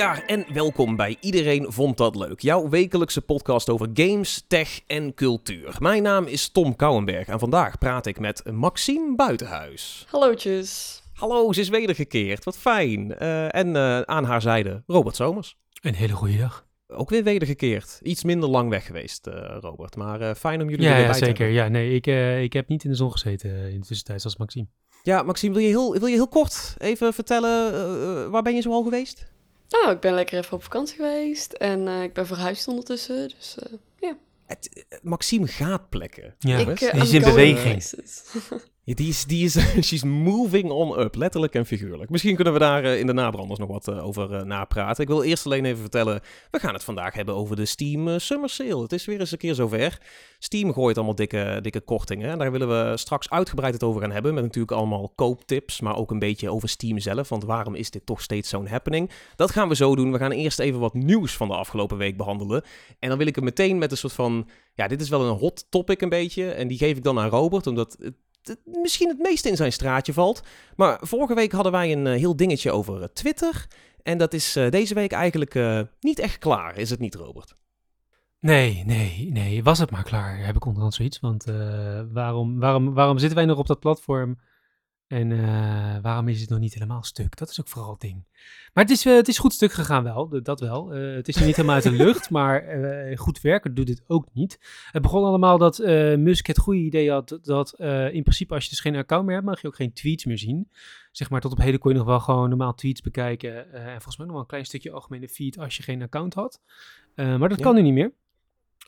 daar 0.00 0.24
en 0.26 0.44
welkom 0.52 0.96
bij 0.96 1.16
Iedereen 1.20 1.72
Vond 1.72 1.96
Dat 1.96 2.16
Leuk, 2.16 2.40
jouw 2.40 2.68
wekelijkse 2.68 3.20
podcast 3.20 3.68
over 3.68 3.88
games, 3.94 4.44
tech 4.48 4.80
en 4.86 5.14
cultuur. 5.14 5.76
Mijn 5.78 6.02
naam 6.02 6.26
is 6.26 6.48
Tom 6.48 6.76
Kouwenberg 6.76 7.26
en 7.26 7.38
vandaag 7.38 7.78
praat 7.78 8.06
ik 8.06 8.18
met 8.20 8.42
Maxime 8.52 9.14
Buitenhuis. 9.16 10.06
Hallootjes. 10.10 11.02
Hallo, 11.14 11.52
ze 11.52 11.60
is 11.60 11.68
wedergekeerd, 11.68 12.44
wat 12.44 12.58
fijn. 12.58 13.14
Eh, 13.18 13.54
en 13.54 13.76
eh, 13.76 14.00
aan 14.00 14.24
haar 14.24 14.42
zijde 14.42 14.82
Robert 14.86 15.16
Somers. 15.16 15.56
Een 15.82 15.94
hele 15.94 16.12
goede 16.12 16.36
dag. 16.38 16.66
Ook 16.88 17.10
weer 17.10 17.22
wedergekeerd. 17.24 17.98
Iets 18.02 18.24
minder 18.24 18.48
lang 18.48 18.68
weg 18.70 18.86
geweest, 18.86 19.26
eh, 19.26 19.56
Robert. 19.60 19.96
Maar 19.96 20.20
eh, 20.20 20.34
fijn 20.34 20.62
om 20.62 20.68
jullie 20.70 20.84
er 20.86 20.90
Ja, 20.90 20.96
weer 20.96 21.04
ja 21.06 21.10
bij 21.10 21.18
te 21.20 21.24
zeker. 21.26 21.44
hebben. 21.44 21.62
Ja, 21.64 21.68
nee, 21.68 21.94
ik, 21.94 22.06
eh, 22.06 22.42
ik 22.42 22.52
heb 22.52 22.68
niet 22.68 22.84
in 22.84 22.90
de 22.90 22.96
zon 22.96 23.12
gezeten 23.12 23.50
eh, 23.50 23.72
in 23.72 23.80
de 23.80 23.86
tussentijd, 23.86 24.20
zoals 24.20 24.36
Maxime. 24.36 24.66
Ja, 25.02 25.22
Maxime, 25.22 25.54
wil 25.54 25.62
je 25.62 25.68
heel, 25.68 25.92
wil 25.98 26.06
je 26.06 26.14
heel 26.14 26.28
kort 26.28 26.74
even 26.78 27.12
vertellen, 27.14 27.72
eh, 27.74 28.30
waar 28.30 28.42
ben 28.42 28.54
je 28.54 28.62
zoal 28.62 28.82
geweest? 28.82 29.28
Nou, 29.70 29.90
ik 29.90 30.00
ben 30.00 30.14
lekker 30.14 30.38
even 30.38 30.52
op 30.52 30.62
vakantie 30.62 30.96
geweest 30.96 31.52
en 31.52 31.88
eh, 31.88 32.02
ik 32.02 32.12
ben 32.12 32.26
verhuisd 32.26 32.68
ondertussen. 32.68 33.28
Dus 33.28 33.56
eh, 33.58 34.12
Het, 34.46 34.84
eh, 34.88 34.98
Maxime 35.02 35.46
gaat 35.46 35.88
plekken. 35.88 36.34
Ja, 36.38 36.58
ik, 36.58 36.78
die 36.78 37.00
is 37.00 37.12
in 37.12 37.22
beweging. 37.22 37.84
die 38.94 39.08
is, 39.08 39.24
die 39.24 39.44
is, 39.44 39.54
she's 39.86 40.02
moving 40.02 40.70
on 40.70 41.00
up, 41.00 41.14
letterlijk 41.14 41.54
en 41.54 41.66
figuurlijk. 41.66 42.10
Misschien 42.10 42.34
kunnen 42.34 42.52
we 42.52 42.58
daar 42.58 42.84
eh, 42.84 42.98
in 42.98 43.06
de 43.06 43.12
nabranders 43.12 43.58
nog 43.58 43.68
wat 43.68 43.88
eh, 43.88 44.06
over 44.06 44.34
eh, 44.34 44.42
napraten. 44.42 45.02
Ik 45.02 45.08
wil 45.08 45.22
eerst 45.22 45.46
alleen 45.46 45.64
even 45.64 45.80
vertellen, 45.80 46.20
we 46.50 46.58
gaan 46.58 46.74
het 46.74 46.84
vandaag 46.84 47.14
hebben 47.14 47.34
over 47.34 47.56
de 47.56 47.64
Steam 47.64 48.18
Summer 48.18 48.48
Sale. 48.48 48.82
Het 48.82 48.92
is 48.92 49.04
weer 49.04 49.20
eens 49.20 49.32
een 49.32 49.38
keer 49.38 49.54
zover. 49.54 49.98
Steam 50.38 50.72
gooit 50.72 50.96
allemaal 50.96 51.14
dikke, 51.14 51.58
dikke 51.62 51.80
kortingen. 51.80 52.30
En 52.30 52.38
daar 52.38 52.52
willen 52.52 52.68
we 52.68 52.96
straks 52.96 53.30
uitgebreid 53.30 53.74
het 53.74 53.82
over 53.82 54.00
gaan 54.00 54.10
hebben. 54.10 54.34
Met 54.34 54.42
natuurlijk 54.42 54.72
allemaal 54.72 55.12
kooptips, 55.14 55.80
maar 55.80 55.96
ook 55.96 56.10
een 56.10 56.18
beetje 56.18 56.50
over 56.50 56.68
Steam 56.68 56.98
zelf. 56.98 57.28
Want 57.28 57.44
waarom 57.44 57.74
is 57.74 57.90
dit 57.90 58.06
toch 58.06 58.20
steeds 58.20 58.48
zo'n 58.48 58.66
happening? 58.66 59.10
Dat 59.36 59.50
gaan 59.50 59.68
we 59.68 59.74
zo 59.74 59.96
doen. 59.96 60.12
We 60.12 60.18
gaan 60.18 60.30
eerst 60.30 60.58
even 60.58 60.80
wat 60.80 60.94
nieuws 60.94 61.36
van 61.36 61.48
de 61.48 61.54
afgelopen 61.54 61.96
week 61.96 62.16
behandelen. 62.16 62.62
En 62.98 63.08
dan 63.08 63.18
wil 63.18 63.26
ik 63.26 63.34
het 63.34 63.44
meteen 63.44 63.78
met 63.78 63.90
een 63.90 63.96
soort 63.96 64.12
van... 64.12 64.48
Ja, 64.74 64.88
dit 64.88 65.00
is 65.00 65.08
wel 65.08 65.22
een 65.22 65.36
hot 65.36 65.66
topic 65.70 66.00
een 66.00 66.08
beetje. 66.08 66.50
En 66.50 66.68
die 66.68 66.78
geef 66.78 66.96
ik 66.96 67.02
dan 67.02 67.18
aan 67.18 67.28
Robert, 67.28 67.66
omdat 67.66 67.96
misschien 68.64 69.08
het 69.08 69.18
meest 69.18 69.44
in 69.44 69.56
zijn 69.56 69.72
straatje 69.72 70.12
valt. 70.12 70.42
Maar 70.76 70.98
vorige 71.02 71.34
week 71.34 71.52
hadden 71.52 71.72
wij 71.72 71.92
een 71.92 72.06
eh, 72.06 72.18
heel 72.18 72.36
dingetje 72.36 72.72
over 72.72 73.02
eh, 73.02 73.08
Twitter. 73.08 73.66
En 74.02 74.18
dat 74.18 74.34
is 74.34 74.56
eh, 74.56 74.70
deze 74.70 74.94
week 74.94 75.12
eigenlijk 75.12 75.54
niet 76.00 76.18
echt 76.18 76.38
klaar, 76.38 76.76
is 76.76 76.90
het 76.90 77.00
niet, 77.00 77.14
Robert? 77.14 77.56
Nee, 78.40 78.82
nee, 78.84 79.30
nee. 79.32 79.62
Was 79.62 79.78
het 79.78 79.90
maar 79.90 80.02
klaar, 80.02 80.44
heb 80.44 80.56
ik 80.56 80.64
onderhand 80.64 80.94
zoiets. 80.94 81.20
Want 81.20 81.44
waarom, 82.12 82.58
waarom, 82.58 82.94
waarom 82.94 83.18
zitten 83.18 83.36
wij 83.38 83.46
nog 83.46 83.58
op 83.58 83.66
dat 83.66 83.80
platform? 83.80 84.38
En 85.10 85.32
eh, 85.32 85.96
waarom 86.02 86.28
is 86.28 86.40
het 86.40 86.50
nog 86.50 86.58
niet 86.58 86.74
helemaal 86.74 87.02
stuk? 87.02 87.36
Dat 87.36 87.50
is 87.50 87.60
ook 87.60 87.68
vooral 87.68 87.90
het 87.90 88.00
ding. 88.00 88.24
Maar 88.72 88.84
het 88.84 88.92
is, 88.92 89.06
eh, 89.06 89.14
het 89.14 89.28
is 89.28 89.38
goed 89.38 89.52
stuk 89.52 89.72
gegaan 89.72 90.04
wel, 90.04 90.42
dat 90.42 90.60
wel. 90.60 90.92
Eh, 90.94 91.14
het 91.14 91.28
is 91.28 91.36
niet 91.36 91.56
helemaal 91.56 91.74
uit 91.74 91.84
de 91.84 91.90
lucht, 91.90 92.30
maar 92.36 92.64
goed 93.16 93.40
werken 93.40 93.74
doet 93.74 93.88
het 93.88 94.02
ook 94.06 94.26
niet. 94.32 94.58
Het 94.90 95.02
begon 95.02 95.24
allemaal 95.24 95.58
dat 95.58 95.78
Musk 96.18 96.46
het 96.46 96.58
goede 96.58 96.80
idee 96.80 97.10
had 97.10 97.38
dat 97.42 97.74
in 98.12 98.22
principe 98.22 98.54
als 98.54 98.64
je 98.64 98.70
dus 98.70 98.80
geen 98.80 98.96
account 98.96 99.24
meer 99.26 99.34
hebt, 99.34 99.46
mag 99.46 99.60
je 99.60 99.66
ook 99.66 99.76
geen 99.76 99.92
tweets 99.92 100.24
meer 100.24 100.38
zien. 100.38 100.70
Zeg 101.12 101.30
maar 101.30 101.40
tot 101.40 101.52
op 101.52 101.58
heden 101.58 101.80
kon 101.80 101.92
je 101.92 101.98
nog 101.98 102.06
wel 102.06 102.20
gewoon 102.20 102.48
normaal 102.48 102.74
tweets 102.74 103.00
bekijken. 103.00 103.72
en 103.72 103.90
volgens 103.90 104.16
mij 104.16 104.26
nog 104.26 104.34
wel 104.34 104.44
een 104.44 104.50
klein 104.50 104.64
stukje 104.66 104.90
algemene 104.90 105.28
feed 105.28 105.58
als 105.58 105.76
je 105.76 105.82
geen 105.82 106.02
account 106.02 106.34
had. 106.34 106.60
Maar 107.14 107.48
dat 107.48 107.58
Ja. 107.58 107.64
kan 107.64 107.74
nu 107.74 107.82
niet 107.82 107.94
meer. 107.94 108.12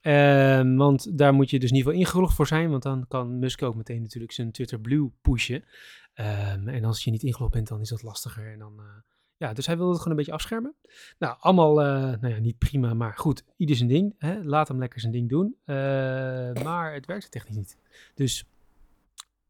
Ehm, 0.03 0.77
want 0.77 1.19
daar 1.19 1.35
moet 1.35 1.51
je 1.51 1.59
dus 1.59 1.71
in 1.71 1.77
ieder 1.77 1.93
geval 1.93 2.07
ingelogd 2.07 2.35
voor 2.35 2.47
zijn. 2.47 2.71
Want 2.71 2.83
dan 2.83 3.07
kan 3.09 3.39
Musk 3.39 3.63
ook 3.63 3.75
meteen 3.75 4.03
natuurlijk 4.03 4.33
zijn 4.33 4.53
Twitter 4.53 4.81
Blue 4.81 5.11
pushen. 5.21 5.65
Ehm, 6.15 6.69
en 6.69 6.85
als 6.85 7.05
je 7.05 7.11
niet 7.11 7.23
ingelogd 7.23 7.53
bent, 7.53 7.69
dan 7.69 7.81
is 7.81 7.89
dat 7.89 8.03
lastiger. 8.03 8.53
En 8.53 8.59
dan, 8.59 8.79
eh, 8.79 8.85
ja, 9.37 9.53
dus 9.53 9.67
hij 9.67 9.77
wilde 9.77 9.93
het 9.93 10.03
gewoon 10.03 10.19
een 10.19 10.25
beetje 10.25 10.39
afschermen. 10.39 10.75
Nou, 11.19 11.37
allemaal, 11.41 11.83
eh, 11.83 12.21
nou 12.21 12.29
ja, 12.29 12.39
niet 12.39 12.59
prima, 12.59 12.95
maar 12.95 13.15
goed. 13.15 13.45
Ieder 13.57 13.77
zijn 13.77 13.89
ding. 13.89 14.15
Hè? 14.19 14.43
Laat 14.43 14.69
hem 14.69 14.79
lekker 14.79 15.01
zijn 15.01 15.13
ding 15.13 15.29
doen. 15.29 15.57
Eh, 15.65 15.75
maar 16.65 16.95
het 16.95 17.07
werkte 17.07 17.29
technisch 17.29 17.57
niet. 17.57 17.79
Dus 18.15 18.45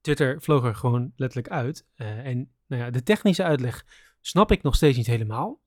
Twitter 0.01 0.43
vloog 0.43 0.65
er 0.65 0.75
gewoon 0.75 1.13
letterlijk 1.17 1.53
uit. 1.53 1.87
Eh, 1.95 2.27
en 2.27 2.51
nou 2.67 2.83
ja, 2.83 2.91
de 2.91 3.03
technische 3.03 3.43
uitleg 3.43 3.85
snap 4.21 4.51
ik 4.51 4.63
nog 4.63 4.75
steeds 4.75 4.97
niet 4.97 5.07
helemaal. 5.07 5.61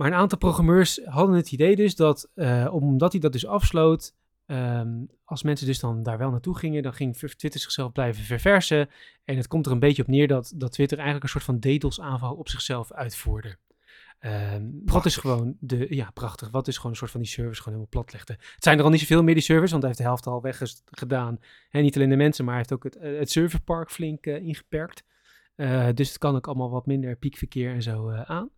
Maar 0.00 0.08
een 0.08 0.18
aantal 0.18 0.38
programmeurs 0.38 1.00
hadden 1.04 1.36
het 1.36 1.52
idee 1.52 1.76
dus 1.76 1.94
dat, 1.94 2.30
eh, 2.34 2.68
omdat 2.70 3.12
hij 3.12 3.20
dat 3.20 3.32
dus 3.32 3.46
afsloot, 3.46 4.14
ehm, 4.46 5.04
als 5.24 5.42
mensen 5.42 5.66
dus 5.66 5.78
dan 5.80 6.02
daar 6.02 6.18
wel 6.18 6.30
naartoe 6.30 6.56
gingen, 6.56 6.82
dan 6.82 6.94
ging 6.94 7.16
Twitter 7.16 7.60
zichzelf 7.60 7.92
blijven 7.92 8.24
verversen. 8.24 8.88
En 9.24 9.36
het 9.36 9.46
komt 9.46 9.66
er 9.66 9.72
een 9.72 9.78
beetje 9.78 10.02
op 10.02 10.08
neer 10.08 10.28
dat, 10.28 10.52
dat 10.56 10.72
Twitter 10.72 10.98
eigenlijk 10.98 11.24
een 11.26 11.40
soort 11.40 11.44
van 11.44 11.58
DDoS-aanval 11.60 12.34
op 12.34 12.48
zichzelf 12.48 12.92
uitvoerde. 12.92 13.56
Ehm, 14.18 14.62
wat 14.62 14.74
is 14.74 14.84
Prachtig. 14.84 15.20
gewoon 15.20 15.56
de, 15.58 15.86
ja, 15.94 16.10
prachtig. 16.10 16.50
Wat 16.50 16.68
is 16.68 16.76
gewoon 16.76 16.92
een 16.92 16.98
soort 16.98 17.10
van 17.10 17.20
die 17.20 17.30
servers 17.30 17.58
gewoon 17.58 17.78
helemaal 17.78 18.02
plat 18.02 18.12
legde. 18.12 18.32
Het 18.54 18.64
zijn 18.64 18.78
er 18.78 18.84
al 18.84 18.90
niet 18.90 19.00
zoveel 19.00 19.22
meer 19.22 19.34
die 19.34 19.42
servers, 19.42 19.70
want 19.70 19.82
hij 19.82 19.92
heeft 19.92 20.02
de 20.02 20.08
helft 20.08 20.26
al 20.26 20.42
weggedaan. 20.42 21.38
En 21.70 21.82
niet 21.82 21.96
alleen 21.96 22.08
de 22.08 22.16
mensen, 22.16 22.44
maar 22.44 22.54
hij 22.54 22.62
heeft 22.68 22.74
ook 22.74 22.84
het, 22.84 22.96
eh, 22.96 23.18
het 23.18 23.30
serverpark 23.30 23.90
flink 23.90 24.26
eh, 24.26 24.36
ingeperkt. 24.42 25.04
Dus 25.94 26.08
het 26.08 26.18
kan 26.18 26.36
ook 26.36 26.46
allemaal 26.46 26.70
wat 26.70 26.86
minder 26.86 27.16
piekverkeer 27.16 27.72
en 27.72 27.82
zo 27.82 28.10
aan. 28.10 28.50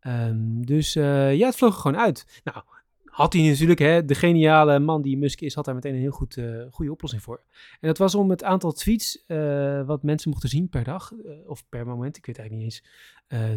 Ehm, 0.00 0.62
dus 0.62 0.96
eh, 0.96 1.36
ja, 1.36 1.46
het 1.46 1.56
vloog 1.56 1.74
er 1.74 1.80
gewoon 1.80 1.98
uit. 1.98 2.40
Nou, 2.44 2.62
had 3.04 3.32
hij 3.32 3.42
natuurlijk, 3.42 3.78
hè, 3.78 4.04
de 4.04 4.14
geniale 4.14 4.78
man 4.78 5.02
die 5.02 5.18
Musk 5.18 5.40
is, 5.40 5.54
had 5.54 5.64
daar 5.64 5.74
meteen 5.74 5.94
een 5.94 6.00
heel 6.00 6.10
goed, 6.10 6.36
eh, 6.36 6.62
goede 6.70 6.92
oplossing 6.92 7.22
voor. 7.22 7.42
En 7.80 7.88
dat 7.88 7.98
was 7.98 8.14
om 8.14 8.30
het 8.30 8.44
aantal 8.44 8.72
tweets 8.72 9.24
eh, 9.26 9.86
wat 9.86 10.02
mensen 10.02 10.30
mochten 10.30 10.48
zien 10.48 10.68
per 10.68 10.84
dag, 10.84 11.12
of 11.46 11.64
per 11.68 11.86
moment, 11.86 12.16
ik 12.16 12.26
weet 12.26 12.38
eigenlijk 12.38 12.68
niet 12.68 12.82
eens, 12.82 12.88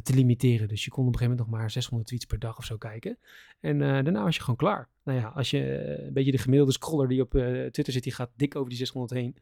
te 0.04 0.14
limiteren. 0.14 0.68
Dus 0.68 0.84
je 0.84 0.90
kon 0.90 1.08
op 1.08 1.14
een 1.14 1.20
gegeven 1.20 1.38
moment 1.38 1.52
nog 1.52 1.60
maar 1.60 1.72
600 1.72 2.08
tweets 2.10 2.26
per 2.26 2.40
dag 2.40 2.58
of 2.58 2.66
zo 2.66 2.78
kijken. 2.78 3.18
En 3.60 3.80
daarna 3.80 4.24
was 4.24 4.36
je 4.36 4.42
gewoon 4.42 4.56
klaar. 4.56 4.88
Nou 5.04 5.20
ja, 5.20 5.28
als 5.28 5.50
je 5.50 5.60
een 6.06 6.14
beetje 6.14 6.32
de 6.32 6.38
gemiddelde 6.38 6.74
scroller 6.74 7.08
die 7.08 7.22
op 7.22 7.30
Twitter 7.72 7.94
zit, 7.94 8.04
die 8.04 8.14
gaat 8.14 8.30
dik 8.36 8.56
over 8.56 8.70
die 8.70 8.78
600 8.78 9.14
heen. 9.14 9.36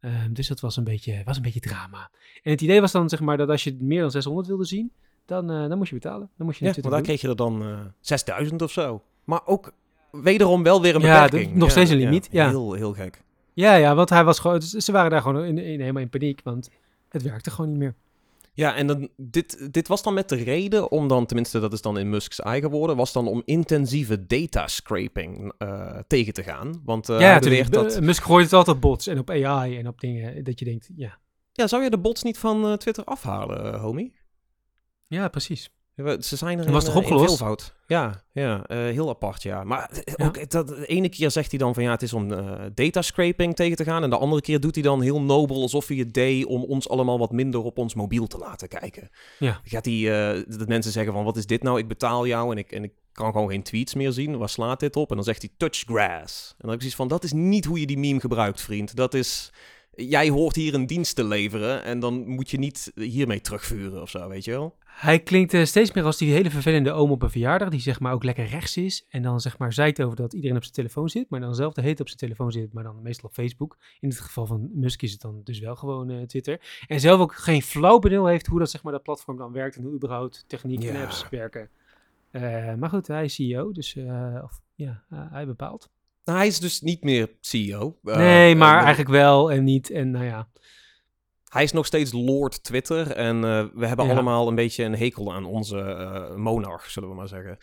Ehm, 0.00 0.32
dus 0.32 0.48
dat 0.48 0.60
was 0.60 0.76
een, 0.76 0.84
beetje, 0.84 1.22
was 1.24 1.36
een 1.36 1.42
beetje 1.42 1.60
drama. 1.60 2.10
En 2.42 2.50
het 2.50 2.60
idee 2.60 2.80
was 2.80 2.92
dan 2.92 3.08
zeg 3.08 3.20
maar 3.20 3.36
dat 3.36 3.48
als 3.48 3.64
je 3.64 3.76
meer 3.80 4.00
dan 4.00 4.10
600 4.10 4.46
wilde 4.46 4.64
zien, 4.64 4.92
dan, 5.26 5.50
eh, 5.50 5.68
dan 5.68 5.78
moest 5.78 5.88
je 5.90 5.94
betalen. 5.96 6.30
Dan 6.36 6.46
moest 6.46 6.58
je 6.58 6.64
Ja, 6.64 6.70
Twitter 6.70 6.92
daar 6.92 7.02
kreeg 7.02 7.20
je 7.20 7.28
er 7.28 7.36
dan 7.36 7.62
eh 7.62 7.78
6000 8.00 8.62
of 8.62 8.70
zo. 8.72 9.02
Maar 9.24 9.40
ook 9.46 9.72
wederom 10.10 10.62
wel 10.62 10.82
weer 10.82 10.94
een 10.94 11.00
beperking. 11.00 11.52
d- 11.52 11.54
nog 11.56 11.70
steeds 11.70 11.90
een 11.90 11.96
limiet, 11.96 12.28
ja. 12.30 12.48
Heel, 12.48 12.72
heel 12.72 12.92
gek. 12.92 13.22
Ja, 13.52 13.74
ja, 13.74 13.94
want 13.94 14.08
hij 14.10 14.24
was 14.24 14.38
gewoon, 14.38 14.62
ze 14.62 14.92
waren 14.92 15.10
daar 15.10 15.22
gewoon 15.22 15.44
in, 15.44 15.58
in, 15.58 15.80
helemaal 15.80 16.02
in 16.02 16.08
paniek, 16.08 16.40
want 16.44 16.70
het 17.08 17.22
werkte 17.22 17.50
gewoon 17.50 17.70
niet 17.70 17.78
meer. 17.78 17.94
Ja, 18.52 18.74
en 18.74 18.86
dan, 18.86 19.08
dit, 19.16 19.72
dit 19.72 19.88
was 19.88 20.02
dan 20.02 20.14
met 20.14 20.28
de 20.28 20.36
reden 20.36 20.90
om 20.90 21.08
dan, 21.08 21.26
tenminste 21.26 21.60
dat 21.60 21.72
is 21.72 21.82
dan 21.82 21.98
in 21.98 22.10
Musk's 22.10 22.40
eigen 22.40 22.70
woorden, 22.70 22.96
was 22.96 23.12
dan 23.12 23.28
om 23.28 23.42
intensieve 23.44 24.26
data 24.26 24.66
scraping 24.66 25.52
eh, 25.58 25.98
tegen 26.06 26.32
te 26.32 26.42
gaan. 26.42 26.80
Want 26.84 27.06
ja, 27.06 27.18
natuurlijk. 27.18 27.72
dat... 27.72 28.00
Musk 28.00 28.22
gooit 28.24 28.44
het 28.44 28.52
altijd 28.54 28.76
op 28.76 28.82
bots 28.82 29.06
en 29.06 29.18
op 29.18 29.30
AI 29.30 29.78
en 29.78 29.88
op 29.88 30.00
dingen 30.00 30.44
dat 30.44 30.58
je 30.58 30.64
denkt, 30.64 30.88
ja. 30.96 31.18
Ja, 31.52 31.66
zou 31.66 31.82
je 31.82 31.90
de 31.90 31.98
bots 31.98 32.22
niet 32.22 32.38
van 32.38 32.76
Twitter 32.78 33.04
afhalen, 33.04 33.78
homie? 33.80 34.14
Ja, 35.06 35.28
precies. 35.28 35.70
Ze 36.20 36.36
zijn 36.36 36.58
er 36.58 36.70
was 36.72 36.82
het 36.84 36.92
eh, 36.92 36.98
opgelost? 36.98 37.24
veelvoud. 37.26 37.74
Ja, 37.86 38.22
ja 38.32 38.66
eh, 38.66 38.78
heel 38.78 39.08
apart, 39.08 39.42
ja. 39.42 39.64
Maar 39.64 39.90
eh, 39.90 40.14
Ja. 40.16 40.26
ook 40.26 40.50
dat, 40.50 40.68
de 40.68 40.86
ene 40.86 41.08
keer 41.08 41.30
zegt 41.30 41.50
hij 41.50 41.58
dan 41.58 41.74
van 41.74 41.82
ja, 41.82 41.90
het 41.90 42.02
is 42.02 42.12
om 42.12 42.32
eh 42.32 42.60
data 42.74 43.02
scraping 43.02 43.56
tegen 43.56 43.76
te 43.76 43.84
gaan. 43.84 44.02
En 44.02 44.10
de 44.10 44.18
andere 44.18 44.42
keer 44.42 44.60
doet 44.60 44.74
hij 44.74 44.84
dan 44.84 45.00
heel 45.02 45.20
nobel 45.20 45.62
alsof 45.62 45.86
hij 45.88 45.96
het 45.96 46.14
deed 46.14 46.44
om 46.44 46.62
ons 46.64 46.88
allemaal 46.88 47.18
wat 47.18 47.32
minder 47.32 47.62
op 47.62 47.78
ons 47.78 47.94
mobiel 47.94 48.26
te 48.26 48.38
laten 48.38 48.68
kijken. 48.68 49.08
Ja. 49.38 49.60
Gaat 49.64 49.84
hij, 49.84 50.34
eh, 50.34 50.42
dat 50.58 50.68
mensen 50.68 50.92
zeggen 50.92 51.12
van 51.12 51.24
wat 51.24 51.36
is 51.36 51.46
dit 51.46 51.62
nou? 51.62 51.78
Ik 51.78 51.88
betaal 51.88 52.26
jou 52.26 52.50
en 52.52 52.58
ik, 52.58 52.72
en 52.72 52.84
ik 52.84 52.92
kan 53.12 53.32
gewoon 53.32 53.48
geen 53.50 53.62
tweets 53.62 53.94
meer 53.94 54.12
zien. 54.12 54.38
Waar 54.38 54.48
slaat 54.48 54.80
dit 54.80 54.96
op? 54.96 55.08
En 55.10 55.16
dan 55.16 55.24
zegt 55.24 55.42
hij 55.42 55.50
touch 55.56 55.76
grass. 55.86 56.48
En 56.50 56.54
dan 56.58 56.70
heb 56.70 56.74
ik 56.74 56.80
zoiets 56.80 56.96
van, 56.96 57.08
dat 57.08 57.24
is 57.24 57.32
niet 57.32 57.64
hoe 57.64 57.80
je 57.80 57.86
die 57.86 57.98
meme 57.98 58.20
gebruikt, 58.20 58.60
vriend. 58.60 58.96
Dat 58.96 59.14
is... 59.14 59.52
Jij 59.96 60.28
hoort 60.28 60.56
hier 60.56 60.74
een 60.74 60.86
dienst 60.86 61.16
te 61.16 61.24
leveren 61.24 61.84
en 61.84 62.00
dan 62.00 62.28
moet 62.28 62.50
je 62.50 62.58
niet 62.58 62.92
hiermee 62.94 63.40
terugvuren 63.40 64.02
of 64.02 64.10
zo, 64.10 64.28
weet 64.28 64.44
je 64.44 64.50
wel? 64.50 64.76
Hij 64.84 65.20
klinkt 65.20 65.54
eh, 65.54 65.64
steeds 65.64 65.92
meer 65.92 66.04
als 66.04 66.16
die 66.16 66.32
hele 66.32 66.50
vervelende 66.50 66.92
oom 66.92 67.10
op 67.10 67.22
een 67.22 67.30
verjaardag, 67.30 67.68
die 67.68 67.80
zeg 67.80 68.00
maar 68.00 68.12
ook 68.12 68.24
lekker 68.24 68.46
rechts 68.46 68.76
is. 68.76 69.06
En 69.08 69.22
dan 69.22 69.40
zeg 69.40 69.58
maar 69.58 69.72
zeikt 69.72 70.02
over 70.02 70.16
dat 70.16 70.32
iedereen 70.32 70.56
op 70.56 70.62
zijn 70.62 70.74
telefoon 70.74 71.08
zit, 71.08 71.30
maar 71.30 71.40
dan 71.40 71.54
zelf 71.54 71.72
de 71.74 71.82
heet 71.82 72.00
op 72.00 72.06
zijn 72.06 72.18
telefoon 72.18 72.52
zit, 72.52 72.72
maar 72.72 72.84
dan 72.84 73.02
meestal 73.02 73.28
op 73.28 73.34
Facebook. 73.34 73.78
In 74.00 74.08
het 74.08 74.20
geval 74.20 74.46
van 74.46 74.70
Musk 74.72 75.02
is 75.02 75.12
het 75.12 75.20
dan 75.20 75.40
dus 75.44 75.58
wel 75.58 75.76
gewoon 75.76 76.10
eh, 76.10 76.22
Twitter. 76.22 76.60
En 76.86 77.00
zelf 77.00 77.20
ook 77.20 77.34
geen 77.34 77.62
flauw 77.62 77.98
benul 77.98 78.26
heeft 78.26 78.46
hoe 78.46 78.58
dat 78.58 78.70
zeg 78.70 78.82
maar 78.82 78.92
dat 78.92 79.02
platform 79.02 79.36
dan 79.36 79.52
werkt 79.52 79.76
en 79.76 79.82
hoe 79.82 79.92
überhaupt 79.94 80.44
techniek 80.46 80.84
en 80.84 80.92
Ja. 80.94 81.02
apps 81.02 81.28
werken. 81.30 81.68
Eh, 82.30 82.74
maar 82.74 82.88
goed, 82.88 83.06
hij 83.06 83.24
is 83.24 83.34
CEO, 83.34 83.72
dus 83.72 83.96
of, 84.42 84.60
ja, 84.74 85.04
hij 85.08 85.46
bepaalt. 85.46 85.90
Nou, 86.24 86.38
hij 86.38 86.46
is 86.46 86.60
dus 86.60 86.80
niet 86.80 87.02
meer 87.04 87.30
CEO. 87.40 87.98
Eh, 88.04 88.16
nee, 88.16 88.54
maar 88.54 88.78
eigenlijk 88.78 89.10
wel 89.10 89.52
en 89.52 89.64
niet. 89.64 89.90
En 89.90 90.10
nou 90.10 90.24
ja, 90.24 90.48
Hij 91.44 91.62
is 91.62 91.72
nog 91.72 91.86
steeds 91.86 92.12
Lord 92.12 92.64
Twitter. 92.64 93.10
En 93.10 93.36
eh, 93.44 93.64
we 93.74 93.86
hebben 93.86 94.06
Ja. 94.06 94.12
allemaal 94.12 94.48
een 94.48 94.54
beetje 94.54 94.84
een 94.84 94.96
hekel 94.96 95.32
aan 95.34 95.44
onze 95.44 95.80
eh, 95.80 96.34
monarch, 96.34 96.90
zullen 96.90 97.08
we 97.08 97.14
maar 97.14 97.28
zeggen. 97.28 97.58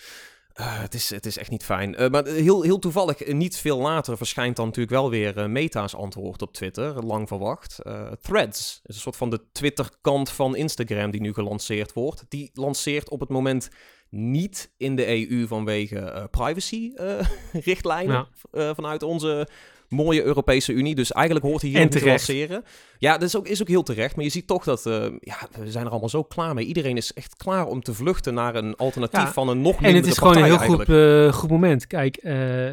Het, 0.53 0.93
is, 0.93 1.09
het 1.09 1.25
is 1.25 1.37
echt 1.37 1.49
niet 1.49 1.63
fijn. 1.63 2.11
Maar 2.11 2.25
heel, 2.25 2.61
heel 2.61 2.79
toevallig, 2.79 3.27
niet 3.27 3.57
veel 3.57 3.77
later, 3.77 4.17
verschijnt 4.17 4.55
dan 4.55 4.65
natuurlijk 4.65 4.93
wel 4.95 5.09
weer 5.09 5.49
Meta's 5.49 5.95
antwoord 5.95 6.41
op 6.41 6.53
Twitter. 6.53 7.05
Lang 7.05 7.27
verwacht. 7.27 7.79
Threads 8.21 8.79
is 8.83 8.95
een 8.95 9.01
soort 9.01 9.15
van 9.15 9.29
de 9.29 9.41
Twitter-kant 9.51 10.29
van 10.29 10.55
Instagram 10.55 11.11
die 11.11 11.21
nu 11.21 11.33
gelanceerd 11.33 11.93
wordt. 11.93 12.25
Die 12.29 12.49
lanceert 12.53 13.09
op 13.09 13.19
het 13.19 13.29
moment 13.29 13.69
niet 14.11 14.71
in 14.77 14.95
de 14.95 15.29
EU 15.29 15.47
vanwege 15.47 15.99
eh, 15.99 16.23
privacy-richtlijnen 16.31 18.27
Ja. 18.51 18.73
vanuit 18.75 19.03
onze 19.03 19.47
mooie 19.89 20.23
Europese 20.23 20.73
Unie. 20.73 20.95
Dus 20.95 21.11
eigenlijk 21.11 21.45
hoort 21.45 21.61
hij 21.61 21.69
hier 21.69 21.79
En 21.79 21.89
te 21.89 21.97
terecht. 21.99 22.27
lanceren. 22.27 22.63
Ja, 22.99 23.11
dat 23.13 23.21
is 23.27 23.35
ook, 23.35 23.47
is 23.47 23.61
ook 23.61 23.67
heel 23.67 23.83
terecht. 23.83 24.15
Maar 24.15 24.23
je 24.25 24.31
ziet 24.31 24.47
toch 24.47 24.63
dat 24.63 24.85
eh, 24.85 25.07
ja, 25.19 25.37
we 25.59 25.71
zijn 25.71 25.85
er 25.85 25.91
allemaal 25.91 26.09
zo 26.09 26.23
klaar 26.23 26.53
mee. 26.53 26.65
Iedereen 26.65 26.97
is 26.97 27.13
echt 27.13 27.35
klaar 27.35 27.65
om 27.67 27.81
te 27.81 27.93
vluchten 27.93 28.33
naar 28.33 28.55
een 28.55 28.75
alternatief 28.75 29.19
Ja, 29.19 29.31
van 29.33 29.47
een 29.49 29.61
nog 29.61 29.75
En 29.75 29.81
mindere 29.81 29.97
het 30.05 30.13
is 30.13 30.17
gewoon 30.17 30.37
een 30.37 30.43
heel 30.43 30.57
goed, 30.57 30.89
eh, 30.89 31.33
goed 31.33 31.49
moment. 31.49 31.87
Kijk, 31.87 32.17
eh, 32.17 32.67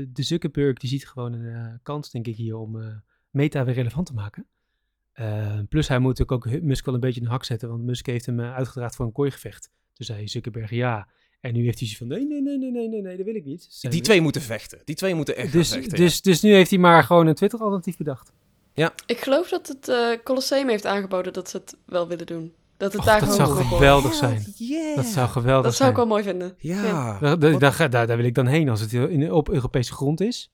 eh, 0.00 0.06
de 0.12 0.22
Zuckerberg 0.22 0.76
die 0.78 0.90
ziet 0.90 1.08
gewoon 1.08 1.32
een 1.32 1.54
eh, 1.54 1.72
kans, 1.82 2.10
denk 2.10 2.26
ik, 2.26 2.36
hier 2.36 2.56
om 2.56 2.80
eh, 2.80 2.86
Meta 3.30 3.64
weer 3.64 3.74
relevant 3.74 4.06
te 4.06 4.14
maken. 4.14 4.46
Eh, 5.12 5.58
plus 5.68 5.88
hij 5.88 5.98
moet 5.98 6.18
natuurlijk 6.18 6.46
ook 6.56 6.62
Musk 6.62 6.84
wel 6.84 6.94
een 6.94 7.00
beetje 7.00 7.20
in 7.20 7.26
de 7.26 7.32
hak 7.32 7.44
zetten, 7.44 7.68
want 7.68 7.82
Musk 7.82 8.06
heeft 8.06 8.26
hem 8.26 8.40
eh, 8.40 8.54
uitgedraagd 8.54 8.94
voor 8.96 9.06
een 9.06 9.12
kooigevecht. 9.12 9.70
Toen 9.94 10.06
zei 10.06 10.28
Zuckerberg 10.28 10.70
ja. 10.70 11.08
En 11.40 11.52
nu 11.54 11.64
heeft 11.64 11.78
hij 11.78 11.88
zoiets 11.88 11.96
van, 11.96 12.06
nee, 12.06 12.26
nee, 12.26 12.42
nee, 12.42 12.58
nee, 12.58 12.70
nee, 12.70 12.88
nee, 12.88 13.02
nee, 13.02 13.16
dat 13.16 13.26
wil 13.26 13.34
ik 13.34 13.44
niet. 13.44 13.90
Die 13.90 14.00
twee 14.00 14.20
moeten 14.20 14.42
vechten. 14.42 14.78
Die 14.84 14.94
twee 14.94 15.14
moeten 15.14 15.36
echt 15.36 15.52
dus, 15.52 15.68
vechten. 15.72 15.96
dus, 15.98 16.20
dus 16.22 16.40
nu 16.40 16.52
heeft 16.54 16.70
hij 16.70 16.78
maar 16.78 17.04
gewoon 17.04 17.26
een 17.26 17.34
Twitter-alternatief 17.34 17.96
bedacht. 17.96 18.32
Ik 19.06 19.20
geloof 19.20 19.48
dat 19.48 19.68
het 19.68 19.88
eh 19.88 20.08
Colosseum 20.24 20.68
heeft 20.68 20.86
aangeboden 20.86 21.32
dat 21.32 21.48
ze 21.50 21.56
het 21.56 21.76
wel 21.86 22.08
willen 22.08 22.26
doen. 22.26 22.52
Dat 22.76 22.92
het 22.92 23.00
Och, 23.00 23.06
daar 23.06 23.20
dat 23.20 23.30
gewoon 23.30 23.46
zou 23.56 23.64
geweldig 23.66 24.14
zijn. 24.14 24.44
Yeah. 24.56 24.96
Dat 24.96 25.04
zou 25.06 25.28
geweldig 25.28 25.64
Dat 25.64 25.74
zou 25.74 25.90
ik 25.90 25.96
zijn. 25.96 26.08
wel 26.08 26.16
mooi 26.16 26.22
vinden. 26.22 26.54
Ja, 26.58 27.18
Daar, 27.20 27.38
daar, 27.38 27.58
daar, 27.58 27.72
ga- 27.72 27.88
daar, 27.88 28.06
daar 28.06 28.16
wil 28.16 28.26
ik 28.26 28.34
dan 28.34 28.46
heen 28.46 28.68
als 28.68 28.80
het 28.80 28.92
in, 28.92 29.32
op 29.32 29.48
Europese 29.48 29.92
grond 29.92 30.20
is. 30.20 30.50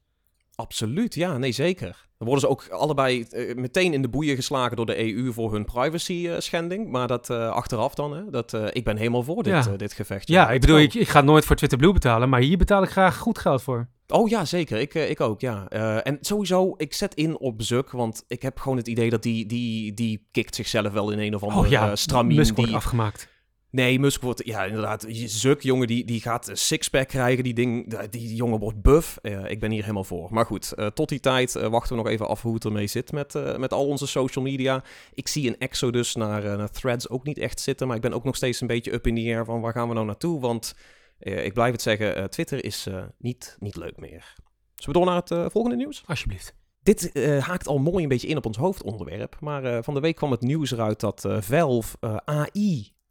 Absoluut. 0.59 1.15
Ja, 1.15 1.39
nee, 1.39 1.53
zeker. 1.53 2.07
Dan 2.19 2.27
worden 2.29 2.41
ze 2.41 2.49
ook 2.49 2.69
allebei 2.69 3.23
eh, 3.23 3.55
meteen 3.55 3.93
in 3.93 4.03
de 4.03 4.09
boeien 4.09 4.37
geslagen 4.37 4.77
door 4.77 4.87
de 4.87 5.15
EU 5.15 5.33
voor 5.33 5.53
hun 5.53 5.65
privacy-schending. 5.65 6.91
maar 6.91 7.07
dat 7.07 7.31
eh, 7.31 7.49
achteraf 7.49 7.95
dan, 7.95 8.17
hè, 8.17 8.31
dat, 8.31 8.55
eh, 8.55 8.67
ik 8.73 8.85
ben 8.85 8.97
helemaal 8.97 9.23
voor 9.23 9.43
dit, 9.43 9.53
Ja. 9.65 9.73
eh, 9.73 9.77
dit 9.79 9.93
gevecht. 9.93 10.29
Ja, 10.29 10.51
ik 10.51 10.61
bedoel, 10.61 10.79
ik, 10.79 10.95
ik 10.95 11.09
ga 11.09 11.21
nooit 11.21 11.45
voor 11.45 11.57
Twitter 11.57 11.79
Blue 11.79 11.93
betalen, 11.93 12.29
maar 12.29 12.41
hier 12.41 12.59
betaal 12.59 12.83
ik 12.83 12.91
graag 12.91 13.17
goed 13.19 13.39
geld 13.39 13.63
voor. 13.63 13.89
Oh 14.09 14.29
ja, 14.29 14.45
zeker. 14.45 14.79
Ik, 14.79 14.95
eh, 14.95 15.11
ik 15.11 15.21
ook, 15.21 15.41
ja. 15.41 15.67
Eh, 15.69 16.07
en 16.07 16.19
sowieso, 16.21 16.75
ik 16.77 16.93
zet 16.95 17.15
in 17.15 17.39
op 17.39 17.63
Zuk, 17.63 17.91
want 17.91 18.25
ik 18.29 18.43
heb 18.43 18.59
gewoon 18.59 18.77
het 18.77 18.89
idee 18.89 19.11
dat 19.11 19.23
die, 19.23 19.47
die, 19.47 19.95
die 19.95 20.27
kikt 20.31 20.55
zichzelf 20.55 20.93
wel 20.93 21.11
in 21.11 21.19
een 21.19 21.35
of 21.35 21.43
andere 21.43 21.61
Oh 21.65 21.71
ja, 21.71 21.91
eh, 21.91 21.95
stramien. 21.97 22.55
Die, 22.55 22.75
afgemaakt. 22.75 23.29
Nee, 23.71 23.99
Musk 23.99 24.23
wordt, 24.23 24.45
ja 24.45 24.65
inderdaad, 24.65 25.07
Zuk, 25.25 25.63
jongen, 25.63 25.87
die, 25.87 26.05
die 26.05 26.21
gaat 26.21 26.51
sixpack 26.53 27.09
krijgen. 27.09 27.45
Die, 27.45 27.55
ding, 27.55 27.99
die, 27.99 28.09
die 28.09 28.35
jongen 28.35 28.59
wordt 28.59 28.83
buff. 28.83 29.19
Ik 29.47 29.61
ben 29.61 29.71
hier 29.71 29.81
helemaal 29.81 30.05
voor. 30.05 30.29
Maar 30.31 30.47
goed, 30.47 30.73
eh, 30.73 30.87
tot 30.87 31.09
die 31.09 31.21
tijd 31.21 31.57
eh, 31.57 31.69
wachten 31.69 31.97
we 31.97 32.03
nog 32.03 32.13
even 32.13 32.29
af 32.29 32.43
hoe 32.43 32.55
het 32.55 32.65
ermee 32.65 32.87
zit 32.87 33.13
met, 33.13 33.35
eh, 33.35 33.57
met 33.57 33.73
al 33.73 33.87
onze 33.87 34.07
social 34.07 34.45
media. 34.45 34.85
Ik 35.15 35.29
zie 35.29 35.49
een 35.49 35.59
exodus 35.59 36.15
naar, 36.15 36.43
naar 36.57 36.71
threads 36.71 37.09
ook 37.09 37.25
niet 37.25 37.39
echt 37.39 37.61
zitten. 37.61 37.87
Maar 37.87 37.97
ik 37.97 38.03
ben 38.03 38.13
ook 38.13 38.25
nog 38.25 38.37
steeds 38.37 38.61
een 38.61 38.67
beetje 38.67 38.93
up 38.93 39.07
in 39.07 39.15
the 39.15 39.21
air 39.21 39.45
van 39.45 39.61
waar 39.61 39.73
gaan 39.73 39.89
we 39.89 39.95
nou 39.95 40.07
naartoe? 40.07 40.41
Want 40.41 40.75
ik 41.19 41.53
blijf 41.53 41.73
het 41.73 41.83
zeggen, 41.83 42.31
Twitter 42.31 42.65
is 42.65 42.87
niet, 43.19 43.57
niet 43.61 43.77
leuk 43.77 43.97
meer. 43.97 44.35
Zullen 44.75 45.01
we 45.01 45.05
door 45.05 45.05
naar 45.05 45.23
het 45.25 45.53
volgende 45.53 45.77
nieuws? 45.77 46.03
Alsjeblieft. 46.07 46.55
Dit 46.83 47.11
haakt 47.41 47.67
al 47.67 47.79
mooi 47.79 48.03
een 48.03 48.09
beetje 48.09 48.29
in 48.29 48.37
op 48.37 48.47
ons 48.47 48.57
hoofdonderwerp. 48.57 49.37
Maar 49.41 49.83
van 49.83 49.95
de 49.95 50.01
week 50.01 50.17
kwam 50.17 50.31
het 50.31 50.41
nieuws 50.41 50.71
eruit 50.71 51.01
dat 51.01 51.25
eh, 51.25 51.41
Valve 51.41 51.97
eh, 52.01 52.17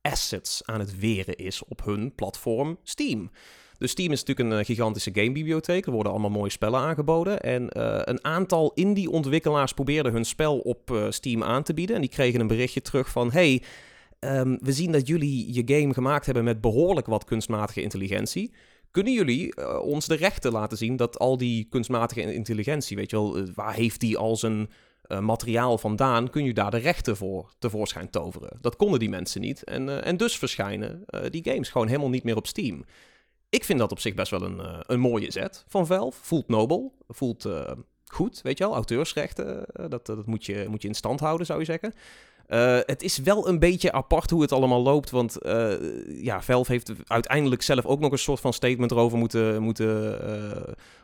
AI-assets 0.07 0.62
aan 0.65 0.80
het 0.80 1.00
weren 1.00 1.36
is 1.36 1.63
op 1.68 1.86
hun 1.86 2.15
platform 2.15 2.77
Steam. 2.83 3.31
Dus 3.77 3.92
Steam 3.92 4.12
is 4.12 4.24
natuurlijk 4.24 4.50
een 4.50 4.59
eh, 4.59 4.65
gigantische 4.65 5.12
gamebibliotheek. 5.13 5.86
Er 5.86 5.92
worden 5.92 6.12
allemaal 6.12 6.30
mooie 6.30 6.51
spellen 6.51 6.80
aangeboden. 6.80 7.42
En 7.42 7.69
eh, 7.69 8.00
een 8.04 8.25
aantal 8.25 8.71
indie-ontwikkelaars 8.74 9.74
probeerden 9.74 10.12
hun 10.12 10.25
spel 10.25 10.59
op 10.59 10.92
eh, 10.92 11.06
Steam 11.09 11.44
aan 11.44 11.63
te 11.63 11.74
bieden. 11.74 11.95
En 11.95 12.01
die 12.01 12.09
kregen 12.09 12.39
een 12.39 12.48
berichtje 12.48 12.81
terug 12.81 13.09
van... 13.09 13.31
Hey, 13.31 13.63
ehm, 14.19 14.57
we 14.59 14.71
zien 14.74 14.92
dat 14.92 15.07
jullie 15.07 15.54
je 15.54 15.75
game 15.75 15.94
gemaakt 15.94 16.25
hebben 16.25 16.44
met 16.44 16.62
behoorlijk 16.62 17.07
wat 17.07 17.24
kunstmatige 17.24 17.81
intelligentie. 17.81 18.53
Kunnen 18.92 19.13
jullie 19.13 19.80
ons 19.81 20.07
de 20.07 20.15
rechten 20.15 20.51
laten 20.51 20.77
zien 20.77 20.95
dat 20.95 21.19
al 21.19 21.38
die 21.38 21.68
kunstmatige 21.69 22.33
intelligentie, 22.33 22.98
weet 22.98 23.10
je 23.10 23.15
wel, 23.15 23.45
waar 23.53 23.74
heeft 23.74 24.00
die 24.00 24.18
al 24.18 24.36
zijn 24.36 24.69
eh, 25.07 25.19
materiaal 25.19 25.77
vandaan? 25.77 26.30
Kun 26.30 26.44
je 26.44 26.54
daar 26.54 26.71
de 26.71 26.77
rechten 26.77 27.18
voor 27.18 27.54
tevoorschijn 27.59 28.09
toveren? 28.09 28.57
Dat 28.62 28.75
konden 28.75 29.00
die 29.00 29.09
mensen 29.09 29.42
niet. 29.42 29.63
En, 29.63 29.89
eh, 29.89 30.07
en 30.07 30.18
dus 30.18 30.38
verschijnen 30.38 31.04
eh, 31.06 31.21
die 31.30 31.44
games 31.44 31.69
gewoon 31.69 31.88
helemaal 31.88 32.09
niet 32.09 32.24
meer 32.24 32.36
op 32.36 32.48
Steam. 32.48 32.86
Ik 33.50 33.63
vind 33.63 33.80
dat 33.80 33.92
op 33.92 34.00
zich 34.00 34.13
best 34.13 34.31
wel 34.31 34.42
een, 34.42 34.62
een 34.88 35.00
mooie 35.00 35.31
zet 35.31 35.63
van 35.68 35.88
Valve. 35.88 36.19
Voelt 36.21 36.48
nobel, 36.48 36.94
voelt 37.07 37.48
goed, 38.06 38.42
weet 38.42 38.57
je 38.57 38.63
wel. 38.63 38.74
Auteursrechten, 38.74 39.65
dat, 39.89 40.06
dat 40.06 40.25
moet, 40.25 40.45
je, 40.45 40.65
moet 40.69 40.81
je 40.81 40.88
in 40.88 40.94
stand 40.94 41.19
houden, 41.19 41.45
zou 41.45 41.60
je 41.60 41.65
zeggen. 41.65 41.94
Het 42.86 43.01
is 43.01 43.18
wel 43.18 43.48
een 43.48 43.60
beetje 43.60 43.92
apart 43.92 44.30
hoe 44.30 44.42
het 44.42 44.51
allemaal 44.51 44.81
loopt. 44.81 45.10
Want 45.10 45.38
eh, 45.38 45.74
ja, 46.24 46.42
Valve 46.42 46.71
heeft 46.71 46.92
uiteindelijk 47.07 47.62
zelf 47.62 47.86
ook 47.86 48.00
nog 48.00 48.12
een 48.12 48.18
soort 48.18 48.39
van 48.39 48.53
statement 48.53 48.92
erover 48.92 49.18
moeten, 49.18 49.62
moeten 49.62 50.19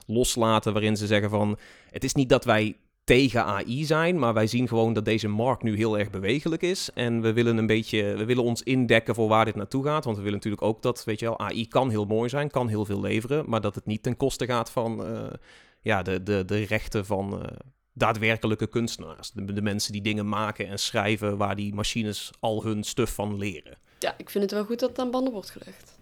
loslaten. 0.06 0.74
Waarin 0.74 0.98
ze 0.98 1.08
zeggen 1.08 1.30
van: 1.30 1.58
Het 1.92 2.04
is 2.04 2.14
niet 2.14 2.30
dat 2.30 2.46
wij 2.46 2.76
tegen 3.04 3.46
AI 3.46 3.86
zijn, 3.86 4.20
maar 4.20 4.34
wij 4.34 4.48
zien 4.48 4.68
gewoon 4.68 4.94
dat 4.94 5.06
deze 5.06 5.28
markt 5.28 5.64
nu 5.64 5.76
heel 5.76 6.00
erg 6.00 6.10
bewegelijk 6.10 6.62
is. 6.62 6.90
En 6.94 7.22
we 7.22 7.34
willen 7.34 7.58
een 7.58 7.68
beetje, 7.68 8.16
we 8.16 8.26
willen 8.26 8.44
ons 8.44 8.64
indekken 8.64 9.16
voor 9.16 9.28
waar 9.28 9.46
dit 9.46 9.56
naartoe 9.56 9.84
gaat. 9.84 10.04
Want 10.04 10.18
we 10.18 10.24
willen 10.24 10.38
natuurlijk 10.38 10.64
ook 10.64 10.82
dat, 10.82 11.04
weet 11.04 11.20
je 11.20 11.26
wel, 11.26 11.40
AI 11.40 11.68
kan 11.68 11.90
heel 11.90 12.06
mooi 12.06 12.30
zijn, 12.30 12.50
kan 12.50 12.68
heel 12.68 12.86
veel 12.86 13.02
leveren. 13.02 13.50
Maar 13.50 13.62
dat 13.62 13.76
het 13.76 13.86
niet 13.86 14.04
ten 14.04 14.18
koste 14.18 14.46
gaat 14.46 14.70
van 14.70 15.06
eh, 15.06 15.34
ja, 15.82 16.02
de, 16.02 16.24
de, 16.24 16.46
de 16.46 16.64
rechten 16.64 17.06
van. 17.06 17.42
eh, 17.42 17.58
daadwerkelijke 17.94 18.68
kunstenaars. 18.68 19.32
De, 19.32 19.62
mensen 19.62 19.92
die 19.92 20.02
dingen 20.02 20.30
maken 20.30 20.68
en 20.68 20.80
schrijven 20.80 21.38
waar 21.38 21.56
die 21.56 21.74
machines 21.74 22.32
al 22.40 22.64
hun 22.64 22.84
stuff 22.84 23.14
van 23.14 23.38
leren. 23.38 23.78
Ja, 24.00 24.16
ik 24.18 24.30
vind 24.30 24.44
het 24.44 24.54
wel 24.54 24.66
goed 24.66 24.80
dat 24.80 24.90
het 24.90 25.00
aan 25.00 25.12
banden 25.12 25.34
wordt 25.34 25.50
gelegd. 25.50 26.00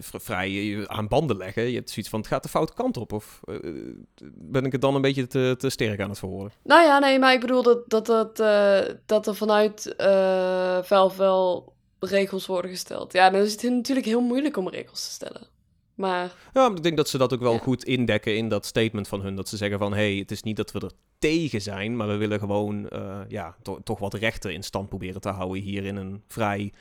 Vrij 0.00 0.84
aan 0.88 1.08
banden 1.08 1.36
leggen. 1.36 1.62
Je 1.62 1.74
hebt 1.74 1.90
zoiets 1.90 2.10
van, 2.10 2.18
het 2.20 2.28
gaat 2.28 2.42
de 2.42 2.48
foute 2.48 2.72
kant 2.74 2.96
op. 2.96 3.12
Of 3.12 3.40
eh, 3.44 3.56
ben 4.34 4.64
ik 4.64 4.72
het 4.72 4.80
dan 4.80 4.94
een 4.94 5.00
beetje 5.00 5.26
te, 5.26 5.54
te 5.58 5.70
sterk 5.70 6.00
aan 6.00 6.08
het 6.08 6.18
verwoorden? 6.18 6.52
Nou 6.64 6.82
ja, 6.82 6.98
nee, 6.98 7.18
maar 7.18 7.32
ik 7.34 7.40
bedoel 7.40 7.62
dat, 7.62 7.88
dat, 7.90 8.06
dat, 8.06 8.40
eh, 8.40 8.94
dat 9.06 9.26
er 9.26 9.34
vanuit 9.34 9.94
Valve 10.86 11.16
wel 11.18 11.72
regels 12.00 12.46
worden 12.46 12.70
gesteld. 12.70 13.12
Ja, 13.12 13.30
dan 13.30 13.40
is 13.40 13.52
het 13.52 13.62
natuurlijk 13.62 14.06
heel 14.06 14.20
moeilijk 14.20 14.56
om 14.56 14.68
regels 14.68 15.04
te 15.06 15.10
stellen. 15.12 15.46
Maar 15.94 16.32
Ja, 16.54 16.68
maar 16.68 16.76
ik 16.76 16.82
denk 16.82 16.96
dat 16.96 17.08
ze 17.08 17.18
dat 17.18 17.32
ook 17.32 17.40
wel 17.40 17.52
Ja. 17.52 17.58
goed 17.58 17.84
indekken 17.84 18.36
in 18.36 18.48
dat 18.48 18.66
statement 18.66 19.08
van 19.08 19.20
hun. 19.22 19.34
Dat 19.36 19.48
ze 19.48 19.56
zeggen 19.56 19.78
van, 19.78 19.94
hey, 19.94 20.14
het 20.14 20.30
is 20.30 20.42
niet 20.42 20.56
dat 20.56 20.72
we 20.72 20.80
er 20.80 20.90
tegen 21.18 21.60
zijn, 21.62 21.96
maar 21.96 22.08
we 22.08 22.16
willen 22.16 22.38
gewoon 22.38 22.90
ja, 23.28 23.56
to- 23.62 23.80
toch 23.84 23.98
wat 23.98 24.14
rechten 24.14 24.52
in 24.52 24.62
stand 24.62 24.88
proberen 24.88 25.20
te 25.20 25.28
houden 25.28 25.62
hier 25.62 25.84
in 25.84 25.96
een 25.96 26.22
vrij, 26.28 26.72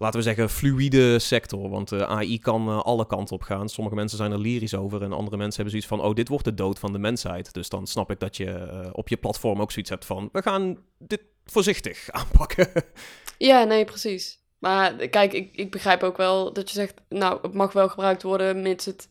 laten 0.00 0.18
we 0.18 0.24
zeggen, 0.24 0.50
fluïde 0.50 1.18
sector. 1.18 1.68
Want 1.68 1.92
eh, 1.92 2.02
AI 2.02 2.38
kan 2.38 2.68
eh, 2.68 2.80
alle 2.80 3.06
kanten 3.06 3.34
op 3.34 3.42
gaan. 3.42 3.68
Sommige 3.68 3.96
mensen 3.96 4.18
zijn 4.18 4.32
er 4.32 4.38
lyrisch 4.38 4.74
over 4.74 5.02
en 5.02 5.12
andere 5.12 5.36
mensen 5.36 5.62
hebben 5.62 5.70
zoiets 5.70 5.88
van, 5.88 6.00
oh, 6.00 6.14
dit 6.14 6.28
wordt 6.28 6.44
de 6.44 6.54
dood 6.54 6.78
van 6.78 6.92
de 6.92 6.98
mensheid. 6.98 7.52
Dus 7.52 7.68
dan 7.68 7.86
snap 7.86 8.10
ik 8.10 8.20
dat 8.20 8.36
je 8.36 8.50
eh, 8.52 8.88
op 8.92 9.08
je 9.08 9.16
platform 9.16 9.60
ook 9.60 9.70
zoiets 9.70 9.90
hebt 9.90 10.04
van, 10.04 10.28
we 10.32 10.42
gaan 10.42 10.78
dit 10.98 11.22
voorzichtig 11.44 12.10
aanpakken. 12.10 12.68
ja, 13.38 13.64
nee, 13.64 13.84
precies. 13.84 14.38
Maar 14.58 14.94
kijk, 14.94 15.32
ik, 15.32 15.56
ik 15.56 15.70
begrijp 15.70 16.02
ook 16.02 16.16
wel 16.16 16.52
dat 16.52 16.68
je 16.68 16.74
zegt, 16.74 16.94
nou, 17.08 17.38
het 17.42 17.54
mag 17.54 17.72
wel 17.72 17.88
gebruikt 17.88 18.22
worden 18.22 18.62
mits 18.62 18.84
het 18.84 19.08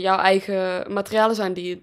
jouw 0.00 0.18
eigen 0.18 0.92
materialen 0.92 1.36
zijn 1.36 1.52
die 1.52 1.68
je 1.68 1.82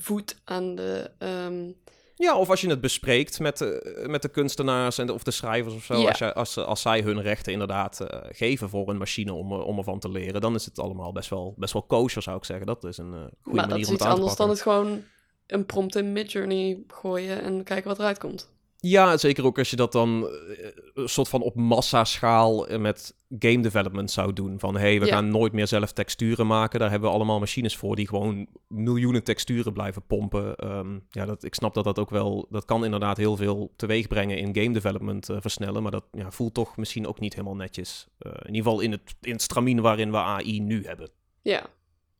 voedt 0.00 0.40
aan 0.44 0.74
de... 0.74 1.10
ehm, 1.18 1.70
Ja, 2.16 2.38
of 2.38 2.50
als 2.50 2.60
je 2.60 2.68
het 2.68 2.80
bespreekt 2.80 3.40
met 3.40 3.58
de, 3.58 4.04
met 4.08 4.22
de 4.22 4.28
kunstenaars 4.28 4.98
en 4.98 5.06
de, 5.06 5.12
of 5.12 5.22
de 5.22 5.30
schrijvers 5.30 5.74
of 5.74 5.84
zo. 5.84 6.00
Ja. 6.00 6.08
Als, 6.08 6.18
je, 6.18 6.34
als, 6.34 6.56
als 6.56 6.80
zij 6.80 7.00
hun 7.00 7.22
rechten 7.22 7.52
inderdaad 7.52 8.00
eh, 8.00 8.20
geven 8.28 8.68
voor 8.68 8.88
een 8.88 8.96
machine 8.96 9.32
om, 9.32 9.52
eh, 9.52 9.66
om 9.66 9.78
ervan 9.78 9.98
te 9.98 10.10
leren, 10.10 10.40
dan 10.40 10.54
is 10.54 10.64
het 10.64 10.78
allemaal 10.78 11.12
best 11.12 11.30
wel, 11.30 11.54
best 11.56 11.72
wel 11.72 11.82
kosher, 11.82 12.22
zou 12.22 12.36
ik 12.36 12.44
zeggen. 12.44 12.66
Dat 12.66 12.84
is 12.84 12.98
een 12.98 13.12
eh, 13.12 13.20
goede 13.20 13.30
maar 13.42 13.54
dat 13.54 13.68
manier 13.68 13.80
is 13.80 13.86
om 13.86 13.92
het 13.92 14.02
iets 14.02 14.02
aan 14.02 14.14
te 14.14 14.20
anders 14.20 14.36
dan 14.36 14.48
het 14.48 14.62
gewoon 14.62 15.02
een 15.46 15.66
prompt 15.66 15.96
in 15.96 16.12
Midjourney 16.12 16.82
gooien 16.88 17.42
en 17.42 17.64
kijken 17.64 17.88
wat 17.88 17.98
eruit 17.98 18.18
komt. 18.18 18.52
Ja, 18.86 19.16
zeker 19.16 19.44
ook 19.44 19.58
als 19.58 19.70
je 19.70 19.76
dat 19.76 19.92
dan 19.92 20.28
eh, 20.28 20.68
een 20.94 21.08
soort 21.08 21.28
van 21.28 21.42
op 21.42 21.54
massaschaal 21.54 22.66
eh, 22.68 22.78
met 22.78 23.14
game 23.38 23.60
development 23.60 24.10
zou 24.10 24.32
doen. 24.32 24.58
Van, 24.60 24.76
hey, 24.76 25.00
we 25.00 25.06
Ja. 25.06 25.12
gaan 25.14 25.28
nooit 25.28 25.52
meer 25.52 25.66
zelf 25.66 25.92
texturen 25.92 26.46
maken. 26.46 26.78
Daar 26.80 26.90
hebben 26.90 27.08
we 27.08 27.14
allemaal 27.14 27.38
machines 27.38 27.76
voor 27.76 27.96
die 27.96 28.08
gewoon 28.08 28.46
miljoenen 28.68 29.24
texturen 29.24 29.72
blijven 29.72 30.02
pompen. 30.06 30.54
Ehm, 30.56 30.98
ja, 31.10 31.24
dat, 31.24 31.44
ik 31.44 31.54
snap 31.54 31.74
dat 31.74 31.84
dat 31.84 31.98
ook 31.98 32.10
wel... 32.10 32.46
Dat 32.50 32.64
kan 32.64 32.84
inderdaad 32.84 33.16
heel 33.16 33.36
veel 33.36 33.72
teweeg 33.76 34.08
brengen 34.08 34.38
in 34.38 34.54
game 34.56 34.72
development 34.72 35.28
eh, 35.28 35.36
versnellen. 35.40 35.82
Maar 35.82 35.92
dat 35.92 36.04
ja, 36.12 36.30
voelt 36.30 36.54
toch 36.54 36.76
misschien 36.76 37.06
ook 37.06 37.20
niet 37.20 37.32
helemaal 37.34 37.56
netjes. 37.56 38.06
In 38.18 38.30
ieder 38.54 38.62
geval 38.62 38.80
in 38.80 38.90
het, 38.90 39.14
in 39.20 39.32
het 39.32 39.42
stramien 39.42 39.80
waarin 39.80 40.10
we 40.10 40.16
AI 40.16 40.60
nu 40.60 40.86
hebben. 40.86 41.10
Ja. 41.42 41.66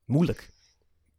Moeilijk. 0.05 0.51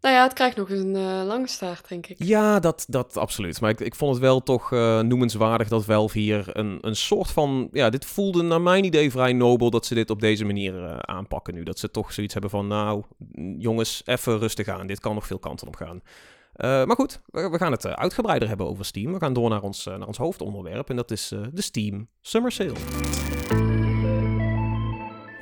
Nou 0.06 0.18
ja, 0.18 0.24
het 0.24 0.34
krijgt 0.34 0.58
nog 0.58 0.70
een 0.70 0.96
eh, 0.96 1.24
lange 1.26 1.48
staart, 1.48 1.90
denk 1.90 2.08
ik. 2.08 2.16
Ja, 2.24 2.60
dat, 2.60 2.86
dat 2.88 3.18
absoluut. 3.18 3.62
Maar 3.62 3.70
ik, 3.70 3.80
ik 3.80 3.96
vond 3.96 4.12
het 4.12 4.22
wel 4.22 4.44
toch 4.44 4.72
eh, 4.72 5.00
noemenswaardig 5.00 5.68
dat 5.68 5.86
Valve 5.86 6.20
hier 6.20 6.58
een, 6.58 6.78
een 6.82 6.96
soort 6.96 7.32
van... 7.32 7.70
Ja, 7.72 7.90
dit 7.90 8.06
voelde 8.06 8.42
naar 8.42 8.62
mijn 8.62 8.84
idee 8.84 9.12
vrij 9.12 9.34
nobel 9.34 9.70
dat 9.70 9.86
ze 9.86 9.94
dit 9.94 10.10
op 10.10 10.20
deze 10.20 10.46
manier 10.46 10.86
eh, 10.86 10.98
aanpakken 10.98 11.54
nu. 11.54 11.64
Dat 11.64 11.80
ze 11.80 11.92
toch 11.92 12.14
zoiets 12.14 12.34
hebben 12.34 12.52
van, 12.52 12.68
nou, 12.68 13.04
mm, 13.18 13.60
jongens, 13.60 14.02
even 14.06 14.40
rustig 14.40 14.68
aan. 14.68 14.88
Dit 14.88 15.00
kan 15.00 15.14
nog 15.14 15.28
veel 15.28 15.40
kanten 15.40 15.68
op 15.68 15.76
gaan. 15.76 16.02
Maar 16.58 16.96
goed, 16.96 17.22
we, 17.26 17.50
we 17.50 17.58
gaan 17.58 17.72
het 17.72 17.86
uitgebreider 17.86 18.48
hebben 18.48 18.68
over 18.68 18.86
Steam. 18.86 19.14
We 19.14 19.20
gaan 19.20 19.34
door 19.34 19.50
naar 19.50 19.62
ons, 19.62 19.86
naar 19.86 20.08
ons 20.08 20.18
hoofdonderwerp 20.18 20.90
en 20.90 20.96
dat 20.96 21.12
is 21.12 21.28
de 21.54 21.62
Steam 21.62 22.08
Summer 22.22 22.52
Sale. 22.52 23.35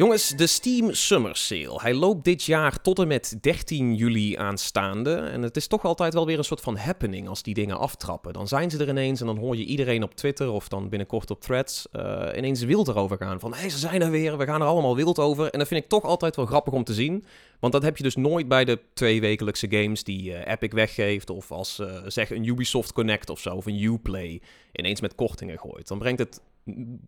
Jongens, 0.04 0.30
de 0.30 0.48
Steam 0.48 0.94
Summer 0.94 1.36
Sale. 1.36 1.80
Hij 1.82 1.94
loopt 1.94 2.24
dit 2.24 2.44
jaar 2.44 2.82
tot 2.82 3.00
en 3.00 3.08
met 3.08 3.38
13 3.42 3.96
juli 3.96 4.36
aanstaande. 4.36 5.16
En 5.16 5.42
het 5.42 5.56
is 5.56 5.68
toch 5.68 5.86
altijd 5.86 6.14
wel 6.14 6.26
weer 6.26 6.38
een 6.38 6.44
soort 6.44 6.62
van 6.62 6.78
happening 6.78 7.28
als 7.28 7.44
die 7.44 7.54
dingen 7.54 7.78
aftrappen. 7.78 8.34
Dan 8.34 8.48
zijn 8.48 8.70
ze 8.70 8.78
er 8.78 8.90
ineens 8.90 9.20
en 9.20 9.26
dan 9.26 9.38
hoor 9.38 9.56
je 9.58 9.66
iedereen 9.66 10.04
op 10.04 10.16
Twitter 10.16 10.52
of 10.52 10.68
dan 10.68 10.90
binnenkort 10.90 11.32
op 11.32 11.42
threads 11.42 11.88
uh, 11.94 12.28
ineens 12.36 12.64
wild 12.64 12.88
erover 12.88 13.18
gaan. 13.18 13.40
Van, 13.40 13.54
hé, 13.54 13.60
hey, 13.60 13.70
ze 13.70 13.78
zijn 13.78 14.02
er 14.02 14.12
weer, 14.12 14.38
we 14.38 14.46
gaan 14.46 14.62
er 14.62 14.68
allemaal 14.68 14.96
wild 14.96 15.20
over. 15.20 15.50
En 15.50 15.60
dat 15.60 15.68
vind 15.68 15.84
ik 15.84 15.90
toch 15.90 16.04
altijd 16.04 16.36
wel 16.36 16.46
grappig 16.46 16.74
om 16.74 16.84
te 16.84 16.94
zien. 16.94 17.26
Want 17.60 17.74
dat 17.74 17.84
heb 17.84 17.98
je 17.98 18.04
dus 18.04 18.16
nooit 18.16 18.48
bij 18.48 18.66
de 18.66 18.80
twee 18.94 19.22
wekelijkse 19.22 19.68
games 19.70 20.04
die 20.04 20.30
uh, 20.30 20.48
Epic 20.48 20.72
weggeeft. 20.72 21.30
Of 21.30 21.52
als, 21.52 21.80
uh, 21.80 22.02
zeg, 22.08 22.32
een 22.32 22.48
Ubisoft 22.48 22.94
Connect 22.94 23.30
of 23.30 23.40
zo, 23.40 23.56
of 23.56 23.66
een 23.66 23.84
Uplay 23.84 24.42
ineens 24.72 25.02
met 25.02 25.16
kortingen 25.16 25.60
gooit. 25.60 25.88
Dan 25.88 26.00
brengt 26.00 26.20
het 26.20 26.42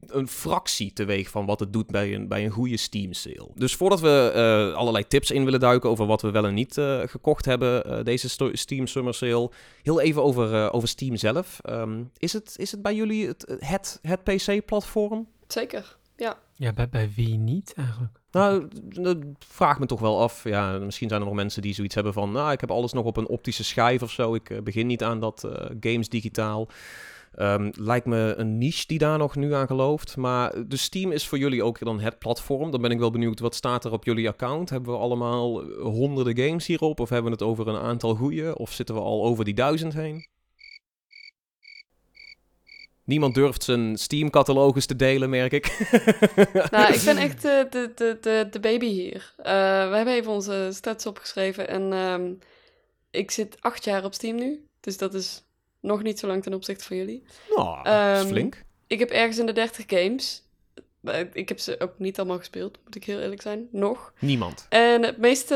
een 0.08 0.28
fractie 0.28 0.94
teweeg 0.94 1.30
van 1.30 1.46
wat 1.46 1.60
het 1.60 1.74
doet 1.74 1.88
bij 1.88 2.14
een, 2.14 2.28
bij 2.28 2.46
een 2.46 2.52
goede 2.52 2.78
Steam 2.78 3.14
sale. 3.14 3.50
Dus 3.56 3.76
voordat 3.76 4.00
we 4.00 4.32
uh, 4.36 4.78
allerlei 4.78 5.08
tips 5.08 5.32
in 5.32 5.44
willen 5.44 5.60
duiken 5.60 5.90
over 5.90 6.06
wat 6.06 6.22
we 6.22 6.32
wel 6.32 6.46
en 6.46 6.54
niet 6.54 6.78
uh, 6.78 7.02
gekocht 7.06 7.46
hebben, 7.46 7.88
uh, 7.88 8.04
deze 8.04 8.52
Steam 8.52 8.88
Summer 8.88 9.14
Sale, 9.14 9.52
heel 9.84 10.02
even 10.02 10.24
over, 10.24 10.72
over 10.72 10.88
Steam 10.88 11.16
zelf. 11.16 11.60
Um, 11.70 12.12
is, 12.18 12.34
het, 12.34 12.56
is 12.58 12.72
het 12.72 12.82
bij 12.82 12.96
jullie 12.96 13.28
het, 13.28 13.56
het, 13.60 14.00
het 14.02 14.24
PC-platform? 14.24 15.28
Zeker, 15.48 15.98
ja. 16.16 16.38
Ja, 16.54 16.74
bij, 16.74 16.90
bij 16.90 17.12
wie 17.16 17.38
niet 17.38 17.74
eigenlijk? 17.78 18.20
Nou, 18.32 18.68
dat 18.90 19.18
vraag 19.40 19.80
me 19.80 19.86
toch 19.86 20.00
wel 20.00 20.22
af. 20.22 20.44
Ja, 20.44 20.78
misschien 20.78 21.10
zijn 21.10 21.22
er 21.22 21.28
nog 21.28 21.36
mensen 21.36 21.62
die 21.62 21.74
zoiets 21.74 21.96
hebben 21.96 22.14
van, 22.14 22.32
nou, 22.32 22.52
ik 22.52 22.60
heb 22.60 22.72
alles 22.72 22.94
nog 22.94 23.06
op 23.06 23.18
een 23.18 23.28
optische 23.28 23.64
schijf 23.64 24.02
of 24.02 24.12
zo. 24.12 24.36
Ik 24.36 24.64
begin 24.64 24.88
niet 24.88 25.04
aan 25.04 25.20
dat 25.20 25.48
games 25.80 26.10
digitaal. 26.10 26.68
Um, 27.38 27.72
lijkt 27.78 28.06
me 28.06 28.34
een 28.38 28.58
niche 28.58 28.88
die 28.88 28.98
daar 28.98 29.18
nog 29.18 29.36
nu 29.36 29.54
aan 29.54 29.68
gelooft. 29.68 30.18
Maar 30.18 30.68
de 30.68 30.78
Steam 30.78 31.12
is 31.12 31.28
voor 31.28 31.38
jullie 31.38 31.64
ook 31.64 31.80
dan 31.80 32.00
het 32.00 32.20
platform. 32.20 32.72
Dan 32.72 32.82
ben 32.82 32.92
ik 32.92 33.00
wel 33.00 33.12
benieuwd, 33.12 33.40
wat 33.40 33.56
staat 33.56 33.86
er 33.86 33.92
op 33.92 34.06
jullie 34.06 34.28
account? 34.28 34.70
Hebben 34.70 34.94
we 34.94 35.00
allemaal 35.00 35.64
honderden 35.80 36.38
games 36.38 36.68
hierop? 36.68 37.00
Of 37.00 37.10
hebben 37.10 37.32
we 37.32 37.38
het 37.38 37.48
over 37.48 37.68
een 37.68 37.82
aantal 37.82 38.16
goede? 38.16 38.58
Of 38.58 38.72
zitten 38.72 38.96
we 38.96 39.02
al 39.02 39.24
over 39.24 39.46
die 39.46 39.54
duizend 39.54 39.94
heen? 39.94 40.28
Niemand 43.06 43.36
durft 43.36 43.64
zijn 43.64 43.98
Steam-catalogus 43.98 44.86
te 44.86 44.96
delen, 44.96 45.30
merk 45.30 45.52
ik. 45.52 45.66
nou, 46.72 46.94
ik 46.94 47.02
ben 47.06 47.18
echt 47.18 47.42
de, 47.42 47.68
de, 47.70 48.18
de, 48.22 48.48
de, 48.52 48.60
baby 48.60 48.86
hier. 48.86 49.34
Uh, 49.38 49.46
we 49.90 49.96
hebben 49.96 50.14
even 50.14 50.32
onze 50.32 50.70
stats 50.74 51.06
opgeschreven. 51.06 51.68
En 51.68 51.94
um, 51.94 52.40
ik 53.12 53.32
zit 53.32 53.58
acht 53.62 53.84
jaar 53.84 54.04
op 54.04 54.14
Steam 54.14 54.36
nu. 54.36 54.66
Dus 54.80 54.98
dat 54.98 55.14
is 55.14 55.45
nog 55.86 56.04
niet 56.04 56.20
zo 56.20 56.28
lang 56.28 56.44
ten 56.44 56.54
opzichte 56.54 56.84
van 56.84 56.98
jullie. 56.98 57.24
Nou, 57.56 57.90
um, 58.20 58.28
flink. 58.28 58.64
Ik 58.88 59.00
heb 59.00 59.10
ergens 59.10 59.38
in 59.38 59.46
de 59.46 59.54
30 59.54 59.86
games. 59.88 60.44
Ik 61.34 61.50
heb 61.50 61.60
ze 61.60 61.80
ook 61.80 61.94
niet 61.98 62.18
allemaal 62.18 62.38
gespeeld, 62.38 62.80
moet 62.84 62.96
ik 62.96 63.04
heel 63.04 63.20
eerlijk 63.20 63.42
zijn. 63.42 63.68
Nog. 63.72 64.14
Niemand. 64.20 64.66
En 64.70 65.04
het 65.04 65.18
meeste, 65.18 65.56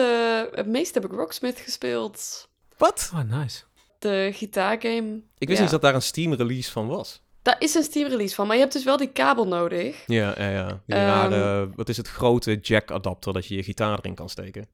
het 0.54 0.68
meeste 0.68 1.00
heb 1.00 1.12
ik 1.12 1.18
Rocksmith 1.18 1.60
gespeeld. 1.60 2.48
Wat? 2.78 3.12
Oh, 3.14 3.40
nice. 3.40 3.64
De 4.00 4.30
gitaargame. 4.34 5.22
Ik 5.38 5.48
wist 5.48 5.58
ja. 5.58 5.64
niet 5.64 5.72
dat 5.72 5.82
daar 5.82 5.96
een 5.96 6.02
Steam-release 6.02 6.72
van 6.72 6.88
was. 6.88 7.22
Daar 7.42 7.56
is 7.60 7.76
een 7.76 7.84
Steam-release 7.84 8.36
van, 8.36 8.48
maar 8.48 8.56
je 8.56 8.62
hebt 8.62 8.74
dus 8.74 8.84
wel 8.84 8.98
die 8.98 9.12
kabel 9.12 9.48
nodig. 9.48 10.04
Ja, 10.08 10.34
ja, 10.38 10.50
ja. 10.50 10.82
Die 10.86 10.96
um, 10.96 11.02
rare, 11.02 11.70
wat 11.76 11.90
is 11.90 11.98
het 11.98 12.08
grote 12.08 12.56
jack-adapter 12.56 13.34
dat 13.34 13.46
je 13.46 13.56
je 13.56 13.64
gitaar 13.64 13.98
erin 13.98 14.16
kan 14.16 14.30
steken? 14.30 14.68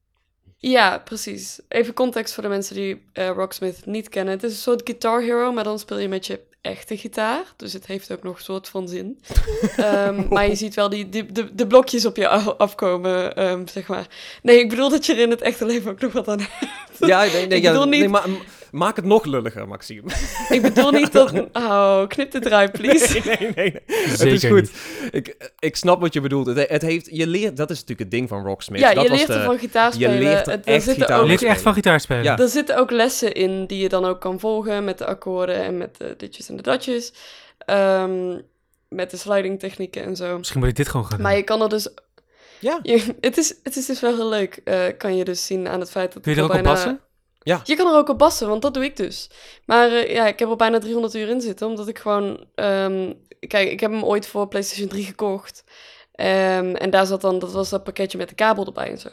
Ja, 0.70 0.98
precies. 1.00 1.60
Even 1.68 1.94
context 1.94 2.34
voor 2.34 2.44
de 2.44 2.50
mensen 2.50 2.76
die 2.76 3.02
uh, 3.14 3.30
Rocksmith 3.30 3.86
niet 3.86 4.10
kennen. 4.10 4.34
Het 4.34 4.44
is 4.44 4.52
een 4.52 4.58
soort 4.58 4.82
Guitar 4.84 5.22
Hero, 5.22 5.52
maar 5.52 5.64
dan 5.64 5.80
speel 5.80 5.98
je 5.98 6.08
met 6.08 6.28
je 6.28 6.40
echte 6.62 6.98
gitaar. 6.98 7.44
Dus 7.56 7.74
het 7.74 7.86
heeft 7.86 8.12
ook 8.12 8.24
nog 8.24 8.38
een 8.38 8.44
soort 8.44 8.68
van 8.68 8.88
zin. 8.88 9.20
um, 9.80 10.26
maar 10.34 10.48
je 10.48 10.56
ziet 10.56 10.74
wel 10.74 10.90
die, 10.90 11.10
die, 11.10 11.32
de, 11.32 11.56
de 11.56 11.68
blokjes 11.68 12.06
op 12.06 12.16
je 12.16 12.28
afkomen, 12.58 13.44
um, 13.44 13.68
zeg 13.68 13.88
maar. 13.88 14.08
Nee, 14.42 14.60
ik 14.60 14.70
bedoel 14.70 14.90
dat 14.90 15.06
je 15.06 15.14
er 15.14 15.20
in 15.20 15.30
het 15.30 15.42
echte 15.42 15.66
leven 15.66 15.92
ook 15.92 16.00
nog 16.00 16.14
wat 16.14 16.28
aan 16.28 16.40
hebt. 16.40 16.72
Ja, 17.00 17.20
nee, 17.20 17.48
nee, 17.48 17.58
ik 17.58 17.64
ja, 17.64 17.72
bedoel 17.72 17.88
niet... 17.88 18.00
nee 18.00 18.10
maar 18.10 18.26
maak 18.76 18.96
het 18.96 19.06
nog 19.06 19.26
lulliger, 19.26 19.68
Maxime. 19.68 20.12
ik 20.50 20.62
bedoel 20.62 20.92
niet 20.92 21.12
dat... 21.12 21.32
Oh, 21.54 22.08
knip 22.08 22.34
het 22.34 22.46
eruit, 22.46 22.72
please. 22.72 23.22
Nee, 23.26 23.38
nee, 23.40 23.52
nee. 23.56 23.82
Zeker 24.08 24.34
het 24.34 24.44
is 24.44 24.46
goed. 24.50 24.62
niet. 24.62 24.72
Ik, 25.12 25.52
ik 25.60 25.76
snap 25.76 26.02
wat 26.02 26.14
je 26.14 26.22
bedoelt. 26.22 26.46
Het, 26.48 26.70
het 26.70 26.82
heeft, 26.82 27.08
je 27.12 27.28
leert, 27.28 27.58
dat 27.58 27.70
is 27.70 27.76
natuurlijk 27.76 28.00
het 28.00 28.12
ding 28.12 28.30
van 28.30 28.46
Rocksmith. 28.46 28.82
Ja, 28.82 28.94
dat 28.94 29.04
je 29.04 29.10
was 29.10 29.18
leert 29.18 29.30
de, 29.32 29.38
ervan 29.38 29.58
gitaar 29.60 29.88
je 29.88 29.94
spelen. 29.94 30.18
leert 30.20 30.48
er 30.48 30.52
Het- 30.54 30.66
echt 30.66 30.84
zitten 30.84 31.02
gitaar 31.04 31.18
ook- 31.18 31.24
Je 31.24 31.30
leert 31.30 31.44
echt 31.44 31.62
van 31.62 31.74
gitaar 31.74 32.00
spelen. 32.00 32.24
Ja. 32.24 32.38
Er 32.38 32.48
zitten 32.50 32.78
ook 32.78 32.92
lessen 32.92 33.34
in 33.34 33.66
die 33.66 33.80
je 33.82 33.90
dan 33.90 34.06
ook 34.06 34.22
kan 34.22 34.40
volgen 34.40 34.84
met 34.84 34.98
de 34.98 35.06
akkoorden 35.06 35.64
en 35.64 35.78
met 35.78 35.98
de 35.98 36.14
ditjes 36.18 36.50
en 36.50 36.56
de 36.56 36.62
datjes. 36.64 37.14
Ehm, 37.58 38.40
met 38.90 39.12
de 39.12 39.18
sliding 39.18 39.60
technieken 39.60 40.04
en 40.04 40.16
zo. 40.16 40.38
Misschien 40.38 40.60
moet 40.60 40.70
ik 40.70 40.76
dit 40.76 40.88
gewoon 40.90 41.06
gaan 41.06 41.16
doen. 41.18 41.26
Maar 41.26 41.36
je 41.36 41.44
kan 41.44 41.62
er 41.62 41.70
dus... 41.70 41.90
Ja. 42.60 42.80
Je, 42.84 43.16
het, 43.22 43.38
is, 43.38 43.56
het 43.64 43.76
is 43.76 43.86
dus 43.86 44.00
wel 44.00 44.16
heel 44.16 44.30
leuk, 44.30 44.62
eh, 44.64 44.80
kan 44.98 45.18
je 45.18 45.24
dus 45.24 45.46
zien 45.46 45.68
aan 45.68 45.80
het 45.80 45.92
feit 45.92 46.14
dat 46.14 46.22
Kun 46.24 46.32
je 46.32 46.38
er 46.38 46.44
ook 46.44 46.54
op 46.54 46.64
bijna- 46.64 47.00
passen? 47.54 47.76
Je 47.76 47.82
kan 47.84 47.92
er 47.94 47.98
ook 48.00 48.10
op 48.10 48.18
bassen, 48.18 48.48
want 48.48 48.62
dat 48.62 48.74
doe 48.74 48.84
ik 48.84 48.98
dus. 48.98 49.30
Maar 49.66 49.92
eh, 49.92 50.14
ja, 50.14 50.28
ik 50.28 50.40
heb 50.40 50.50
er 50.50 50.56
bijna 50.56 50.80
300 50.80 51.14
uur 51.16 51.30
in 51.30 51.42
zitten, 51.42 51.68
omdat 51.68 51.88
ik 51.88 52.00
gewoon... 52.00 52.46
ehm, 52.56 53.14
kijk, 53.48 53.72
ik 53.72 53.80
heb 53.80 53.92
hem 53.92 54.04
ooit 54.04 54.28
voor 54.28 54.48
PlayStation 54.48 54.88
3 54.88 55.06
gekocht. 55.06 55.64
Ehm, 56.12 56.76
en 56.76 56.90
daar 56.90 57.06
zat 57.06 57.22
dan, 57.22 57.40
dat 57.40 57.52
was 57.52 57.70
dat 57.70 57.84
pakketje 57.84 58.18
met 58.18 58.30
de 58.30 58.36
kabel 58.36 58.66
erbij 58.66 58.90
en 58.90 58.98
zo. 58.98 59.10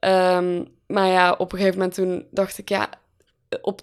Ehm, 0.00 0.64
maar 0.86 1.06
ja, 1.08 1.32
op 1.32 1.52
een 1.52 1.58
gegeven 1.58 1.78
moment 1.78 1.96
toen 1.96 2.26
dacht 2.30 2.58
ik, 2.58 2.68
ja, 2.68 2.88
op, 3.60 3.80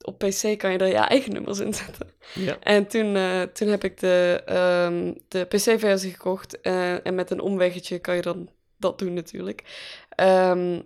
op 0.00 0.18
PC 0.18 0.58
kan 0.58 0.72
je 0.72 0.78
er 0.78 0.86
je 0.86 0.94
eigen 0.94 1.32
nummers 1.32 1.58
in 1.58 1.74
zetten. 1.74 2.10
Ja. 2.34 2.56
En 2.60 2.86
toen, 2.86 3.16
eh, 3.16 3.42
toen 3.42 3.68
heb 3.68 3.84
ik 3.84 4.00
de, 4.00 5.14
de 5.28 5.44
PC-versie 5.44 6.12
gekocht. 6.12 6.60
eh, 6.60 7.06
en 7.06 7.14
met 7.14 7.30
een 7.30 7.40
omweggetje 7.40 7.98
kan 7.98 8.16
je 8.16 8.22
dan 8.22 8.48
dat 8.76 8.98
doen 8.98 9.14
natuurlijk. 9.14 9.62
Ehm, 10.08 10.80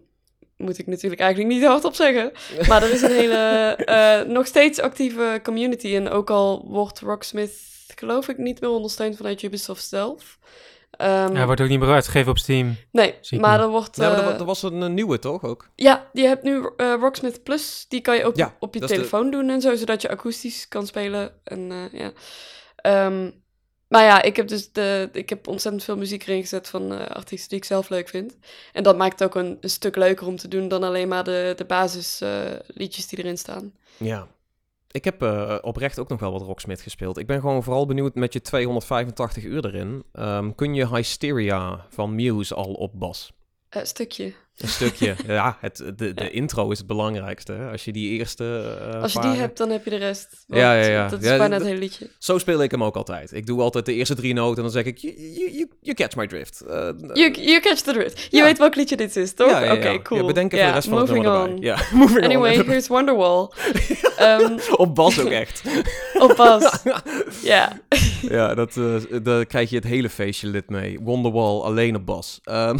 moet 0.56 0.78
ik 0.78 0.86
natuurlijk 0.86 1.20
eigenlijk 1.20 1.54
niet 1.54 1.64
hardop 1.64 1.94
zeggen. 1.94 2.32
Maar 2.68 2.82
er 2.82 2.92
is 2.92 3.02
een 3.02 3.10
hele, 3.10 3.36
eh, 3.76 4.20
nog 4.28 4.46
steeds 4.46 4.80
actieve 4.80 5.40
community. 5.42 5.94
En 5.94 6.08
ook 6.08 6.30
al 6.30 6.64
wordt 6.68 7.00
Rocksmith, 7.00 7.52
geloof 7.94 8.28
ik, 8.28 8.38
niet 8.38 8.60
meer 8.60 8.70
ondersteund 8.70 9.16
vanuit 9.16 9.42
Ubisoft 9.42 9.88
zelf. 9.88 10.38
Ehm, 10.90 11.34
Hij 11.34 11.46
wordt 11.46 11.60
ook 11.60 11.68
niet 11.68 11.80
meer 11.80 11.88
uitgegeven 11.92 12.30
op 12.30 12.38
Steam. 12.38 12.76
nee, 12.92 13.14
maar 13.30 13.60
er 13.60 13.68
wordt... 13.68 13.96
Nee, 13.96 14.08
maar 14.08 14.18
eh, 14.18 14.26
er, 14.26 14.38
er 14.38 14.44
was 14.44 14.62
een, 14.62 14.82
eh, 14.82 14.88
nieuwe, 14.88 15.18
toch? 15.18 15.44
Ook? 15.44 15.68
ja, 15.74 16.08
je 16.12 16.22
hebt 16.26 16.42
nu 16.42 16.70
eh, 16.76 16.94
Rocksmith 17.00 17.42
Plus. 17.42 17.86
Die 17.88 18.00
kan 18.00 18.16
je 18.16 18.24
ook 18.24 18.36
Ja, 18.36 18.56
op 18.58 18.74
je 18.74 18.80
de- 18.80 18.86
telefoon 18.86 19.30
doen 19.30 19.48
en 19.50 19.60
zo, 19.60 19.74
zodat 19.74 20.02
je 20.02 20.08
akoestisch 20.10 20.68
kan 20.68 20.86
spelen. 20.86 21.32
En 21.44 21.70
eh, 21.72 22.00
ja. 22.00 22.12
Ehm, 22.76 23.30
maar 23.88 24.02
ja, 24.02 24.22
ik 24.22 24.36
heb 24.36 24.48
dus 24.48 24.72
de, 24.72 25.08
ik 25.12 25.28
heb 25.28 25.48
ontzettend 25.48 25.84
veel 25.84 25.96
muziek 25.96 26.26
erin 26.26 26.40
gezet 26.40 26.68
van 26.68 26.92
eh, 26.92 27.06
artiesten 27.06 27.48
die 27.48 27.58
ik 27.58 27.64
zelf 27.64 27.88
leuk 27.88 28.08
vind. 28.08 28.36
En 28.72 28.82
dat 28.82 28.96
maakt 28.96 29.18
het 29.18 29.28
ook 29.28 29.34
een, 29.34 29.58
een 29.60 29.70
stuk 29.70 29.96
leuker 29.96 30.26
om 30.26 30.36
te 30.36 30.48
doen 30.48 30.68
dan 30.68 30.82
alleen 30.82 31.08
maar 31.08 31.24
de, 31.24 31.52
de 31.56 31.64
basisliedjes 31.64 33.06
die 33.06 33.18
erin 33.18 33.38
staan. 33.38 33.72
Ja. 33.96 34.28
Ik 34.90 35.04
heb 35.04 35.22
eh, 35.22 35.58
oprecht 35.60 35.98
ook 35.98 36.08
nog 36.08 36.20
wel 36.20 36.32
wat 36.32 36.42
Rocksmith 36.42 36.80
gespeeld. 36.80 37.18
Ik 37.18 37.26
ben 37.26 37.40
gewoon 37.40 37.62
vooral 37.62 37.86
benieuwd 37.86 38.14
met 38.14 38.32
je 38.32 38.40
285 38.40 39.44
uur 39.44 39.66
erin. 39.66 40.04
Ehm, 40.12 40.52
kun 40.54 40.74
je 40.74 40.88
Hysteria 40.88 41.86
van 41.88 42.14
Muse 42.14 42.54
al 42.54 42.72
op 42.72 42.92
bas? 42.94 43.32
Eh 43.68 43.84
stukje. 43.84 44.32
Een 44.56 44.68
stukje. 44.68 45.14
ja, 45.26 45.56
het, 45.60 45.82
de, 45.96 46.14
de 46.14 46.30
intro 46.30 46.70
is 46.70 46.78
het 46.78 46.86
belangrijkste. 46.86 47.52
hè. 47.52 47.70
Als 47.70 47.84
je 47.84 47.92
die 47.92 48.10
eerste. 48.18 48.76
eh, 48.92 49.02
Als 49.02 49.12
je 49.12 49.20
die 49.20 49.30
hebt, 49.30 49.58
dan 49.58 49.70
heb 49.70 49.84
je 49.84 49.90
de 49.90 49.96
rest. 49.96 50.44
Ja, 50.46 50.74
ja, 50.74 50.86
ja. 50.88 51.08
Dat 51.08 51.22
is 51.22 51.28
Ja, 51.28 51.36
bijna 51.36 51.54
het 51.56 51.64
hele 51.64 51.78
liedje. 51.78 52.10
Zo 52.18 52.38
speel 52.38 52.62
ik 52.62 52.70
hem 52.70 52.84
ook 52.84 52.96
altijd. 52.96 53.32
Ik 53.32 53.46
doe 53.46 53.60
altijd 53.60 53.86
de 53.86 53.92
eerste 53.94 54.14
drie 54.14 54.34
noten 54.34 54.56
en 54.56 54.62
dan 54.62 54.70
zeg 54.70 54.84
ik: 54.84 54.98
You, 54.98 55.14
you, 55.16 55.68
you, 55.80 55.96
catch 55.96 56.16
my 56.16 56.26
drift. 56.26 56.60
Eh, 56.60 56.88
You, 57.12 57.30
you 57.32 57.60
catch 57.60 57.80
the 57.80 57.92
drift. 57.92 58.20
Je 58.30 58.36
Ja. 58.36 58.44
weet 58.44 58.58
welk 58.58 58.74
liedje 58.74 58.96
dit 58.96 59.16
is, 59.16 59.34
toch? 59.34 59.72
Oké, 59.72 60.02
cool. 60.02 60.20
Ja, 60.20 60.26
bedenk 60.26 60.52
even 60.52 60.66
de 60.66 60.72
rest 60.72 60.88
van 60.88 60.98
het 60.98 61.06
moving 61.06 61.24
nummer 61.24 61.48
on. 61.48 61.60
Ja, 61.60 61.78
moving 61.92 62.24
Anyway, 62.24 62.58
on. 62.58 62.66
here's 62.66 62.88
Wonderwall. 62.88 63.48
Ehm 64.16 64.58
Op 64.76 64.94
bas 64.94 65.20
ook 65.20 65.28
echt. 65.30 65.62
op 66.18 66.34
pas. 66.36 66.82
Ja. 67.42 67.80
Ja, 68.28 68.54
dat, 68.54 68.76
eh, 68.76 68.94
daar 69.22 69.44
krijg 69.46 69.70
je 69.70 69.76
het 69.76 69.84
hele 69.84 70.10
feestje 70.10 70.46
lid 70.48 70.70
mee. 70.70 70.98
Wonderwall 71.00 71.60
alleen 71.60 71.96
op 71.96 72.06
bas. 72.06 72.40
Ehm, 72.44 72.76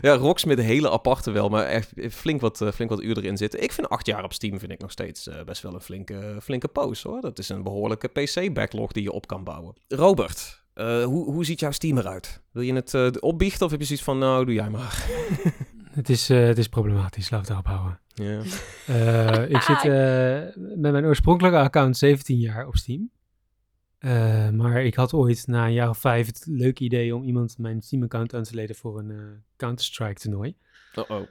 ja, 0.00 0.16
Een 0.34 0.58
hele 0.58 0.90
aparte 0.90 1.30
wel, 1.30 1.48
maar 1.48 1.64
echt 1.64 1.92
flink 2.10 2.40
wat, 2.40 2.60
eh, 2.60 2.72
flink 2.72 2.90
wat 2.90 3.02
uur 3.02 3.16
erin 3.16 3.36
zitten. 3.36 3.62
Ik 3.62 3.72
vind 3.72 3.88
acht 3.88 4.06
jaar 4.06 4.24
op 4.24 4.32
Steam 4.32 4.58
vind 4.58 4.72
ik 4.72 4.80
nog 4.80 4.90
steeds 4.90 5.28
eh, 5.28 5.44
best 5.44 5.62
wel 5.62 5.74
een 5.74 5.80
flinke, 5.80 6.36
flinke 6.42 6.68
pose 6.68 7.08
hoor. 7.08 7.20
Dat 7.20 7.38
is 7.38 7.48
een 7.48 7.62
behoorlijke 7.62 8.08
PC-backlog 8.08 8.92
die 8.92 9.02
je 9.02 9.12
op 9.12 9.26
kan 9.26 9.44
bouwen. 9.44 9.74
Robert, 9.88 10.64
eh, 10.74 11.04
hoe, 11.04 11.24
hoe 11.24 11.44
ziet 11.44 11.60
jouw 11.60 11.70
Steam 11.70 11.98
eruit? 11.98 12.42
Wil 12.52 12.62
je 12.62 12.74
het 12.74 12.94
eh, 12.94 13.08
opbiechten 13.20 13.64
of 13.64 13.70
heb 13.70 13.80
je 13.80 13.86
zoiets 13.86 14.04
van, 14.04 14.18
nou 14.18 14.44
doe 14.44 14.54
jij 14.54 14.70
maar. 14.70 15.06
Het 15.96 16.08
is, 16.08 16.30
eh, 16.30 16.46
het 16.46 16.58
is 16.58 16.68
problematisch, 16.68 17.28
we 17.28 17.36
het 17.36 17.46
daarop 17.46 17.66
houden. 17.66 18.00
Ja. 18.14 18.42
Eh, 18.86 19.50
ik 19.50 19.60
zit 19.60 19.84
eh, 19.94 20.64
met 20.76 20.92
mijn 20.92 21.04
oorspronkelijke 21.04 21.58
account 21.58 21.96
17 21.96 22.38
jaar 22.38 22.66
op 22.66 22.76
Steam. 22.76 23.10
Eh, 23.98 24.50
maar 24.50 24.84
ik 24.84 24.94
had 24.94 25.12
ooit 25.12 25.46
na 25.46 25.66
een 25.66 25.72
jaar 25.72 25.88
of 25.88 25.98
vijf 25.98 26.26
het 26.26 26.44
leuke 26.48 26.84
idee 26.84 27.14
om 27.14 27.22
iemand 27.22 27.58
mijn 27.58 27.82
Steam-account 27.82 28.34
aan 28.34 28.42
te 28.42 28.54
leden 28.54 28.76
voor 28.76 28.98
een 28.98 29.10
eh, 29.10 29.18
Counter-Strike 29.56 30.20
toernooi. 30.20 30.56
Oh 30.94 31.10
oh. 31.10 31.26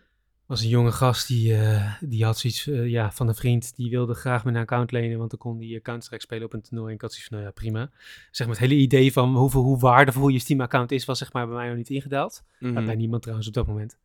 was 0.45 0.62
een 0.62 0.69
jonge 0.69 0.91
gast 0.91 1.27
die, 1.27 1.55
eh, 1.55 1.93
die 2.00 2.24
had 2.24 2.38
zoiets 2.38 2.63
ja, 2.91 3.12
van 3.12 3.27
een 3.27 3.36
vriend. 3.36 3.75
Die 3.75 3.89
wilde 3.89 4.13
graag 4.13 4.43
mijn 4.43 4.55
account 4.55 4.91
lenen, 4.91 5.17
want 5.17 5.29
dan 5.29 5.39
kon 5.39 5.57
die 5.57 5.81
Counter-Strike 5.81 6.24
spelen 6.24 6.45
op 6.45 6.53
een 6.53 6.62
toernooi. 6.62 6.89
En 6.89 6.95
ik 6.95 7.01
had 7.01 7.12
zoiets 7.12 7.29
van, 7.29 7.38
nou 7.38 7.50
ja, 7.50 7.55
prima. 7.55 7.89
Zeg 8.31 8.48
maar, 8.48 8.55
het 8.55 8.65
hele 8.65 8.81
idee 8.81 9.12
van 9.12 9.36
hoeveel, 9.36 9.62
hoe 9.62 9.79
waardevol 9.79 10.27
je 10.27 10.39
Steam-account 10.39 10.91
is, 10.91 11.05
was 11.05 11.17
zeg 11.17 11.34
maar 11.34 11.48
bij 11.48 11.55
mij 11.55 11.67
nog 11.67 11.77
niet 11.77 11.89
ingedaald. 11.89 12.43
Mhm. 12.60 12.86
Bij 12.86 12.95
niemand 12.95 13.22
trouwens 13.22 13.48
op 13.48 13.53
dat 13.53 13.67
moment. 13.67 13.98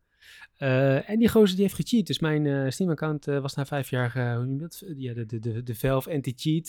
En 0.57 1.19
die 1.19 1.29
gozer 1.29 1.55
die 1.55 1.65
heeft 1.65 1.75
gecheat. 1.75 2.07
Dus 2.07 2.19
mijn 2.19 2.45
eh, 2.45 2.69
Steam-account 2.69 3.25
was 3.25 3.53
na 3.53 3.65
vijf 3.65 3.89
jaar, 3.89 4.35
hoe 4.35 4.45
noem 4.45 4.53
je 4.53 4.59
dat? 4.59 4.83
Ja, 4.97 5.13
de, 5.13 5.25
de, 5.25 5.39
de, 5.39 5.63
de 5.63 5.75
Valve 5.75 6.11
anti-cheat 6.11 6.67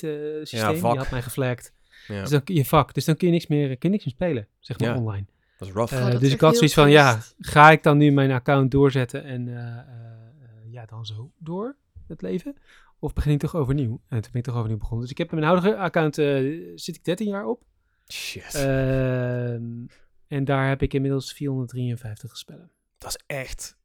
systeem, 0.48 0.76
vak. 0.76 0.90
die 0.90 1.00
had 1.00 1.10
mij 1.10 1.22
geflagd. 1.22 1.72
Ja, 2.08 2.20
Dus 2.20 2.30
dan 2.30 2.44
kun 2.44 2.54
je 2.54 2.64
vak. 2.64 2.94
Dus 2.94 3.04
dan 3.04 3.16
kun 3.16 3.26
je 3.26 3.32
niks 3.32 3.46
meer, 3.46 3.66
kun 3.68 3.76
je 3.80 3.88
niks 3.88 4.04
meer 4.04 4.14
spelen, 4.14 4.48
zeg 4.58 4.78
maar 4.78 4.88
Ja. 4.88 4.96
online. 4.96 5.26
dat 5.58 5.68
is 5.68 5.74
rough. 5.74 5.92
Eh, 5.94 6.04
Oh, 6.04 6.10
dat 6.10 6.20
dus 6.20 6.32
ik 6.32 6.40
had 6.40 6.56
zoiets 6.56 6.74
van, 6.74 6.90
ja, 6.90 7.20
ga 7.38 7.70
ik 7.70 7.82
dan 7.82 7.98
nu 7.98 8.10
mijn 8.10 8.30
account 8.30 8.70
doorzetten 8.70 9.24
en 9.24 9.48
eh, 9.48 9.78
eh, 9.78 10.72
ja, 10.72 10.86
dan 10.86 11.06
zo 11.06 11.32
door 11.38 11.76
het 12.08 12.22
leven? 12.22 12.56
Of 12.98 13.12
begin 13.12 13.32
ik 13.32 13.38
toch 13.38 13.56
overnieuw? 13.56 14.00
En 14.08 14.20
toen 14.20 14.30
ben 14.32 14.40
ik 14.40 14.44
toch 14.46 14.56
overnieuw 14.56 14.78
begonnen. 14.78 15.00
Dus 15.02 15.10
ik 15.10 15.18
heb 15.18 15.30
mijn 15.30 15.42
huidige 15.44 15.76
account, 15.76 16.18
eh, 16.18 16.26
zit 16.74 16.96
ik 16.96 17.04
13 17.04 17.28
jaar 17.28 17.44
op. 17.46 17.62
Shit. 18.12 18.54
Ehm, 18.54 19.86
en 20.28 20.44
daar 20.44 20.68
heb 20.68 20.82
ik 20.82 20.94
inmiddels 20.94 21.32
453 21.32 22.36
spellen. 22.36 22.70
dat 22.98 23.10
is 23.10 23.36
echt... 23.36 23.76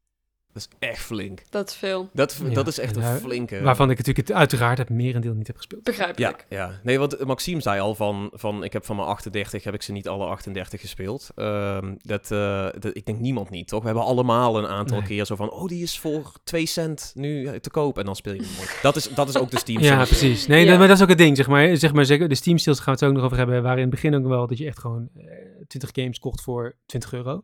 Dat 0.58 0.68
is 0.80 0.90
echt 0.90 1.00
flink. 1.02 1.42
Dat 1.50 1.70
is 1.70 1.76
veel. 1.76 2.10
Dat, 2.14 2.40
Ja, 2.48 2.54
dat 2.54 2.68
is 2.68 2.80
echt 2.80 2.98
en 2.98 3.04
een 3.04 3.18
flinke... 3.20 3.62
Waarvan 3.62 3.90
ik 3.90 3.98
natuurlijk 3.98 4.28
het 4.28 4.38
uiteraard 4.38 4.78
het 4.78 4.90
merendeel 4.90 5.34
niet 5.34 5.48
heb 5.48 5.56
gespeeld. 5.56 5.82
Ja, 5.86 5.92
Begrijpelijk. 5.92 6.46
ja. 6.50 6.80
Nee, 6.84 7.00
want 7.00 7.26
Maxime 7.26 7.62
zei 7.62 7.80
al 7.80 7.96
van, 7.96 8.30
van 8.34 8.64
ik 8.64 8.74
heb 8.74 8.86
van 8.86 8.96
mijn 8.96 9.08
38, 9.08 9.64
heb 9.64 9.74
ik 9.74 9.82
ze 9.82 9.92
niet 9.92 10.08
alle 10.08 10.26
38 10.26 10.82
gespeeld. 10.82 11.30
Ehm, 11.36 11.94
dat, 12.02 12.32
eh, 12.32 12.68
dat, 12.80 12.96
ik 12.96 13.06
denk 13.06 13.20
niemand 13.20 13.50
niet, 13.50 13.68
toch? 13.68 13.80
We 13.80 13.86
hebben 13.86 14.04
allemaal 14.06 14.58
een 14.58 14.68
aantal 14.68 14.98
Nee. 14.98 15.08
keer 15.08 15.26
zo 15.26 15.36
van, 15.36 15.50
oh, 15.52 15.68
die 15.68 15.84
is 15.84 16.00
voor 16.00 16.32
2 16.44 16.66
cent 16.66 17.12
nu 17.16 17.46
eh, 17.46 17.54
te 17.60 17.70
koop. 17.70 17.98
En 17.98 18.06
dan 18.06 18.16
speel 18.16 18.34
je 18.34 18.42
hem 18.42 18.50
nooit. 18.58 18.80
Dat 18.82 18.96
is, 18.96 19.10
dat 19.10 19.30
is 19.30 19.38
ook 19.38 19.52
de 19.52 19.58
Steam 19.58 19.82
Ja, 19.82 20.04
precies. 20.06 20.48
Nee, 20.48 20.64
Ja. 20.64 20.70
dat- 20.70 20.80
maar 20.80 20.88
dat 20.88 20.98
is 20.98 21.04
ook 21.04 21.10
het 21.10 21.18
ding, 21.18 21.38
zeg 21.38 21.48
maar. 21.48 21.78
Zeg 21.78 21.94
maar 21.94 22.06
zeker, 22.06 22.30
de 22.30 22.36
Steam 22.36 22.58
sales 22.58 22.80
gaan 22.80 22.94
we 22.96 23.00
het 23.00 23.10
ook 23.10 23.16
nog 23.16 23.26
over 23.26 23.38
hebben. 23.38 23.62
Waren 23.62 23.78
in 23.78 23.82
het 23.82 23.92
begin 23.92 24.16
ook 24.16 24.28
wel 24.28 24.48
dat 24.48 24.58
je 24.58 24.66
echt 24.66 24.80
gewoon 24.80 25.10
eh, 25.18 25.24
20 25.68 25.90
games 25.94 26.20
kocht 26.20 26.42
voor 26.42 26.76
20 26.86 27.14
euro. 27.14 27.42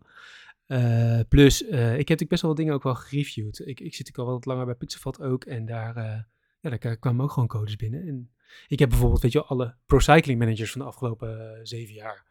Eh, 0.65 1.19
plus, 1.29 1.63
eh, 1.63 1.69
ik 1.71 1.79
heb 1.79 1.97
natuurlijk 1.97 2.29
best 2.29 2.41
wel 2.41 2.51
wat 2.51 2.59
dingen 2.59 2.73
ook 2.73 2.83
wel 2.83 2.95
gereviewd. 2.95 3.67
Ik, 3.67 3.79
ik 3.79 3.95
zit 3.95 4.09
ook 4.09 4.25
al 4.25 4.33
wat 4.33 4.45
langer 4.45 4.65
bij 4.65 4.75
Pixelvat 4.75 5.21
ook. 5.21 5.43
En 5.43 5.65
daar, 5.65 5.95
eh, 5.95 6.21
ja, 6.59 6.69
daar 6.69 6.97
kwamen 6.97 7.23
ook 7.23 7.31
gewoon 7.31 7.47
codes 7.47 7.75
binnen. 7.75 8.07
En 8.07 8.31
ik 8.67 8.79
heb 8.79 8.89
bijvoorbeeld, 8.89 9.21
weet 9.21 9.31
je 9.31 9.43
alle 9.43 9.75
pro 9.85 9.99
cycling 9.99 10.39
managers 10.39 10.71
van 10.71 10.81
de 10.81 10.87
afgelopen 10.87 11.59
zeven 11.67 11.93
jaar. 11.93 12.25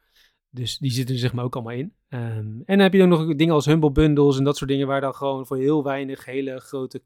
Dus 0.51 0.79
die 0.79 0.91
zitten 0.91 1.15
er 1.15 1.21
zeg 1.21 1.33
maar 1.33 1.45
ook 1.45 1.55
allemaal 1.55 1.73
in. 1.73 1.95
Ehm, 2.09 2.47
en 2.47 2.65
dan 2.67 2.79
heb 2.79 2.93
je 2.93 3.03
ook 3.03 3.09
nog 3.09 3.35
dingen 3.35 3.55
als 3.55 3.67
Humble 3.67 3.93
Bundles 3.93 4.39
en 4.39 4.45
dat 4.45 4.57
soort 4.57 4.71
dingen... 4.71 4.87
waar 4.87 5.01
dan 5.01 5.15
gewoon 5.15 5.47
voor 5.47 5.57
heel 5.57 5.85
weinig 5.85 6.25
hele 6.25 6.61
grote 6.61 7.03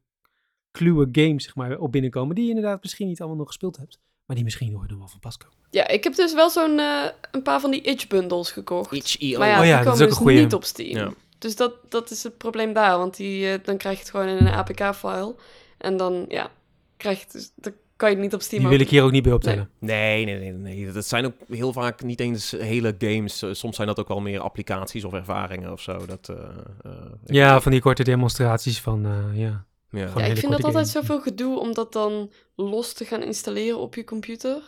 kluwe 0.71 1.09
games 1.13 1.45
zeg 1.45 1.55
maar, 1.55 1.79
op 1.79 1.93
binnenkomen... 1.93 2.35
die 2.35 2.45
je 2.45 2.51
inderdaad 2.51 2.83
misschien 2.83 3.07
niet 3.07 3.21
allemaal 3.21 3.39
nog 3.39 3.47
gespeeld 3.47 3.77
hebt. 3.77 4.01
Maar 4.27 4.37
die 4.37 4.45
misschien 4.45 4.73
nog 4.73 4.85
wel 4.99 5.09
van 5.09 5.21
pas 5.21 5.37
komen. 5.37 5.57
Ja, 5.71 5.89
ik 5.89 6.05
heb 6.05 6.15
dus 6.15 6.35
wel 6.35 6.51
zo'n 6.51 6.79
eh, 6.79 7.05
een 7.31 7.43
paar 7.43 7.61
van 7.61 7.71
die 7.71 7.81
itch-bundles 7.81 8.51
gekocht. 8.51 8.93
Itch.io. 8.93 9.39
Maar 9.39 9.49
ja, 9.49 9.61
Oh 9.61 9.67
ja, 9.67 9.77
die 9.77 9.85
dat 9.85 9.93
is 9.95 10.01
komen 10.01 10.03
ook 10.03 10.09
dus 10.09 10.17
een 10.19 10.23
goeie. 10.23 10.41
niet 10.41 10.55
op 10.55 10.65
Steam. 10.65 10.97
Ja. 10.97 11.13
Dus 11.39 11.57
dat, 11.57 11.73
dat 11.89 12.11
is 12.11 12.23
het 12.23 12.39
probleem 12.39 12.73
daar. 12.73 12.99
Want 12.99 13.17
die, 13.17 13.51
eh, 13.53 13.59
dan 13.65 13.77
krijg 13.77 13.95
je 13.97 14.03
het 14.03 14.11
gewoon 14.11 14.27
in 14.29 14.47
een 14.47 14.53
APK-file. 14.53 15.35
En 15.79 15.97
dan, 15.97 16.25
ja, 16.29 16.51
krijg 16.97 17.19
je 17.19 17.25
het 17.25 17.33
dus, 17.33 17.51
dan 17.55 17.73
kan 17.97 18.09
je 18.09 18.15
het 18.15 18.25
niet 18.25 18.35
op 18.35 18.43
Steam 18.43 18.61
Die 18.61 18.71
wil 18.71 18.81
ik 18.81 18.89
hier 18.91 19.03
ook 19.03 19.11
niet 19.11 19.23
bij 19.23 19.33
optellen. 19.33 19.71
Nee, 19.79 20.25
nee, 20.25 20.39
nee, 20.39 20.53
nee. 20.53 20.93
Dat 20.93 21.07
zijn 21.07 21.27
ook 21.27 21.35
heel 21.49 21.73
vaak 21.73 22.03
niet 22.03 22.21
eens 22.21 22.51
hele 22.51 22.95
games. 22.99 23.43
Eh, 23.43 23.49
Soms 23.53 23.77
zijn 23.77 23.89
dat 23.89 23.99
ook 23.99 24.09
wel 24.09 24.21
meer 24.21 24.41
applicaties 24.41 25.05
of 25.05 25.13
ervaringen 25.13 25.73
of 25.73 25.81
zo. 25.81 26.07
Dat, 26.07 26.29
eh, 26.29 26.37
eh, 26.85 26.93
Ja, 27.25 27.61
van 27.61 27.73
die 27.73 27.81
korte 27.81 28.03
demonstraties 28.05 28.81
van, 28.81 29.07
eh, 29.07 29.41
ja. 29.41 29.65
Ja. 29.97 30.25
Ik 30.25 30.37
vind 30.37 30.53
dat 30.53 30.65
altijd 30.65 30.89
zoveel 30.89 31.21
gedoe 31.21 31.59
om 31.59 31.75
dat 31.75 31.93
dan 31.93 32.31
los 32.57 32.93
te 32.93 33.05
gaan 33.05 33.23
installeren 33.23 33.79
op 33.79 33.95
je 33.95 34.05
computer. 34.05 34.63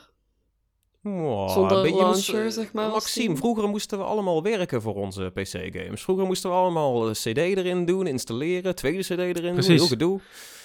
Wow, 1.01 1.51
Zonder 1.51 1.83
ben- 1.83 1.95
je 1.95 2.05
moest, 2.05 2.29
launcher, 2.29 2.47
eh, 2.47 2.53
zeg 2.53 2.73
maar, 2.73 2.89
Maxime, 2.89 3.37
vroeger 3.37 3.69
moesten 3.69 3.99
we 3.99 4.05
allemaal 4.05 4.43
werken 4.43 4.83
voor 4.83 4.95
onze 4.95 5.31
PC-games. 5.35 6.03
Vroeger 6.03 6.27
moesten 6.27 6.51
we 6.51 6.57
allemaal 6.57 7.09
een 7.09 7.15
CD 7.15 7.37
erin 7.39 7.85
doen, 7.85 8.07
installeren, 8.07 8.75
tweede 8.75 9.03
CD 9.03 9.11
erin 9.11 9.35
doen, 9.43 9.53
Precies. 9.53 9.79
heel 9.79 9.87
gedoe. 9.87 10.21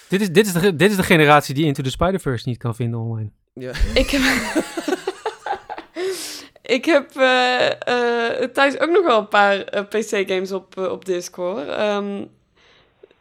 Dit 0.08 0.20
is, 0.20 0.30
dit, 0.30 0.46
is 0.46 0.52
de, 0.52 0.76
dit 0.76 0.90
is 0.90 0.96
de 0.96 1.02
generatie 1.02 1.54
die 1.54 1.64
Into 1.64 1.82
the 1.82 1.90
Spider-Verse 1.90 2.48
niet 2.48 2.58
kan 2.58 2.74
vinden 2.74 3.00
online. 3.00 3.30
Ja. 3.54 3.72
Ik 3.94 4.10
heb... 4.10 4.22
ik 6.76 6.84
heb 6.84 7.16
eh, 7.16 7.70
eh, 7.70 8.50
thuis 8.52 8.78
ook 8.78 8.90
nog 8.90 9.04
wel 9.04 9.18
een 9.18 9.28
paar 9.28 9.60
eh, 9.62 9.82
PC-games 9.82 10.52
op, 10.52 10.78
eh, 10.78 10.90
op 10.90 11.04
disk, 11.04 11.34
hoor. 11.34 11.64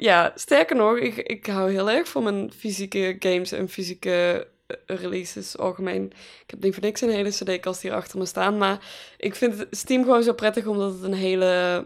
Ja, 0.03 0.31
sterker 0.35 0.75
nog, 0.75 0.97
ik, 0.97 1.15
ik 1.15 1.45
hou 1.45 1.71
heel 1.71 1.89
erg 1.89 2.07
van 2.07 2.23
mijn 2.23 2.51
fysieke 2.51 3.15
games 3.19 3.51
en 3.51 3.69
fysieke 3.69 4.47
eh, 4.67 4.77
releases 4.97 5.57
algemeen. 5.57 6.05
Ik 6.43 6.49
heb 6.49 6.63
niet 6.63 6.73
voor 6.73 6.83
niks 6.83 7.01
een 7.01 7.09
hele 7.09 7.29
cd-kast 7.29 7.81
hier 7.81 7.93
achter 7.93 8.19
me 8.19 8.25
staan. 8.25 8.57
Maar 8.57 8.79
ik 9.17 9.35
vind 9.35 9.65
Steam 9.71 10.03
gewoon 10.03 10.23
zo 10.23 10.33
prettig, 10.33 10.65
omdat 10.65 10.93
het 10.93 11.03
een 11.03 11.13
hele... 11.13 11.85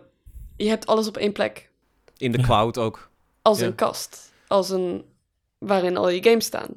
Je 0.55 0.69
hebt 0.69 0.85
alles 0.87 1.07
op 1.07 1.17
één 1.17 1.31
plek. 1.31 1.69
In 2.17 2.31
de 2.31 2.41
cloud 2.41 2.77
ook. 2.77 3.09
Als 3.41 3.59
Ja. 3.59 3.65
een 3.65 3.75
kast. 3.75 4.31
Als 4.47 4.69
een... 4.69 5.05
Waarin 5.57 5.97
al 5.97 6.09
je 6.09 6.23
games 6.23 6.45
staan. 6.45 6.69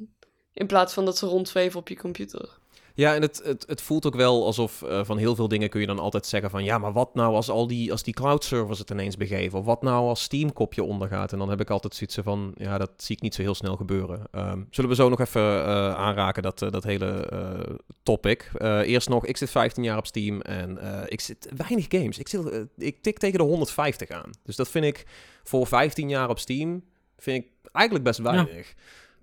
In 0.53 0.67
plaats 0.67 0.93
van 0.93 1.05
dat 1.05 1.17
ze 1.17 1.25
rondzweven 1.25 1.79
op 1.79 1.87
je 1.87 1.97
computer. 1.97 2.49
Ja, 2.95 3.15
en 3.15 3.21
het, 3.21 3.41
het, 3.43 3.63
het 3.67 3.81
voelt 3.81 4.05
ook 4.05 4.15
wel 4.15 4.45
alsof 4.45 4.81
eh, 4.81 5.03
van 5.03 5.17
heel 5.17 5.35
veel 5.35 5.47
dingen 5.47 5.69
kun 5.69 5.81
je 5.81 5.87
dan 5.87 5.99
altijd 5.99 6.25
zeggen 6.25 6.49
van... 6.49 6.63
Ja, 6.63 6.77
maar 6.77 6.91
wat 6.91 7.15
nou 7.15 7.35
als 7.35 7.49
al 7.49 7.67
die, 7.67 7.91
als 7.91 8.03
die 8.03 8.13
cloud 8.13 8.43
servers 8.43 8.79
het 8.79 8.89
ineens 8.89 9.17
begeven? 9.17 9.59
Of 9.59 9.65
wat 9.65 9.81
nou 9.81 10.07
als 10.07 10.21
Steam 10.21 10.53
kopje 10.53 10.83
ondergaat? 10.83 11.31
En 11.31 11.37
dan 11.37 11.49
heb 11.49 11.61
ik 11.61 11.69
altijd 11.69 11.95
zoiets 11.95 12.17
van... 12.23 12.51
Ja, 12.55 12.77
dat 12.77 12.91
zie 12.97 13.15
ik 13.15 13.21
niet 13.21 13.35
zo 13.35 13.41
heel 13.41 13.55
snel 13.55 13.75
gebeuren. 13.75 14.21
Ehm, 14.31 14.61
zullen 14.69 14.89
we 14.89 14.95
zo 14.95 15.09
nog 15.09 15.19
even 15.19 15.41
eh, 15.41 15.95
aanraken, 15.95 16.43
dat, 16.43 16.61
eh, 16.61 16.71
dat 16.71 16.83
hele 16.83 17.29
topic. 18.03 18.51
Eerst 18.61 19.09
nog, 19.09 19.25
ik 19.25 19.37
zit 19.37 19.49
15 19.49 19.83
jaar 19.83 19.97
op 19.97 20.05
Steam 20.05 20.41
en 20.41 20.79
ik 21.07 21.21
zit 21.21 21.49
weinig 21.57 21.85
games. 21.89 22.19
Ik, 22.19 22.27
zit, 22.27 22.67
ik 22.77 23.01
tik 23.01 23.17
tegen 23.17 23.37
de 23.37 23.43
150 23.43 24.09
aan. 24.09 24.29
Dus 24.43 24.55
dat 24.55 24.69
vind 24.69 24.85
ik 24.85 25.05
voor 25.43 25.67
15 25.67 26.09
jaar 26.09 26.29
op 26.29 26.39
Steam... 26.39 26.83
vind 27.17 27.43
ik 27.43 27.51
eigenlijk 27.71 28.05
best 28.05 28.19
weinig. 28.19 28.73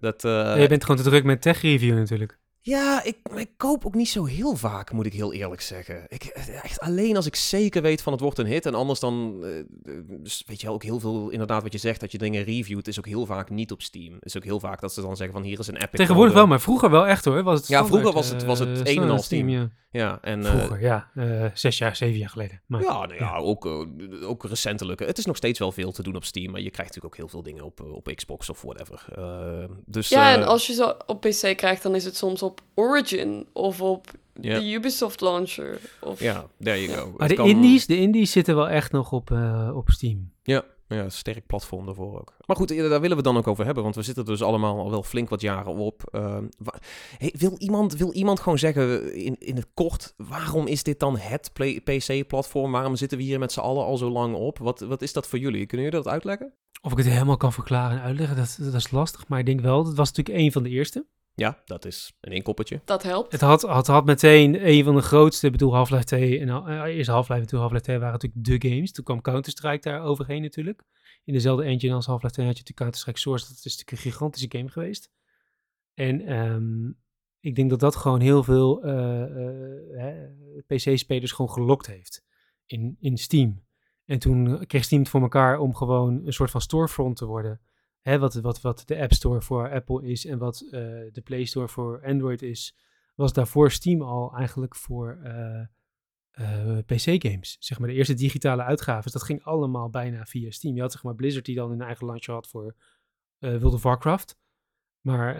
Dat, 0.01 0.23
je 0.23 0.67
bent 0.69 0.85
gewoon 0.85 1.03
te 1.03 1.09
druk 1.09 1.25
met 1.25 1.43
tech 1.43 1.63
review 1.63 1.95
natuurlijk. 1.95 2.39
Ja, 2.69 3.03
ik, 3.05 3.17
ik 3.35 3.51
koop 3.57 3.87
ook 3.87 3.95
niet 3.95 4.09
zo 4.09 4.25
heel 4.25 4.57
vaak, 4.57 4.93
moet 4.93 5.07
ik 5.07 5.13
heel 5.13 5.33
eerlijk 5.33 5.61
zeggen. 5.61 6.05
Ik, 6.09 6.25
echt 6.63 6.81
alleen 6.81 7.17
als 7.17 7.27
ik 7.27 7.37
zeker 7.37 7.83
weet 7.83 8.03
van 8.03 8.13
het 8.13 8.23
wordt 8.23 8.39
een 8.39 8.47
hit. 8.47 8.67
En 8.67 8.75
anders 8.75 9.01
dan, 9.01 9.45
eh, 9.45 9.93
dus 10.09 10.43
weet 10.47 10.61
je 10.61 10.67
wel, 10.67 10.75
ook 10.75 10.83
heel 10.83 11.01
veel, 11.01 11.29
inderdaad 11.31 11.63
wat 11.63 11.73
je 11.73 11.79
zegt, 11.79 12.01
dat 12.01 12.13
je 12.13 12.19
dingen 12.19 12.45
reviewt, 12.45 12.89
is 12.89 12.99
ook 12.99 13.07
heel 13.07 13.27
vaak 13.27 13.51
niet 13.51 13.73
op 13.73 13.83
Steam. 13.83 14.17
Is 14.21 14.37
ook 14.37 14.45
heel 14.45 14.61
vaak 14.61 14.81
dat 14.81 14.93
ze 14.95 15.01
dan 15.01 15.17
zeggen 15.17 15.35
van 15.37 15.45
hier 15.47 15.59
is 15.59 15.67
een 15.67 15.77
epic. 15.77 15.99
Tegenwoordig 15.99 16.35
wel, 16.35 16.47
maar 16.47 16.61
vroeger 16.61 16.91
wel 16.91 17.07
echt 17.07 17.25
hoor. 17.25 17.43
Was 17.43 17.59
het 17.59 17.69
Ja, 17.69 17.87
vroeger 17.87 18.13
was 18.13 18.29
het- 18.29 18.45
was 18.45 18.59
het 18.59 18.81
eh, 18.89 18.95
een 18.95 19.03
en 19.03 19.11
al 19.11 19.19
Steam. 19.23 19.49
ja. 19.49 19.69
Ja, 19.91 20.19
en... 20.23 20.45
eh, 20.47 20.51
Vroeger, 20.57 20.81
ja. 20.81 21.11
eh, 21.15 21.45
zes 21.55 21.79
jaar, 21.79 21.97
zeven 21.97 22.19
jaar 22.19 22.29
geleden. 22.29 22.61
Maar, 22.67 22.83
ja, 22.83 22.93
nou 23.07 23.15
ja, 23.15 23.37
Ook, 23.37 23.67
eh, 23.67 24.29
ook 24.29 24.45
recentelijk. 24.45 25.01
Het 25.01 25.19
is 25.19 25.25
nog 25.27 25.37
steeds 25.37 25.59
wel 25.59 25.73
veel 25.73 25.93
te 25.93 26.03
doen 26.03 26.17
op 26.17 26.25
Steam, 26.25 26.51
maar 26.51 26.61
je 26.61 26.71
krijgt 26.71 26.95
natuurlijk 26.95 27.15
ook 27.15 27.21
heel 27.21 27.29
veel 27.29 27.43
dingen 27.43 27.65
op, 27.65 27.81
eh, 27.81 27.93
op 27.93 28.13
Xbox 28.15 28.49
of 28.49 28.63
whatever. 28.63 29.05
Eh, 29.17 29.65
dus, 29.87 30.09
Ja, 30.09 30.33
en 30.33 30.41
eh, 30.41 30.47
als 30.47 30.67
je 30.67 30.73
ze 30.73 30.97
op 31.07 31.21
PC 31.21 31.57
krijgt, 31.57 31.83
dan 31.83 31.95
is 31.95 32.05
het 32.05 32.17
soms 32.17 32.43
op 32.43 32.58
Origin 32.75 33.47
of 33.53 33.81
op 33.81 34.07
de 34.33 34.73
Ubisoft 34.73 35.21
launcher. 35.21 35.81
Of... 36.01 36.21
Ja, 36.21 36.47
there 36.61 36.83
you 36.83 36.99
go. 36.99 37.15
maar 37.17 37.29
de 37.29 37.35
kan- 37.35 37.47
indies, 37.49 37.87
de 37.87 37.97
indies 37.97 38.31
zitten 38.33 38.55
wel 38.57 38.69
echt 38.69 38.93
nog 38.93 39.13
op, 39.13 39.31
eh, 39.31 39.71
op 39.75 39.91
Steam. 39.91 40.33
Ja, 40.43 40.65
ja, 40.89 41.09
sterk 41.09 41.47
platform 41.47 41.87
daarvoor 41.87 42.19
ook. 42.19 42.33
Maar 42.47 42.57
goed, 42.57 42.71
eh, 42.71 42.89
daar 42.89 43.01
willen 43.01 43.17
we 43.17 43.23
dan 43.23 43.37
ook 43.37 43.47
over 43.47 43.65
hebben, 43.65 43.83
want 43.83 43.95
we 43.95 44.03
zitten 44.03 44.25
dus 44.25 44.43
allemaal 44.43 44.79
al 44.79 44.91
wel 44.91 45.03
flink 45.03 45.29
wat 45.29 45.41
jaren 45.41 45.75
op. 45.75 46.03
Ehm, 46.13 46.45
wa- 46.59 46.79
hey, 47.19 47.35
wil, 47.39 47.55
iemand, 47.59 47.97
wil 47.97 48.13
iemand 48.13 48.41
gewoon 48.41 48.59
zeggen 48.59 49.15
in, 49.15 49.37
in 49.39 49.57
het 49.57 49.67
kort, 49.75 50.15
waarom 50.17 50.67
is 50.67 50.83
dit 50.83 51.01
dan 51.01 51.17
het 51.19 51.51
PC-platform? 51.85 52.73
Waarom 52.73 52.97
zitten 52.97 53.19
we 53.19 53.25
hier 53.25 53.39
met 53.39 53.53
z'n 53.53 53.61
allen 53.61 53.85
al 53.85 53.97
zo 53.97 54.11
lang 54.11 54.35
op? 54.35 54.59
Wat, 54.59 54.81
wat 54.81 55.03
is 55.03 55.13
dat 55.13 55.27
voor 55.29 55.39
jullie? 55.39 55.67
Kunnen 55.67 55.87
jullie 55.87 56.03
dat 56.03 56.13
uitleggen? 56.13 56.53
Of 56.83 56.93
ik 56.93 56.99
het 56.99 57.07
helemaal 57.09 57.37
kan 57.37 57.53
verklaren 57.53 57.97
en 57.99 58.03
uitleggen, 58.05 58.37
dat, 58.37 58.59
dat 58.61 58.75
is 58.75 58.91
lastig. 58.91 59.29
Maar 59.29 59.39
ik 59.39 59.47
denk 59.47 59.61
wel, 59.61 59.85
dat 59.85 59.95
was 59.95 60.09
natuurlijk 60.13 60.39
een 60.45 60.53
van 60.53 60.63
de 60.63 60.69
eerste. 60.69 61.07
Ja, 61.39 61.63
dat 61.65 61.85
is 61.85 62.13
een 62.21 62.33
inkoppertje. 62.33 62.81
Dat 62.85 63.03
helpt. 63.03 63.33
Het 63.33 63.41
had, 63.41 63.63
had, 63.63 63.87
had 63.87 64.05
meteen 64.05 64.69
een 64.69 64.85
van 64.85 64.95
de 64.95 65.03
grootste, 65.03 65.47
ik 65.47 65.53
bedoel 65.53 65.75
Half-Life 65.75 66.05
2 66.05 66.39
en 66.39 66.49
uh, 66.49 66.83
eerst 66.85 67.11
Half-Life 67.11 67.41
en 67.41 67.47
toen 67.47 67.61
Half-Life 67.61 67.85
2 67.85 67.99
waren 67.99 68.13
natuurlijk 68.13 68.45
de 68.63 68.69
games. 68.69 68.93
Toen 68.93 69.05
kwam 69.05 69.21
Counter-Strike 69.21 69.89
daar 69.89 70.03
overheen 70.03 70.43
natuurlijk. 70.43 70.83
In 71.25 71.33
dezelfde 71.33 71.65
engine 71.65 71.95
als 71.95 72.07
Half-Life 72.07 72.35
2 72.35 72.47
had 72.47 72.57
je 72.57 72.63
natuurlijk 72.63 72.77
Counter-Strike 72.77 73.19
Source. 73.19 73.47
Dat 73.47 73.65
is 73.65 73.77
natuurlijk 73.77 73.91
een 73.91 74.13
gigantische 74.13 74.59
game 74.59 74.69
geweest. 74.69 75.11
En 75.95 76.27
ehm, 76.27 76.89
ik 77.41 77.55
denk 77.55 77.71
dat 77.71 77.81
dat 77.81 77.97
gewoon 77.97 78.21
heel 78.21 78.43
veel 78.43 78.83
eh, 78.83 80.09
eh, 80.09 80.31
PC-spelers 80.67 81.33
gewoon 81.33 81.51
gelokt 81.51 81.87
heeft 81.87 82.25
in, 82.67 82.97
in 83.01 83.17
Steam. 83.17 83.65
En 84.05 84.19
toen 84.19 84.67
kreeg 84.67 84.85
Steam 84.85 85.01
het 85.01 85.11
voor 85.11 85.21
elkaar 85.21 85.59
om 85.59 85.75
gewoon 85.75 86.27
een 86.27 86.33
soort 86.33 86.51
van 86.51 86.61
storefront 86.61 87.17
te 87.17 87.27
worden. 87.27 87.61
Hè, 88.09 88.19
wat, 88.19 88.35
wat, 88.35 88.61
wat 88.61 88.83
de 88.87 89.01
App 89.01 89.13
Store 89.13 89.41
voor 89.41 89.71
Apple 89.71 90.03
is 90.03 90.27
en 90.27 90.39
wat 90.39 90.61
eh, 90.61 90.71
de 91.13 91.21
Play 91.25 91.45
Store 91.45 91.69
voor 91.69 92.03
Android 92.05 92.43
is, 92.43 92.77
was 93.15 93.33
daarvoor 93.33 93.71
Steam 93.71 94.03
al 94.03 94.37
eigenlijk 94.37 94.75
voor, 94.75 95.19
eh, 95.23 95.61
eh, 96.31 96.79
PC-games. 96.87 97.57
Zeg 97.61 97.79
maar 97.79 97.89
de 97.89 97.95
eerste 97.95 98.15
digitale 98.15 98.63
uitgaves, 98.63 99.13
dat 99.13 99.23
ging 99.23 99.45
allemaal 99.45 99.91
bijna 99.91 100.25
via 100.25 100.51
Steam. 100.51 100.75
Je 100.75 100.81
had 100.81 100.93
zeg 100.93 101.03
maar 101.03 101.15
Blizzard 101.15 101.45
die 101.45 101.55
dan 101.55 101.71
een 101.71 101.81
eigen 101.81 102.07
launcher 102.07 102.35
had 102.35 102.49
voor 102.49 102.75
World 103.39 103.75
of 103.75 103.83
Warcraft. 103.83 104.39
Maar 105.01 105.35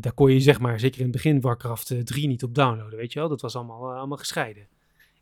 daar 0.00 0.14
kon 0.14 0.32
je 0.32 0.40
zeg 0.40 0.60
maar, 0.60 0.80
zeker 0.80 0.98
in 0.98 1.04
het 1.04 1.12
begin, 1.12 1.40
Warcraft 1.40 1.90
eh, 1.90 1.98
3 2.00 2.26
niet 2.26 2.42
op 2.42 2.54
downloaden, 2.54 2.98
weet 2.98 3.12
je 3.12 3.18
wel. 3.18 3.28
Dat 3.28 3.40
was 3.40 3.56
allemaal, 3.56 3.94
allemaal 3.94 4.18
gescheiden. 4.18 4.68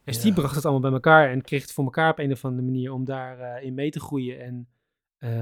En 0.04 0.14
Steam 0.14 0.34
Ja. 0.34 0.40
bracht 0.40 0.54
het 0.54 0.64
allemaal 0.64 0.82
bij 0.82 0.92
elkaar 0.92 1.30
en 1.30 1.42
kreeg 1.42 1.62
het 1.62 1.72
voor 1.72 1.84
elkaar 1.84 2.10
op 2.10 2.18
een 2.18 2.32
of 2.32 2.44
andere 2.44 2.66
manier 2.66 2.92
om 2.92 3.04
daarin 3.04 3.62
in 3.62 3.74
mee 3.74 3.90
te 3.90 4.00
groeien. 4.00 4.40
En 4.40 4.68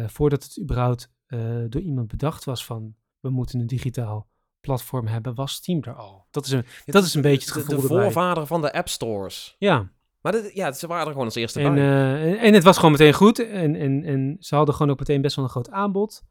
voordat 0.09 0.42
het 0.42 0.61
überhaupt 0.61 1.11
eh, 1.31 1.64
door 1.69 1.81
iemand 1.83 2.09
bedacht 2.09 2.45
was 2.45 2.64
van, 2.64 2.95
we 3.21 3.31
moeten 3.31 3.61
een 3.61 3.66
digitaal 3.66 4.29
platform 4.61 5.07
hebben, 5.07 5.35
was 5.35 5.53
Steam 5.53 5.83
er 5.83 5.95
al. 5.95 6.27
Dat 6.31 6.45
is 6.45 6.51
een, 6.53 6.64
dat 6.87 7.05
is 7.05 7.14
een 7.14 7.23
beetje 7.23 7.53
het 7.53 7.64
gevoel 7.64 7.81
de 7.81 7.87
voorvader 7.87 8.47
van 8.47 8.61
de 8.61 8.73
app 8.73 8.88
stores. 8.88 9.57
Ja, 9.59 9.90
Maar 10.21 10.33
dit- 10.33 10.55
ja, 10.55 10.73
ze 10.73 10.87
waren 10.87 11.05
er 11.05 11.11
gewoon 11.11 11.27
als 11.27 11.35
eerste 11.35 11.61
en, 11.61 11.75
bij. 11.75 11.83
eh, 11.83 12.43
en, 12.43 12.55
het 12.55 12.62
was 12.64 12.77
gewoon 12.77 12.90
meteen 12.93 13.12
goed. 13.12 13.38
En, 13.49 13.75
en, 13.77 14.05
en 14.05 14.37
ze 14.40 14.55
hadden 14.55 14.75
gewoon 14.75 14.93
ook 14.93 14.99
meteen 14.99 15.21
best 15.23 15.37
wel 15.37 15.45
een 15.45 15.51
groot 15.51 15.71
aanbod. 15.71 16.23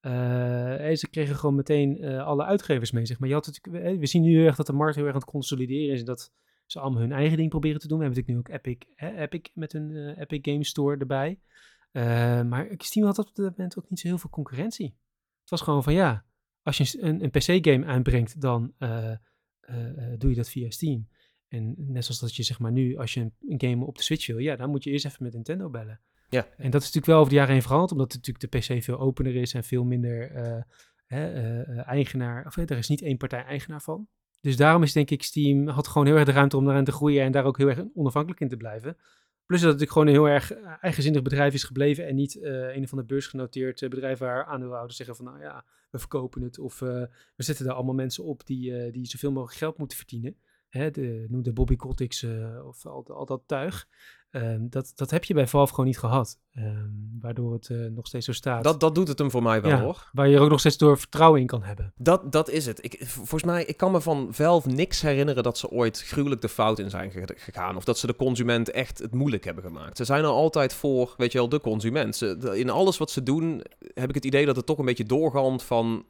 Eh, 0.00 0.88
en 0.88 0.96
ze 0.96 1.08
kregen 1.08 1.36
gewoon 1.36 1.54
meteen 1.54 2.04
alle 2.04 2.44
uitgevers 2.44 2.90
mee. 2.90 3.06
Zeg 3.06 3.18
maar. 3.18 3.28
je 3.28 3.34
had 3.34 3.46
eh, 3.62 3.98
we 3.98 4.06
zien 4.06 4.22
nu 4.22 4.46
erg 4.46 4.56
dat 4.56 4.66
de 4.66 4.72
markt 4.72 4.94
heel 4.96 5.04
erg 5.04 5.14
aan 5.14 5.20
het 5.20 5.30
consolideren 5.30 5.92
is. 5.94 6.00
En 6.00 6.06
dat 6.06 6.32
ze 6.66 6.80
allemaal 6.80 7.00
hun 7.00 7.12
eigen 7.12 7.36
ding 7.36 7.50
proberen 7.50 7.80
te 7.80 7.88
doen. 7.88 7.98
We 7.98 8.04
hebben 8.04 8.22
natuurlijk 8.24 8.48
nu 8.48 8.54
ook 8.56 8.64
Epic, 8.64 8.86
hè, 8.94 9.16
Epic 9.22 9.50
met 9.54 9.72
hun 9.72 10.14
Epic 10.18 10.38
Game 10.42 10.64
Store 10.64 10.96
erbij. 10.96 11.38
Eh, 11.98 12.42
maar 12.42 12.68
Steam 12.76 13.06
had 13.06 13.18
op 13.18 13.34
dat 13.34 13.50
moment 13.50 13.78
ook 13.78 13.90
niet 13.90 14.00
zo 14.00 14.08
heel 14.08 14.18
veel 14.18 14.30
concurrentie. 14.30 14.96
Het 15.40 15.50
was 15.50 15.60
gewoon 15.60 15.82
van 15.82 15.92
ja, 15.92 16.24
als 16.62 16.78
je 16.78 17.02
een, 17.02 17.22
een 17.24 17.30
PC-game 17.30 17.86
aanbrengt, 17.86 18.40
dan 18.40 18.72
eh, 18.78 19.10
eh, 19.10 19.18
doe 20.18 20.30
je 20.30 20.36
dat 20.36 20.48
via 20.48 20.70
Steam. 20.70 21.08
En 21.48 21.74
net 21.76 22.04
zoals 22.04 22.20
dat 22.20 22.36
je 22.36 22.42
zeg 22.42 22.58
maar 22.58 22.72
nu, 22.72 22.96
als 22.96 23.14
je 23.14 23.20
een, 23.20 23.34
een 23.48 23.70
game 23.70 23.84
op 23.84 23.96
de 23.96 24.02
Switch 24.02 24.26
wil, 24.26 24.38
ja, 24.38 24.56
dan 24.56 24.70
moet 24.70 24.84
je 24.84 24.90
eerst 24.90 25.04
even 25.04 25.22
met 25.22 25.32
Nintendo 25.32 25.70
bellen. 25.70 26.00
Ja. 26.28 26.46
En 26.56 26.70
dat 26.70 26.80
is 26.80 26.86
natuurlijk 26.86 27.06
wel 27.06 27.18
over 27.18 27.30
de 27.30 27.36
jaren 27.36 27.52
heen 27.52 27.62
veranderd, 27.62 27.92
omdat 27.92 28.14
natuurlijk 28.14 28.52
de 28.52 28.58
PC 28.58 28.82
veel 28.82 28.98
opener 28.98 29.36
is 29.36 29.54
en 29.54 29.64
veel 29.64 29.84
minder 29.84 30.32
hè, 31.06 31.52
eigenaar, 31.82 32.46
of 32.46 32.56
er 32.56 32.78
is 32.78 32.88
niet 32.88 33.02
één 33.02 33.16
partij 33.16 33.44
eigenaar 33.44 33.82
van. 33.82 34.08
Dus 34.40 34.56
daarom 34.56 34.82
is 34.82 34.92
denk 34.92 35.10
ik 35.10 35.22
Steam 35.22 35.68
had 35.68 35.88
gewoon 35.88 36.06
heel 36.06 36.16
erg 36.16 36.26
de 36.26 36.32
ruimte 36.32 36.56
om 36.56 36.64
daaraan 36.64 36.84
te 36.84 36.92
groeien 36.92 37.24
en 37.24 37.32
daar 37.32 37.44
ook 37.44 37.58
heel 37.58 37.68
erg 37.68 37.84
onafhankelijk 37.94 38.40
in 38.40 38.48
te 38.48 38.56
blijven. 38.56 38.96
Plus 39.48 39.60
dat 39.60 39.80
het 39.80 39.90
gewoon 39.90 40.06
een 40.06 40.12
heel 40.12 40.28
erg 40.28 40.52
eh, 40.52 40.74
eigenzinnig 40.80 41.22
bedrijf 41.22 41.54
is 41.54 41.64
gebleven 41.64 42.06
en 42.06 42.14
niet 42.14 42.36
eh, 42.36 42.76
een 42.76 42.82
of 42.82 42.90
ander 42.90 43.06
beursgenoteerd 43.06 43.82
eh, 43.82 43.88
bedrijf 43.88 44.18
waar 44.18 44.44
aandeelhouders 44.44 44.96
zeggen 44.96 45.16
van 45.16 45.24
nou 45.24 45.40
ja, 45.40 45.64
we 45.90 45.98
verkopen 45.98 46.42
het 46.42 46.58
of 46.58 46.78
we 46.78 47.08
zetten 47.36 47.64
daar 47.64 47.74
allemaal 47.74 47.94
mensen 47.94 48.24
op 48.24 48.46
die, 48.46 48.90
die 48.90 49.06
zoveel 49.06 49.32
mogelijk 49.32 49.58
geld 49.58 49.78
moeten 49.78 49.96
verdienen. 49.96 50.36
Hè, 50.68 50.90
de, 50.90 51.26
noem 51.28 51.42
de 51.42 51.52
Bobby 51.52 51.76
Kotick's 51.76 52.26
of 52.64 52.86
al, 52.86 53.06
al 53.06 53.26
dat 53.26 53.42
tuig. 53.46 53.88
Ehm, 54.30 54.68
dat, 54.68 54.92
dat 54.94 55.10
heb 55.10 55.24
je 55.24 55.34
bij 55.34 55.46
Valve 55.46 55.70
gewoon 55.70 55.86
niet 55.86 55.98
gehad. 55.98 56.38
Ehm, 56.52 56.88
waardoor 57.20 57.52
het 57.52 57.68
eh, 57.70 57.78
nog 57.78 58.06
steeds 58.06 58.26
zo 58.26 58.32
staat. 58.32 58.64
dat, 58.64 58.80
dat 58.80 58.94
doet 58.94 59.08
het 59.08 59.18
hem 59.18 59.30
voor 59.30 59.42
mij 59.42 59.62
wel 59.62 59.70
Ja. 59.70 59.80
hoor. 59.80 60.08
Waar 60.12 60.28
je 60.28 60.36
er 60.36 60.42
ook 60.42 60.50
nog 60.50 60.60
steeds 60.60 60.76
door 60.76 60.98
vertrouwen 60.98 61.40
in 61.40 61.46
kan 61.46 61.62
hebben. 61.62 61.92
Dat, 61.96 62.32
dat 62.32 62.50
is 62.50 62.66
het. 62.66 62.84
Ik, 62.84 63.02
volgens 63.06 63.42
mij, 63.42 63.64
ik 63.64 63.76
kan 63.76 63.92
me 63.92 64.00
van 64.00 64.28
Valve 64.30 64.68
niks 64.68 65.00
herinneren 65.00 65.42
dat 65.42 65.58
ze 65.58 65.70
ooit 65.70 66.02
gruwelijk 66.02 66.40
de 66.40 66.48
fout 66.48 66.78
in 66.78 66.90
zijn 66.90 67.10
ge- 67.10 67.34
gegaan. 67.36 67.76
Of 67.76 67.84
dat 67.84 67.98
ze 67.98 68.06
de 68.06 68.16
consument 68.16 68.70
echt 68.70 68.98
het 68.98 69.14
moeilijk 69.14 69.44
hebben 69.44 69.64
gemaakt. 69.64 69.96
Ze 69.96 70.04
zijn 70.04 70.24
er 70.24 70.30
altijd 70.30 70.74
voor, 70.74 71.14
weet 71.16 71.32
je 71.32 71.38
wel, 71.38 71.48
de 71.48 71.60
consument. 71.60 72.16
Ze, 72.16 72.52
in 72.58 72.70
alles 72.70 72.98
wat 72.98 73.10
ze 73.10 73.22
doen, 73.22 73.62
heb 73.94 74.08
ik 74.08 74.14
het 74.14 74.24
idee 74.24 74.46
dat 74.46 74.56
het 74.56 74.66
toch 74.66 74.78
een 74.78 74.84
beetje 74.84 75.04
doorgaat 75.04 75.62
van... 75.62 76.04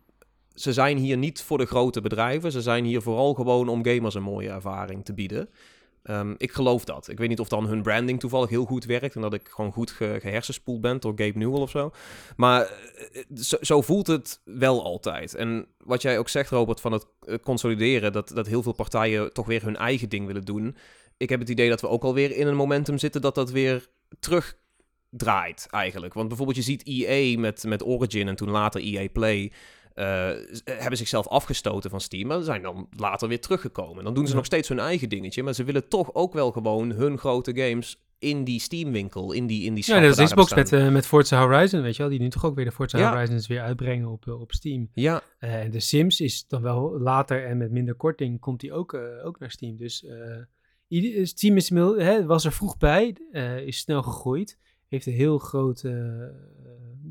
Ze 0.54 0.72
zijn 0.72 0.96
hier 0.98 1.16
niet 1.16 1.42
voor 1.42 1.59
de 1.59 1.66
grote 1.66 2.00
bedrijven. 2.00 2.52
Ze 2.52 2.62
zijn 2.62 2.85
hier 2.85 3.02
vooral 3.02 3.35
gewoon 3.35 3.68
om 3.68 3.85
gamers 3.85 4.14
een 4.14 4.22
mooie 4.22 4.48
ervaring 4.50 5.04
te 5.04 5.14
bieden. 5.14 5.48
Ehm, 6.09 6.35
ik 6.37 6.53
geloof 6.53 6.85
dat. 6.85 7.09
Ik 7.09 7.18
weet 7.18 7.29
niet 7.29 7.40
of 7.40 7.49
dan 7.49 7.66
hun 7.66 7.83
branding 7.83 8.21
toevallig 8.21 8.49
heel 8.49 8.64
goed 8.64 8.85
werkt. 8.85 9.14
En 9.14 9.21
dat 9.21 9.35
ik 9.35 9.49
gewoon 9.49 9.73
goed 9.73 9.90
ge 9.90 10.18
gehersenspoeld 10.21 10.81
ben 10.81 11.01
door 11.01 11.12
Gabe 11.16 11.38
Newell 11.38 11.61
of 11.61 11.71
zo. 11.71 11.90
Maar 12.37 12.62
eh, 12.62 13.23
zo, 13.35 13.57
zo 13.61 13.81
voelt 13.81 14.07
het 14.07 14.40
wel 14.44 14.85
altijd. 14.85 15.35
En 15.35 15.66
wat 15.85 16.03
jij 16.03 16.18
ook 16.18 16.29
zegt, 16.29 16.51
Robert, 16.51 16.81
van 16.81 16.92
het 16.92 17.07
eh, 17.21 17.35
consolideren, 17.42 18.12
dat, 18.12 18.29
dat 18.29 18.47
heel 18.47 18.62
veel 18.62 18.73
partijen 18.73 19.33
toch 19.33 19.47
weer 19.47 19.62
hun 19.62 19.77
eigen 19.77 20.09
ding 20.09 20.27
willen 20.27 20.44
doen. 20.44 20.77
Ik 21.16 21.29
heb 21.29 21.40
het 21.40 21.49
idee 21.49 21.68
dat 21.68 21.81
we 21.81 21.88
ook 21.88 22.03
alweer 22.03 22.37
in 22.37 22.47
een 22.47 22.57
momentum 22.57 22.99
zitten 22.99 23.21
dat 23.21 23.35
dat 23.35 23.51
weer 23.51 23.88
terugdraait 24.21 25.66
eigenlijk. 25.71 26.14
Want 26.14 26.29
bijvoorbeeld 26.29 26.59
je 26.59 26.62
ziet 26.62 26.87
EA 26.87 27.38
met, 27.38 27.64
met 27.64 27.85
Origin 27.85 28.29
en 28.29 28.37
toen 28.37 28.51
later 28.51 28.81
EA 28.81 29.09
Play. 29.12 29.53
Eh, 29.98 30.28
z- 30.50 30.61
hebben 30.64 30.96
zichzelf 30.98 31.26
afgestoten 31.28 31.90
van 31.90 32.00
Steam, 32.00 32.26
maar 32.28 32.42
zijn 32.42 32.62
dan 32.62 32.88
later 32.96 33.28
weer 33.28 33.40
teruggekomen. 33.40 34.04
Dan 34.04 34.14
doen 34.14 34.24
ze 34.24 34.30
Ja. 34.30 34.37
nog 34.37 34.46
steeds 34.46 34.68
hun 34.68 34.78
eigen 34.78 35.08
dingetje, 35.08 35.42
maar 35.42 35.54
ze 35.54 35.64
willen 35.64 35.88
toch 35.88 36.14
ook 36.14 36.32
wel 36.32 36.52
gewoon 36.52 36.90
hun 36.90 37.18
grote 37.18 37.56
games 37.56 38.02
in 38.18 38.44
die 38.44 38.61
Steam-winkel, 38.61 39.32
in 39.32 39.46
die, 39.46 39.64
in 39.64 39.74
die 39.74 39.84
Ja, 39.87 40.00
dat 40.00 40.18
is 40.18 40.24
Xbox 40.24 40.54
met, 40.54 40.72
eh, 40.72 40.88
met 40.88 41.06
Forza 41.06 41.40
Horizon, 41.46 41.82
weet 41.82 41.96
je 41.96 42.02
wel. 42.02 42.11
Die 42.11 42.20
nu 42.20 42.28
toch 42.28 42.44
ook 42.44 42.54
weer 42.54 42.64
de 42.64 42.72
Forza 42.72 42.98
Ja. 42.98 43.11
Horizons 43.12 43.46
weer 43.46 43.61
uitbrengen 43.61 44.08
op, 44.08 44.26
eh, 44.26 44.40
op 44.40 44.52
Steam. 44.52 44.90
Ja, 44.94 45.22
Eh, 45.38 45.54
En 45.62 45.70
de 45.70 45.80
Sims 45.80 46.20
is 46.20 46.46
dan 46.46 46.62
wel 46.62 47.00
later 47.00 47.46
en 47.46 47.56
met 47.56 47.70
minder 47.70 47.94
korting 47.94 48.40
komt 48.40 48.61
die 48.61 48.72
ook, 48.72 48.92
eh, 48.92 49.00
ook 49.26 49.38
naar 49.38 49.50
Steam. 49.50 49.76
Dus 49.76 50.04
eh, 50.04 51.22
Steam 51.22 51.56
is, 51.56 51.68
hè, 51.70 52.26
was 52.26 52.44
er 52.44 52.52
vroeg 52.52 52.76
bij, 52.76 53.16
eh, 53.32 53.58
is 53.66 53.78
snel 53.78 54.02
gegroeid. 54.02 54.58
Heeft 54.88 55.06
een 55.06 55.12
heel 55.12 55.38
groot 55.38 55.82
eh, 55.84 56.22
eh, 56.22 56.28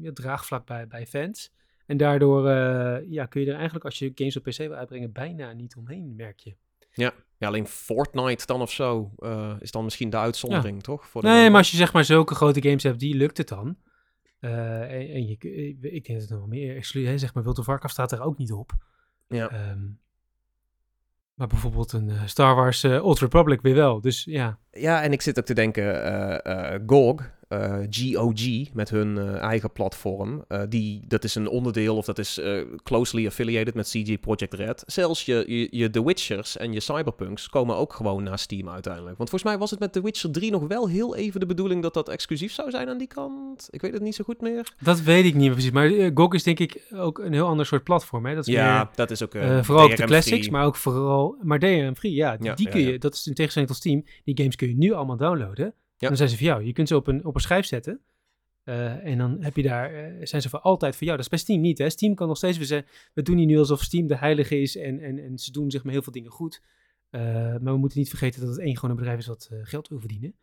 ja, 0.02 0.12
draagvlak 0.14 0.66
bij, 0.66 0.88
bij 0.88 1.06
fans. 1.08 1.52
En 1.88 1.98
daardoor 1.98 2.48
eh, 2.50 3.10
ja, 3.10 3.26
kun 3.26 3.42
je 3.42 3.48
er 3.48 3.56
eigenlijk, 3.56 3.86
als 3.86 4.00
je 4.00 4.12
games 4.16 4.38
op 4.38 4.44
PC 4.44 4.58
wil 4.58 4.74
uitbrengen, 4.74 5.12
bijna 5.12 5.52
niet 5.52 5.76
omheen, 5.76 6.16
merk 6.16 6.40
je. 6.40 6.56
Ja, 7.40 7.48
alleen 7.48 7.68
Fortnite 7.68 8.46
dan 8.46 8.62
of 8.62 8.72
zo 8.72 9.12
eh, 9.18 9.56
is 9.60 9.72
dan 9.72 9.84
misschien 9.84 10.10
de 10.10 10.18
uitzondering, 10.18 10.84
toch? 10.84 11.08
Voor 11.08 11.22
de 11.22 11.28
Nee, 11.28 11.50
maar 11.50 11.58
als 11.58 11.72
je 11.72 11.78
zeg 11.78 11.94
maar 11.94 12.04
zulke 12.04 12.36
grote 12.36 12.62
games 12.62 12.84
hebt, 12.84 13.00
die 13.00 13.16
lukt 13.16 13.38
het 13.38 13.48
dan. 13.48 13.78
Eh, 14.40 14.82
en, 14.82 15.10
en 15.10 15.28
je, 15.28 15.32
ik 15.32 15.44
ik 15.82 16.06
denk 16.06 16.20
dat 16.20 16.30
er 16.30 16.38
nog 16.38 16.48
meer 16.48 16.76
exclu- 16.76 17.06
hè, 17.06 17.18
zeg 17.18 17.34
maar 17.34 17.44
World 17.44 17.60
of 17.60 17.66
Warcraft 17.66 17.94
staat 17.94 18.12
er 18.12 18.22
ook 18.22 18.38
niet 18.38 18.52
op. 18.52 18.72
Ja. 19.28 19.50
Ehm, 19.50 19.86
maar 21.34 21.48
bijvoorbeeld 21.48 21.92
een 21.94 22.12
Star 22.26 22.56
Wars 22.56 22.84
Old 22.84 23.20
Republic 23.20 23.62
weer 23.62 23.76
wel. 23.76 24.02
Dus 24.02 24.24
ja, 24.24 24.60
Ja, 24.72 25.02
en 25.04 25.12
ik 25.12 25.22
zit 25.22 25.40
ook 25.40 25.46
te 25.46 25.54
denken, 25.54 26.82
GOG, 26.88 27.32
eh, 27.48 27.80
GOG, 27.90 28.74
met 28.74 28.90
hun 28.90 29.18
eh, 29.18 29.36
eigen 29.36 29.72
platform, 29.72 30.44
eh, 30.48 30.62
die, 30.70 31.02
dat 31.08 31.24
is 31.24 31.36
een 31.36 31.48
onderdeel 31.48 31.98
of 31.98 32.06
dat 32.06 32.18
is 32.20 32.38
eh, 32.38 32.62
closely 32.84 33.26
affiliated 33.26 33.74
met 33.74 33.88
CG 33.90 34.20
Project 34.20 34.54
Red. 34.54 34.84
Zelfs 34.86 35.26
je, 35.26 35.44
je, 35.48 35.68
je 35.72 35.90
The 35.90 36.06
Witchers 36.06 36.58
en 36.58 36.74
je 36.74 36.80
Cyberpunks 36.80 37.50
komen 37.50 37.76
ook 37.76 37.94
gewoon 37.94 38.24
naar 38.24 38.40
Steam 38.40 38.70
uiteindelijk. 38.70 39.18
Want 39.18 39.30
volgens 39.30 39.52
mij 39.52 39.60
was 39.60 39.72
het 39.72 39.80
met 39.80 39.94
The 39.94 40.02
Witcher 40.02 40.32
3 40.32 40.52
nog 40.52 40.68
wel 40.68 40.88
heel 40.90 41.16
even 41.16 41.40
de 41.40 41.46
bedoeling 41.46 41.82
dat 41.82 41.94
dat 41.94 42.10
exclusief 42.10 42.54
zou 42.54 42.70
zijn 42.70 42.90
aan 42.90 42.98
die 42.98 43.08
kant. 43.08 43.68
Ik 43.72 43.82
weet 43.82 43.94
het 43.94 44.02
niet 44.02 44.16
zo 44.16 44.24
goed 44.24 44.42
meer. 44.42 44.74
dat 44.82 45.02
weet 45.02 45.26
ik 45.26 45.34
niet 45.34 45.44
meer 45.44 45.52
precies. 45.52 45.72
Maar 45.72 45.92
eh, 45.92 46.12
GOG 46.14 46.34
is 46.34 46.44
denk 46.44 46.60
ik 46.60 46.84
ook 46.96 47.20
een 47.20 47.34
heel 47.34 47.48
ander 47.48 47.66
soort 47.66 47.84
platform. 47.84 48.26
Hè? 48.26 48.36
Dat 48.36 48.48
is 48.48 48.54
Ja, 48.54 48.78
meer, 48.78 48.88
dat 48.96 49.12
is 49.12 49.24
ook... 49.24 49.36
eh, 49.36 49.58
eh, 49.58 49.64
vooral 49.64 49.84
ook 49.84 49.96
de 49.96 50.04
classics, 50.04 50.50
maar 50.50 50.66
ook 50.66 50.76
vooral... 50.76 51.36
Maar 51.42 51.60
DRM-free, 51.60 52.14
ja. 52.14 52.38
Die, 52.38 52.46
Ja, 52.48 52.56
die 52.56 52.66
ja, 52.66 52.72
kun 52.72 52.82
je, 52.82 53.00
dat 53.00 53.14
is 53.14 53.28
in 53.28 53.34
tegenstelling 53.34 53.72
tot 53.72 53.80
Steam, 53.80 54.06
die 54.24 54.38
games 54.38 54.56
kun 54.56 54.68
je 54.68 54.76
nu 54.78 54.92
allemaal 54.92 55.18
downloaden. 55.18 55.74
Ja. 55.98 56.08
Dan 56.08 56.18
zijn 56.18 56.30
ze 56.30 56.38
voor 56.38 56.46
jou. 56.46 56.64
Je 56.64 56.74
kunt 56.74 56.88
ze 56.88 56.96
op 56.96 57.08
een, 57.08 57.26
op 57.26 57.36
een 57.36 57.42
schijf 57.42 57.66
zetten. 57.66 58.02
Eh, 58.64 59.06
en 59.06 59.18
dan 59.18 59.38
heb 59.40 59.56
je 59.56 59.64
daar, 59.64 59.94
eh, 59.94 60.26
zijn 60.26 60.42
ze 60.42 60.50
voor 60.50 60.60
altijd 60.60 60.96
voor 60.96 61.04
jou. 61.04 61.16
Dat 61.18 61.26
is 61.26 61.32
bij 61.32 61.40
Steam 61.40 61.62
niet. 61.62 61.78
Hè? 61.78 61.90
Steam 61.90 62.16
kan 62.16 62.28
nog 62.28 62.38
steeds 62.38 62.58
weer 62.58 62.66
zeggen, 62.66 62.90
we 63.14 63.22
doen 63.22 63.38
hier 63.38 63.46
nu 63.46 63.58
alsof 63.58 63.82
Steam 63.82 64.08
de 64.08 64.18
heilige 64.18 64.62
is 64.62 64.78
en, 64.78 65.00
en, 65.00 65.20
en 65.20 65.38
ze 65.38 65.52
doen 65.52 65.72
zeg 65.72 65.84
maar 65.84 65.94
heel 65.94 66.02
veel 66.02 66.12
dingen 66.12 66.32
goed. 66.32 66.62
Eh, 67.10 67.22
maar 67.58 67.74
we 67.74 67.78
moeten 67.78 68.00
niet 68.00 68.10
vergeten 68.10 68.42
dat 68.42 68.50
het 68.50 68.60
één 68.60 68.76
gewoon 68.76 68.90
een 68.90 68.96
bedrijf 68.96 69.20
is 69.20 69.28
wat 69.28 69.50
geld 69.62 69.88
wil 69.88 70.00
verdienen. 70.00 70.36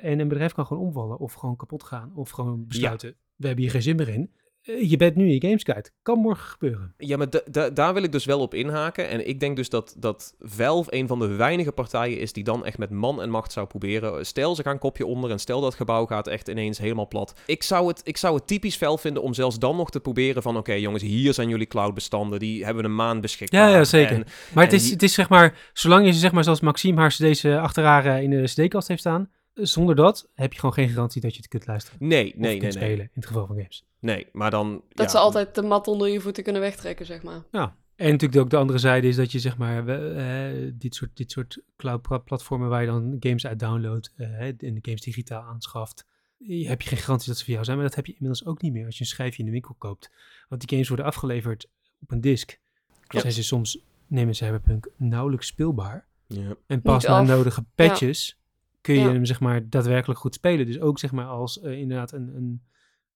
En 0.00 0.18
een 0.18 0.28
bedrijf 0.28 0.52
kan 0.52 0.66
gewoon 0.66 0.82
omvallen 0.82 1.18
of 1.18 1.32
gewoon 1.32 1.56
kapot 1.56 1.82
gaan 1.82 2.14
of 2.14 2.30
gewoon 2.30 2.66
besluiten, 2.66 3.14
we 3.36 3.46
hebben 3.46 3.64
hier 3.64 3.72
geen 3.72 3.82
zin 3.82 3.96
meer 3.96 4.08
in. 4.08 4.32
Eh, 4.68 4.90
je 4.90 4.96
bent 4.96 5.14
nu 5.14 5.26
je 5.32 5.40
games 5.40 5.62
kwijt. 5.62 5.92
Kan 6.02 6.18
morgen 6.18 6.44
gebeuren. 6.48 6.94
Ja, 6.98 7.16
maar 7.16 7.30
da- 7.30 7.40
da- 7.50 7.70
daar 7.70 7.94
wil 7.94 8.02
ik 8.02 8.12
dus 8.12 8.24
wel 8.24 8.40
op 8.40 8.54
inhaken. 8.54 9.08
En 9.08 9.28
ik 9.28 9.40
denk 9.40 9.56
dus 9.56 9.68
dat, 9.68 9.94
dat 9.98 10.34
Valve 10.38 10.94
een 10.94 11.06
van 11.06 11.18
de 11.18 11.26
weinige 11.26 11.72
partijen 11.72 12.18
is 12.18 12.32
die 12.32 12.44
dan 12.44 12.64
echt 12.64 12.78
met 12.78 12.90
man 12.90 13.22
en 13.22 13.30
macht 13.30 13.52
zou 13.52 13.66
proberen. 13.66 14.26
Stel, 14.26 14.54
ze 14.54 14.62
gaan 14.62 14.78
kopje 14.78 15.06
onder 15.06 15.30
en 15.30 15.38
stel 15.38 15.60
dat 15.60 15.74
gebouw 15.74 16.06
gaat 16.06 16.26
echt 16.26 16.48
ineens 16.48 16.78
helemaal 16.78 17.08
plat. 17.08 17.40
Ik 17.46 17.62
zou 17.62 17.88
het, 17.88 18.00
ik 18.04 18.16
zou 18.16 18.34
het 18.34 18.46
typisch 18.46 18.78
Valve 18.78 19.00
vinden 19.00 19.22
om 19.22 19.34
zelfs 19.34 19.58
dan 19.58 19.76
nog 19.76 19.90
te 19.90 20.00
proberen 20.00 20.42
van... 20.42 20.56
Oké 20.56 20.72
jongens, 20.72 21.02
hier 21.02 21.34
zijn 21.34 21.48
jullie 21.48 21.66
cloudbestanden. 21.66 22.38
Die 22.38 22.64
hebben 22.64 22.84
een 22.84 22.94
maand 22.94 23.20
beschikbaar. 23.20 23.68
Ja, 23.68 23.76
ja, 23.76 23.84
zeker. 23.84 24.14
En- 24.16 24.24
Maar 24.54 24.64
het 24.64 24.72
is, 24.72 24.82
die- 24.82 24.92
het 24.92 25.02
is 25.02 25.14
zeg 25.14 25.28
maar, 25.28 25.70
zolang 25.72 26.06
je 26.06 26.12
ze 26.12 26.18
zeg 26.18 26.32
maar 26.32 26.44
zoals 26.44 26.60
Maxime 26.60 27.00
haar 27.00 27.10
cd's 27.10 27.44
eh, 27.44 27.62
achter 27.62 27.84
haar 27.84 28.06
eh, 28.06 28.22
in 28.22 28.30
de 28.30 28.42
cd-kast 28.42 28.88
heeft 28.88 29.00
staan, 29.00 29.30
eh, 29.54 29.64
zonder 29.64 29.94
dat 29.96 30.28
heb 30.34 30.52
je 30.52 30.58
gewoon 30.58 30.74
geen 30.74 30.88
garantie 30.88 31.20
dat 31.20 31.30
je 31.32 31.36
het 31.38 31.48
kunt 31.48 31.66
luisteren. 31.66 31.98
nee, 32.08 32.22
nee, 32.22 32.32
nee, 32.36 32.50
kunt 32.58 32.74
nee. 32.74 32.82
spelen, 32.84 33.04
in 33.04 33.10
het 33.14 33.26
geval 33.26 33.46
van 33.46 33.56
games. 33.56 33.86
Nee, 34.00 34.26
maar 34.32 34.50
dan... 34.50 34.82
Dat 34.88 35.06
ja, 35.06 35.12
ze 35.12 35.18
altijd 35.18 35.54
de 35.54 35.62
mat 35.62 35.86
onder 35.86 36.08
je 36.08 36.20
voeten 36.20 36.42
kunnen 36.42 36.62
wegtrekken, 36.62 37.06
zeg 37.06 37.22
maar. 37.22 37.42
Ja. 37.50 37.76
En 37.96 38.10
natuurlijk 38.10 38.40
ook 38.40 38.50
de 38.50 38.56
andere 38.56 38.78
zijde 38.78 39.08
is 39.08 39.16
dat 39.16 39.32
je 39.32 39.38
zeg 39.38 39.56
maar 39.56 39.88
eh, 39.88 40.72
dit 40.74 40.94
soort, 40.94 41.16
dit 41.16 41.30
soort 41.30 41.58
cloud-platformen 41.76 42.68
waar 42.68 42.80
je 42.80 42.86
dan 42.86 43.16
games 43.20 43.46
uit 43.46 43.58
downloadt 43.58 44.12
eh, 44.16 44.26
hè, 44.30 44.46
en 44.46 44.74
de 44.74 44.78
games 44.82 45.00
digitaal 45.00 45.42
aanschaft, 45.42 46.06
je 46.36 46.68
heb 46.68 46.82
je 46.82 46.88
geen 46.88 46.98
garantie 46.98 47.28
dat 47.28 47.36
ze 47.38 47.44
voor 47.44 47.52
jou 47.52 47.64
zijn, 47.64 47.76
maar 47.76 47.86
dat 47.86 47.94
heb 47.94 48.06
je 48.06 48.12
inmiddels 48.12 48.46
ook 48.46 48.62
niet 48.62 48.72
meer 48.72 48.86
als 48.86 48.94
je 48.94 49.00
een 49.00 49.06
schijfje 49.06 49.38
in 49.38 49.44
de 49.44 49.50
winkel 49.50 49.74
koopt. 49.78 50.10
Want 50.48 50.60
die 50.60 50.70
games 50.70 50.88
worden 50.88 51.06
afgeleverd 51.06 51.68
op 52.00 52.10
een 52.10 52.20
disk. 52.20 52.60
Ja. 53.08 53.20
Zijn 53.20 53.32
ze 53.32 53.42
soms, 53.42 53.78
nemen 54.06 54.34
Cyberpunk, 54.34 54.88
nauwelijks 54.96 55.46
speelbaar. 55.46 56.06
Ja. 56.26 56.54
En 56.66 56.82
pas 56.82 57.04
na 57.04 57.22
nodige 57.22 57.64
patches 57.74 58.38
kun 58.80 58.94
je 58.94 59.00
Ja. 59.00 59.12
hem 59.12 59.24
zeg 59.24 59.40
maar 59.40 59.68
daadwerkelijk 59.68 60.20
goed 60.20 60.34
spelen. 60.34 60.66
Dus 60.66 60.80
ook 60.80 60.98
zeg 60.98 61.12
maar 61.12 61.26
als 61.26 61.60
eh, 61.60 61.78
inderdaad 61.78 62.12
een, 62.12 62.36
een 62.36 62.62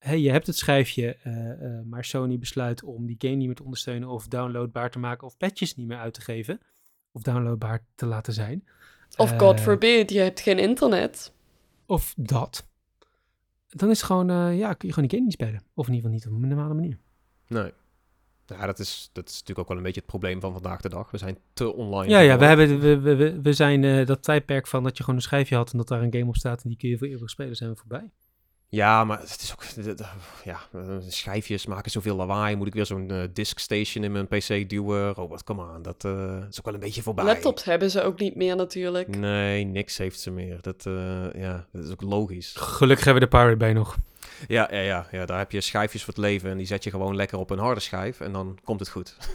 hey, 0.03 0.21
je 0.21 0.31
hebt 0.31 0.47
het 0.47 0.57
schijfje, 0.57 1.17
eh, 1.23 1.51
eh, 1.51 1.85
maar 1.85 2.05
Sony 2.05 2.38
besluit 2.38 2.83
om 2.83 3.07
die 3.07 3.17
game 3.19 3.35
niet 3.35 3.47
meer 3.47 3.57
te 3.57 3.62
ondersteunen 3.65 4.09
of 4.09 4.29
downloadbaar 4.29 4.91
te 4.91 4.99
maken 4.99 5.27
of 5.27 5.37
patches 5.37 5.75
niet 5.75 5.87
meer 5.87 5.99
uit 5.99 6.15
te 6.15 6.21
geven 6.21 6.61
of 7.12 7.23
downloadbaar 7.23 7.85
te 7.95 8.07
laten 8.07 8.33
zijn. 8.33 8.65
Of 9.17 9.37
God 9.37 9.57
Eh, 9.59 9.62
forbid, 9.62 10.11
je 10.11 10.19
hebt 10.21 10.41
geen 10.41 10.59
internet. 10.59 11.33
Of 11.87 12.15
dat. 12.17 12.67
Dan 13.69 13.91
is 13.91 13.97
het 13.97 14.07
gewoon, 14.07 14.31
eh, 14.31 14.59
ja, 14.59 14.73
kun 14.73 14.88
je 14.88 14.95
gewoon 14.95 15.09
die 15.09 15.19
game 15.19 15.23
niet 15.23 15.33
spelen. 15.33 15.62
Of 15.75 15.88
in 15.88 15.95
ieder 15.95 16.11
geval 16.11 16.11
niet 16.11 16.27
op 16.37 16.43
een 16.43 16.49
normale 16.57 16.75
manier. 16.75 16.99
Nee. 17.47 17.73
Ja, 18.47 18.67
dat 18.67 18.79
is, 18.79 19.11
dat 19.12 19.29
is 19.29 19.33
natuurlijk 19.33 19.59
ook 19.59 19.69
wel 19.69 19.77
een 19.77 19.83
beetje 19.83 20.01
het 20.01 20.09
probleem 20.09 20.41
van 20.41 20.53
vandaag 20.53 20.81
de 20.81 20.88
dag. 20.88 21.11
We 21.11 21.19
zijn 21.19 21.38
te 21.53 21.73
online. 21.73 22.12
Ja, 22.12 22.19
ja, 22.21 22.38
we, 22.38 22.45
hebben, 22.45 22.81
we, 22.81 23.01
we, 23.01 23.15
we, 23.15 23.41
we 23.41 23.53
zijn 23.53 23.85
eh, 23.85 24.07
dat 24.07 24.23
tijdperk 24.23 24.67
van 24.67 24.83
dat 24.83 24.97
je 24.97 25.03
gewoon 25.03 25.19
een 25.19 25.25
schijfje 25.25 25.57
had 25.57 25.73
en 25.73 25.79
dat 25.79 25.88
daar 25.88 26.03
een 26.03 26.12
game 26.12 26.27
op 26.27 26.37
staat 26.37 26.62
en 26.62 26.69
die 26.69 26.79
kun 26.79 26.88
je 26.88 26.99
voor 26.99 27.07
eeuwig 27.07 27.31
spelen, 27.31 27.57
zijn 27.57 27.71
we 27.71 27.77
voorbij. 27.77 28.11
Ja, 28.75 29.05
maar 29.05 29.21
het 29.21 29.41
is 29.43 29.53
ook... 29.53 29.65
Ja, 30.45 30.61
eh, 30.73 30.81
schijfjes 31.09 31.67
maken 31.67 31.91
zoveel 31.91 32.17
lawaai. 32.17 32.57
Moet 32.57 32.67
ik 32.67 32.75
weer 32.75 32.87
zo'n 32.87 33.11
eh, 33.11 33.23
disk 33.33 33.59
station 33.59 34.05
in 34.05 34.13
mijn 34.13 34.29
pc 34.29 34.69
duwen? 34.69 35.13
Robert, 35.13 35.45
kom 35.45 35.61
aan. 35.61 35.83
Dat 35.83 36.05
eh, 36.05 36.37
is 36.51 36.59
ook 36.59 36.65
wel 36.65 36.75
een 36.75 36.81
beetje 36.81 37.03
voorbij. 37.03 37.25
Laptops 37.25 37.65
hebben 37.65 37.91
ze 37.91 38.03
ook 38.03 38.19
niet 38.19 38.37
meer 38.37 38.57
natuurlijk. 38.57 39.17
Nee, 39.17 39.65
niks 39.65 39.99
heeft 39.99 40.21
ze 40.21 40.31
meer. 40.31 40.59
Dat, 40.61 40.87
eh, 40.87 41.33
ja, 41.35 41.67
dat 41.73 41.85
is 41.85 41.91
ook 41.91 42.03
logisch. 42.03 42.55
Gelukkig 42.57 43.05
hebben 43.05 43.23
we 43.23 43.29
de 43.29 43.37
Pirate 43.37 43.57
Bay 43.57 43.73
nog. 43.73 43.97
Ja, 44.49 44.69
ja, 44.71 44.81
ja, 44.81 45.07
ja, 45.11 45.27
daar 45.27 45.39
heb 45.39 45.53
je 45.53 45.61
schijfjes 45.61 46.05
voor 46.05 46.15
het 46.15 46.23
leven. 46.23 46.51
En 46.51 46.57
die 46.57 46.67
zet 46.67 46.85
je 46.85 46.91
gewoon 46.91 47.17
lekker 47.17 47.39
op 47.39 47.51
een 47.51 47.59
harde 47.59 47.81
schijf. 47.81 48.21
En 48.21 48.33
dan 48.33 48.59
komt 48.65 48.81
het 48.81 48.89
goed. 48.89 49.17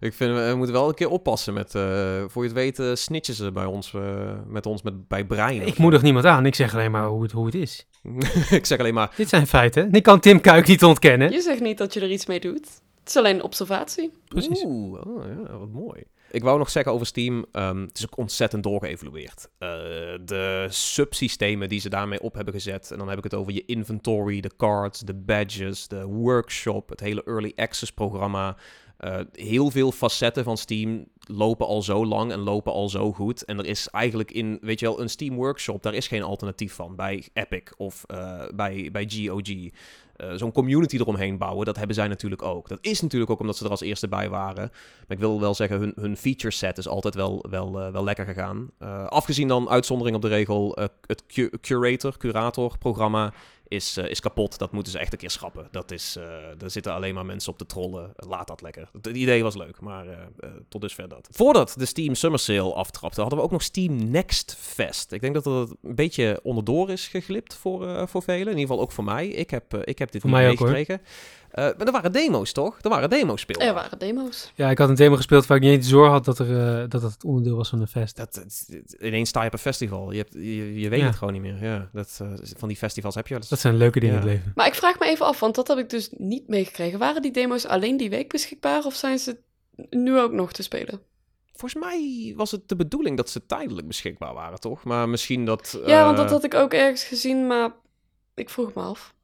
ik 0.00 0.14
vind, 0.14 0.36
we 0.36 0.54
moeten 0.56 0.74
wel 0.74 0.88
een 0.88 0.94
keer 0.94 1.08
oppassen 1.08 1.54
met... 1.54 1.74
eh, 1.74 2.24
voor 2.26 2.42
je 2.42 2.48
het 2.48 2.58
weet 2.58 2.78
eh, 2.78 2.94
snitchen 2.94 3.34
ze 3.34 3.52
bij 3.52 3.64
ons, 3.64 3.94
eh, 3.94 4.32
met 4.46 4.66
ons 4.66 4.82
met, 4.82 5.08
bij 5.08 5.24
Brein. 5.24 5.66
Ik 5.66 5.78
moedig 5.78 6.02
niemand 6.02 6.24
aan, 6.24 6.46
ik 6.46 6.54
zeg 6.54 6.74
alleen 6.74 6.90
maar 6.90 7.06
hoe 7.06 7.22
het, 7.22 7.32
hoe 7.32 7.46
het 7.46 7.54
is. 7.54 7.86
ik 8.50 8.66
zeg 8.66 8.78
alleen 8.78 8.94
maar... 8.94 9.12
Dit 9.16 9.28
zijn 9.28 9.46
feiten. 9.46 9.92
Ik 9.92 10.02
kan 10.02 10.20
Tim 10.20 10.40
Kuik 10.40 10.66
niet 10.66 10.84
ontkennen. 10.84 11.30
Je 11.30 11.40
zegt 11.40 11.60
niet 11.60 11.78
dat 11.78 11.94
je 11.94 12.00
er 12.00 12.10
iets 12.10 12.26
mee 12.26 12.40
doet. 12.40 12.68
Het 12.98 13.08
is 13.08 13.16
alleen 13.16 13.42
observatie. 13.42 14.12
Precies. 14.28 14.64
Oeh, 14.64 15.06
oh, 15.06 15.24
ja, 15.24 15.58
wat 15.58 15.72
mooi. 15.72 16.04
Ik 16.30 16.42
wou 16.42 16.58
nog 16.58 16.70
zeggen 16.70 16.92
over 16.92 17.06
Steam, 17.06 17.44
ehm, 17.52 17.80
het 17.80 17.98
is 17.98 18.06
ook 18.06 18.18
ontzettend 18.18 18.62
doorgeëvalueerd. 18.62 19.48
Eh, 19.58 19.68
de 20.24 20.66
subsystemen 20.68 21.68
die 21.68 21.80
ze 21.80 21.88
daarmee 21.88 22.20
op 22.20 22.34
hebben 22.34 22.54
gezet, 22.54 22.90
en 22.90 22.98
dan 22.98 23.08
heb 23.08 23.18
ik 23.18 23.24
het 23.24 23.34
over 23.34 23.52
je 23.52 23.64
inventory, 23.64 24.40
de 24.40 24.50
cards, 24.56 25.00
de 25.00 25.14
badges, 25.14 25.88
de 25.88 26.04
workshop, 26.04 26.88
het 26.88 27.00
hele 27.00 27.24
early 27.24 27.52
access 27.56 27.92
programma. 27.92 28.56
Eh, 28.96 29.18
heel 29.32 29.70
veel 29.70 29.92
facetten 29.92 30.44
van 30.44 30.56
Steam 30.56 31.04
lopen 31.18 31.66
al 31.66 31.82
zo 31.82 32.06
lang 32.06 32.32
en 32.32 32.38
lopen 32.38 32.72
al 32.72 32.88
zo 32.88 33.12
goed. 33.12 33.44
En 33.44 33.58
er 33.58 33.66
is 33.66 33.88
eigenlijk 33.88 34.30
in, 34.30 34.58
weet 34.60 34.80
je 34.80 34.86
wel, 34.86 35.00
een 35.00 35.10
Steam 35.10 35.34
Workshop, 35.34 35.82
daar 35.82 35.94
is 35.94 36.08
geen 36.08 36.22
alternatief 36.22 36.74
van 36.74 36.96
bij 36.96 37.28
Epic 37.32 37.62
of 37.76 38.04
eh, 38.06 38.42
bij, 38.54 38.88
bij 38.92 39.08
GOG. 39.10 39.48
Eh, 40.16 40.32
Zo'n 40.34 40.52
community 40.52 40.96
eromheen 40.96 41.38
bouwen, 41.38 41.66
dat 41.66 41.76
hebben 41.76 41.94
zij 41.96 42.08
natuurlijk 42.08 42.42
ook. 42.42 42.68
Dat 42.68 42.78
is 42.80 43.00
natuurlijk 43.00 43.30
ook 43.30 43.40
omdat 43.40 43.56
ze 43.56 43.64
er 43.64 43.70
als 43.70 43.80
eerste 43.80 44.08
bij 44.08 44.28
waren. 44.28 44.70
Maar 44.72 45.16
ik 45.16 45.18
wil 45.18 45.40
wel 45.40 45.54
zeggen, 45.54 45.78
hun, 45.78 45.92
hun 45.96 46.16
feature 46.16 46.52
set 46.52 46.78
is 46.78 46.88
altijd 46.88 47.14
wel, 47.14 47.44
wel, 47.50 47.92
wel 47.92 48.04
lekker 48.04 48.24
gegaan. 48.24 48.70
Afgezien 49.08 49.48
dan 49.48 49.68
uitzondering 49.68 50.16
op 50.16 50.22
de 50.22 50.28
regel, 50.28 50.78
het 51.06 51.26
cu- 51.26 51.50
curator, 51.60 52.16
curator 52.18 52.78
programma 52.78 53.32
is, 53.68 53.96
eh, 53.96 54.10
is 54.10 54.20
kapot. 54.20 54.58
Dat 54.58 54.72
moeten 54.72 54.92
ze 54.92 54.98
echt 54.98 55.12
een 55.12 55.18
keer 55.18 55.30
schrappen. 55.30 55.68
Dat 55.70 55.90
is, 55.90 56.16
eh 56.16 56.62
er 56.62 56.70
zitten 56.70 56.92
alleen 56.92 57.14
maar 57.14 57.26
mensen 57.26 57.52
op 57.52 57.58
te 57.58 57.66
trollen. 57.66 58.12
Laat 58.16 58.46
dat 58.46 58.62
lekker. 58.62 58.88
Het 58.92 59.06
idee 59.06 59.42
was 59.42 59.56
leuk, 59.56 59.80
maar 59.80 60.08
eh, 60.08 60.50
tot 60.68 60.80
dusver 60.80 61.08
dat. 61.08 61.28
Voordat 61.30 61.74
de 61.78 61.86
Steam 61.86 62.14
Summer 62.14 62.38
Sale 62.38 62.74
aftrapte, 62.74 63.20
hadden 63.20 63.38
we 63.38 63.44
ook 63.44 63.50
nog 63.50 63.62
Steam 63.62 64.10
Next 64.10 64.56
Fest. 64.58 65.12
Ik 65.12 65.20
denk 65.20 65.34
dat 65.34 65.44
dat 65.44 65.70
een 65.82 65.94
beetje 65.94 66.40
onderdoor 66.42 66.90
is 66.90 67.08
geglipt 67.08 67.54
voor, 67.54 68.08
voor 68.08 68.22
velen. 68.22 68.52
In 68.52 68.58
ieder 68.58 68.66
geval 68.66 68.80
ook 68.80 68.92
voor 68.92 69.04
mij. 69.04 69.26
Ik 69.26 69.50
heb, 69.50 69.74
ik 69.74 69.98
heb 69.98 70.10
dit 70.10 70.20
Voor 70.20 70.30
niet 70.30 70.40
meegekregen. 70.40 71.00
Eh, 71.56 71.64
maar 71.64 71.86
er 71.86 71.92
waren 71.92 72.12
demo's, 72.12 72.52
toch? 72.52 72.78
Er 72.82 72.88
waren 72.90 73.10
demo's 73.10 73.40
speelbaar. 73.40 73.66
Er 73.66 73.74
waren 73.74 73.98
demo's. 73.98 74.52
Ja, 74.54 74.70
ik 74.70 74.78
had 74.78 74.88
een 74.88 74.94
demo 74.94 75.16
gespeeld 75.16 75.46
waar 75.46 75.56
ik 75.56 75.62
niet 75.62 75.72
eens 75.72 75.88
door 75.88 76.06
had 76.08 76.24
dat, 76.24 76.38
er, 76.38 76.80
eh, 76.82 76.88
dat 76.88 77.02
het 77.02 77.24
onderdeel 77.24 77.56
was 77.56 77.68
van 77.68 77.80
een 77.80 77.86
fest. 77.88 78.16
Dat, 78.16 78.34
dat- 78.34 78.96
ineens 79.00 79.28
sta 79.28 79.40
je 79.40 79.46
op 79.46 79.52
een 79.52 79.58
festival. 79.58 80.10
Je, 80.10 80.18
hebt, 80.18 80.32
je, 80.32 80.80
je 80.80 80.88
weet 80.88 81.00
Ja. 81.00 81.06
het 81.06 81.16
gewoon 81.16 81.32
niet 81.32 81.42
meer. 81.42 81.62
Ja, 81.64 81.88
dat, 81.92 82.18
eh, 82.22 82.28
van 82.56 82.68
die 82.68 82.76
festivals 82.76 83.14
heb 83.14 83.24
je 83.26 83.30
wel 83.32 83.40
eens. 83.40 83.48
Dat 83.50 83.58
zijn 83.60 83.76
leuke 83.76 84.00
dingen 84.00 84.14
Ja. 84.16 84.20
in 84.22 84.26
het 84.28 84.36
leven. 84.36 84.52
Maar 84.54 84.66
ik 84.66 84.74
vraag 84.74 84.98
me 84.98 85.06
even 85.06 85.26
af, 85.26 85.40
want 85.40 85.54
dat 85.54 85.68
heb 85.68 85.78
ik 85.78 85.90
dus 85.90 86.08
niet 86.16 86.48
meegekregen. 86.48 86.98
Waren 86.98 87.22
die 87.22 87.32
demo's 87.32 87.66
alleen 87.66 87.96
die 87.96 88.10
week 88.10 88.28
beschikbaar 88.30 88.84
of 88.84 88.94
zijn 88.94 89.18
ze 89.18 89.36
nu 89.90 90.18
ook 90.18 90.32
nog 90.32 90.52
te 90.52 90.62
spelen? 90.62 91.00
Volgens 91.54 91.82
mij 91.84 92.32
was 92.36 92.50
het 92.50 92.68
de 92.68 92.76
bedoeling 92.76 93.16
dat 93.16 93.30
ze 93.30 93.46
tijdelijk 93.46 93.86
beschikbaar 93.86 94.34
waren, 94.34 94.60
toch? 94.60 94.84
Maar 94.84 95.08
misschien 95.08 95.44
dat... 95.44 95.80
Ja, 95.86 96.04
want 96.04 96.16
dat 96.16 96.30
had 96.30 96.44
ik 96.44 96.54
ook 96.54 96.72
ergens 96.72 97.04
gezien, 97.04 97.46
maar 97.46 97.70
ik 98.34 98.50
vroeg 98.50 98.74
me 98.74 98.82
af. 98.82 99.14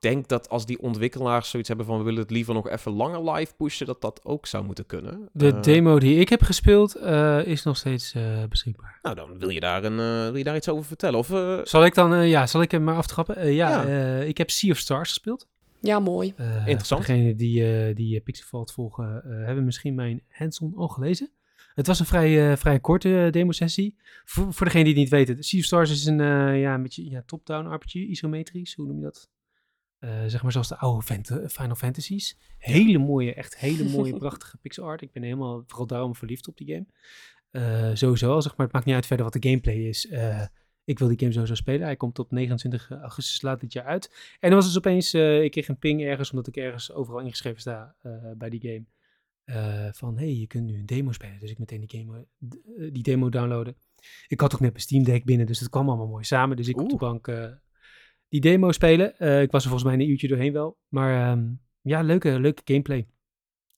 Ik 0.00 0.08
denk 0.10 0.28
dat 0.28 0.48
als 0.48 0.66
die 0.66 0.80
ontwikkelaars 0.80 1.50
zoiets 1.50 1.68
hebben 1.68 1.86
van... 1.86 1.98
we 1.98 2.04
willen 2.04 2.20
het 2.20 2.30
liever 2.30 2.54
nog 2.54 2.68
even 2.68 2.92
langer 2.92 3.30
live 3.32 3.54
pushen... 3.56 3.86
dat 3.86 4.00
dat 4.00 4.20
ook 4.24 4.46
zou 4.46 4.64
moeten 4.64 4.86
kunnen. 4.86 5.28
De 5.32 5.52
Eh, 5.52 5.62
demo 5.62 5.98
die 5.98 6.16
ik 6.18 6.28
heb 6.28 6.42
gespeeld 6.42 6.94
eh, 6.94 7.46
is 7.46 7.62
nog 7.62 7.76
steeds 7.76 8.14
eh, 8.14 8.44
beschikbaar. 8.48 8.98
Nou, 9.02 9.16
dan 9.16 9.38
wil 9.38 9.48
je, 9.48 9.60
daar 9.60 9.84
een, 9.84 9.98
eh, 9.98 10.24
wil 10.28 10.36
je 10.36 10.44
daar 10.44 10.56
iets 10.56 10.68
over 10.68 10.84
vertellen? 10.84 11.18
Of, 11.18 11.30
eh, 11.30 11.58
Zal 11.64 11.84
ik 11.84 11.94
dan, 11.94 12.14
eh, 12.14 12.28
ja, 12.30 12.46
zal 12.46 12.62
ik 12.62 12.70
hem 12.70 12.84
maar 12.84 12.96
aftrappen? 12.96 13.52
Ja, 13.52 13.68
Ja. 13.68 13.84
eh, 13.86 14.28
ik 14.28 14.38
heb 14.38 14.50
Sea 14.50 14.70
of 14.70 14.76
Stars 14.78 15.08
gespeeld. 15.08 15.48
Ja, 15.80 15.98
mooi. 15.98 16.34
Interessant. 16.66 17.06
Degenen 17.06 17.36
die, 17.36 17.86
eh 17.88 17.94
die 17.96 18.20
Pixelvault 18.20 18.72
volgen, 18.72 19.22
eh, 19.24 19.46
hebben 19.46 19.64
misschien 19.64 19.94
mijn 19.94 20.22
hands-on 20.28 20.72
al 20.76 20.88
gelezen. 20.88 21.30
Het 21.74 21.86
was 21.86 22.00
een 22.00 22.06
vrij, 22.06 22.50
eh, 22.50 22.56
vrij 22.56 22.80
korte 22.80 23.28
demo-sessie. 23.30 23.96
Voor, 24.24 24.52
voor 24.52 24.66
degenen 24.66 24.84
die 24.86 24.94
het 24.94 25.02
niet 25.02 25.12
weten, 25.26 25.44
Sea 25.44 25.58
of 25.60 25.64
Stars 25.66 25.90
is 25.90 26.06
een, 26.06 26.20
eh, 26.20 26.60
ja, 26.60 26.74
een 26.74 26.82
beetje 26.82 27.10
ja, 27.10 27.22
top-down 27.26 27.74
RPG, 27.74 27.94
isometrisch, 27.94 28.74
hoe 28.74 28.86
noem 28.86 28.96
je 28.96 29.02
dat? 29.02 29.28
Eh, 30.00 30.24
zeg 30.26 30.42
maar 30.42 30.52
zoals 30.52 30.68
de 30.68 30.76
oude 30.76 31.02
Final 31.48 31.74
Fantasies. 31.74 32.36
Hele 32.58 32.98
mooie, 32.98 33.34
echt 33.34 33.58
hele 33.58 33.84
mooie, 33.84 34.16
prachtige 34.18 34.56
pixel 34.56 34.84
art. 34.84 35.02
Ik 35.02 35.12
ben 35.12 35.22
helemaal, 35.22 35.62
vooral 35.66 35.86
daarom 35.86 36.14
verliefd 36.14 36.48
op 36.48 36.56
die 36.56 36.66
game. 36.66 36.86
Eh, 37.50 37.94
sowieso, 37.94 38.40
zeg 38.40 38.56
maar, 38.56 38.66
het 38.66 38.74
maakt 38.74 38.86
niet 38.86 38.94
uit 38.94 39.06
verder 39.06 39.24
wat 39.24 39.42
de 39.42 39.48
gameplay 39.48 39.74
is. 39.74 40.08
Eh, 40.08 40.46
ik 40.84 40.98
wil 40.98 41.08
die 41.08 41.18
game 41.18 41.32
sowieso 41.32 41.54
spelen. 41.54 41.82
Hij 41.82 41.96
komt 41.96 42.18
op 42.18 42.30
29 42.30 42.90
augustus 42.90 43.42
laat 43.42 43.60
dit 43.60 43.72
jaar 43.72 43.84
uit. 43.84 44.36
En 44.40 44.50
dan 44.50 44.58
was 44.58 44.66
dus 44.66 44.76
opeens, 44.76 45.14
ik 45.14 45.50
kreeg 45.50 45.68
een 45.68 45.78
ping 45.78 46.02
ergens, 46.02 46.30
omdat 46.30 46.46
ik 46.46 46.56
ergens 46.56 46.92
overal 46.92 47.20
ingeschreven 47.20 47.60
sta 47.60 47.94
bij 48.36 48.50
die 48.50 48.60
game. 48.60 49.92
van, 49.92 50.18
hey, 50.18 50.34
je 50.34 50.46
kunt 50.46 50.66
nu 50.66 50.78
een 50.78 50.86
demo 50.86 51.12
spelen. 51.12 51.40
Dus 51.40 51.50
ik 51.50 51.58
meteen 51.58 51.86
die, 51.86 51.98
game, 51.98 52.26
die 52.92 53.02
demo 53.02 53.28
downloaden. 53.28 53.76
Ik 54.28 54.40
had 54.40 54.54
ook 54.54 54.60
net 54.60 54.70
mijn 54.70 54.82
Steam 54.82 55.04
Deck 55.04 55.24
binnen, 55.24 55.46
dus 55.46 55.60
het 55.60 55.68
kwam 55.68 55.88
allemaal 55.88 56.06
mooi 56.06 56.24
samen. 56.24 56.56
Dus 56.56 56.68
ik 56.68 56.80
op 56.80 56.88
de 56.88 56.96
bank 56.96 57.26
die 58.30 58.40
demo 58.40 58.72
spelen. 58.72 59.18
Eh, 59.18 59.42
ik 59.42 59.50
was 59.50 59.62
er 59.62 59.70
volgens 59.70 59.90
mij 59.90 60.00
een 60.00 60.10
uurtje 60.10 60.28
doorheen 60.28 60.52
wel. 60.52 60.76
Maar 60.88 61.30
ehm, 61.30 61.44
ja, 61.82 62.00
leuke, 62.02 62.40
leuke 62.40 62.62
gameplay. 62.64 63.06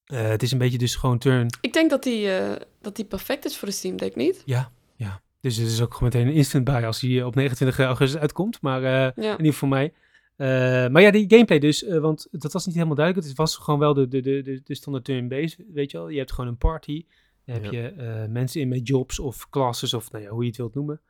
Eh, 0.05 0.29
het 0.29 0.43
is 0.43 0.53
een 0.53 0.59
beetje 0.59 0.79
dus 0.79 0.95
gewoon 0.97 1.19
turn. 1.19 1.47
Ik 1.61 1.73
denk 1.73 1.91
dat 1.91 2.03
die, 2.03 2.31
eh, 2.31 2.61
dat 2.81 2.97
die 2.97 3.05
perfect 3.05 3.45
is 3.45 3.57
voor 3.57 3.69
de 3.69 3.75
Steam 3.75 3.97
Deck, 3.97 4.17
niet? 4.17 4.43
Ja, 4.45 4.73
ja. 4.97 5.21
Dus 5.41 5.57
het 5.57 5.67
is 5.69 5.81
ook 5.83 5.95
gewoon 5.95 6.09
meteen 6.13 6.27
een 6.29 6.35
instant 6.35 6.65
buy 6.65 6.83
als 6.85 7.01
die 7.01 7.27
op 7.27 7.35
29 7.35 7.79
augustus 7.87 8.21
uitkomt. 8.21 8.61
Maar 8.61 8.83
eh, 8.85 8.91
Ja. 8.91 9.11
in 9.15 9.21
ieder 9.23 9.37
geval 9.37 9.53
voor 9.53 9.69
mij. 9.69 9.93
Eh, 10.37 10.91
maar 10.91 11.03
ja, 11.03 11.11
die 11.11 11.25
gameplay 11.31 11.59
dus, 11.59 11.85
eh, 11.85 11.99
want 11.99 12.29
dat 12.31 12.53
was 12.53 12.67
niet 12.67 12.75
helemaal 12.75 12.97
duidelijk. 12.97 13.27
Het 13.27 13.37
was 13.37 13.57
gewoon 13.57 13.81
wel 13.81 13.95
de, 13.95 14.09
de, 14.09 14.21
de, 14.21 14.43
de, 14.43 14.61
de 14.65 14.75
standaard 14.75 15.05
turn-based, 15.05 15.65
weet 15.73 15.91
je 15.91 15.97
wel. 15.97 16.09
Je 16.09 16.19
hebt 16.19 16.33
gewoon 16.33 16.51
een 16.51 16.57
party. 16.57 17.05
Dan 17.45 17.55
heb 17.55 17.65
Ja. 17.65 17.71
je 17.81 17.89
eh, 17.89 18.29
mensen 18.29 18.61
in 18.61 18.69
met 18.69 18.87
jobs 18.89 19.19
of 19.19 19.49
classes 19.51 19.95
of 19.95 20.11
nou 20.11 20.25
ja, 20.25 20.31
hoe 20.31 20.41
je 20.43 20.49
het 20.49 20.57
wilt 20.57 20.75
noemen. 20.75 21.01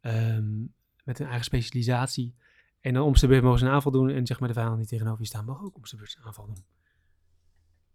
Ehm, 0.00 0.60
met 1.04 1.18
een 1.18 1.26
eigen 1.26 1.44
specialisatie. 1.44 2.34
En 2.82 2.94
dan 2.94 3.02
om 3.02 3.14
beurt 3.20 3.42
mogen 3.42 3.58
ze 3.58 3.64
een 3.64 3.70
aanval 3.70 3.92
doen. 3.92 4.10
En 4.10 4.26
zeg 4.26 4.38
maar 4.38 4.48
de 4.48 4.54
vijanden 4.54 4.78
die 4.78 4.88
tegenover 4.88 5.20
je 5.20 5.26
staan 5.26 5.44
mogen 5.44 5.64
ook 5.64 5.76
om 5.76 5.82
beurt 5.96 6.16
een 6.18 6.26
aanval 6.26 6.46
doen. 6.46 6.64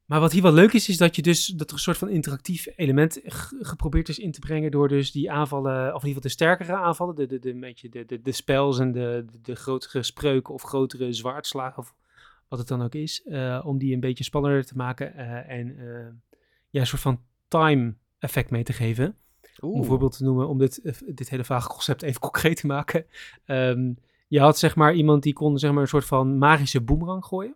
Maar 0.06 0.19
wat 0.19 0.32
hier 0.32 0.41
wel 0.41 0.54
leuk 0.54 0.73
is, 0.73 0.89
is 0.89 0.97
dat 0.97 1.15
je 1.15 1.21
dus 1.21 1.45
dat 1.45 1.67
er 1.67 1.73
een 1.73 1.82
soort 1.82 1.97
van 1.97 2.10
interactief 2.10 2.67
element 2.76 3.21
geprobeerd 3.60 4.10
is 4.10 4.19
in 4.19 4.32
te 4.32 4.39
brengen 4.39 4.71
door 4.71 4.88
dus 4.88 5.12
die 5.12 5.32
aanvallen, 5.32 5.73
of 5.73 6.04
in 6.04 6.08
ieder 6.08 6.08
geval 6.08 6.21
de 6.21 6.30
sterkere 6.30 6.76
aanvallen, 6.76 7.15
de, 7.15 7.26
de, 7.26 7.39
de, 7.39 7.56
beetje 7.60 7.89
de, 7.89 8.06
de, 8.06 8.21
de 8.21 8.32
spells 8.32 8.80
en 8.80 8.91
de, 8.91 9.26
de, 9.32 9.41
de 9.41 9.56
grotere 9.56 10.04
spreuken 10.04 10.54
of 10.54 10.62
grotere 10.62 11.13
zwaardslagen 11.13 11.78
of 11.78 11.93
wat 12.47 12.60
het 12.60 12.67
dan 12.67 12.82
ook 12.82 12.95
is, 12.95 13.23
eh, 13.23 13.62
om 13.63 13.78
die 13.78 13.93
een 13.93 14.00
beetje 14.00 14.23
spannender 14.23 14.65
te 14.65 14.76
maken 14.76 15.13
eh, 15.13 15.58
en 15.58 15.78
eh, 15.80 16.13
ja, 16.69 16.80
een 16.80 16.88
soort 16.88 17.02
van 17.02 17.21
time 17.47 17.95
effect 18.19 18.50
mee 18.50 18.63
te 18.63 18.73
geven. 18.73 19.15
Om 19.60 19.80
een 19.80 19.86
voorbeeld 19.86 20.17
te 20.17 20.23
noemen, 20.23 20.47
om 20.47 20.58
dit, 20.58 20.82
dit 21.06 21.30
hele 21.30 21.43
vage 21.43 21.67
concept 21.67 22.02
even 22.02 22.21
concreet 22.21 22.58
te 22.58 22.67
maken. 22.67 23.06
Ehm, 23.45 23.93
je 24.27 24.39
had 24.39 24.57
zeg 24.57 24.75
maar 24.75 24.93
iemand 24.93 25.23
die 25.23 25.33
kon 25.33 25.59
zeg 25.59 25.71
maar 25.71 25.81
een 25.81 25.87
soort 25.87 26.05
van 26.05 26.37
magische 26.37 26.81
boemerang 26.81 27.25
gooien. 27.25 27.55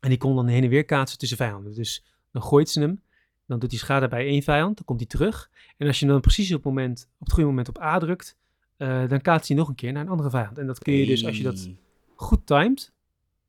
En 0.00 0.08
die 0.08 0.18
kon 0.18 0.34
dan 0.36 0.46
heen 0.46 0.62
en 0.62 0.68
weer 0.68 0.84
kaatsen 0.84 1.18
tussen 1.18 1.36
vijanden. 1.36 1.74
Dus 1.74 2.04
dan 2.32 2.42
gooit 2.42 2.68
ze 2.68 2.80
hem, 2.80 3.02
dan 3.46 3.58
doet 3.58 3.70
hij 3.70 3.78
schade 3.78 4.08
bij 4.08 4.26
één 4.26 4.42
vijand, 4.42 4.76
dan 4.76 4.84
komt 4.84 5.00
hij 5.00 5.08
terug. 5.08 5.50
En 5.76 5.86
als 5.86 6.00
je 6.00 6.06
dan 6.06 6.20
precies 6.20 6.48
op 6.50 6.56
het, 6.56 6.64
moment, 6.64 7.08
op 7.18 7.24
het 7.24 7.32
goede 7.32 7.48
moment 7.48 7.68
op 7.68 7.80
A 7.80 7.98
drukt, 7.98 8.36
eh, 8.76 9.08
dan 9.08 9.20
kaatst 9.20 9.48
hij 9.48 9.56
nog 9.56 9.68
een 9.68 9.74
keer 9.74 9.92
naar 9.92 10.02
een 10.02 10.08
andere 10.08 10.30
vijand. 10.30 10.58
En 10.58 10.66
dat 10.66 10.78
kun 10.78 10.92
je 10.92 11.06
dus, 11.06 11.26
als 11.26 11.36
je 11.36 11.42
dat 11.42 11.68
goed 12.14 12.46
timed, 12.46 12.92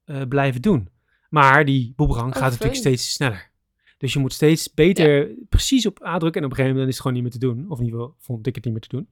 eh, 0.04 0.22
blijven 0.28 0.62
doen. 0.62 0.90
Maar 1.30 1.66
die 1.66 1.94
boemerang 1.96 2.34
Oh, 2.34 2.42
gaat 2.42 2.52
natuurlijk 2.52 2.80
steeds 2.80 3.14
sneller. 3.14 3.50
Dus 3.98 4.14
je 4.14 4.20
moet 4.20 4.34
steeds 4.34 4.74
beter 4.74 5.32
precies 5.50 5.86
op 5.86 6.06
A 6.06 6.18
drukken. 6.18 6.42
En 6.42 6.48
op 6.48 6.52
een 6.52 6.58
gegeven 6.58 6.70
moment 6.70 6.88
is 6.88 6.94
het 6.94 7.02
gewoon 7.02 7.14
niet 7.14 7.24
meer 7.24 7.32
te 7.32 7.48
doen. 7.48 7.70
Of 7.70 7.80
in 7.80 7.86
ieder 7.86 8.00
geval 8.00 8.16
vond 8.20 8.48
ik 8.48 8.56
het 8.56 8.64
niet 8.64 8.74
meer 8.74 8.82
te 8.82 8.96
doen. 8.96 9.10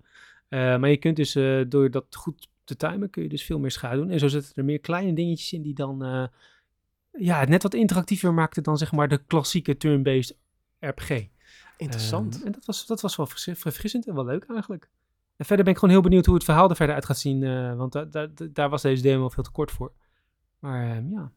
Eh, 0.47 0.60
maar 0.77 0.89
je 0.89 0.97
kunt 0.97 1.15
dus, 1.15 1.36
eh, 1.36 1.62
door 1.67 1.91
dat 1.91 2.15
goed 2.15 2.47
te 2.77 2.88
timen, 2.88 3.10
kun 3.10 3.23
je 3.23 3.29
dus 3.29 3.43
veel 3.43 3.60
meer 3.60 3.71
schade 3.71 3.95
doen. 3.95 4.10
En 4.10 4.19
zo 4.19 4.27
zitten 4.27 4.51
er 4.55 4.65
meer 4.65 4.79
kleine 4.79 5.13
dingetjes 5.13 5.53
in 5.53 5.62
die 5.62 5.73
dan 5.73 6.03
eh, 6.03 6.23
ja, 7.12 7.39
het 7.39 7.49
net 7.49 7.63
wat 7.63 7.73
interactiever 7.73 8.34
maakten 8.34 8.63
dan 8.63 8.77
zeg 8.77 8.91
maar 8.91 9.08
de 9.08 9.17
klassieke 9.27 9.77
turn-based 9.77 10.38
RPG. 10.79 11.25
Interessant. 11.77 12.36
Ehm, 12.38 12.45
en 12.45 12.51
dat 12.51 12.65
was, 12.65 12.86
dat 12.86 13.01
was 13.01 13.15
wel 13.15 13.25
verfris- 13.25 13.60
verfrissend 13.60 14.08
en 14.08 14.15
wel 14.15 14.25
leuk 14.25 14.45
eigenlijk. 14.49 14.89
En 15.38 15.45
verder 15.45 15.65
ben 15.65 15.73
ik 15.73 15.79
gewoon 15.79 15.93
heel 15.95 16.03
benieuwd 16.03 16.25
hoe 16.25 16.36
het 16.36 16.43
verhaal 16.43 16.69
er 16.69 16.75
verder 16.75 16.95
uit 16.95 17.05
gaat 17.05 17.17
zien. 17.19 17.43
eh, 17.43 17.75
want 17.75 17.91
da- 17.91 18.05
da- 18.05 18.27
da- 18.27 18.47
daar 18.53 18.69
was 18.69 18.82
deze 18.82 19.01
demo 19.03 19.29
veel 19.29 19.43
te 19.43 19.51
kort 19.51 19.71
voor. 19.71 19.91
Maar 20.60 20.84
ehm, 20.95 21.12
ja. 21.12 21.32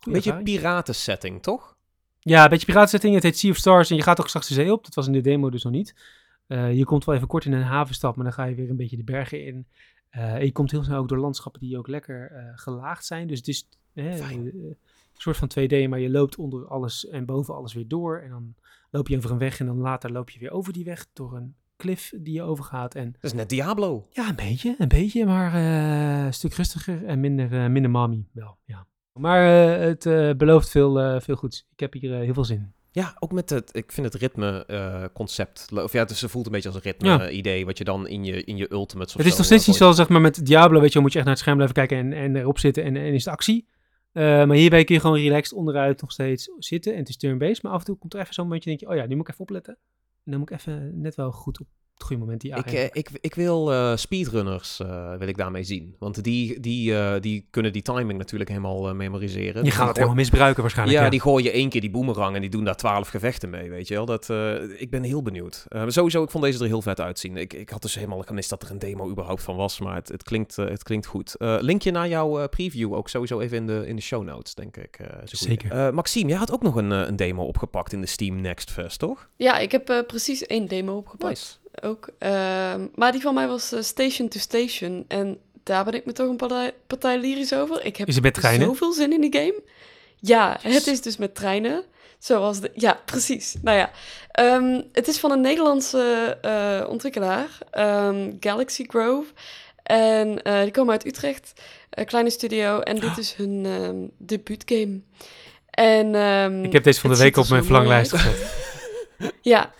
Een 0.00 0.12
beetje 0.12 0.30
ervaring. 0.30 0.44
piratensetting, 0.58 1.42
toch? 1.42 1.76
Ja, 2.20 2.44
een 2.44 2.50
beetje 2.50 2.66
piratensetting. 2.66 3.14
Het 3.14 3.22
heet 3.22 3.38
Sea 3.38 3.50
of 3.50 3.56
Stars 3.56 3.90
en 3.90 3.96
je 3.96 4.02
gaat 4.02 4.20
ook 4.20 4.28
straks 4.28 4.48
de 4.48 4.54
zee 4.54 4.72
op. 4.72 4.84
Dat 4.84 4.94
was 4.94 5.06
in 5.06 5.12
de 5.12 5.20
demo 5.20 5.50
dus 5.50 5.62
nog 5.64 5.72
niet. 5.72 5.94
Eh, 6.46 6.74
je 6.76 6.84
komt 6.84 7.04
wel 7.04 7.14
even 7.14 7.26
kort 7.28 7.44
in 7.44 7.52
een 7.52 7.62
havenstad, 7.62 8.16
maar 8.16 8.24
dan 8.24 8.32
ga 8.34 8.44
je 8.44 8.54
weer 8.54 8.70
een 8.70 8.76
beetje 8.76 8.96
de 8.96 9.04
bergen 9.04 9.44
in. 9.44 9.66
Eh, 10.16 10.42
je 10.42 10.52
komt 10.52 10.70
heel 10.70 10.82
snel 10.82 10.98
ook 10.98 11.08
door 11.08 11.18
landschappen 11.18 11.60
die 11.60 11.78
ook 11.78 11.88
lekker 11.88 12.30
eh, 12.30 12.44
gelaagd 12.54 13.06
zijn. 13.06 13.26
Dus 13.26 13.38
het 13.38 13.48
is 13.48 13.68
eh, 13.92 14.30
een 14.30 14.76
soort 15.12 15.36
van 15.36 15.50
2D, 15.58 15.88
maar 15.88 16.00
je 16.00 16.10
loopt 16.10 16.36
onder 16.36 16.68
alles 16.68 17.08
en 17.08 17.24
boven 17.24 17.54
alles 17.54 17.74
weer 17.74 17.88
door. 17.88 18.18
En 18.18 18.30
dan 18.30 18.54
loop 18.90 19.08
je 19.08 19.16
over 19.16 19.30
een 19.30 19.38
weg 19.38 19.60
en 19.60 19.66
dan 19.66 19.78
later 19.78 20.12
loop 20.12 20.30
je 20.30 20.38
weer 20.38 20.50
over 20.50 20.72
die 20.72 20.84
weg 20.84 21.06
door 21.12 21.36
een 21.36 21.54
klif 21.76 22.12
die 22.16 22.34
je 22.34 22.42
overgaat. 22.42 22.94
En 22.94 23.12
Dat 23.12 23.22
is 23.22 23.32
net 23.32 23.48
Diablo. 23.48 24.06
ja, 24.12 24.28
een 24.28 24.36
beetje, 24.36 24.74
een 24.78 24.88
beetje, 24.88 25.26
maar 25.26 25.54
een 26.26 26.34
stuk 26.34 26.54
rustiger 26.54 27.04
en 27.04 27.20
minder, 27.20 27.70
minder 27.70 27.90
mommy 27.90 28.24
wel, 28.32 28.56
ja. 28.64 28.86
Maar 29.12 29.42
het 29.80 30.02
belooft 30.38 30.68
veel, 30.68 31.20
veel 31.20 31.36
goeds. 31.36 31.66
Ik 31.72 31.80
heb 31.80 31.92
hier 31.92 32.14
heel 32.14 32.34
veel 32.34 32.44
zin 32.44 32.58
in. 32.58 32.75
Ja, 32.96 33.16
ook 33.18 33.32
met 33.32 33.50
het, 33.50 33.76
ik 33.76 33.92
vind 33.92 34.12
het 34.12 34.22
ritme-concept, 34.22 35.68
of 35.72 35.92
ja, 35.92 36.04
dus 36.04 36.20
het 36.20 36.30
voelt 36.30 36.46
een 36.46 36.52
beetje 36.52 36.68
als 36.68 36.84
een 36.84 36.94
Ja. 36.98 37.16
ritme-idee, 37.16 37.66
wat 37.66 37.78
je 37.78 37.84
dan 37.84 38.08
in 38.08 38.24
je, 38.24 38.44
in 38.44 38.56
je 38.56 38.72
ultimates 38.72 39.12
Het 39.14 39.24
is 39.24 39.30
zo, 39.30 39.36
nog 39.36 39.46
steeds 39.46 39.62
eh, 39.62 39.68
niet 39.68 39.76
zoals 39.76 39.96
zeg 39.96 40.08
maar, 40.08 40.20
met 40.20 40.46
Diablo, 40.46 40.80
weet 40.80 40.92
je, 40.92 41.00
moet 41.00 41.12
je 41.12 41.18
echt 41.18 41.26
naar 41.26 41.34
het 41.34 41.42
scherm 41.42 41.56
blijven 41.56 41.76
kijken 41.86 41.98
en, 41.98 42.12
en 42.12 42.36
erop 42.36 42.58
zitten 42.58 42.84
en, 42.84 42.96
en 42.96 43.14
is 43.14 43.24
het 43.24 43.34
actie. 43.34 43.68
Eh, 44.12 44.22
maar 44.22 44.56
hierbij 44.56 44.84
kun 44.84 44.94
je 44.94 45.00
gewoon 45.00 45.16
relaxed 45.16 45.56
onderuit 45.56 46.00
nog 46.00 46.12
steeds 46.12 46.50
zitten 46.58 46.92
en 46.92 46.98
het 46.98 47.08
is 47.08 47.16
turn-based. 47.16 47.62
Maar 47.62 47.72
af 47.72 47.78
en 47.78 47.84
toe 47.84 47.98
komt 47.98 48.14
er 48.14 48.20
even 48.20 48.34
zo'n 48.34 48.44
momentje, 48.44 48.68
denk 48.68 48.80
je, 48.80 48.88
oh 48.88 48.94
ja, 48.94 49.06
nu 49.06 49.16
moet 49.16 49.26
ik 49.26 49.32
even 49.32 49.40
opletten. 49.40 49.78
En 50.24 50.30
dan 50.30 50.40
moet 50.40 50.50
ik 50.50 50.58
even 50.58 51.00
net 51.00 51.14
wel 51.14 51.32
goed 51.32 51.60
op 51.60 51.66
het 51.96 52.06
goede 52.06 52.22
moment 52.22 52.40
die 52.40 52.56
Ik, 52.56 52.66
eh, 52.72 52.84
ik, 52.92 53.08
ik 53.20 53.34
wil 53.34 53.72
eh, 53.72 53.96
speedrunners 53.96 54.80
eh, 54.80 55.14
wil 55.18 55.28
ik 55.28 55.36
daarmee 55.36 55.62
zien. 55.62 55.94
Want 55.98 56.24
die, 56.24 56.60
die, 56.60 56.98
eh, 56.98 57.20
die 57.20 57.46
kunnen 57.50 57.72
die 57.72 57.82
timing 57.82 58.18
natuurlijk 58.18 58.50
helemaal 58.50 58.94
memoriseren. 58.94 59.46
Je 59.56 59.62
Die 59.62 59.70
gaat 59.70 59.70
het 59.70 59.78
gooi- 59.78 59.92
helemaal 59.94 60.14
misbruiken 60.14 60.62
waarschijnlijk. 60.62 60.98
Ja, 60.98 61.04
Ja, 61.04 61.10
die 61.10 61.20
gooien 61.20 61.52
één 61.52 61.68
keer 61.68 61.80
die 61.80 61.90
boemerang 61.90 62.34
en 62.34 62.40
die 62.40 62.50
doen 62.50 62.64
daar 62.64 62.76
twaalf 62.76 63.08
gevechten 63.08 63.50
mee, 63.50 63.70
weet 63.70 63.88
je 63.88 63.94
wel. 63.94 64.04
Dat, 64.06 64.30
eh, 64.30 64.80
ik 64.80 64.90
ben 64.90 65.02
heel 65.02 65.22
benieuwd. 65.22 65.64
Eh, 65.68 65.82
sowieso, 65.86 66.22
ik 66.22 66.30
vond 66.30 66.44
deze 66.44 66.58
er 66.60 66.66
heel 66.66 66.82
vet 66.82 67.00
uitzien. 67.00 67.36
Ik, 67.36 67.52
ik 67.52 67.70
had 67.70 67.82
dus 67.82 67.94
helemaal 67.94 68.22
gemist 68.22 68.50
dat 68.50 68.62
er 68.62 68.70
een 68.70 68.78
demo 68.78 69.10
überhaupt 69.10 69.42
van 69.42 69.56
was, 69.56 69.80
maar 69.80 69.94
het, 69.94 70.08
het, 70.08 70.22
klinkt, 70.22 70.56
het 70.56 70.82
klinkt 70.82 71.06
goed. 71.06 71.34
Eh, 71.34 71.56
linkje 71.60 71.90
naar 71.90 72.08
jouw 72.08 72.48
preview 72.48 72.94
ook 72.94 73.08
sowieso 73.08 73.40
even 73.40 73.56
in 73.56 73.66
de, 73.66 73.84
in 73.86 73.96
de 73.96 74.02
show 74.02 74.24
notes, 74.24 74.54
denk 74.54 74.76
ik. 74.76 74.96
eh. 74.98 75.06
Zeker. 75.24 75.70
Eh, 75.70 75.90
Maxime, 75.90 76.28
jij 76.28 76.38
had 76.38 76.52
ook 76.52 76.62
nog 76.62 76.74
een, 76.76 76.90
een 76.90 77.16
demo 77.16 77.44
opgepakt 77.44 77.92
in 77.92 78.00
de 78.00 78.06
Steam 78.06 78.40
Next 78.40 78.70
Fest, 78.70 78.98
toch? 78.98 79.28
Ja, 79.36 79.58
ik 79.58 79.72
heb 79.72 80.04
precies 80.06 80.46
één 80.46 80.66
demo 80.68 80.96
opgepakt. 80.96 81.60
Ook. 81.82 82.08
Ehm, 82.18 82.86
maar 82.94 83.12
die 83.12 83.20
van 83.20 83.34
mij 83.34 83.46
was 83.48 83.72
eh, 83.72 83.82
Station 83.82 84.28
to 84.28 84.38
Station. 84.38 85.04
En 85.08 85.38
daar 85.62 85.84
ben 85.84 85.94
ik 85.94 86.04
me 86.06 86.12
toch 86.12 86.28
een 86.28 86.36
partij, 86.36 86.74
partij 86.86 87.18
lyrisch 87.18 87.52
over. 87.52 87.84
Ik 87.84 87.96
heb 87.96 88.08
Is 88.08 88.14
het 88.14 88.24
met 88.24 88.34
treinen? 88.34 88.66
zoveel 88.66 88.92
zin 88.92 89.12
in 89.12 89.20
die 89.20 89.32
game. 89.32 89.62
Ja, 90.20 90.58
het 90.62 90.86
is 90.86 91.00
dus 91.00 91.16
met 91.16 91.34
treinen. 91.34 91.84
Zoals 92.18 92.60
de... 92.60 92.70
Ja, 92.74 93.00
precies. 93.04 93.54
Nou 93.62 93.76
ja. 93.78 93.90
Ehm, 94.30 94.80
het 94.92 95.08
is 95.08 95.18
van 95.18 95.30
een 95.30 95.40
Nederlandse 95.40 96.38
eh, 96.42 96.88
ontwikkelaar. 96.88 97.48
ehm, 97.70 98.32
Galaxy 98.40 98.84
Grove. 98.88 99.26
En 99.82 100.42
eh, 100.42 100.62
die 100.62 100.70
komen 100.70 100.92
uit 100.92 101.06
Utrecht. 101.06 101.52
Een 101.90 102.06
kleine 102.06 102.30
studio. 102.30 102.80
En 102.80 102.94
dit 102.94 103.10
Ah. 103.10 103.18
is 103.18 103.32
hun 103.34 103.64
ehm 103.66 103.96
debuutgame. 104.18 105.00
En, 105.70 106.14
Ik 106.64 106.72
heb 106.72 106.84
deze 106.84 107.00
van 107.00 107.10
de 107.10 107.16
week 107.16 107.36
op 107.36 107.48
mijn 107.48 107.64
verlanglijst 107.64 108.12
gezet. 108.16 108.54
Ja, 109.42 109.72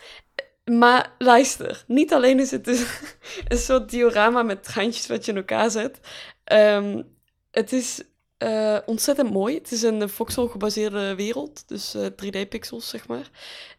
maar 0.71 1.13
luister. 1.19 1.85
Niet 1.87 2.13
alleen 2.13 2.41
is 2.41 2.51
het 2.51 2.65
dus 2.65 2.85
een 3.49 3.59
soort 3.59 3.91
diorama 3.91 4.43
met 4.43 4.65
treintjes 4.65 5.07
wat 5.07 5.25
je 5.25 5.31
in 5.31 5.37
elkaar 5.37 5.71
zet. 5.71 6.01
Ehm, 6.45 7.03
het 7.51 7.73
is 7.73 8.03
eh, 8.39 8.79
ontzettend 8.87 9.31
mooi. 9.31 9.55
Het 9.55 9.73
is 9.73 9.83
een 9.83 10.09
voxel 10.09 10.49
gebaseerde 10.49 11.15
wereld. 11.15 11.69
Dus 11.69 11.95
eh, 11.95 12.07
3D-pixels, 12.07 12.89
zeg 12.89 13.09
maar. 13.09 13.31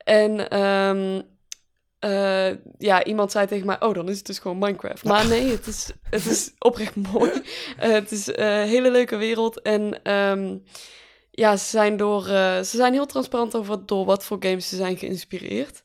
En 0.04 0.50
ehm, 0.50 1.22
eh, 2.00 2.58
ja, 2.78 3.04
iemand 3.04 3.32
zei 3.32 3.48
tegen 3.48 3.66
mij... 3.66 3.82
Oh, 3.82 3.94
dan 3.94 4.10
is 4.10 4.18
het 4.18 4.26
dus 4.26 4.40
gewoon 4.40 4.58
Minecraft. 4.58 5.04
Maar 5.04 5.28
nee, 5.36 5.50
het 5.50 5.68
is, 5.68 5.90
het 6.10 6.26
is 6.26 6.52
oprecht 6.60 6.96
mooi. 6.96 7.32
Eh, 7.78 7.92
het 7.92 8.12
is 8.12 8.28
een 8.28 8.68
hele 8.68 8.92
leuke 8.92 9.16
wereld. 9.16 9.62
En... 9.62 10.04
ehm, 10.04 10.58
ja, 11.40 11.58
ze 11.58 11.66
zijn, 11.66 11.98
door, 11.98 12.28
eh, 12.28 12.58
ze 12.58 12.78
zijn 12.78 12.94
heel 12.94 13.06
transparant 13.06 13.56
over 13.56 13.86
door 13.86 14.06
wat 14.06 14.26
voor 14.26 14.38
games 14.40 14.70
ze 14.70 14.76
zijn 14.76 14.98
geïnspireerd. 14.98 15.84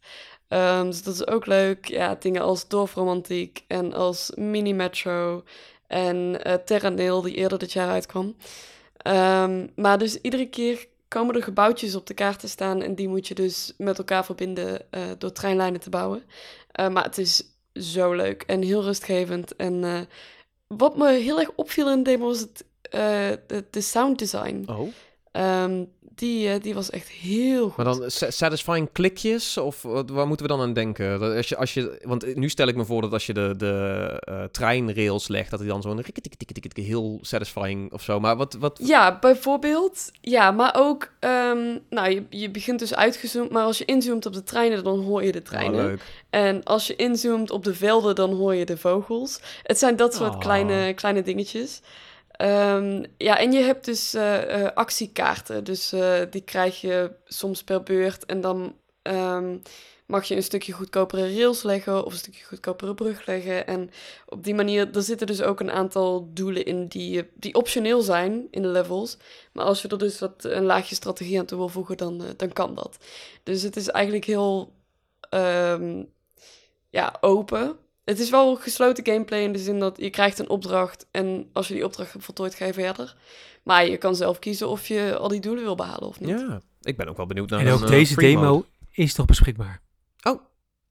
Ehm, 0.53 0.87
dus 0.87 1.03
dat 1.03 1.15
is 1.15 1.27
ook 1.27 1.47
leuk. 1.47 1.87
Ja, 1.87 2.15
dingen 2.15 2.43
als 2.43 2.69
Dorfromantiek 2.69 3.65
en 3.67 3.93
als 3.93 4.33
Mini 4.35 4.73
Metro 4.73 5.45
en 5.87 6.45
eh 6.45 6.55
Terra 6.55 6.89
Nil, 6.89 7.23
die 7.23 7.35
eerder 7.35 7.59
dit 7.59 7.73
jaar 7.73 7.89
uitkwam. 7.89 8.37
Ehm, 8.97 9.67
maar 9.77 9.99
dus 9.99 10.21
iedere 10.21 10.49
keer 10.49 10.87
komen 11.09 11.35
er 11.35 11.43
gebouwtjes 11.43 11.95
op 11.95 12.07
de 12.07 12.15
kaart 12.15 12.41
te 12.41 12.49
staan 12.49 12.83
en 12.83 12.95
die 12.95 13.09
moet 13.09 13.29
je 13.29 13.35
dus 13.35 13.75
met 13.79 13.99
elkaar 13.99 14.25
verbinden 14.25 14.91
eh, 14.91 15.03
door 15.19 15.33
treinlijnen 15.33 15.81
te 15.81 15.91
bouwen. 15.91 16.23
Eh, 16.73 16.89
maar 16.89 17.05
het 17.05 17.19
is 17.19 17.43
zo 17.75 18.13
leuk 18.13 18.43
en 18.43 18.63
heel 18.63 18.83
rustgevend. 18.83 19.57
En 19.57 20.09
wat 20.67 20.97
me 20.97 21.13
heel 21.13 21.41
erg 21.41 21.51
opviel 21.55 21.91
in 21.91 22.03
de 22.03 22.11
demo 22.11 22.27
was 22.27 22.41
het, 22.41 22.65
de, 23.47 23.65
de 23.71 23.81
sound 23.81 24.19
design. 24.19 24.65
Oh. 24.67 24.89
Ehm, 25.33 25.85
die, 26.15 26.49
eh, 26.49 26.61
die 26.63 26.75
was 26.75 26.91
echt 26.91 27.09
heel 27.09 27.69
goed. 27.69 27.77
Maar 27.77 27.85
dan 27.97 28.11
sa- 28.11 28.31
satisfying 28.31 28.89
klikjes? 28.93 29.57
Of 29.59 29.83
wat- 29.83 30.11
waar 30.11 30.27
moeten 30.27 30.47
we 30.47 30.53
dan 30.53 30.61
aan 30.63 30.73
denken? 30.73 31.21
Dat 31.21 31.37
als 31.37 31.49
je, 31.49 31.57
als 31.57 31.75
je, 31.75 32.01
want 32.05 32.37
nu 32.37 32.49
stel 32.49 32.67
ik 32.67 32.77
me 32.77 32.85
voor 32.85 33.01
dat 33.03 33.13
als 33.13 33.27
je 33.27 33.33
de, 33.33 33.55
de 33.57 34.17
eh, 34.21 34.43
treinrails 34.45 35.29
legt, 35.29 35.51
dat 35.51 35.59
hij 35.61 35.69
dan 35.69 35.83
zo'n 35.83 36.03
heel 36.73 37.19
satisfying 37.23 37.93
of 37.93 38.03
zo. 38.03 38.21
Maar 38.21 38.37
wat... 38.37 38.57
wat 38.61 38.79
Ja, 38.83 39.19
bijvoorbeeld. 39.19 40.11
Ja, 40.21 40.51
maar 40.51 40.75
ook... 40.77 41.13
ehm, 41.19 41.79
nou, 41.91 42.11
je, 42.11 42.25
je 42.31 42.51
begint 42.51 42.79
dus 42.79 42.95
uitgezoomd, 42.95 43.51
maar 43.51 43.65
als 43.65 43.79
je 43.79 43.85
inzoomt 43.85 44.27
op 44.27 44.33
de 44.33 44.43
treinen, 44.43 44.85
dan 44.85 45.01
hoor 45.03 45.25
je 45.25 45.33
de 45.33 45.39
Oh, 45.39 45.45
treinen. 45.45 45.85
leuk. 45.87 46.01
en 46.31 46.63
als 46.65 46.87
je 46.87 46.97
inzoomt 46.97 47.51
op 47.51 47.65
de 47.65 47.75
velden, 47.75 48.15
dan 48.15 48.33
hoor 48.33 48.55
je 48.55 48.65
de 48.65 48.77
vogels. 48.77 49.41
Het 49.63 49.79
zijn 49.79 49.97
dat 49.97 50.15
soort 50.15 50.35
Oh. 50.35 50.41
kleine, 50.41 50.95
kleine 50.95 51.23
dingetjes. 51.23 51.81
Ehm, 52.33 53.05
ja, 53.19 53.39
en 53.39 53.53
je 53.53 53.61
hebt 53.61 53.85
dus 53.85 54.15
eh, 54.15 54.65
eh, 54.65 54.73
actiekaarten. 54.75 55.65
Dus 55.65 55.93
eh, 55.93 56.21
die 56.31 56.41
krijg 56.41 56.81
je 56.81 57.11
soms 57.25 57.65
per 57.65 57.83
beurt. 57.83 58.27
En 58.27 58.41
dan 58.41 58.77
ehm, 59.03 59.59
mag 60.07 60.25
je 60.25 60.37
een 60.37 60.43
stukje 60.43 60.73
goedkopere 60.73 61.35
rails 61.35 61.63
leggen 61.63 62.05
of 62.05 62.13
een 62.13 62.19
stukje 62.19 62.45
goedkopere 62.45 62.95
brug 62.95 63.27
leggen. 63.27 63.67
En 63.67 63.91
op 64.27 64.45
die 64.45 64.55
manier, 64.55 64.95
er 64.95 65.03
zitten 65.03 65.27
dus 65.27 65.43
ook 65.43 65.61
een 65.61 65.71
aantal 65.71 66.29
doelen 66.33 66.65
in 66.65 66.87
die, 66.87 67.31
die 67.35 67.55
optioneel 67.55 68.03
zijn 68.03 68.49
in 68.51 68.63
de 68.63 68.69
levels. 68.69 69.17
Maar 69.53 69.65
als 69.65 69.83
je 69.83 69.89
er 69.89 69.99
dus 69.99 70.19
wat 70.19 70.45
een 70.45 70.65
laagje 70.65 70.95
strategie 70.95 71.39
aan 71.39 71.47
toe 71.47 71.59
wil 71.59 71.69
voegen, 71.69 71.97
dan, 71.97 72.23
dan 72.37 72.53
kan 72.53 72.75
dat. 72.75 72.97
Dus 73.43 73.63
het 73.63 73.77
is 73.77 73.89
eigenlijk 73.89 74.25
heel 74.25 74.73
ehm, 75.31 76.05
ja, 76.91 77.17
open. 77.21 77.79
Het 78.05 78.19
is 78.19 78.31
wel 78.31 78.57
gesloten 78.57 79.07
gameplay 79.07 79.43
in 79.43 79.53
de 79.53 79.59
zin 79.59 79.79
dat 79.79 79.97
je 79.97 80.11
krijgt 80.11 80.39
een 80.39 80.49
opdracht 80.49 81.07
en 81.11 81.49
als 81.53 81.69
je 81.69 81.75
die 81.75 81.85
opdracht 81.85 82.13
hebt 82.13 82.25
voltooid, 82.25 82.55
ga 82.55 82.65
je 82.65 82.73
verder. 82.73 83.17
Maar 83.63 83.87
je 83.87 83.97
kan 83.97 84.17
zelf 84.17 84.39
kiezen 84.39 84.69
of 84.69 84.87
je 84.87 85.17
al 85.17 85.29
die 85.29 85.41
doelen 85.41 85.65
wil 85.65 85.75
behalen 85.75 86.09
of 86.09 86.21
niet. 86.21 86.29
Ja, 86.29 86.61
ik 86.83 86.97
ben 86.97 87.09
ook 87.09 87.17
wel 87.17 87.27
benieuwd 87.27 87.51
naar 87.51 87.61
En 87.61 87.73
ook 87.73 87.83
eh, 87.83 87.89
deze 87.89 88.13
free 88.15 88.35
demo 88.35 88.53
mode. 88.53 88.65
is 88.93 89.15
toch 89.15 89.27
beschikbaar. 89.27 89.81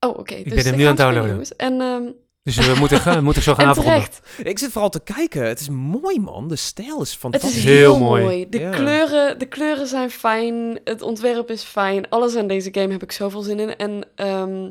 Oh, 0.03 0.17
oké. 0.17 0.35
dus 0.35 0.53
ben 0.53 0.63
hem 0.63 0.73
ik 0.73 0.75
nu 0.79 0.83
aan 0.83 0.87
het 0.87 0.97
downloaden. 0.97 1.57
En, 1.57 1.81
ehm, 1.81 2.03
Dus 2.43 2.55
we 2.55 2.75
moeten, 2.79 2.99
gaan, 3.05 3.15
we 3.17 3.21
moeten 3.23 3.41
zo 3.43 3.53
gaan 3.53 3.63
en 3.63 3.69
afronden. 3.69 4.03
Ik 4.43 4.59
zit 4.59 4.71
vooral 4.71 4.89
te 4.89 4.99
kijken. 5.03 5.43
Het 5.47 5.59
is 5.59 5.69
mooi, 5.69 6.19
man. 6.19 6.47
De 6.47 6.55
stijl 6.55 7.01
is 7.01 7.09
Het 7.11 7.19
fantastisch. 7.19 7.55
is 7.57 7.63
Heel 7.63 7.75
heel, 7.75 7.99
mooi. 7.99 8.23
mooi. 8.23 8.49
De, 8.49 8.59
Ja. 8.59 8.69
kleuren, 8.71 9.39
de 9.39 9.45
kleuren 9.45 9.87
zijn 9.87 10.09
fijn. 10.11 10.79
Het 10.83 11.01
ontwerp 11.01 11.49
is 11.49 11.63
fijn. 11.63 12.09
Alles 12.09 12.35
aan 12.35 12.47
deze 12.47 12.69
game 12.71 12.91
heb 12.91 13.03
ik 13.03 13.11
zoveel 13.11 13.41
zin 13.41 13.59
in. 13.59 13.75
En 13.75 14.03
ehm, 14.15 14.69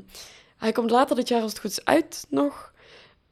hij 0.61 0.73
komt 0.73 0.91
later 0.91 1.17
dit 1.17 1.29
jaar 1.29 1.43
als 1.43 1.51
het 1.53 1.61
goed 1.61 1.71
is 1.71 1.85
uit 1.85 2.27
nog. 2.29 2.73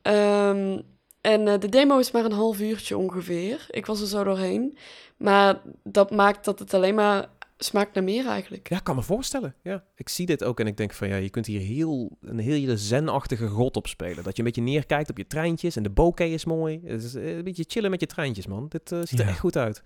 Ehm, 0.02 0.80
en 1.20 1.48
eh, 1.48 1.58
de 1.58 1.68
demo 1.68 1.98
is 1.98 2.10
maar 2.10 2.24
een 2.24 2.32
half 2.32 2.60
uurtje 2.60 2.96
ongeveer. 2.96 3.66
Ik 3.70 3.86
was 3.86 4.00
er 4.00 4.06
zo 4.06 4.24
doorheen. 4.24 4.78
Maar 5.16 5.60
dat 5.82 6.10
maakt 6.10 6.44
dat 6.44 6.58
het 6.58 6.74
alleen 6.74 6.94
maar 6.94 7.28
smaakt 7.58 7.94
naar 7.94 8.04
meer 8.04 8.26
eigenlijk. 8.26 8.68
Ja, 8.68 8.76
ik 8.76 8.84
kan 8.84 8.94
me 8.96 9.02
voorstellen. 9.02 9.54
Ja. 9.62 9.84
Ik 9.96 10.08
zie 10.08 10.26
dit 10.26 10.44
ook 10.44 10.60
en 10.60 10.66
ik 10.66 10.76
denk 10.76 10.92
van 10.92 11.08
ja, 11.08 11.16
je 11.16 11.30
kunt 11.30 11.46
hier 11.46 11.60
heel, 11.60 12.16
een 12.20 12.38
hele 12.38 12.76
zen-achtige 12.76 13.46
god 13.48 13.76
op 13.76 13.86
spelen. 13.86 14.24
Dat 14.24 14.32
je 14.36 14.38
een 14.38 14.44
beetje 14.44 14.62
neerkijkt 14.62 15.10
op 15.10 15.16
je 15.18 15.26
treintjes 15.26 15.76
en 15.76 15.82
de 15.82 15.90
bokeh 15.90 16.32
is 16.32 16.44
mooi. 16.44 16.80
Het 16.84 17.02
is 17.02 17.14
eh, 17.14 17.36
een 17.36 17.44
beetje 17.44 17.64
chillen 17.68 17.90
met 17.90 18.00
je 18.00 18.06
treintjes, 18.06 18.46
man. 18.46 18.66
Dit 18.68 18.92
eh, 18.92 18.98
ziet 19.02 19.18
er 19.18 19.24
Ja. 19.24 19.30
echt 19.30 19.38
goed 19.40 19.56
uit. 19.56 19.82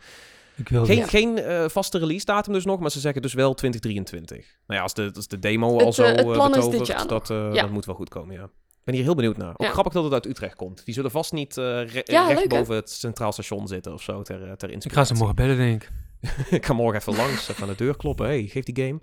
Ik 0.57 0.69
wil 0.69 0.85
Geen, 0.85 1.09
geen 1.09 1.39
eh, 1.39 1.69
vaste 1.69 1.99
release 1.99 2.25
datum 2.25 2.53
dus 2.53 2.65
nog, 2.65 2.81
maar 2.81 2.91
ze 2.91 3.01
zeggen 3.01 3.23
dus 3.23 3.33
wel 3.35 3.55
2023. 3.55 4.37
Nou 4.67 4.79
ja, 4.79 4.83
als 4.83 4.95
de, 4.95 5.11
als 5.15 5.29
de 5.29 5.39
demo 5.39 5.73
Het, 5.77 5.83
al 5.83 5.93
zo 5.93 6.03
eh, 6.03 6.09
het 6.11 6.19
eh, 6.27 6.33
plan 6.33 6.57
is 6.57 6.69
dit 6.69 6.87
jaar 6.87 7.07
dat, 7.07 7.29
Ja. 7.29 7.51
dat 7.53 7.71
moet 7.71 7.85
wel 7.85 7.95
goed 7.95 8.09
komen, 8.09 8.35
ja. 8.35 8.45
Ik 8.45 8.89
ben 8.89 8.95
hier 8.95 9.05
heel 9.05 9.15
benieuwd 9.15 9.37
naar. 9.37 9.51
Ook 9.51 9.63
Ja. 9.67 9.71
grappig 9.71 9.93
dat 9.93 10.05
het 10.05 10.13
uit 10.13 10.27
Utrecht 10.27 10.55
komt. 10.57 10.85
Die 10.85 10.95
zullen 10.95 11.11
vast 11.11 11.33
niet 11.33 11.57
eh, 11.57 11.65
re- 11.65 12.03
Ja, 12.05 12.27
recht 12.27 12.41
leuk, 12.41 12.53
hè? 12.53 12.59
boven 12.59 12.75
het 12.75 12.91
Centraal 12.91 13.33
Station 13.33 13.69
zitten 13.69 13.93
of 13.93 14.03
zo 14.03 14.23
ter, 14.23 14.57
ter 14.57 14.71
Ik 14.71 14.93
ga 14.93 15.05
ze 15.05 15.15
morgen 15.15 15.35
bellen, 15.37 15.57
denk 15.57 15.83
ik. 15.83 15.91
ik 16.59 16.67
ga 16.67 16.73
morgen 16.73 17.01
even 17.01 17.17
langs, 17.17 17.49
even 17.49 17.63
aan 17.63 17.69
de 17.69 17.75
deur 17.77 17.97
kloppen. 17.97 18.27
Hey, 18.27 18.47
geef 18.47 18.65
die 18.65 18.85
game. 18.85 19.01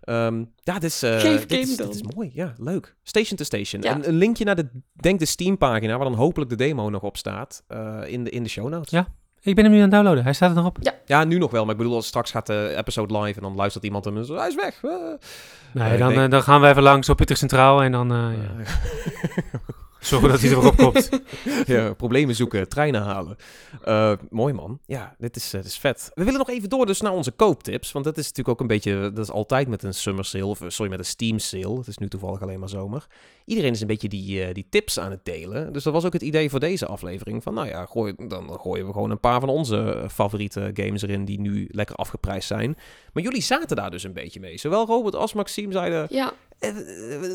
Ehm, 0.00 0.44
ja, 0.60 0.74
dit 0.74 0.82
is, 0.90 1.02
eh, 1.02 1.18
Geef 1.20 1.46
dit, 1.46 1.50
game 1.58 1.70
is, 1.72 1.76
dan. 1.76 1.86
dit 1.86 1.94
is 1.96 2.02
mooi. 2.14 2.30
Ja, 2.34 2.54
leuk. 2.58 2.96
Station 3.02 3.36
to 3.36 3.44
Station. 3.44 3.82
Ja. 3.82 3.94
Een, 3.94 4.08
een 4.08 4.14
linkje 4.14 4.44
naar 4.44 4.56
de, 4.56 4.68
denk 4.92 5.18
de 5.18 5.24
Steam-pagina, 5.26 5.96
waar 5.96 6.08
dan 6.08 6.14
hopelijk 6.18 6.50
de 6.50 6.56
demo 6.56 6.90
nog 6.90 7.02
op 7.02 7.16
staat, 7.16 7.62
eh, 7.68 8.00
in, 8.06 8.24
de, 8.24 8.30
in 8.30 8.42
de 8.42 8.48
show 8.48 8.68
notes. 8.68 8.90
Ja. 8.90 9.06
Ik 9.44 9.54
ben 9.54 9.64
hem 9.64 9.72
nu 9.72 9.78
aan 9.78 9.84
het 9.84 9.92
downloaden. 9.92 10.24
Hij 10.24 10.32
staat 10.32 10.50
er 10.50 10.56
nog 10.56 10.66
op. 10.66 10.78
Ja, 11.06 11.24
nu 11.24 11.38
nog 11.38 11.50
wel, 11.50 11.62
maar 11.64 11.72
ik 11.72 11.78
bedoel, 11.78 11.94
als 11.94 12.06
straks 12.06 12.30
gaat 12.30 12.46
de 12.46 12.74
episode 12.76 13.18
live 13.18 13.36
en 13.38 13.42
dan 13.42 13.54
luistert 13.54 13.84
iemand 13.84 14.04
hem 14.04 14.16
en 14.16 14.24
zo, 14.24 14.36
hij 14.36 14.48
is 14.48 14.54
weg. 14.54 14.78
Eh. 14.82 14.90
Nee, 15.72 15.98
dan, 15.98 16.08
denk- 16.08 16.20
eh, 16.20 16.30
dan 16.30 16.42
gaan 16.42 16.60
we 16.60 16.68
even 16.68 16.82
langs 16.82 17.08
op 17.08 17.20
Utrecht 17.20 17.40
Centraal 17.40 17.82
en 17.82 17.92
dan 17.92 18.12
eh, 18.12 18.18
ja. 18.18 18.64
zorgen 20.06 20.28
dat 20.28 20.40
hij 20.40 20.50
er 20.50 20.60
weer 20.60 20.68
op 20.68 20.76
komt. 20.76 21.08
ja, 21.66 21.94
problemen 21.94 22.34
zoeken, 22.34 22.68
treinen 22.68 23.02
halen. 23.02 23.36
Eh, 23.82 24.12
mooi 24.30 24.52
man. 24.52 24.78
Ja, 24.86 25.14
dit 25.18 25.36
is, 25.36 25.52
eh, 25.52 25.60
dit 25.60 25.70
is 25.70 25.78
vet. 25.78 26.10
We 26.14 26.24
willen 26.24 26.38
nog 26.38 26.50
even 26.50 26.68
door 26.68 26.86
dus 26.86 27.00
naar 27.00 27.12
onze 27.12 27.30
kooptips. 27.30 27.92
Want 27.92 28.04
dat 28.04 28.16
is 28.18 28.22
natuurlijk 28.22 28.48
ook 28.48 28.60
een 28.60 28.66
beetje, 28.66 29.10
dat 29.14 29.24
is 29.24 29.30
altijd 29.30 29.68
met 29.68 29.82
een 29.82 29.94
summer 29.94 30.24
sale, 30.24 30.46
of 30.46 30.60
eh, 30.60 30.68
sorry, 30.68 30.90
met 30.90 30.98
een 30.98 31.04
Steam 31.04 31.38
sale. 31.38 31.78
Het 31.78 31.86
is 31.86 31.98
nu 31.98 32.08
toevallig 32.08 32.42
alleen 32.42 32.58
maar 32.58 32.68
zomer. 32.68 33.06
Iedereen 33.44 33.72
is 33.72 33.80
een 33.80 33.86
beetje 33.86 34.08
die, 34.08 34.44
eh, 34.44 34.54
die 34.54 34.66
tips 34.70 34.98
aan 34.98 35.10
het 35.10 35.24
delen. 35.24 35.72
Dus 35.72 35.82
dat 35.82 35.92
was 35.92 36.04
ook 36.04 36.12
het 36.12 36.22
idee 36.22 36.50
voor 36.50 36.60
deze 36.60 36.86
aflevering. 36.86 37.42
Van 37.42 37.54
nou 37.54 37.68
ja, 37.68 37.86
gooi, 37.86 38.14
dan 38.28 38.58
gooien 38.60 38.86
we 38.86 38.92
gewoon 38.92 39.10
een 39.10 39.20
paar 39.20 39.40
van 39.40 39.48
onze 39.48 40.06
favoriete 40.10 40.70
games 40.74 41.02
erin 41.02 41.24
die 41.24 41.40
nu 41.40 41.68
lekker 41.70 41.96
afgeprijsd 41.96 42.46
zijn. 42.46 42.76
Maar 43.12 43.22
jullie 43.22 43.42
zaten 43.42 43.76
daar 43.76 43.90
dus 43.90 44.02
een 44.02 44.12
beetje 44.12 44.40
mee. 44.40 44.58
Zowel 44.58 44.86
Robert 44.86 45.14
als 45.14 45.32
Maxime 45.32 45.72
zeiden, 45.72 46.06
Ja, 46.10 46.32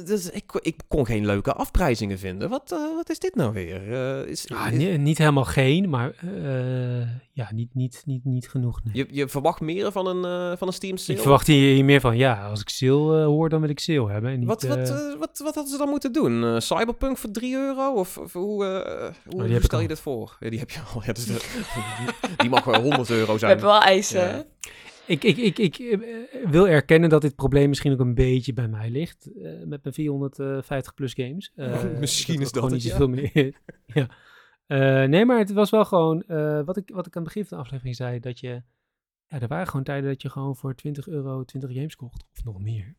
dus 0.06 0.30
ik, 0.30 0.52
ik 0.62 0.76
kon 0.88 1.06
geen 1.06 1.26
leuke 1.26 1.54
afprijzingen 1.54 2.20
vinden. 2.20 2.50
Wat, 2.50 2.72
eh, 2.72 2.96
wat 2.96 3.10
is 3.10 3.20
dit 3.20 3.36
nou 3.36 3.54
weer? 3.54 3.94
Eh, 3.94 4.30
is, 4.30 4.44
Ja, 4.48 4.68
is- 4.68 4.78
ni- 4.78 4.98
niet 4.98 5.18
helemaal 5.18 5.44
geen, 5.46 5.90
maar 5.90 6.12
eh, 6.44 7.00
ja, 7.32 7.50
niet, 7.54 7.74
niet, 7.76 8.02
niet, 8.06 8.26
niet 8.26 8.50
genoeg. 8.50 8.80
nee. 8.84 8.96
je, 8.96 9.08
je 9.12 9.28
verwacht 9.28 9.60
meer 9.62 9.92
van 9.92 10.08
een, 10.08 10.52
eh, 10.52 10.58
van 10.58 10.68
een 10.68 10.74
Steam 10.74 10.98
sale? 10.98 11.14
Ik 11.18 11.22
verwacht 11.24 11.48
hier, 11.48 11.74
hier 11.74 11.86
meer 11.86 12.02
van, 12.02 12.18
ja, 12.18 12.48
als 12.48 12.62
ik 12.62 12.70
sale 12.70 13.20
eh, 13.20 13.26
hoor, 13.26 13.50
dan 13.50 13.62
wil 13.62 13.70
ik 13.70 13.80
sale 13.80 14.12
hebben. 14.12 14.32
En 14.32 14.40
niet, 14.40 14.48
wat, 14.48 14.64
wat, 14.64 14.78
eh, 14.78 14.90
eh, 15.12 15.18
wat, 15.20 15.40
wat 15.44 15.56
hadden 15.56 15.68
ze 15.74 15.78
dan 15.78 15.90
moeten 15.90 16.12
doen? 16.14 16.44
Eh, 16.44 16.60
Cyberpunk 16.60 17.18
voor 17.18 17.32
3 17.32 17.56
euro? 17.56 17.94
Of, 17.94 18.18
of 18.18 18.34
hoe, 18.34 18.66
eh, 18.66 19.16
hoe, 19.30 19.44
Oh, 19.44 19.50
hoe 19.52 19.62
stel 19.64 19.80
je 19.80 19.88
dit 19.88 20.00
voor? 20.00 20.38
Ja, 20.40 20.50
die 20.50 20.60
heb 20.60 20.70
je 20.70 20.80
al. 20.94 21.02
Ja, 21.06 21.14
dus 21.14 21.26
de- 21.26 21.64
die 22.38 22.50
mag 22.50 22.64
wel 22.64 22.82
100 22.82 23.10
euro 23.10 23.34
we 23.34 23.40
zijn. 23.40 23.52
hebben 23.52 23.70
wel 23.70 23.82
eisen. 23.82 24.22
Ja. 24.28 24.44
Ik, 25.10 25.24
ik, 25.24 25.38
ik, 25.38 25.58
ik 25.58 25.78
eh, 25.80 26.00
wil 26.50 26.68
erkennen 26.68 27.10
dat 27.10 27.22
dit 27.22 27.36
probleem 27.36 27.70
misschien 27.70 27.92
ook 27.92 28.00
een 28.00 28.16
beetje 28.16 28.54
bij 28.54 28.68
mij 28.68 28.90
ligt. 28.90 29.32
eh, 29.42 29.52
met 29.66 29.84
mijn 29.84 29.94
450 29.96 30.94
plus 30.94 31.14
games. 31.14 31.52
Eh, 31.56 31.84
Misschien 32.00 32.42
is 32.42 32.52
dat 32.52 32.64
gewoon 32.64 32.72
het, 32.72 32.84
niet 32.84 32.84
ja. 32.84 32.90
zoveel 32.92 33.08
meer. 33.10 33.62
ja. 34.00 34.08
Eh, 34.68 35.10
nee, 35.10 35.26
maar 35.26 35.38
het 35.38 35.52
was 35.52 35.70
wel 35.70 35.86
gewoon 35.86 36.24
eh, 36.24 36.62
wat, 36.66 36.78
ik, 36.78 36.90
wat 36.94 37.08
ik 37.08 37.16
aan 37.16 37.24
het 37.24 37.34
begin 37.34 37.46
van 37.46 37.58
de 37.58 37.64
aflevering 37.64 37.96
zei. 37.96 38.20
Dat 38.20 38.40
je. 38.40 38.62
Ja, 39.28 39.40
er 39.40 39.48
waren 39.48 39.68
gewoon 39.68 39.84
tijden 39.84 40.10
dat 40.10 40.22
je 40.22 40.30
gewoon 40.30 40.56
voor 40.56 40.76
20 40.76 41.08
euro 41.08 41.44
20 41.44 41.74
games 41.74 41.96
kocht. 41.96 42.26
Of 42.34 42.44
nog 42.44 42.60
meer. 42.60 42.96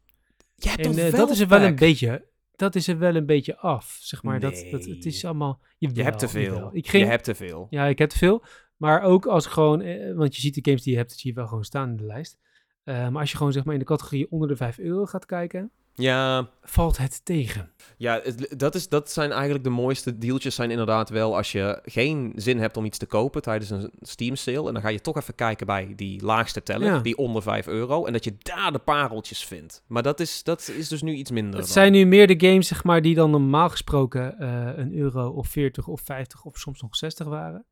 Je 0.54 0.68
hebt 0.68 0.86
En 0.98 1.10
dat 1.10 1.30
is 1.30 1.40
er 1.40 1.48
wel 1.48 1.62
een 1.62 1.76
beetje. 1.76 2.28
Dat 2.56 2.74
is 2.74 2.88
er 2.88 2.98
wel 2.98 3.14
een 3.14 3.26
beetje 3.26 3.56
af. 3.56 3.98
Zeg 4.00 4.22
maar. 4.22 4.40
Dat, 4.40 4.66
dat, 4.70 4.84
het 4.84 5.06
is 5.06 5.24
allemaal. 5.24 5.60
Je 5.78 6.02
hebt 6.02 6.18
te 6.18 6.28
veel. 6.28 6.70
ging, 6.72 7.04
Je 7.04 7.10
hebt 7.10 7.24
te 7.24 7.34
veel. 7.34 7.66
ja, 7.70 7.86
ik 7.86 7.98
heb 7.98 8.08
te 8.10 8.18
veel. 8.18 8.42
Maar 8.80 9.02
ook 9.02 9.26
als 9.26 9.46
gewoon, 9.46 9.80
eh, 9.80 10.14
want 10.14 10.34
je 10.34 10.40
ziet 10.40 10.54
de 10.54 10.60
games 10.64 10.82
die 10.82 10.92
je 10.92 10.98
hebt, 10.98 11.10
dat 11.10 11.18
zie 11.20 11.30
je 11.30 11.36
wel 11.36 11.46
gewoon 11.46 11.64
staan 11.64 11.88
in 11.90 11.96
de 11.96 12.04
lijst. 12.04 12.38
Eh, 12.84 13.08
maar 13.08 13.20
als 13.20 13.30
je 13.30 13.36
gewoon 13.36 13.52
zeg 13.52 13.64
maar 13.64 13.74
in 13.74 13.80
de 13.80 13.86
categorie 13.86 14.30
onder 14.30 14.48
de 14.48 14.56
5 14.56 14.78
euro 14.78 15.06
gaat 15.06 15.26
kijken, 15.26 15.70
Ja, 15.94 16.48
valt 16.62 16.96
het 16.98 17.24
tegen. 17.24 17.70
Ja, 17.96 18.20
het- 18.22 18.54
dat, 18.58 18.74
is, 18.74 18.88
dat 18.88 19.10
zijn 19.10 19.30
eigenlijk 19.32 19.64
de 19.64 19.70
mooiste 19.70 20.18
dealtjes 20.18 20.54
zijn 20.54 20.70
inderdaad 20.70 21.08
wel 21.08 21.36
als 21.36 21.52
je 21.52 21.80
geen 21.84 22.32
zin 22.36 22.58
hebt 22.58 22.76
om 22.76 22.84
iets 22.84 22.98
te 22.98 23.06
kopen 23.06 23.42
tijdens 23.42 23.70
een 23.70 23.90
Steam 24.00 24.36
sale. 24.36 24.66
En 24.66 24.72
dan 24.72 24.82
ga 24.82 24.88
je 24.88 25.00
toch 25.00 25.16
even 25.16 25.34
kijken 25.34 25.66
bij 25.66 25.92
die 25.96 26.24
laagste 26.24 26.62
teller, 26.62 26.86
Ja. 26.88 26.98
die 26.98 27.16
onder 27.16 27.42
5 27.42 27.66
euro. 27.66 28.04
En 28.06 28.12
dat 28.12 28.24
je 28.24 28.34
daar 28.38 28.72
de 28.72 28.78
pareltjes 28.78 29.44
vindt. 29.44 29.82
Maar 29.86 30.02
dat 30.02 30.20
is, 30.20 30.42
dat 30.42 30.68
is 30.76 30.88
dus 30.88 31.02
nu 31.02 31.12
iets 31.12 31.30
minder. 31.30 31.54
Het 31.54 31.64
dan. 31.64 31.72
zijn 31.72 31.92
nu 31.92 32.04
meer 32.04 32.26
de 32.38 32.46
games 32.48 32.68
zeg 32.68 32.84
maar 32.84 33.02
die 33.02 33.14
dan 33.14 33.30
normaal 33.30 33.68
gesproken 33.68 34.38
eh, 34.38 34.72
een 34.76 34.94
euro 34.96 35.28
of 35.28 35.48
40 35.48 35.86
of 35.86 36.00
50 36.00 36.44
of 36.44 36.56
soms 36.58 36.80
nog 36.82 36.96
60 36.96 37.26
waren. 37.26 37.64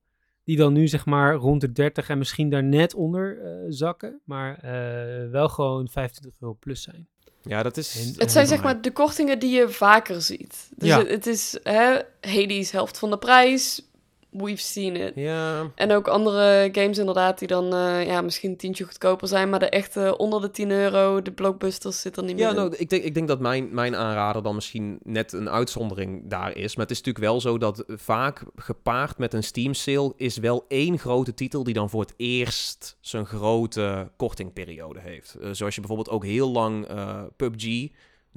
Die 0.48 0.56
dan 0.56 0.72
nu 0.72 0.88
zeg 0.88 1.06
maar 1.06 1.34
rond 1.34 1.60
de 1.60 1.72
30 1.72 2.08
en 2.08 2.18
misschien 2.18 2.48
daar 2.50 2.62
net 2.64 2.94
onder 2.94 3.38
eh, 3.42 3.50
zakken. 3.68 4.20
Maar 4.24 4.58
eh, 4.58 5.30
wel 5.30 5.48
gewoon 5.48 5.88
25 5.88 6.40
euro 6.40 6.56
plus 6.60 6.82
zijn. 6.82 7.06
Ja, 7.42 7.62
dat 7.62 7.76
is... 7.76 8.06
En- 8.14 8.20
Het 8.20 8.32
zijn 8.32 8.46
zeg 8.46 8.62
maar 8.62 8.80
de 8.82 8.90
kortingen 8.92 9.38
die 9.38 9.50
je 9.50 9.68
vaker 9.68 10.22
ziet. 10.22 10.68
Dus 10.76 10.88
Ja. 10.88 10.98
het, 10.98 11.08
het 11.08 11.26
is 11.26 11.58
hè, 11.62 11.98
Hades 12.20 12.70
helft 12.70 12.98
van 12.98 13.10
de 13.10 13.18
prijs. 13.18 13.82
We've 14.42 14.62
seen 14.62 14.96
it. 14.96 15.12
Ja, 15.14 15.70
En 15.74 15.92
ook 15.92 16.08
andere 16.08 16.68
games 16.72 16.98
inderdaad 16.98 17.38
die 17.38 17.48
dan 17.48 17.74
eh, 17.74 18.06
ja, 18.06 18.20
misschien 18.20 18.50
een 18.50 18.56
tientje 18.56 18.84
goedkoper 18.84 19.28
zijn. 19.28 19.50
Maar 19.50 19.58
de 19.58 19.68
echte 19.68 20.16
onder 20.16 20.40
de 20.40 20.50
10 20.50 20.70
euro, 20.70 21.22
de 21.22 21.32
blockbusters 21.32 22.00
zit 22.00 22.16
er 22.16 22.24
niet 22.24 22.34
meer 22.34 22.44
ja 22.44 22.50
in. 22.50 22.56
nou, 22.56 22.74
ik, 22.76 22.90
denk, 22.90 23.02
ik 23.02 23.14
denk 23.14 23.28
dat 23.28 23.40
mijn, 23.40 23.74
mijn 23.74 23.96
aanrader 23.96 24.42
dan 24.42 24.54
misschien 24.54 24.98
net 25.02 25.32
een 25.32 25.50
uitzondering 25.50 26.22
daar 26.24 26.56
is. 26.56 26.76
Maar 26.76 26.86
het 26.86 26.94
is 26.94 27.02
natuurlijk 27.02 27.24
wel 27.24 27.40
zo 27.40 27.58
dat 27.58 27.84
vaak 27.86 28.42
gepaard 28.56 29.18
met 29.18 29.34
een 29.34 29.44
Steam 29.44 29.74
sale 29.74 30.12
is 30.16 30.36
wel 30.36 30.64
één 30.68 30.98
grote 30.98 31.34
titel 31.34 31.64
die 31.64 31.74
dan 31.74 31.90
voor 31.90 32.00
het 32.00 32.14
eerst 32.16 32.96
zijn 33.00 33.26
grote 33.26 34.10
kortingperiode 34.16 35.00
heeft. 35.00 35.34
Eh, 35.34 35.50
zoals 35.52 35.74
je 35.74 35.80
bijvoorbeeld 35.80 36.10
ook 36.10 36.24
heel 36.24 36.50
lang 36.50 36.86
eh, 36.86 37.22
PUBG 37.36 37.88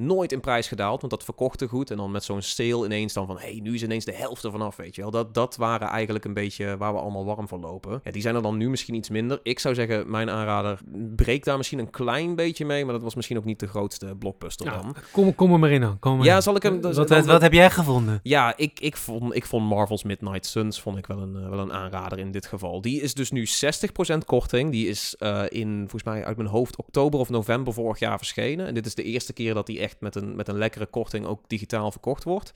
nooit 0.06 0.32
in 0.32 0.40
prijs 0.40 0.68
gedaald, 0.68 1.00
want 1.02 1.14
dat 1.14 1.24
verkochte 1.24 1.68
goed. 1.68 1.92
En 1.92 1.98
dan 1.98 2.12
met 2.12 2.24
zo'n 2.24 2.42
sale 2.42 2.86
ineens 2.86 3.14
dan 3.14 3.28
van, 3.28 3.38
hé, 3.40 3.52
hey, 3.52 3.60
nu 3.64 3.74
is 3.74 3.84
ineens 3.84 4.06
de 4.06 4.14
helft 4.14 4.44
ervan 4.44 4.62
af, 4.62 4.76
weet 4.76 4.96
je 4.96 5.02
wel. 5.02 5.12
Dat, 5.12 5.34
dat 5.34 5.56
waren 5.56 5.88
eigenlijk 5.88 6.26
een 6.26 6.34
beetje 6.34 6.78
waar 6.78 6.94
we 6.94 7.00
allemaal 7.00 7.26
warm 7.26 7.48
voor 7.48 7.60
lopen. 7.60 8.00
Ja, 8.04 8.12
die 8.12 8.22
zijn 8.22 8.36
er 8.36 8.42
dan 8.42 8.58
nu 8.58 8.70
misschien 8.70 8.94
iets 8.96 9.10
minder. 9.10 9.40
Ik 9.44 9.60
zou 9.60 9.76
zeggen, 9.76 10.10
mijn 10.12 10.30
aanrader 10.30 10.80
breekt 11.16 11.46
daar 11.46 11.58
misschien 11.58 11.80
een 11.80 11.90
klein 11.90 12.36
beetje 12.36 12.66
mee, 12.66 12.84
maar 12.86 12.94
dat 12.94 13.04
was 13.04 13.16
misschien 13.16 13.38
ook 13.38 13.46
niet 13.46 13.60
de 13.60 13.68
grootste 13.68 14.16
blockbuster 14.20 14.66
dan. 14.72 14.96
Kom, 15.12 15.36
kom 15.36 15.54
er 15.54 15.60
maar 15.60 15.72
in 15.72 15.82
dan. 15.82 16.00
Kom 16.00 16.18
maar 16.18 16.26
Ja, 16.26 16.36
in. 16.36 16.42
zal 16.42 16.56
ik 16.56 16.64
hem- 16.64 16.82
Wat, 16.82 16.94
dan- 16.96 17.08
wat, 17.08 17.26
wat 17.26 17.42
heb 17.42 17.54
jij 17.54 17.70
gevonden? 17.70 18.20
Ja, 18.24 18.54
ik, 18.58 18.80
ik, 18.80 18.98
vond, 18.98 19.36
ik 19.36 19.46
vond 19.46 19.68
Marvel's 19.70 20.04
Midnight 20.04 20.46
Suns 20.46 20.82
vond 20.82 20.98
ik 20.98 21.06
wel 21.08 21.20
een, 21.22 21.36
eh, 21.36 21.50
wel 21.50 21.60
een 21.60 21.74
aanrader 21.74 22.20
in 22.20 22.32
dit 22.32 22.46
geval. 22.46 22.82
Die 22.82 23.02
is 23.02 23.14
dus 23.14 23.32
nu 23.32 23.46
60% 23.48 24.26
korting. 24.26 24.72
Die 24.72 24.88
is 24.88 25.16
eh, 25.20 25.44
in, 25.50 25.78
volgens 25.80 26.04
mij 26.04 26.26
uit 26.26 26.38
mijn 26.38 26.50
hoofd, 26.50 26.78
oktober 26.78 27.20
of 27.20 27.30
november 27.30 27.74
vorig 27.74 28.00
jaar 28.00 28.18
verschenen. 28.18 28.68
En 28.68 28.74
dit 28.74 28.86
is 28.86 28.96
de 28.96 29.04
eerste 29.04 29.34
keer 29.34 29.54
dat 29.54 29.66
die 29.66 29.80
echt 29.80 29.91
met 30.00 30.16
een, 30.16 30.36
met 30.36 30.48
een 30.48 30.58
lekkere 30.58 30.86
korting 30.86 31.26
ook 31.26 31.50
digitaal 31.50 31.92
verkocht 31.92 32.24
wordt. 32.24 32.52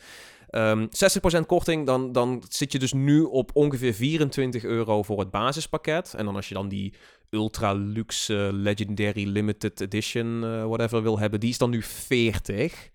Ehm 0.50 0.88
60% 1.42 1.46
korting, 1.46 1.86
dan, 1.86 2.12
dan 2.12 2.44
zit 2.50 2.72
je 2.72 2.80
dus 2.80 2.94
nu 2.94 3.22
op 3.22 3.52
ongeveer 3.54 3.94
24 3.94 4.64
euro 4.64 5.04
voor 5.04 5.20
het 5.20 5.32
basispakket. 5.32 6.14
En 6.14 6.26
dan 6.26 6.36
als 6.36 6.48
je 6.48 6.54
dan 6.54 6.68
die 6.68 6.94
ultra 7.30 7.74
luxe 7.74 8.50
legendary 8.54 9.28
limited 9.28 9.82
edition 9.82 10.44
eh, 10.44 10.66
whatever 10.66 11.02
wil 11.02 11.20
hebben, 11.20 11.40
die 11.40 11.50
is 11.50 11.58
dan 11.58 11.70
nu 11.70 11.82
40. 11.82 12.90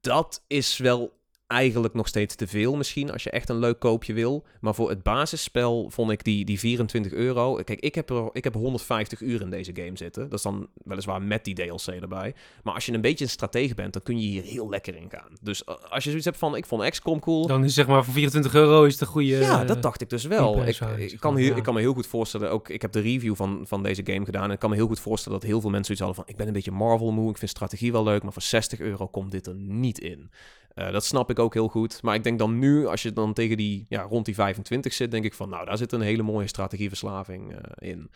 Dat 0.00 0.44
is 0.46 0.76
wel 0.76 1.12
eigenlijk 1.46 1.94
nog 1.94 2.08
steeds 2.08 2.34
te 2.34 2.46
veel 2.46 2.76
misschien, 2.76 3.12
als 3.12 3.22
je 3.22 3.30
echt 3.30 3.48
een 3.48 3.58
leuk 3.58 3.78
koopje 3.78 4.12
wil. 4.12 4.44
Maar 4.60 4.74
voor 4.74 4.88
het 4.88 5.02
basisspel 5.02 5.90
vond 5.90 6.10
ik 6.10 6.24
die, 6.24 6.44
die 6.44 6.58
24 6.58 7.12
euro... 7.12 7.54
Kijk, 7.54 7.80
ik 7.80 7.94
heb, 7.94 8.10
er, 8.10 8.28
ik 8.32 8.44
heb 8.44 8.54
150 8.54 9.20
uur 9.20 9.40
in 9.40 9.50
deze 9.50 9.70
game 9.74 9.96
zitten. 9.96 10.22
Dat 10.22 10.38
is 10.38 10.44
dan 10.44 10.68
weliswaar 10.84 11.22
met 11.22 11.44
die 11.44 11.54
DLC 11.54 11.86
erbij. 11.86 12.34
Maar 12.62 12.74
als 12.74 12.86
je 12.86 12.92
een 12.92 13.00
beetje 13.00 13.24
een 13.24 13.30
stratege 13.30 13.74
bent, 13.74 13.92
dan 13.92 14.02
kun 14.02 14.20
je 14.20 14.26
hier 14.26 14.42
heel 14.42 14.68
lekker 14.68 14.96
in 14.96 15.10
gaan. 15.10 15.38
Dus 15.40 15.64
eh, 15.64 15.74
als 15.88 16.04
je 16.04 16.08
zoiets 16.08 16.26
hebt 16.26 16.38
van, 16.38 16.56
ik 16.56 16.66
vond 16.66 16.90
XCOM 16.90 17.20
cool... 17.20 17.46
Dan 17.46 17.64
is 17.64 17.74
zeg 17.74 17.86
maar 17.86 18.04
voor 18.04 18.14
24 18.14 18.54
euro 18.54 18.84
is 18.84 19.00
een 19.00 19.06
goede... 19.06 19.26
Ja, 19.26 19.64
dat 19.64 19.82
dacht 19.82 20.00
ik 20.00 20.10
dus 20.10 20.24
wel. 20.24 20.66
Ik, 20.66 21.16
kan 21.18 21.36
heel, 21.36 21.56
ik 21.56 21.62
kan 21.62 21.74
me 21.74 21.80
heel 21.80 21.94
goed 21.94 22.06
voorstellen, 22.06 22.50
ook 22.50 22.68
ik 22.68 22.82
heb 22.82 22.92
de 22.92 23.00
review 23.00 23.34
van, 23.34 23.64
van 23.66 23.82
deze 23.82 24.02
game 24.04 24.24
gedaan. 24.24 24.44
En 24.44 24.50
ik 24.50 24.58
kan 24.58 24.70
me 24.70 24.76
heel 24.76 24.86
goed 24.86 25.00
voorstellen 25.00 25.40
dat 25.40 25.48
heel 25.48 25.60
veel 25.60 25.70
mensen 25.70 25.96
zoiets 25.96 26.04
hadden 26.04 26.24
van: 26.24 26.32
ik 26.32 26.36
ben 26.36 26.46
een 26.46 26.52
beetje 26.52 26.86
Marvel 26.86 27.12
moe, 27.12 27.30
ik 27.30 27.38
vind 27.38 27.50
strategie 27.50 27.92
wel 27.92 28.04
leuk, 28.04 28.22
maar 28.22 28.32
voor 28.32 28.42
60 28.42 28.80
euro 28.80 29.06
komt 29.06 29.30
dit 29.30 29.46
er 29.46 29.54
niet 29.54 29.98
in. 29.98 30.30
Eh, 30.74 30.92
dat 30.92 31.04
snap 31.04 31.30
ik 31.30 31.38
ook 31.38 31.54
heel 31.54 31.68
goed. 31.68 32.02
Maar 32.02 32.14
ik 32.14 32.22
denk 32.22 32.38
dan 32.38 32.58
nu, 32.58 32.86
als 32.86 33.02
je 33.02 33.12
dan 33.12 33.32
tegen 33.32 33.56
die, 33.56 33.86
ja, 33.88 34.02
rond 34.02 34.24
die 34.24 34.34
25 34.34 34.92
zit, 34.92 35.10
denk 35.10 35.24
ik 35.24 35.34
van: 35.34 35.48
nou, 35.48 35.64
daar 35.64 35.76
zit 35.76 35.92
een 35.92 36.00
hele 36.00 36.22
mooie 36.22 36.46
strategieverslaving 36.46 37.52
eh, 37.54 37.88
in. 37.90 38.10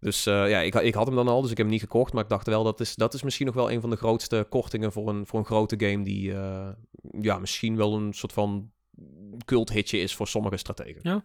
Dus 0.00 0.26
eh, 0.26 0.48
ja, 0.48 0.60
ik, 0.60 0.74
ik 0.74 0.94
had 0.94 1.06
hem 1.06 1.16
dan 1.16 1.28
al, 1.28 1.40
dus 1.42 1.50
ik 1.50 1.56
heb 1.56 1.66
hem 1.66 1.74
niet 1.74 1.84
gekocht. 1.84 2.12
Maar 2.12 2.22
ik 2.22 2.28
dacht 2.28 2.46
wel, 2.46 2.64
dat 2.64 2.80
is, 2.80 2.94
dat 2.94 3.14
is 3.14 3.22
misschien 3.22 3.46
nog 3.46 3.54
wel 3.54 3.70
een 3.70 3.80
van 3.80 3.90
de 3.90 3.96
grootste 3.96 4.46
kortingen 4.48 4.92
voor 4.92 5.08
een, 5.08 5.26
voor 5.26 5.38
een 5.38 5.44
grote 5.44 5.74
game. 5.78 6.04
Die 6.04 6.32
ja, 7.20 7.38
misschien 7.38 7.76
wel 7.76 7.94
een 7.94 8.12
soort 8.12 8.32
van 8.32 8.70
culthitje 9.44 9.98
is 9.98 10.14
voor 10.14 10.28
sommige 10.28 10.56
strategen. 10.56 11.24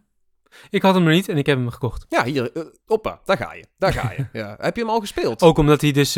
Ik 0.69 0.81
had 0.81 0.93
hem 0.93 1.03
nog 1.03 1.13
niet 1.13 1.29
en 1.29 1.37
ik 1.37 1.45
heb 1.45 1.57
hem 1.57 1.69
gekocht. 1.69 2.05
Ja, 2.09 2.25
hier, 2.25 2.51
hoppa, 2.85 3.21
daar 3.25 3.37
ga 3.37 3.53
je. 3.53 3.65
Daar 3.77 3.93
ga 3.93 4.11
je. 4.11 4.27
ja. 4.39 4.55
Heb 4.59 4.75
je 4.75 4.81
hem 4.81 4.91
al 4.91 4.99
gespeeld? 4.99 5.41
Ook 5.41 5.57
omdat 5.57 5.81
hij 5.81 5.91
dus 5.91 6.11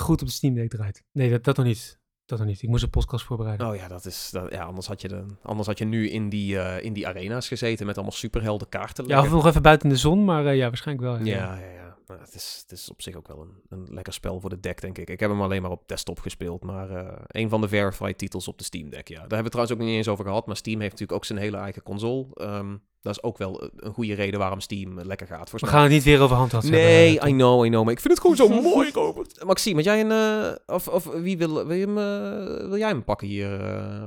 goed 0.00 0.20
op 0.20 0.26
de 0.26 0.32
Steam 0.32 0.54
Deck 0.54 0.70
draait. 0.70 1.04
Nee, 1.12 1.30
dat, 1.30 1.44
dat 1.44 1.56
nog 1.56 1.66
niet. 1.66 1.97
Dat 2.28 2.38
nog 2.38 2.46
niet. 2.46 2.62
Ik 2.62 2.68
moest 2.68 2.82
een 2.82 2.90
podcast 2.90 3.24
voorbereiden. 3.24 3.68
Oh 3.68 3.76
ja, 3.76 3.88
dat 3.88 4.04
is, 4.04 4.30
dat, 4.32 4.50
ja 4.50 4.62
anders, 4.62 4.86
had 4.86 5.00
je 5.00 5.08
de, 5.08 5.24
anders 5.42 5.66
had 5.66 5.78
je 5.78 5.84
nu 5.84 6.08
in 6.08 6.28
die, 6.28 6.58
eh, 6.58 6.84
in 6.84 6.92
die 6.92 7.06
arena's 7.06 7.48
gezeten 7.48 7.86
met 7.86 7.94
allemaal 7.94 8.14
superhelden 8.14 8.68
kaarten. 8.68 9.06
ja, 9.06 9.14
of 9.14 9.20
liggen. 9.20 9.36
nog 9.38 9.46
even 9.46 9.62
buiten 9.62 9.88
de 9.88 9.96
zon, 9.96 10.24
maar 10.24 10.46
eh, 10.46 10.56
ja, 10.56 10.68
waarschijnlijk 10.68 11.06
wel. 11.06 11.26
Ja, 11.26 11.36
ja, 11.36 11.54
ja. 11.54 11.87
Het, 12.16 12.34
is, 12.34 12.58
het 12.62 12.78
is 12.78 12.90
op 12.90 13.02
zich 13.02 13.14
ook 13.16 13.28
wel 13.28 13.40
een, 13.40 13.62
een 13.68 13.94
lekker 13.94 14.12
spel 14.12 14.40
voor 14.40 14.50
de 14.50 14.60
deck, 14.60 14.80
denk 14.80 14.98
ik. 14.98 15.10
Ik 15.10 15.20
heb 15.20 15.30
hem 15.30 15.42
alleen 15.42 15.62
maar 15.62 15.70
op 15.70 15.88
desktop 15.88 16.20
gespeeld, 16.20 16.64
maar 16.64 16.90
eh, 16.90 17.18
een 17.26 17.48
van 17.48 17.60
de 17.60 17.68
verified 17.68 18.18
titels 18.18 18.48
op 18.48 18.58
de 18.58 18.64
Steam 18.64 18.90
Deck, 18.90 19.08
ja. 19.08 19.14
Daar 19.14 19.20
hebben 19.20 19.36
we 19.38 19.42
het 19.44 19.50
trouwens 19.52 19.78
ook 19.78 19.84
niet 19.86 19.96
eens 19.96 20.08
over 20.08 20.24
gehad, 20.24 20.46
maar 20.46 20.56
Steam 20.56 20.80
heeft 20.80 20.92
natuurlijk 20.92 21.18
ook 21.18 21.24
zijn 21.24 21.38
hele 21.38 21.56
eigen 21.56 21.82
console. 21.82 22.26
Ehm, 22.34 22.76
dat 23.00 23.16
is 23.16 23.22
ook 23.22 23.38
wel 23.38 23.70
een 23.76 23.92
goede 23.92 24.14
reden 24.14 24.38
waarom 24.38 24.60
Steam 24.60 25.00
lekker 25.00 25.26
gaat. 25.26 25.42
We 25.42 25.48
Volgens 25.50 25.70
gaan 25.70 25.82
het 25.82 25.90
niet 25.92 26.02
weer 26.02 26.20
over 26.20 26.36
handheld 26.36 26.62
hebben. 26.62 26.80
Nee, 26.80 27.14
I 27.14 27.18
know, 27.32 27.64
I 27.64 27.68
know. 27.68 27.84
Maar 27.84 27.92
ik 27.92 28.00
vind 28.00 28.12
het 28.12 28.22
gewoon 28.22 28.36
zo 28.36 28.48
mooi, 28.70 28.90
Robert. 28.90 29.44
Maxime, 29.44 29.76
had 29.76 29.84
jij 29.84 30.00
een... 30.00 30.10
eh, 30.10 30.74
of, 30.74 30.88
of 30.88 31.04
wie 31.04 31.38
wil, 31.38 31.66
wil, 31.66 31.76
je 31.76 31.86
hem, 31.86 31.98
eh, 31.98 32.68
wil 32.68 32.78
jij 32.78 32.88
hem 32.88 33.04
pakken 33.04 33.26
hier, 33.28 33.58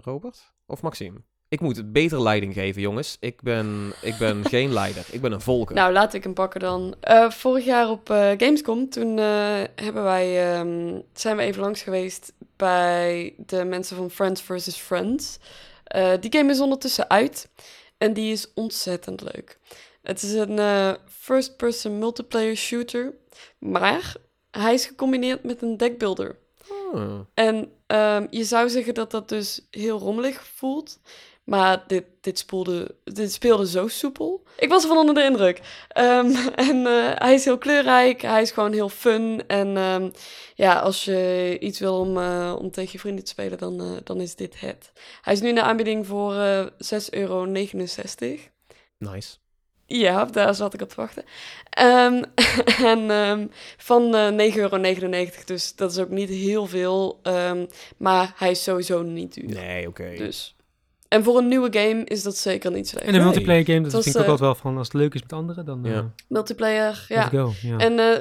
Robert? 0.04 0.54
Of 0.66 0.82
Maxime? 0.82 1.22
Ik 1.52 1.60
moet 1.60 1.92
beter 1.92 2.22
leiding 2.22 2.54
geven, 2.54 2.82
jongens. 2.82 3.18
Ik 3.20 3.42
ben, 3.42 3.94
ik 4.02 4.18
ben 4.18 4.46
geen 4.50 4.74
leider. 4.74 5.06
Ik 5.12 5.22
ben 5.22 5.32
een 5.32 5.42
volker. 5.42 5.76
Nou, 5.76 5.94
laat 5.94 6.14
ik 6.14 6.24
hem 6.24 6.34
pakken 6.34 6.60
dan. 6.60 6.96
Eh, 7.00 7.30
vorig 7.30 7.66
jaar 7.66 7.90
op 7.90 8.10
eh, 8.10 8.30
Gamescom, 8.38 8.90
toen 8.90 9.20
eh, 9.20 9.26
hebben 9.76 10.04
wij, 10.04 10.54
ehm, 10.54 11.00
zijn 11.14 11.38
we 11.38 11.44
even 11.44 11.62
langs 11.62 11.82
geweest 11.82 12.34
bij 12.56 13.34
de 13.38 13.64
mensen 13.66 13.96
van 13.96 14.12
Friends 14.12 14.42
vs. 14.42 14.78
Friends. 14.78 15.38
Die 16.20 16.34
game 16.34 16.52
is 16.52 16.60
ondertussen 16.60 17.10
uit 17.10 17.50
en 17.98 18.14
die 18.14 18.32
is 18.32 18.54
ontzettend 18.54 19.22
leuk. 19.22 19.60
Het 20.02 20.24
is 20.24 20.34
een 20.34 20.60
first-person 21.10 22.00
multiplayer 22.00 22.56
shooter, 22.56 23.14
maar 23.60 24.16
hij 24.52 24.74
is 24.74 24.86
gecombineerd 24.86 25.44
met 25.44 25.62
een 25.62 25.78
deckbuilder. 25.78 26.40
Ah. 26.94 27.20
En 27.34 27.72
ehm, 27.88 28.28
je 28.30 28.44
zou 28.44 28.70
zeggen 28.70 28.94
dat 28.94 29.12
dat 29.12 29.30
dus 29.30 29.68
heel 29.70 30.00
rommelig 30.00 30.48
voelt. 30.48 31.00
Maar 31.44 31.84
dit, 31.88 32.04
dit, 32.22 32.38
spoelde, 32.38 32.96
dit 33.04 33.32
speelde 33.32 33.68
zo 33.68 33.88
soepel. 33.88 34.44
Ik 34.58 34.70
was 34.70 34.84
ervan 34.84 34.98
onder 34.98 35.16
de 35.16 35.24
indruk. 35.24 35.62
Ehm, 35.88 36.36
en 36.70 36.86
eh, 36.86 37.12
hij 37.16 37.34
is 37.34 37.46
heel 37.46 37.58
kleurrijk. 37.58 38.22
Hij 38.22 38.42
is 38.42 38.52
gewoon 38.52 38.74
heel 38.74 38.90
fun. 38.90 39.44
En 39.48 39.78
ehm, 39.78 40.10
ja, 40.56 40.80
als 40.80 41.06
je 41.06 41.58
iets 41.60 41.80
wil 41.80 42.00
om, 42.00 42.18
eh, 42.18 42.56
om 42.60 42.72
tegen 42.72 42.92
je 42.92 43.00
vrienden 43.00 43.24
te 43.24 43.30
spelen, 43.30 43.58
dan, 43.58 43.82
eh, 43.82 43.92
dan 44.04 44.22
is 44.22 44.36
dit 44.36 44.60
het. 44.60 44.92
Hij 45.22 45.34
is 45.34 45.42
nu 45.42 45.48
in 45.48 45.56
de 45.56 45.62
aanbieding 45.62 46.08
voor 46.08 46.36
eh 46.36 46.66
6,69 46.78 47.10
euro. 47.10 47.46
Nice. 48.98 49.38
Ja, 49.86 50.26
daar 50.26 50.56
zat 50.56 50.74
ik 50.74 50.82
op 50.82 50.90
te 50.90 50.96
wachten. 50.96 51.24
Ehm, 51.70 52.24
en 52.94 53.52
van 53.78 54.16
eh 54.16 54.30
9,99 54.30 54.56
euro, 54.56 54.78
dus 55.46 55.76
dat 55.76 55.92
is 55.92 55.98
ook 55.98 56.10
niet 56.10 56.30
heel 56.30 56.66
veel. 56.66 57.20
maar 57.98 58.34
hij 58.36 58.52
is 58.52 58.64
sowieso 58.64 59.02
niet 59.02 59.34
duur. 59.34 59.50
Nee, 59.50 59.88
oké. 59.88 60.14
Dus. 60.16 60.56
En 61.12 61.24
voor 61.24 61.38
een 61.38 61.48
nieuwe 61.48 61.68
game 61.80 62.04
is 62.06 62.24
dat 62.24 62.38
zeker 62.38 62.72
niet 62.72 62.88
slecht. 62.88 63.06
En 63.06 63.10
een 63.14 63.16
Nee. 63.20 63.26
multiplayer 63.30 63.66
game, 63.66 63.82
dat 63.82 63.92
vind 63.92 64.06
ik 64.06 64.12
ook 64.16 64.22
eh, 64.26 64.30
altijd 64.32 64.40
wel 64.40 64.56
van 64.56 64.78
als 64.78 64.88
het 64.88 64.96
leuk 64.96 65.14
is 65.14 65.22
met 65.22 65.34
anderen, 65.34 65.66
dan 65.66 65.86
eh 65.86 65.92
Ja. 65.92 66.12
Multiplayer, 66.28 67.06
ja. 67.08 67.18
let's 67.18 67.30
go. 67.30 67.68
Ja. 67.68 67.78
En 67.78 68.00
eh 68.00 68.18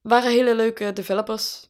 waren 0.00 0.30
hele 0.30 0.56
leuke 0.56 0.92
developers 0.92 1.68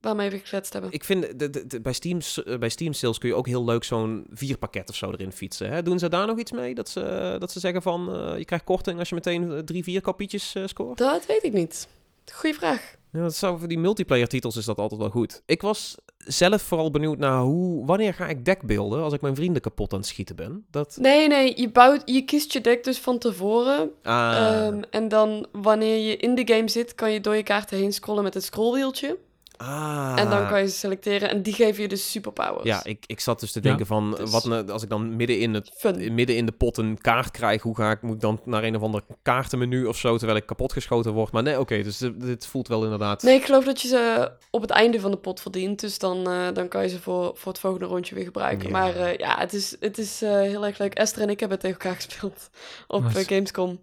waarmee 0.00 0.30
we 0.30 0.38
gekletst 0.38 0.72
hebben. 0.72 0.92
Ik 0.92 1.04
vind, 1.04 1.38
de, 1.38 1.50
de, 1.50 1.66
de- 1.66 1.80
bij, 1.80 1.92
Steam, 1.92 2.18
eh, 2.44 2.58
bij 2.58 2.68
Steam 2.68 2.92
sales 2.92 3.18
kun 3.18 3.28
je 3.28 3.34
ook 3.34 3.46
heel 3.46 3.64
leuk 3.64 3.84
zo'n 3.84 4.26
vierpakket 4.30 4.88
of 4.88 4.94
zo 4.96 5.10
erin 5.10 5.32
fietsen. 5.32 5.70
Hè? 5.70 5.82
Doen 5.82 5.98
ze 5.98 6.08
daar 6.08 6.26
nog 6.26 6.38
iets 6.38 6.52
mee? 6.52 6.74
Dat 6.74 6.88
ze, 6.88 7.36
dat 7.38 7.52
ze 7.52 7.60
zeggen 7.60 7.82
van, 7.82 8.14
eh, 8.14 8.38
je 8.38 8.44
krijgt 8.44 8.64
korting 8.64 8.98
als 8.98 9.08
je 9.08 9.14
meteen 9.14 9.52
eh, 9.52 9.58
drie, 9.58 9.82
vier 9.82 10.00
kapietjes 10.00 10.54
eh, 10.54 10.62
scoort? 10.66 10.98
Dat 10.98 11.26
weet 11.26 11.42
ik 11.44 11.52
niet. 11.52 11.88
Goeie 12.32 12.56
vraag. 12.56 12.94
Ja, 13.12 13.20
dat 13.20 13.34
zou, 13.34 13.58
voor 13.58 13.68
die 13.68 13.78
multiplayer 13.78 14.28
titels 14.28 14.56
is 14.56 14.64
dat 14.64 14.78
altijd 14.78 15.00
wel 15.00 15.10
goed. 15.10 15.42
Ik 15.46 15.62
was 15.62 15.94
zelf 16.16 16.62
vooral 16.62 16.90
benieuwd 16.90 17.18
naar 17.18 17.40
hoe, 17.40 17.86
wanneer 17.86 18.14
ga 18.14 18.26
ik 18.28 18.44
deckbeelden 18.44 19.02
als 19.02 19.12
ik 19.12 19.20
mijn 19.20 19.34
vrienden 19.34 19.62
kapot 19.62 19.92
aan 19.92 19.98
het 19.98 20.08
schieten 20.08 20.36
ben? 20.36 20.66
Dat, 20.70 20.96
Nee, 21.00 21.28
nee, 21.28 21.60
je, 21.60 21.70
bouwt, 21.70 22.02
je 22.04 22.22
kiest 22.24 22.52
je 22.52 22.60
deck 22.60 22.84
dus 22.84 22.98
van 22.98 23.18
tevoren. 23.18 23.90
ah, 24.02 24.36
Ehm, 24.36 24.82
en 24.90 25.08
dan 25.08 25.46
wanneer 25.52 25.96
je 26.08 26.16
in 26.16 26.34
de 26.34 26.54
game 26.54 26.68
zit, 26.68 26.94
kan 26.94 27.12
je 27.12 27.20
door 27.20 27.36
je 27.36 27.42
kaarten 27.42 27.78
heen 27.78 27.92
scrollen 27.92 28.22
met 28.22 28.34
het 28.34 28.44
scrollwieltje. 28.44 29.18
Ah. 29.62 30.14
En 30.16 30.30
dan 30.30 30.48
kan 30.48 30.60
je 30.60 30.68
ze 30.68 30.76
selecteren 30.76 31.30
en 31.30 31.42
die 31.42 31.52
geven 31.54 31.82
je 31.82 31.88
dus 31.88 32.10
superpowers. 32.10 32.64
Ja, 32.64 32.84
ik, 32.84 33.04
ik 33.06 33.20
zat 33.20 33.40
dus 33.40 33.52
te 33.52 33.58
Ja. 33.62 33.68
denken 33.68 33.86
van, 33.86 34.10
Dus- 34.10 34.30
wat 34.30 34.44
nou, 34.44 34.70
als 34.70 34.82
ik 34.82 34.88
dan 34.88 35.16
midden 35.16 35.38
in, 35.38 35.54
het, 35.54 35.70
Fun. 35.76 36.14
midden 36.14 36.36
in 36.36 36.46
de 36.46 36.52
pot 36.52 36.76
een 36.76 36.98
kaart 37.00 37.30
krijg, 37.30 37.62
hoe 37.62 37.76
ga 37.76 37.90
ik, 37.90 38.02
moet 38.02 38.14
ik 38.14 38.20
dan 38.20 38.40
naar 38.44 38.62
een 38.64 38.76
of 38.76 38.82
ander 38.82 39.02
kaartenmenu 39.22 39.86
of 39.86 39.96
zo, 39.96 40.16
terwijl 40.16 40.38
ik 40.38 40.46
kapotgeschoten 40.46 41.12
word? 41.12 41.32
Maar 41.32 41.42
nee, 41.42 41.60
oké, 41.60 41.82
dus 41.82 41.98
dit, 42.14 42.46
voelt 42.46 42.68
wel 42.68 42.82
inderdaad... 42.84 43.22
Nee, 43.22 43.34
ik 43.36 43.44
geloof 43.44 43.64
dat 43.64 43.80
je 43.80 43.88
ze 43.88 44.30
op 44.50 44.60
het 44.60 44.70
einde 44.70 45.00
van 45.00 45.10
de 45.10 45.16
pot 45.16 45.40
verdient. 45.40 45.80
Dus 45.80 45.98
dan, 45.98 46.30
eh, 46.30 46.46
dan 46.52 46.68
kan 46.68 46.82
je 46.82 46.88
ze 46.88 47.00
voor, 47.00 47.32
voor 47.34 47.52
het 47.52 47.60
volgende 47.60 47.86
rondje 47.86 48.14
weer 48.14 48.24
gebruiken. 48.24 48.70
Maar 48.70 48.96
eh, 48.96 49.16
ja, 49.16 49.38
het 49.38 49.52
is, 49.52 49.76
het 49.80 49.98
is 49.98 50.22
eh, 50.22 50.30
heel 50.30 50.66
erg 50.66 50.78
leuk. 50.78 50.94
Esther 50.94 51.22
en 51.22 51.30
ik 51.30 51.40
hebben 51.40 51.58
het 51.58 51.66
tegen 51.66 51.82
elkaar 51.82 52.00
gespeeld 52.02 52.50
op 52.86 53.02
Nice. 53.02 53.24
Gamescom. 53.24 53.80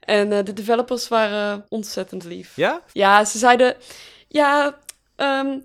En 0.00 0.32
eh, 0.32 0.44
de 0.44 0.52
developers 0.52 1.08
waren 1.08 1.64
ontzettend 1.68 2.24
lief. 2.24 2.56
Ja? 2.56 2.82
Ja, 2.92 3.24
ze 3.24 3.38
zeiden... 3.38 3.76
Ja, 4.28 4.78
ehm, 5.16 5.58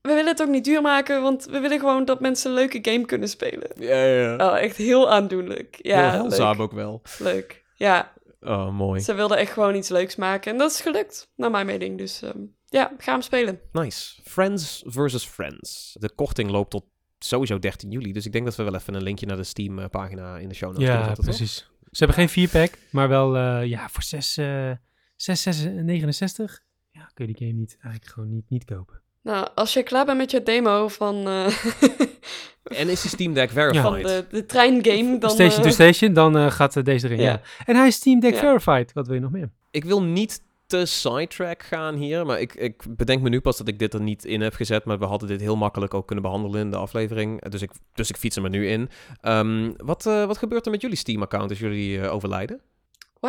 we 0.00 0.08
willen 0.08 0.26
het 0.26 0.42
ook 0.42 0.48
niet 0.48 0.64
duur 0.64 0.82
maken, 0.82 1.22
want 1.22 1.44
we 1.44 1.60
willen 1.60 1.78
gewoon 1.78 2.04
dat 2.04 2.20
mensen 2.20 2.50
een 2.50 2.56
leuke 2.56 2.78
game 2.82 3.04
kunnen 3.04 3.28
spelen. 3.28 3.70
Ja, 3.78 4.04
ja. 4.04 4.36
Oh, 4.36 4.58
echt 4.58 4.76
heel 4.76 5.10
aandoenlijk. 5.10 5.78
Ja, 5.82 6.10
Heel 6.10 6.28
leuk. 6.28 6.60
ook 6.60 6.72
wel. 6.72 7.02
leuk. 7.18 7.64
Ja, 7.74 8.12
Oh, 8.40 8.70
mooi. 8.76 9.00
ze 9.00 9.14
wilden 9.14 9.36
echt 9.38 9.52
gewoon 9.52 9.74
iets 9.74 9.88
leuks 9.88 10.16
maken. 10.16 10.52
En 10.52 10.58
dat 10.58 10.70
is 10.70 10.80
gelukt, 10.80 11.30
naar 11.36 11.50
mijn 11.50 11.66
mening. 11.66 11.98
Dus 11.98 12.22
ehm, 12.22 12.38
ja, 12.68 12.92
ga 12.98 13.12
hem 13.12 13.20
spelen. 13.22 13.60
Nice. 13.72 14.20
Friends 14.24 14.82
versus 14.86 15.24
Friends. 15.26 15.96
De 16.00 16.10
korting 16.14 16.50
loopt 16.50 16.70
tot 16.70 16.84
sowieso 17.18 17.58
13 17.58 17.90
juli, 17.90 18.12
dus 18.12 18.26
ik 18.26 18.32
denk 18.32 18.44
dat 18.44 18.56
we 18.56 18.62
wel 18.62 18.74
even 18.74 18.94
een 18.94 19.02
linkje 19.02 19.26
naar 19.26 19.36
de 19.36 19.44
Steam-pagina 19.44 20.38
in 20.38 20.48
de 20.48 20.54
show 20.54 20.68
notes 20.68 20.84
kunnen 20.84 21.00
ja, 21.00 21.06
zetten, 21.06 21.24
toch? 21.24 21.36
precies. 21.36 21.68
Ze 21.90 22.04
hebben 22.04 22.28
geen 22.28 22.48
4-pack, 22.48 22.78
maar 22.90 23.08
wel 23.08 23.36
eh, 23.36 23.64
ja, 23.64 23.88
voor 23.88 24.02
6, 24.02 24.36
eh 24.36 24.70
6, 25.16 25.42
6, 25.42 25.64
69 25.64 26.60
ja, 27.04 27.10
kun 27.14 27.26
je 27.26 27.34
die 27.34 27.46
game 27.46 27.58
niet, 27.58 27.76
eigenlijk 27.80 28.12
gewoon 28.12 28.30
niet, 28.30 28.44
niet 28.48 28.64
kopen. 28.64 29.02
Nou, 29.22 29.48
als 29.54 29.72
je 29.72 29.82
klaar 29.82 30.04
bent 30.04 30.18
met 30.18 30.30
je 30.30 30.42
demo 30.42 30.88
van, 30.88 31.26
eh, 31.26 31.46
En 32.80 32.88
is 32.88 33.00
die 33.02 33.10
Steam 33.10 33.34
Deck 33.34 33.50
verified? 33.50 33.82
van 33.82 34.02
de, 34.02 34.26
de 34.30 34.46
treingame, 34.46 35.18
dan... 35.18 35.30
station 35.30 35.62
to 35.62 35.68
eh, 35.68 35.72
station, 35.72 36.12
dan 36.12 36.36
eh, 36.36 36.50
gaat 36.50 36.84
deze 36.84 37.06
erin. 37.06 37.20
Ja. 37.20 37.30
ja. 37.30 37.40
En 37.64 37.76
hij 37.76 37.86
is 37.86 37.94
Steam 37.94 38.20
Deck 38.20 38.34
Ja. 38.34 38.40
verified. 38.40 38.92
Wat 38.92 39.06
wil 39.06 39.14
je 39.14 39.20
nog 39.20 39.30
meer? 39.30 39.50
Ik 39.70 39.84
wil 39.84 40.02
niet 40.02 40.42
te 40.66 40.86
sidetrack 40.86 41.62
gaan 41.62 41.94
hier, 41.94 42.26
maar 42.26 42.40
ik, 42.40 42.54
ik 42.54 42.82
bedenk 42.96 43.22
me 43.22 43.28
nu 43.28 43.40
pas 43.40 43.56
dat 43.56 43.68
ik 43.68 43.78
dit 43.78 43.94
er 43.94 44.00
niet 44.00 44.24
in 44.24 44.40
heb 44.40 44.54
gezet, 44.54 44.84
maar 44.84 44.98
we 44.98 45.04
hadden 45.04 45.28
dit 45.28 45.40
heel 45.40 45.56
makkelijk 45.56 45.94
ook 45.94 46.06
kunnen 46.06 46.24
behandelen 46.24 46.60
in 46.60 46.70
de 46.70 46.76
aflevering, 46.76 47.48
dus 47.48 47.62
ik, 47.62 47.70
dus 47.94 48.10
ik 48.10 48.16
fiets 48.16 48.34
hem 48.34 48.44
er 48.44 48.50
nu 48.50 48.68
in. 48.68 48.88
Ehm, 49.20 49.72
wat, 49.76 50.06
eh, 50.06 50.24
wat 50.24 50.38
gebeurt 50.38 50.64
er 50.64 50.70
met 50.70 50.80
jullie 50.80 50.96
Steam-account 50.96 51.50
als 51.50 51.58
jullie 51.58 52.00
eh, 52.00 52.12
overlijden? 52.12 52.60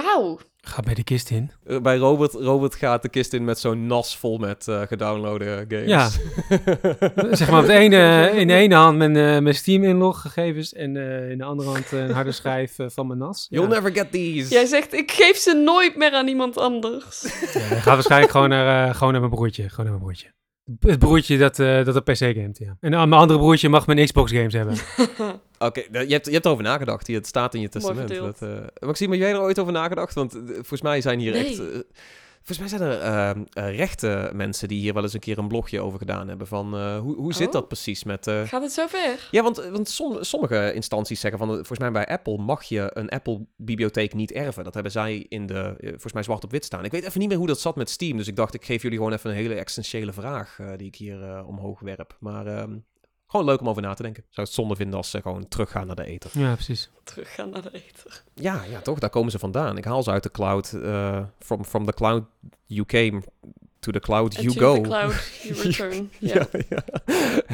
Wauw. 0.01 0.39
Ga 0.61 0.81
bij 0.81 0.93
de 0.93 1.03
kist 1.03 1.29
in. 1.29 1.51
Eh, 1.65 1.81
bij 1.81 1.97
Robert, 1.97 2.33
Robert 2.33 2.75
gaat 2.75 3.01
de 3.01 3.09
kist 3.09 3.33
in 3.33 3.43
met 3.43 3.59
zo'n 3.59 3.87
nas 3.87 4.17
vol 4.17 4.37
met 4.37 4.67
eh 4.67 4.81
gedownloade 4.81 5.65
games. 5.67 5.87
Ja. 5.87 6.09
zeg 7.35 7.51
maar 7.51 7.65
de 7.65 7.73
ene, 7.73 8.31
in 8.35 8.47
de 8.47 8.53
ene 8.53 8.75
hand 8.75 8.97
mijn, 8.97 9.15
eh, 9.15 9.39
mijn 9.39 9.55
Steam 9.55 9.83
inloggegevens 9.83 10.73
en 10.73 10.97
eh, 10.97 11.29
in 11.29 11.37
de 11.37 11.43
andere 11.43 11.69
hand 11.69 11.91
een 11.91 12.11
harde 12.11 12.31
schijf 12.31 12.79
eh, 12.79 12.85
van 12.89 13.07
mijn 13.07 13.19
NAS. 13.19 13.47
You'll 13.49 13.63
ja. 13.63 13.73
never 13.73 13.91
get 13.91 14.11
these. 14.11 14.53
Jij 14.53 14.65
zegt, 14.65 14.93
ik 14.93 15.11
geef 15.11 15.37
ze 15.37 15.53
nooit 15.53 15.95
meer 15.95 16.11
aan 16.11 16.27
iemand 16.27 16.57
anders. 16.57 17.21
Ja, 17.53 17.59
gaat 17.59 17.85
waarschijnlijk 17.85 18.31
gewoon 18.31 18.49
naar, 18.49 18.87
eh, 18.87 18.95
gewoon 18.95 19.11
naar 19.11 19.21
mijn 19.21 19.33
broertje. 19.33 19.69
Gewoon 19.69 19.85
naar 19.85 19.93
mijn 19.93 20.03
broertje. 20.03 20.33
Het 20.79 20.99
broertje 20.99 21.37
dat, 21.37 21.59
eh, 21.59 21.85
dat 21.85 21.95
een 21.95 22.03
PC 22.03 22.17
gamet, 22.17 22.57
ja. 22.57 22.77
En 22.79 22.95
aan 22.95 23.09
mijn 23.09 23.21
andere 23.21 23.39
broertje 23.39 23.69
mag 23.69 23.87
mijn 23.87 24.05
Xbox 24.05 24.31
games 24.31 24.53
hebben. 24.53 24.75
Oké, 25.59 25.79
je, 25.91 25.97
hebt, 26.13 26.25
je 26.25 26.31
hebt 26.31 26.45
erover 26.45 26.63
nagedacht. 26.63 27.07
hier, 27.07 27.17
Het 27.17 27.27
staat 27.27 27.53
in 27.53 27.61
je 27.61 27.69
testament. 27.69 28.15
Dat, 28.15 28.41
eh, 28.41 28.49
Maxime, 28.87 29.11
heb 29.15 29.21
jij 29.21 29.31
er 29.31 29.39
ooit 29.41 29.59
over 29.59 29.73
nagedacht? 29.73 30.13
Want 30.13 30.35
eh, 30.35 30.41
volgens 30.53 30.81
mij 30.81 31.01
zijn 31.01 31.19
hier 31.19 31.31
Nee. 31.31 31.45
echt... 31.45 31.61
volgens 32.45 32.59
mij 32.59 32.79
zijn 32.79 32.91
er 32.91 32.99
ehm, 33.01 33.43
eh, 33.53 33.75
rechte 33.75 34.31
mensen 34.33 34.67
die 34.67 34.79
hier 34.79 34.93
wel 34.93 35.03
eens 35.03 35.13
een 35.13 35.19
keer 35.19 35.37
een 35.37 35.47
blogje 35.47 35.81
over 35.81 35.99
gedaan 35.99 36.27
hebben. 36.27 36.47
Van 36.47 36.75
eh, 36.75 36.99
hoe, 36.99 37.15
hoe 37.15 37.33
zit 37.33 37.47
Oh. 37.47 37.53
dat 37.53 37.67
precies 37.67 38.03
met... 38.03 38.27
eh, 38.27 38.41
Gaat 38.41 38.61
het 38.61 38.71
zover? 38.71 39.27
Ja, 39.31 39.43
want, 39.43 39.57
want 39.71 39.89
som- 39.89 40.23
sommige 40.23 40.73
instanties 40.73 41.19
zeggen 41.19 41.39
van... 41.39 41.47
Volgens 41.49 41.79
mij 41.79 41.91
bij 41.91 42.05
Apple 42.07 42.37
mag 42.37 42.63
je 42.63 42.89
een 42.93 43.09
Apple-bibliotheek 43.09 44.13
niet 44.13 44.31
erven. 44.31 44.63
Dat 44.63 44.73
hebben 44.73 44.91
zij 44.91 45.25
in 45.29 45.45
de... 45.45 45.75
volgens 45.81 46.13
mij 46.13 46.23
zwart 46.23 46.43
op 46.43 46.51
wit 46.51 46.65
staan. 46.65 46.85
Ik 46.85 46.91
weet 46.91 47.03
even 47.05 47.19
niet 47.19 47.29
meer 47.29 47.37
hoe 47.37 47.47
dat 47.47 47.59
zat 47.59 47.75
met 47.75 47.89
Steam. 47.89 48.17
Dus 48.17 48.27
ik 48.27 48.35
dacht, 48.35 48.53
ik 48.53 48.65
geef 48.65 48.81
jullie 48.81 48.97
gewoon 48.97 49.13
even 49.13 49.29
een 49.29 49.35
hele 49.35 49.53
essentiële 49.55 50.13
vraag... 50.13 50.59
die 50.77 50.87
ik 50.87 50.95
hier 50.95 51.45
omhoog 51.45 51.79
werp. 51.79 52.17
Maar 52.19 52.47
ehm, 52.47 52.77
gewoon 53.27 53.45
leuk 53.45 53.59
om 53.61 53.69
over 53.69 53.81
na 53.81 53.93
te 53.93 54.03
denken. 54.03 54.23
Zou 54.29 54.47
het 54.47 54.55
zonde 54.55 54.75
vinden 54.75 54.97
als 54.97 55.09
ze 55.09 55.21
gewoon 55.21 55.47
teruggaan 55.47 55.87
naar 55.87 55.95
de 55.95 56.05
ether. 56.05 56.39
Ja, 56.39 56.53
precies. 56.53 56.89
Teruggaan 57.03 57.49
naar 57.49 57.61
de 57.61 57.71
eter. 57.71 58.23
Ja, 58.33 58.63
ja, 58.63 58.81
toch? 58.81 58.99
Daar 58.99 59.09
komen 59.09 59.31
ze 59.31 59.39
vandaan. 59.39 59.77
Ik 59.77 59.85
haal 59.85 60.03
ze 60.03 60.11
uit 60.11 60.23
de 60.23 60.31
cloud. 60.31 60.73
eh 60.73 61.23
from, 61.39 61.65
from 61.65 61.85
the 61.85 61.93
cloud 61.93 62.23
you 62.65 62.85
came 62.85 63.21
to 63.79 63.91
the 63.91 63.99
cloud 63.99 64.35
you 64.35 64.51
go. 64.51 64.75
to 64.75 64.81
the 64.81 64.87
cloud 64.87 65.13
you 65.43 65.61
return. 65.61 66.09
ja. 66.19 66.47
ja, 66.51 66.59
ja. 66.69 66.83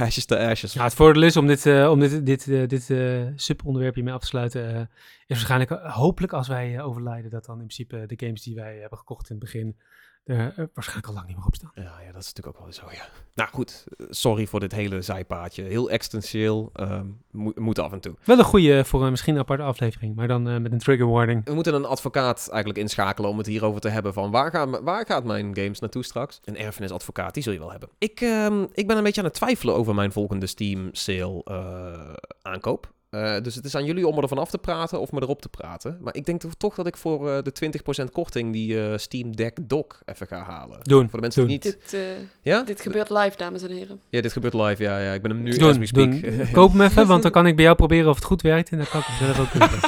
Ashes 0.06 0.26
to 0.26 0.36
ashes. 0.36 0.74
Ja, 0.74 0.84
het 0.84 0.94
voordeel 0.94 1.24
is 1.24 1.38
om 1.38 1.48
dit, 1.48 1.66
eh, 1.66 1.90
om 1.90 2.00
dit, 2.00 2.26
dit, 2.26 2.48
eh, 2.48 2.68
dit 2.68 2.90
eh, 2.90 3.22
subonderwerp 3.36 3.96
hiermee 3.96 4.14
af 4.14 4.22
te 4.22 4.28
sluiten, 4.28 4.90
is 5.28 5.36
waarschijnlijk 5.38 5.72
hopelijk 5.72 6.34
als 6.34 6.48
wij 6.48 6.82
overlijden, 6.82 7.32
dat 7.32 7.46
dan 7.46 7.60
in 7.60 7.66
principe 7.68 8.06
de 8.08 8.26
games 8.26 8.42
die 8.42 8.56
wij 8.56 8.78
hebben 8.78 8.98
gekocht 8.98 9.30
in 9.30 9.36
het 9.36 9.44
begin 9.44 9.78
er 10.24 10.54
eh, 10.56 10.66
waarschijnlijk 10.74 11.08
al 11.08 11.14
lang 11.14 11.28
niet 11.28 11.36
meer 11.36 11.46
op 11.46 11.56
staan. 11.56 11.72
Ja, 11.76 11.82
ja, 11.84 12.12
dat 12.12 12.22
is 12.22 12.34
natuurlijk 12.34 12.48
ook 12.48 12.64
wel 12.64 12.74
zo, 12.74 12.86
ja. 12.92 13.08
Nou 13.36 13.50
goed, 13.50 13.86
eh, 13.98 14.06
sorry 14.10 14.48
voor 14.48 14.60
dit 14.60 14.72
hele 14.72 15.02
zijpaadje. 15.02 15.64
Heel 15.64 15.90
existentieel, 15.90 16.70
ehm, 16.74 17.06
moet, 17.32 17.60
moet 17.60 17.80
af 17.80 17.92
en 17.92 18.00
toe. 18.00 18.16
Wel 18.24 18.38
een 18.40 18.44
goede 18.44 18.86
voor 18.86 19.04
een 19.04 19.12
misschien 19.12 19.34
een 19.34 19.40
aparte 19.40 19.64
aflevering, 19.64 20.16
maar 20.16 20.28
dan 20.28 20.50
eh, 20.50 20.58
met 20.58 20.72
een 20.72 20.78
trigger 20.80 21.08
warning. 21.08 21.46
We 21.46 21.54
moeten 21.54 21.74
een 21.74 21.86
advocaat 21.86 22.48
eigenlijk 22.50 22.80
inschakelen 22.80 23.30
om 23.30 23.38
het 23.38 23.48
hierover 23.48 23.82
te 23.82 23.90
hebben 23.90 24.14
van 24.14 24.32
waar, 24.32 24.52
gaan, 24.52 24.84
waar 24.84 25.06
gaat 25.06 25.24
mijn 25.24 25.56
games 25.56 25.80
naartoe 25.80 26.04
straks? 26.04 26.40
Een 26.44 26.58
erfenisadvocaat, 26.58 27.34
die 27.34 27.44
zul 27.44 27.54
je 27.54 27.60
wel 27.60 27.72
hebben. 27.72 27.90
Ik, 27.98 28.22
ehm, 28.22 28.66
ik 28.74 28.88
ben 28.88 28.98
een 28.98 29.04
beetje 29.04 29.22
aan 29.22 29.28
het 29.28 29.36
twijfelen 29.36 29.76
over 29.76 29.96
mijn 29.96 30.12
volgende 30.12 30.48
Steam 30.48 30.90
sale 30.92 31.44
eh, 31.44 32.14
aankoop. 32.42 32.92
Eh, 33.12 33.36
dus 33.42 33.56
het 33.56 33.66
is 33.66 33.76
aan 33.76 33.86
jullie 33.86 34.08
om 34.08 34.16
me 34.16 34.22
ervan 34.22 34.38
af 34.38 34.50
te 34.50 34.58
praten 34.58 35.00
of 35.00 35.12
me 35.12 35.22
erop 35.22 35.42
te 35.42 35.50
praten. 35.50 35.98
Maar 36.02 36.16
ik 36.16 36.26
denk 36.26 36.42
toch- 36.58 36.76
dat 36.76 36.88
ik 36.88 36.98
voor 36.98 37.32
eh, 37.32 37.44
de 37.44 37.52
20% 37.52 38.12
korting 38.12 38.54
die 38.54 38.84
eh, 38.84 38.98
Steam 38.98 39.36
Deck 39.36 39.58
Dock 39.62 40.00
even 40.06 40.28
ga 40.28 40.44
halen. 40.44 40.78
Doen, 40.82 41.10
Voor 41.10 41.20
de 41.20 41.22
mensen 41.22 41.48
die 41.48 41.60
doen. 41.60 41.72
niet... 41.72 41.90
Dit, 41.92 42.00
eh, 42.00 42.08
Ja? 42.42 42.62
dit 42.64 42.82
gebeurt 42.82 43.10
live, 43.10 43.38
dames 43.38 43.64
en 43.64 43.72
heren. 43.72 44.02
Ja, 44.10 44.22
dit 44.22 44.32
gebeurt 44.32 44.54
live. 44.54 44.84
Ja, 44.84 45.00
ja. 45.00 45.14
Ik 45.14 45.22
ben 45.22 45.32
hem 45.32 45.44
nu 45.44 45.58
Doen, 45.58 45.70
as 45.70 45.78
we 45.78 45.86
speak. 45.86 46.22
doen. 46.22 46.48
Koop 46.52 46.72
hem 46.72 46.82
even, 46.82 47.08
want 47.08 47.22
dan 47.24 47.32
kan 47.32 47.48
ik 47.48 47.56
bij 47.56 47.64
jou 47.64 47.76
proberen 47.78 48.10
of 48.10 48.16
het 48.16 48.24
goed 48.26 48.42
werkt 48.42 48.70
en 48.70 48.78
dan 48.78 48.88
kan 48.88 49.00
ik 49.00 49.06
hem 49.10 49.34
zelf 49.34 49.40
ook 49.40 49.50
kopen. 49.60 49.80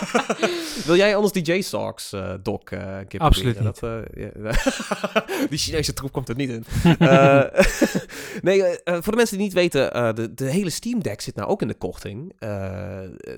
Wil 0.86 0.96
jij 0.96 1.16
anders 1.16 1.34
die 1.34 1.44
J-Sox 1.44 2.14
eh 2.14 2.34
dock 2.44 2.70
eh 2.70 2.98
een 3.00 3.08
keer 3.08 3.20
Absoluut 3.20 3.56
proberen? 3.58 4.06
Dat, 4.14 4.54
eh, 4.54 5.48
die 5.50 5.58
Chinese 5.58 5.94
troep 5.94 6.12
komt 6.12 6.30
er 6.30 6.36
niet 6.36 6.50
in. 6.50 6.66
Eh, 7.00 7.44
nee, 8.42 8.62
voor 8.84 9.12
de 9.12 9.16
mensen 9.16 9.38
die 9.38 9.46
niet 9.46 9.54
weten, 9.54 9.94
eh, 9.94 10.14
de, 10.14 10.34
de 10.34 10.46
hele 10.46 10.70
Steam 10.70 11.02
Deck 11.04 11.22
zit 11.22 11.36
nou 11.36 11.50
ook 11.50 11.62
in 11.62 11.68
de 11.68 11.74
korting. 11.74 12.34
Eh 13.18 13.36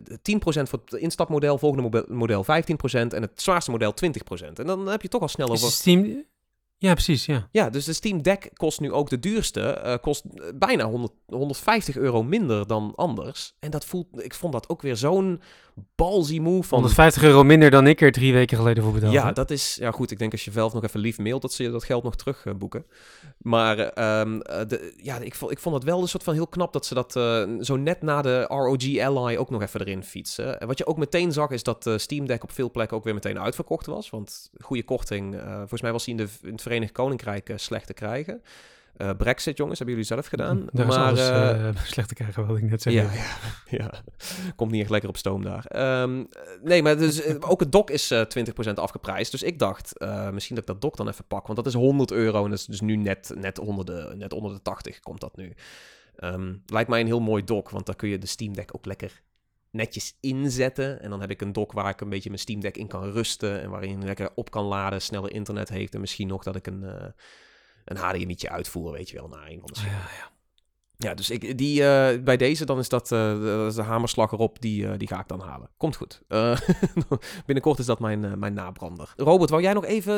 10% 0.62 0.70
voor 0.70 0.80
het 0.86 0.94
instapmodel, 0.94 1.58
volgende 1.58 2.06
model 2.08 2.44
15% 2.44 2.48
en 2.90 3.22
het 3.22 3.42
zwaarste 3.42 3.72
model 3.72 3.94
20%. 4.06 4.54
En 4.54 4.66
dan 4.66 4.88
heb 4.88 5.02
je 5.02 5.08
toch 5.08 5.22
al 5.22 5.28
snel 5.28 5.50
over... 5.50 5.72
Steam... 5.72 6.26
Ja, 6.78 6.94
precies, 6.94 7.26
ja. 7.26 7.48
Ja, 7.52 7.70
dus 7.70 7.86
de 7.86 7.94
Steam 7.94 8.22
Deck 8.22 8.50
kost 8.54 8.80
nu 8.80 8.92
ook 8.92 9.10
de 9.10 9.20
duurste. 9.20 9.62
eh, 9.62 9.98
kost 10.02 10.26
eh, 10.26 10.46
bijna 10.56 10.86
100, 10.86 11.14
150 11.28 11.98
euro 11.98 12.24
minder 12.24 12.68
dan 12.68 12.94
anders. 12.96 13.56
En 13.60 13.72
dat 13.72 13.86
voelt, 13.86 14.08
ik 14.24 14.34
vond 14.34 14.54
dat 14.54 14.70
ook 14.70 14.82
weer 14.82 14.96
zo'n 14.96 15.42
ballsy 15.96 16.40
move 16.40 16.68
van... 16.68 16.78
150 16.78 17.24
euro 17.24 17.44
minder 17.44 17.70
dan 17.70 17.88
ik 17.88 18.02
er 18.02 18.12
drie 18.12 18.34
weken 18.34 18.58
geleden 18.58 18.84
voor 18.84 18.92
betaald 18.92 19.14
Ja, 19.14 19.32
dat 19.32 19.52
is... 19.52 19.76
Ja, 19.80 19.92
goed, 19.92 20.12
ik 20.12 20.20
denk 20.20 20.32
als 20.32 20.46
je 20.46 20.52
Valve 20.52 20.76
nog 20.76 20.84
even 20.84 21.00
lief 21.00 21.18
mailt, 21.18 21.42
dat 21.42 21.54
ze 21.54 21.64
je 21.64 21.70
dat 21.70 21.84
geld 21.84 22.04
nog 22.04 22.16
terug 22.16 22.46
eh, 22.46 22.54
boeken. 22.54 22.86
Maar 23.38 23.80
ehm, 23.80 24.40
eh, 24.40 24.68
de, 24.68 24.94
ja, 24.98 25.18
ik, 25.18 25.36
vond, 25.36 25.52
ik 25.52 25.60
vond 25.60 25.76
het 25.76 25.84
wel 25.84 26.02
een 26.02 26.08
soort 26.08 26.24
van 26.24 26.34
heel 26.34 26.48
knap 26.48 26.74
dat 26.74 26.86
ze 26.86 26.94
dat 26.94 27.16
eh, 27.16 27.44
zo 27.60 27.76
net 27.76 28.02
na 28.02 28.22
de 28.22 28.42
ROG 28.42 29.00
Ally 29.00 29.36
ook 29.36 29.50
nog 29.50 29.62
even 29.62 29.80
erin 29.80 30.04
fietsen. 30.04 30.60
En 30.60 30.68
wat 30.68 30.78
je 30.78 30.86
ook 30.86 30.98
meteen 30.98 31.32
zag, 31.32 31.50
is 31.50 31.64
dat 31.64 31.90
Steam 31.96 32.28
Deck 32.28 32.44
op 32.44 32.52
veel 32.52 32.72
plekken 32.72 32.98
ook 32.98 33.04
weer 33.04 33.14
meteen 33.14 33.40
uitverkocht 33.40 33.86
was. 33.86 34.10
Want 34.10 34.50
goede 34.62 34.84
korting, 34.84 35.42
volgens 35.58 35.82
mij 35.82 35.92
was 35.92 36.06
die 36.06 36.16
in, 36.18 36.26
de, 36.26 36.32
in 36.42 36.52
het 36.52 36.62
Verenigd 36.62 36.92
Koninkrijk 36.92 37.54
slecht 37.56 37.88
te 37.88 37.94
krijgen. 37.94 38.42
Eh, 38.98 39.10
Brexit, 39.18 39.58
jongens, 39.58 39.78
hebben 39.78 39.96
jullie 39.96 40.12
zelf 40.12 40.28
gedaan. 40.28 40.68
Daar 40.72 40.88
is 40.88 40.96
maar, 40.96 41.08
alles 41.08 41.30
eh, 41.30 41.68
eh, 41.68 41.76
slecht 41.84 42.08
te 42.08 42.14
krijgen, 42.14 42.48
wat 42.48 42.58
ik 42.58 42.64
net 42.64 42.82
zei. 42.82 42.96
ja, 42.96 43.12
ja, 43.12 43.38
ja, 43.78 43.92
komt 44.56 44.72
niet 44.72 44.82
echt 44.82 44.90
lekker 44.90 45.10
op 45.10 45.18
stoom 45.18 45.44
daar. 45.44 45.66
Ehm, 45.66 46.20
eh, 46.20 46.42
nee, 46.64 46.84
maar 46.84 46.98
dus, 46.98 47.40
ook 47.40 47.60
het 47.60 47.72
dock 47.72 47.90
is 47.90 48.12
eh 48.12 48.22
20% 48.22 48.74
afgeprijsd. 48.74 49.32
Dus 49.32 49.44
ik 49.44 49.60
dacht, 49.60 49.94
misschien 50.32 50.56
dat 50.56 50.64
ik 50.64 50.74
dat 50.74 50.82
dock 50.82 50.98
dan 50.98 51.08
even 51.08 51.26
pak. 51.28 51.46
Want 51.46 51.58
dat 51.58 51.68
is 51.68 51.74
100 51.74 52.12
euro 52.12 52.44
en 52.44 52.50
dat 52.50 52.60
is 52.60 52.66
dus 52.66 52.82
nu 52.82 52.96
net, 52.96 53.34
net, 53.38 53.60
onder, 53.60 53.86
de, 53.86 54.14
net 54.18 54.34
onder 54.34 54.54
de 54.54 54.62
80 54.62 55.00
komt 55.00 55.20
dat 55.20 55.38
nu. 55.38 55.54
Ehm, 56.16 56.54
lijkt 56.66 56.90
mij 56.90 57.00
een 57.00 57.06
heel 57.06 57.22
mooi 57.22 57.44
dock, 57.44 57.70
want 57.70 57.86
daar 57.86 57.96
kun 57.96 58.10
je 58.10 58.18
de 58.18 58.28
Steam 58.28 58.54
Deck 58.54 58.76
ook 58.76 58.86
lekker 58.86 59.24
netjes 59.72 60.18
inzetten. 60.20 61.02
En 61.02 61.10
dan 61.10 61.22
heb 61.22 61.30
ik 61.30 61.42
een 61.42 61.54
dock 61.54 61.72
waar 61.72 61.90
ik 61.90 62.02
een 62.02 62.10
beetje 62.10 62.30
mijn 62.30 62.42
Steam 62.42 62.60
Deck 62.60 62.78
in 62.78 62.88
kan 62.88 63.12
rusten. 63.12 63.62
En 63.62 63.70
waarin 63.70 64.00
je 64.00 64.06
lekker 64.06 64.30
op 64.36 64.52
kan 64.52 64.66
laden, 64.66 65.02
sneller 65.02 65.32
internet 65.32 65.70
heeft. 65.70 65.94
En 65.94 66.00
misschien 66.00 66.28
nog 66.28 66.44
dat 66.44 66.56
ik 66.56 66.68
een, 66.68 67.14
een 67.86 67.98
HDMI'tje 67.98 68.50
uitvoer, 68.50 68.92
weet 68.92 69.10
je 69.10 69.16
wel, 69.16 69.28
naar 69.28 69.48
een 69.48 69.60
van 69.60 69.70
de 69.74 69.80
Ja, 69.80 69.92
ja. 69.92 70.32
Ja, 70.98 71.14
dus 71.14 71.30
ik, 71.30 71.58
die, 71.58 71.84
eh, 71.84 72.24
bij 72.24 72.38
deze 72.38 72.66
dan 72.66 72.80
is 72.80 72.90
dat 72.90 73.12
eh, 73.12 73.34
de, 73.34 73.56
dat 73.58 73.70
is 73.70 73.76
de 73.76 73.82
hamerslag 73.82 74.32
erop, 74.32 74.62
die, 74.62 74.88
eh, 74.88 74.92
die 74.98 75.08
ga 75.08 75.20
ik 75.20 75.28
dan 75.28 75.40
halen. 75.40 75.70
Komt 75.78 75.96
goed. 75.96 76.22
Eh, 76.28 76.58
binnenkort 77.46 77.80
is 77.80 77.86
dat 77.86 78.00
mijn, 78.00 78.40
mijn 78.40 78.54
nabrander. 78.54 79.14
Robert, 79.18 79.50
wou 79.50 79.62
jij 79.62 79.74
nog 79.74 79.86
even 79.86 80.14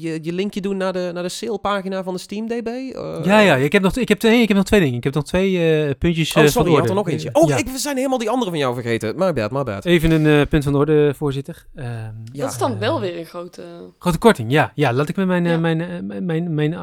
je, 0.00 0.18
je 0.22 0.32
linkje 0.32 0.60
doen 0.60 0.76
naar 0.76 0.92
de, 0.92 1.10
naar 1.14 1.22
de 1.22 1.28
salepagina 1.28 2.02
van 2.02 2.14
de 2.14 2.20
Steam 2.20 2.46
DB? 2.46 2.66
Eh, 2.66 3.18
ja, 3.24 3.38
ja, 3.40 3.56
ik 3.56 3.72
heb, 3.72 3.82
nog, 3.82 3.96
ik, 3.96 4.08
heb, 4.08 4.22
nee, 4.22 4.42
ik 4.42 4.48
heb 4.48 4.56
nog 4.56 4.66
twee 4.66 4.80
dingen. 4.80 4.96
Ik 4.96 5.04
heb 5.04 5.14
nog 5.14 5.24
twee 5.24 5.84
eh, 5.86 5.94
puntjes 5.98 6.28
Oh, 6.28 6.34
sorry, 6.34 6.50
van 6.50 6.70
je 6.70 6.78
had 6.78 6.88
er 6.88 6.94
nog 6.94 7.08
eentje. 7.08 7.28
Oh, 7.32 7.48
ja. 7.48 7.56
ik, 7.56 7.68
we 7.68 7.78
zijn 7.78 7.96
helemaal 7.96 8.18
die 8.18 8.30
andere 8.30 8.50
van 8.50 8.58
jou 8.58 8.74
vergeten. 8.74 9.16
My 9.16 9.32
bad, 9.32 9.50
my 9.50 9.62
bad. 9.62 9.84
Even 9.84 10.10
een 10.10 10.26
eh, 10.40 10.46
punt 10.48 10.64
van 10.64 10.72
de 10.72 10.78
orde, 10.78 11.14
voorzitter. 11.16 11.66
Ehm, 11.74 11.88
Ja. 11.88 12.12
dat 12.32 12.50
is 12.50 12.58
dan 12.58 12.78
wel 12.78 13.00
weer 13.00 13.18
een 13.18 13.24
grote... 13.26 13.62
Grote 13.98 14.18
korting, 14.18 14.50
ja. 14.50 14.72
Ja, 14.74 14.92
laat 14.92 15.08
ik 15.08 15.16
met 15.16 15.26
mijn, 15.26 15.44
Ja. 15.44 15.58
mijn, 15.58 16.06
mijn, 16.06 16.24
mijn, 16.24 16.54
mijn 16.54 16.74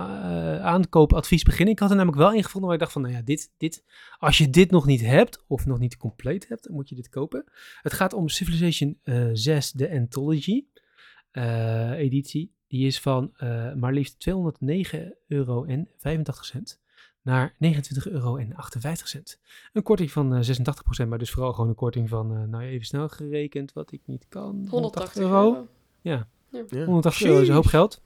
aankoopadvies 0.64 1.44
beginnen. 1.44 1.74
Ik 1.74 1.80
had 1.80 1.90
er 1.90 1.96
namelijk 1.96 2.22
wel 2.22 2.34
ingevonden 2.34 2.64
waar 2.70 2.74
ik 2.74 2.80
dacht 2.80 2.92
van, 2.94 3.02
nou 3.02 3.14
ja, 3.14 3.22
dit, 3.26 3.39
dit, 3.58 3.84
als 4.18 4.38
je 4.38 4.50
dit 4.50 4.72
nog 4.72 4.86
niet 4.86 5.02
hebt, 5.02 5.44
of 5.48 5.66
nog 5.66 5.80
niet 5.80 5.98
compleet 5.98 6.48
hebt, 6.48 6.64
dan 6.64 6.74
moet 6.74 6.90
je 6.90 6.96
dit 6.96 7.10
kopen. 7.10 7.44
Het 7.82 7.94
gaat 7.94 8.14
om 8.14 8.30
Civilization 8.30 9.00
eh 9.04 9.30
6, 9.34 9.72
de 9.72 9.92
Anthology 9.92 10.66
eh, 11.32 11.92
editie. 11.92 12.54
Die 12.68 12.86
is 12.88 13.00
van 13.00 13.32
eh, 13.38 13.74
maar 13.74 13.94
liefst 13.94 14.30
209,85 14.30 14.34
euro 15.28 15.66
naar 17.22 17.54
29,58 17.54 17.60
euro. 18.04 18.38
Een 19.74 19.84
korting 19.84 20.12
van 20.12 20.36
eh 20.36 20.48
86%, 21.04 21.08
maar 21.08 21.18
dus 21.18 21.32
vooral 21.32 21.54
gewoon 21.54 21.70
een 21.70 21.76
korting 21.76 22.10
van, 22.10 22.36
eh, 22.36 22.44
nou 22.44 22.64
even 22.64 22.86
snel 22.86 23.10
gerekend, 23.10 23.74
wat 23.74 23.92
ik 23.92 24.02
niet 24.06 24.26
kan. 24.30 24.68
180 24.70 25.22
euro. 25.22 25.68
Ja, 26.02 26.28
Ja. 26.52 26.86
180 26.86 27.28
euro 27.28 27.42
is 27.42 27.48
een 27.48 27.54
hoop 27.54 27.66
geld. 27.66 28.02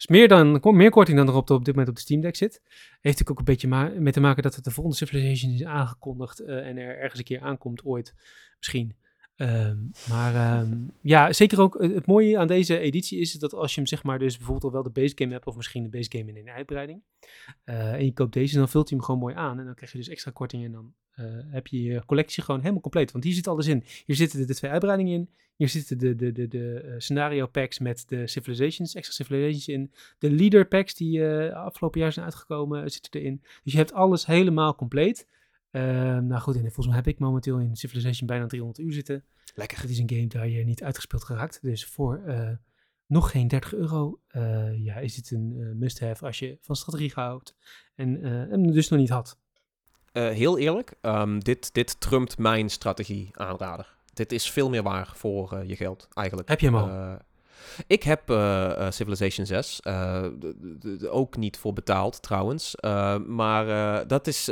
Is 0.00 0.06
meer, 0.06 0.28
dan, 0.28 0.60
meer 0.62 0.90
korting 0.90 1.16
dan 1.16 1.28
er 1.28 1.34
op, 1.34 1.50
op 1.50 1.64
dit 1.64 1.74
moment 1.74 1.88
op 1.88 1.94
de 1.94 2.00
Steam 2.00 2.20
Deck 2.20 2.36
zit. 2.36 2.60
Heeft 2.62 3.02
natuurlijk 3.02 3.30
ook 3.30 3.38
een 3.38 3.44
beetje 3.44 4.00
mee 4.00 4.12
te 4.12 4.20
maken 4.20 4.42
dat 4.42 4.54
het 4.54 4.64
de 4.64 4.70
volgende 4.70 4.98
Civilization 4.98 5.52
is 5.52 5.64
aangekondigd 5.64 6.40
eh, 6.40 6.66
en 6.66 6.76
er 6.76 6.98
ergens 6.98 7.18
een 7.18 7.24
keer 7.24 7.40
aankomt 7.40 7.84
ooit, 7.84 8.14
misschien. 8.58 8.96
Ehm, 9.40 9.76
maar 10.08 10.34
ehm, 10.34 10.78
ja, 11.00 11.32
zeker 11.32 11.60
ook 11.60 11.82
het, 11.82 12.06
mooie 12.06 12.38
aan 12.38 12.46
deze 12.46 12.78
editie 12.78 13.20
is 13.20 13.32
dat 13.32 13.54
als 13.54 13.70
je 13.70 13.80
hem 13.80 13.88
zeg 13.88 14.02
maar 14.02 14.18
dus 14.18 14.36
bijvoorbeeld 14.36 14.64
al 14.64 14.72
wel 14.72 14.92
de 14.92 15.00
base 15.00 15.14
game 15.16 15.32
hebt 15.32 15.46
of 15.46 15.56
misschien 15.56 15.82
de 15.82 15.88
base 15.88 16.10
game 16.10 16.30
in 16.30 16.36
een 16.36 16.50
uitbreiding 16.50 17.02
eh, 17.64 17.92
en 17.92 18.04
je 18.04 18.12
koopt 18.12 18.32
deze, 18.32 18.58
dan 18.58 18.68
vult 18.68 18.88
hij 18.88 18.96
hem 18.98 19.06
gewoon 19.06 19.20
mooi 19.20 19.34
aan 19.34 19.58
en 19.58 19.64
dan 19.64 19.74
krijg 19.74 19.92
je 19.92 19.98
dus 19.98 20.08
extra 20.08 20.30
korting 20.30 20.64
en 20.64 20.72
dan 20.72 20.92
eh, 21.10 21.24
heb 21.50 21.66
je 21.66 21.82
je 21.82 22.04
collectie 22.06 22.42
gewoon 22.42 22.60
helemaal 22.60 22.80
compleet. 22.80 23.12
Want 23.12 23.24
hier 23.24 23.32
zit 23.32 23.48
alles 23.48 23.66
in. 23.66 23.84
Hier 24.06 24.16
zitten 24.16 24.46
de, 24.46 24.54
twee 24.54 24.70
uitbreidingen 24.70 25.12
in. 25.12 25.28
Hier 25.56 25.68
zitten 25.68 25.98
de, 25.98 26.16
de, 26.16 26.32
de, 26.32 26.48
de 26.48 26.80
eh, 26.80 26.94
scenario 26.98 27.46
packs 27.46 27.78
met 27.78 28.04
de 28.08 28.26
civilizations, 28.26 28.94
extra 28.94 29.14
civilizations 29.14 29.68
in. 29.68 29.92
De 30.18 30.30
leader 30.30 30.66
packs 30.66 30.94
die 30.94 31.24
afgelopen 31.52 32.00
jaar 32.00 32.12
zijn 32.12 32.24
uitgekomen 32.24 32.90
zitten 32.90 33.20
erin. 33.20 33.40
Dus 33.62 33.72
je 33.72 33.78
hebt 33.78 33.92
alles 33.92 34.26
helemaal 34.26 34.74
compleet. 34.74 35.26
Ehm, 35.70 36.26
nou 36.26 36.40
goed, 36.40 36.54
en 36.54 36.60
volgens 36.60 36.86
mij 36.86 36.96
heb 36.96 37.06
ik 37.06 37.18
momenteel 37.18 37.58
in 37.58 37.76
Civilization 37.76 38.26
bijna 38.26 38.46
300 38.46 38.78
uur 38.78 38.92
zitten. 38.92 39.24
Lekker. 39.54 39.80
Het 39.80 39.90
is 39.90 39.98
een 39.98 40.10
game 40.10 40.26
daar 40.26 40.48
je 40.48 40.64
niet 40.64 40.82
uitgespeeld 40.82 41.24
geraakt. 41.24 41.62
Dus 41.62 41.86
voor 41.86 42.22
eh, 42.26 42.50
nog 43.06 43.30
geen 43.30 43.48
30 43.48 43.74
euro 43.74 44.20
eh, 44.26 44.84
ja, 44.84 44.96
is 44.96 45.14
dit 45.14 45.30
een 45.30 45.56
eh, 45.60 45.72
must-have 45.74 46.26
als 46.26 46.38
je 46.38 46.58
van 46.60 46.76
strategie 46.76 47.12
houdt. 47.14 47.56
En 47.94 48.24
hem 48.24 48.72
dus 48.72 48.88
nog 48.88 48.98
niet 48.98 49.08
had. 49.08 49.38
Heel 50.12 50.58
eerlijk, 50.58 50.94
ehm, 51.00 51.38
dit, 51.38 51.74
dit 51.74 52.00
trumpt 52.00 52.38
mijn 52.38 52.68
strategie 52.68 53.28
aanrader. 53.32 53.98
Dit 54.12 54.32
is 54.32 54.50
veel 54.50 54.70
meer 54.70 54.82
waar 54.82 55.12
voor 55.14 55.64
je 55.66 55.76
geld, 55.76 56.08
eigenlijk. 56.12 56.48
Heb 56.48 56.60
je 56.60 56.66
hem 56.66 56.76
al? 56.76 57.18
Ik 57.86 58.02
heb 58.02 58.30
eh, 58.30 58.86
eh, 58.86 58.92
Civilization 58.92 59.46
6. 59.46 59.80
eh, 59.80 60.24
ook 61.10 61.36
niet 61.36 61.56
voor 61.56 61.72
betaald 61.72 62.22
trouwens. 62.22 62.74
Maar 63.26 64.06
dat 64.06 64.26
is. 64.26 64.44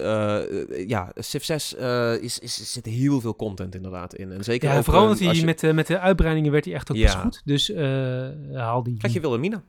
ja, 0.87 1.13
Civ 1.15 1.43
6 1.43 1.75
eh, 1.75 2.15
is, 2.23 2.39
is, 2.39 2.73
zit 2.73 2.87
heel 2.87 3.21
veel 3.21 3.37
content 3.37 3.75
inderdaad 3.75 4.15
in. 4.15 4.33
En 4.33 4.45
zeker 4.45 4.69
Ja, 4.73 4.83
vooral 4.83 5.17
hij 5.17 5.35
je- 5.35 5.45
met, 5.45 5.61
de 5.61 5.73
met 5.73 5.87
de 5.87 5.99
uitbreidingen 5.99 6.53
werd 6.53 6.65
hij 6.65 6.75
echt 6.75 6.91
ook 6.91 6.97
Ja. 6.97 7.03
best 7.05 7.17
goed. 7.17 7.43
Dus 7.45 7.73
haal 8.55 8.83
die. 8.83 8.97
Krijg 8.97 9.15
je 9.15 9.21
Wilhelmina. 9.21 9.63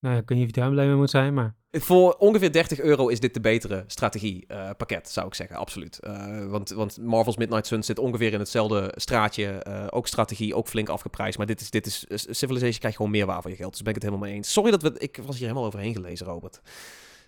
Nou, 0.00 0.16
ik 0.16 0.28
weet 0.28 0.38
niet 0.38 0.58
of 0.58 0.64
je 0.64 0.70
mee 0.72 0.94
moet 0.94 1.10
zijn, 1.10 1.34
maar... 1.34 1.54
Voor 1.70 2.14
ongeveer 2.14 2.52
30 2.52 2.80
euro 2.80 3.08
is 3.08 3.20
dit 3.20 3.34
de 3.34 3.40
betere 3.40 3.84
strategiepakket, 3.86 5.08
zou 5.08 5.26
ik 5.26 5.34
zeggen, 5.34 5.56
absoluut. 5.56 5.98
Eh, 5.98 6.46
want, 6.46 6.70
want 6.70 6.98
Marvel's 6.98 7.36
Midnight 7.36 7.66
Sun 7.66 7.82
zit 7.82 7.98
ongeveer 7.98 8.32
in 8.32 8.38
hetzelfde 8.38 8.92
straatje. 8.96 9.46
eh, 9.46 9.86
ook 9.90 10.06
strategie, 10.06 10.54
ook 10.54 10.68
flink 10.68 10.88
afgeprijsd. 10.88 11.38
Maar 11.38 11.46
dit 11.46 11.60
is, 11.60 11.70
dit 11.70 11.86
is 11.86 12.06
eh, 12.06 12.18
Civilization 12.18 12.78
krijgt 12.78 12.96
gewoon 12.96 13.12
meer 13.12 13.26
waar 13.26 13.42
voor 13.42 13.50
je 13.50 13.56
geld. 13.56 13.70
Dus 13.72 13.82
ben 13.82 13.94
ik 13.94 14.02
het 14.02 14.04
helemaal 14.04 14.28
mee 14.28 14.36
eens. 14.36 14.52
Sorry 14.52 14.70
dat 14.70 14.82
we... 14.82 14.94
Ik 14.98 15.16
was 15.16 15.36
hier 15.36 15.46
helemaal 15.46 15.66
overheen 15.66 15.94
gelezen, 15.94 16.26
Robert. 16.26 16.60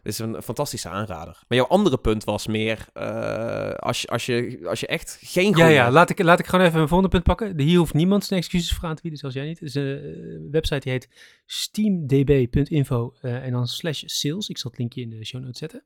Is 0.03 0.19
een 0.19 0.43
fantastische 0.43 0.89
aanrader. 0.89 1.43
Maar 1.49 1.59
jouw 1.59 1.67
andere 1.67 1.99
punt 1.99 2.25
was 2.25 2.47
meer... 2.47 2.87
eh, 2.93 3.71
als, 3.71 4.01
je, 4.01 4.09
als, 4.09 4.27
je, 4.27 4.61
als 4.65 4.81
je 4.81 4.87
echt 4.87 5.19
geen 5.23 5.57
Ja, 5.57 5.67
ja, 5.67 5.91
laat 5.91 6.11
ik, 6.11 6.23
laat 6.23 6.39
ik 6.39 6.47
gewoon 6.47 6.67
even 6.67 6.81
een 6.81 6.89
volgende 6.89 7.13
punt 7.13 7.25
pakken. 7.25 7.61
Hier 7.61 7.79
hoeft 7.79 7.95
niemand 7.95 8.25
zijn 8.25 8.41
excuses 8.41 8.73
voor 8.73 8.89
aan 8.89 8.95
te 8.95 9.03
bieden, 9.03 9.21
zoals 9.21 9.35
jij 9.35 9.47
niet. 9.47 9.61
Het 9.61 9.69
is 9.69 9.75
een 9.75 9.99
eh, 9.99 10.51
website 10.51 10.81
die 10.81 10.93
heet 10.93 11.09
steamdb.info 11.47 13.15
eh, 13.21 13.45
en 13.45 13.53
dan 13.53 13.67
slash 13.67 14.03
sales. 14.07 14.49
Ik 14.49 14.59
zal 14.59 14.71
het 14.71 14.81
linkje 14.81 15.01
in 15.01 15.11
de 15.11 15.25
show 15.25 15.41
notes 15.41 15.59
zetten. 15.59 15.85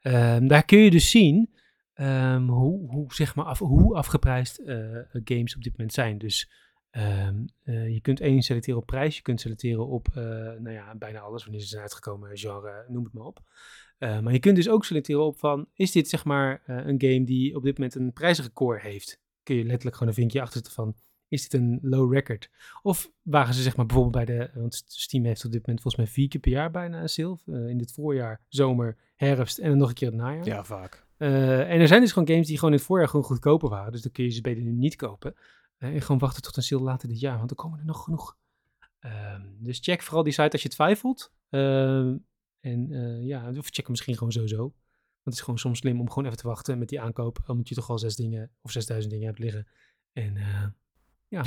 Ehm, 0.00 0.46
daar 0.46 0.64
kun 0.64 0.78
je 0.78 0.90
dus 0.90 1.10
zien 1.10 1.50
ehm, 1.94 2.46
hoe, 2.46 2.90
hoe, 2.90 3.14
zeg 3.14 3.34
maar 3.34 3.44
af, 3.44 3.58
hoe 3.58 3.96
afgeprijsd 3.96 4.62
games 5.24 5.56
op 5.56 5.62
dit 5.62 5.72
moment 5.76 5.92
zijn. 5.92 6.18
Dus 6.18 6.50
Ehm, 6.94 7.44
eh, 7.62 7.88
je 7.88 8.00
kunt 8.00 8.20
één 8.20 8.42
selecteren 8.42 8.80
op 8.80 8.86
prijs, 8.86 9.16
je 9.16 9.22
kunt 9.22 9.40
selecteren 9.40 9.86
op 9.86 10.08
eh, 10.08 10.24
nou 10.24 10.70
ja, 10.70 10.94
bijna 10.94 11.20
alles, 11.20 11.42
wanneer 11.42 11.60
ze 11.60 11.66
zijn 11.66 11.82
uitgekomen, 11.82 12.38
genre, 12.38 12.84
noem 12.88 13.04
het 13.04 13.12
maar 13.12 13.24
op. 13.24 13.42
Eh, 13.98 14.20
maar 14.20 14.32
je 14.32 14.38
kunt 14.38 14.56
dus 14.56 14.68
ook 14.68 14.84
selecteren 14.84 15.24
op 15.24 15.38
van, 15.38 15.66
is 15.74 15.92
dit 15.92 16.08
zeg 16.08 16.24
maar 16.24 16.62
eh, 16.66 16.76
een 16.76 17.00
game 17.00 17.24
die 17.24 17.56
op 17.56 17.62
dit 17.62 17.78
moment 17.78 17.94
een 17.94 18.12
prijzenrecord 18.12 18.82
heeft? 18.82 19.20
Kun 19.42 19.56
je 19.56 19.64
letterlijk 19.64 19.96
gewoon 19.96 20.08
een 20.08 20.18
vinkje 20.18 20.40
achter 20.40 20.54
zetten 20.54 20.72
van, 20.72 20.94
is 21.28 21.48
dit 21.48 21.60
een 21.60 21.78
low 21.82 22.12
record? 22.12 22.50
Of 22.82 23.10
wagen 23.22 23.54
ze 23.54 23.62
zeg 23.62 23.76
maar 23.76 23.86
bijvoorbeeld 23.86 24.26
bij 24.26 24.36
de, 24.36 24.50
want 24.54 24.82
Steam 24.86 25.24
heeft 25.24 25.44
op 25.44 25.52
dit 25.52 25.66
moment 25.66 25.82
volgens 25.82 26.04
mij 26.04 26.14
vier 26.14 26.28
keer 26.28 26.40
per 26.40 26.50
jaar 26.50 26.70
bijna 26.70 27.02
een 27.02 27.08
sale. 27.08 27.38
Eh, 27.46 27.68
in 27.68 27.78
dit 27.78 27.92
voorjaar, 27.92 28.40
zomer, 28.48 28.96
herfst 29.16 29.58
en 29.58 29.68
dan 29.68 29.78
nog 29.78 29.88
een 29.88 29.94
keer 29.94 30.08
het 30.08 30.16
najaar. 30.16 30.44
Ja, 30.46 30.64
vaak. 30.64 31.06
Eh, 31.16 31.70
en 31.70 31.80
er 31.80 31.88
zijn 31.88 32.00
dus 32.00 32.12
gewoon 32.12 32.28
games 32.28 32.46
die 32.46 32.56
gewoon 32.58 32.72
in 32.72 32.78
het 32.78 32.86
voorjaar 32.86 33.08
gewoon 33.08 33.24
goedkoper 33.24 33.68
waren. 33.68 33.92
Dus 33.92 34.02
dan 34.02 34.12
kun 34.12 34.24
je 34.24 34.30
ze 34.30 34.40
beter 34.40 34.62
nu 34.62 34.72
niet 34.72 34.96
kopen. 34.96 35.34
En 35.78 36.00
gewoon 36.00 36.18
wachten 36.18 36.42
tot 36.42 36.56
een 36.56 36.62
sale 36.62 36.82
later 36.82 37.08
dit 37.08 37.20
jaar, 37.20 37.38
want 37.38 37.50
er 37.50 37.56
komen 37.56 37.78
er 37.78 37.84
nog 37.84 38.04
genoeg. 38.04 38.36
Ehm, 38.98 39.42
dus 39.58 39.78
check 39.82 40.02
vooral 40.02 40.22
die 40.22 40.32
site 40.32 40.52
als 40.52 40.62
je 40.62 40.68
twijfelt. 40.68 41.32
Ehm, 41.50 42.16
en 42.60 42.92
eh, 42.92 43.26
ja, 43.26 43.48
of 43.48 43.66
check 43.66 43.76
hem 43.76 43.90
misschien 43.90 44.14
gewoon 44.16 44.32
sowieso. 44.32 44.58
Want 44.58 44.74
het 45.24 45.34
is 45.34 45.40
gewoon 45.40 45.58
soms 45.58 45.78
slim 45.78 46.00
om 46.00 46.08
gewoon 46.08 46.24
even 46.24 46.36
te 46.38 46.46
wachten 46.48 46.78
met 46.78 46.88
die 46.88 47.00
aankoop. 47.00 47.38
Omdat 47.46 47.68
je 47.68 47.74
toch 47.74 47.90
al 47.90 47.98
zes 47.98 48.16
dingen 48.16 48.50
of 48.62 48.70
6000 48.70 49.12
dingen 49.12 49.26
hebt 49.26 49.38
liggen. 49.38 49.66
En 50.12 50.36
eh, 50.36 50.66
ja, 51.28 51.42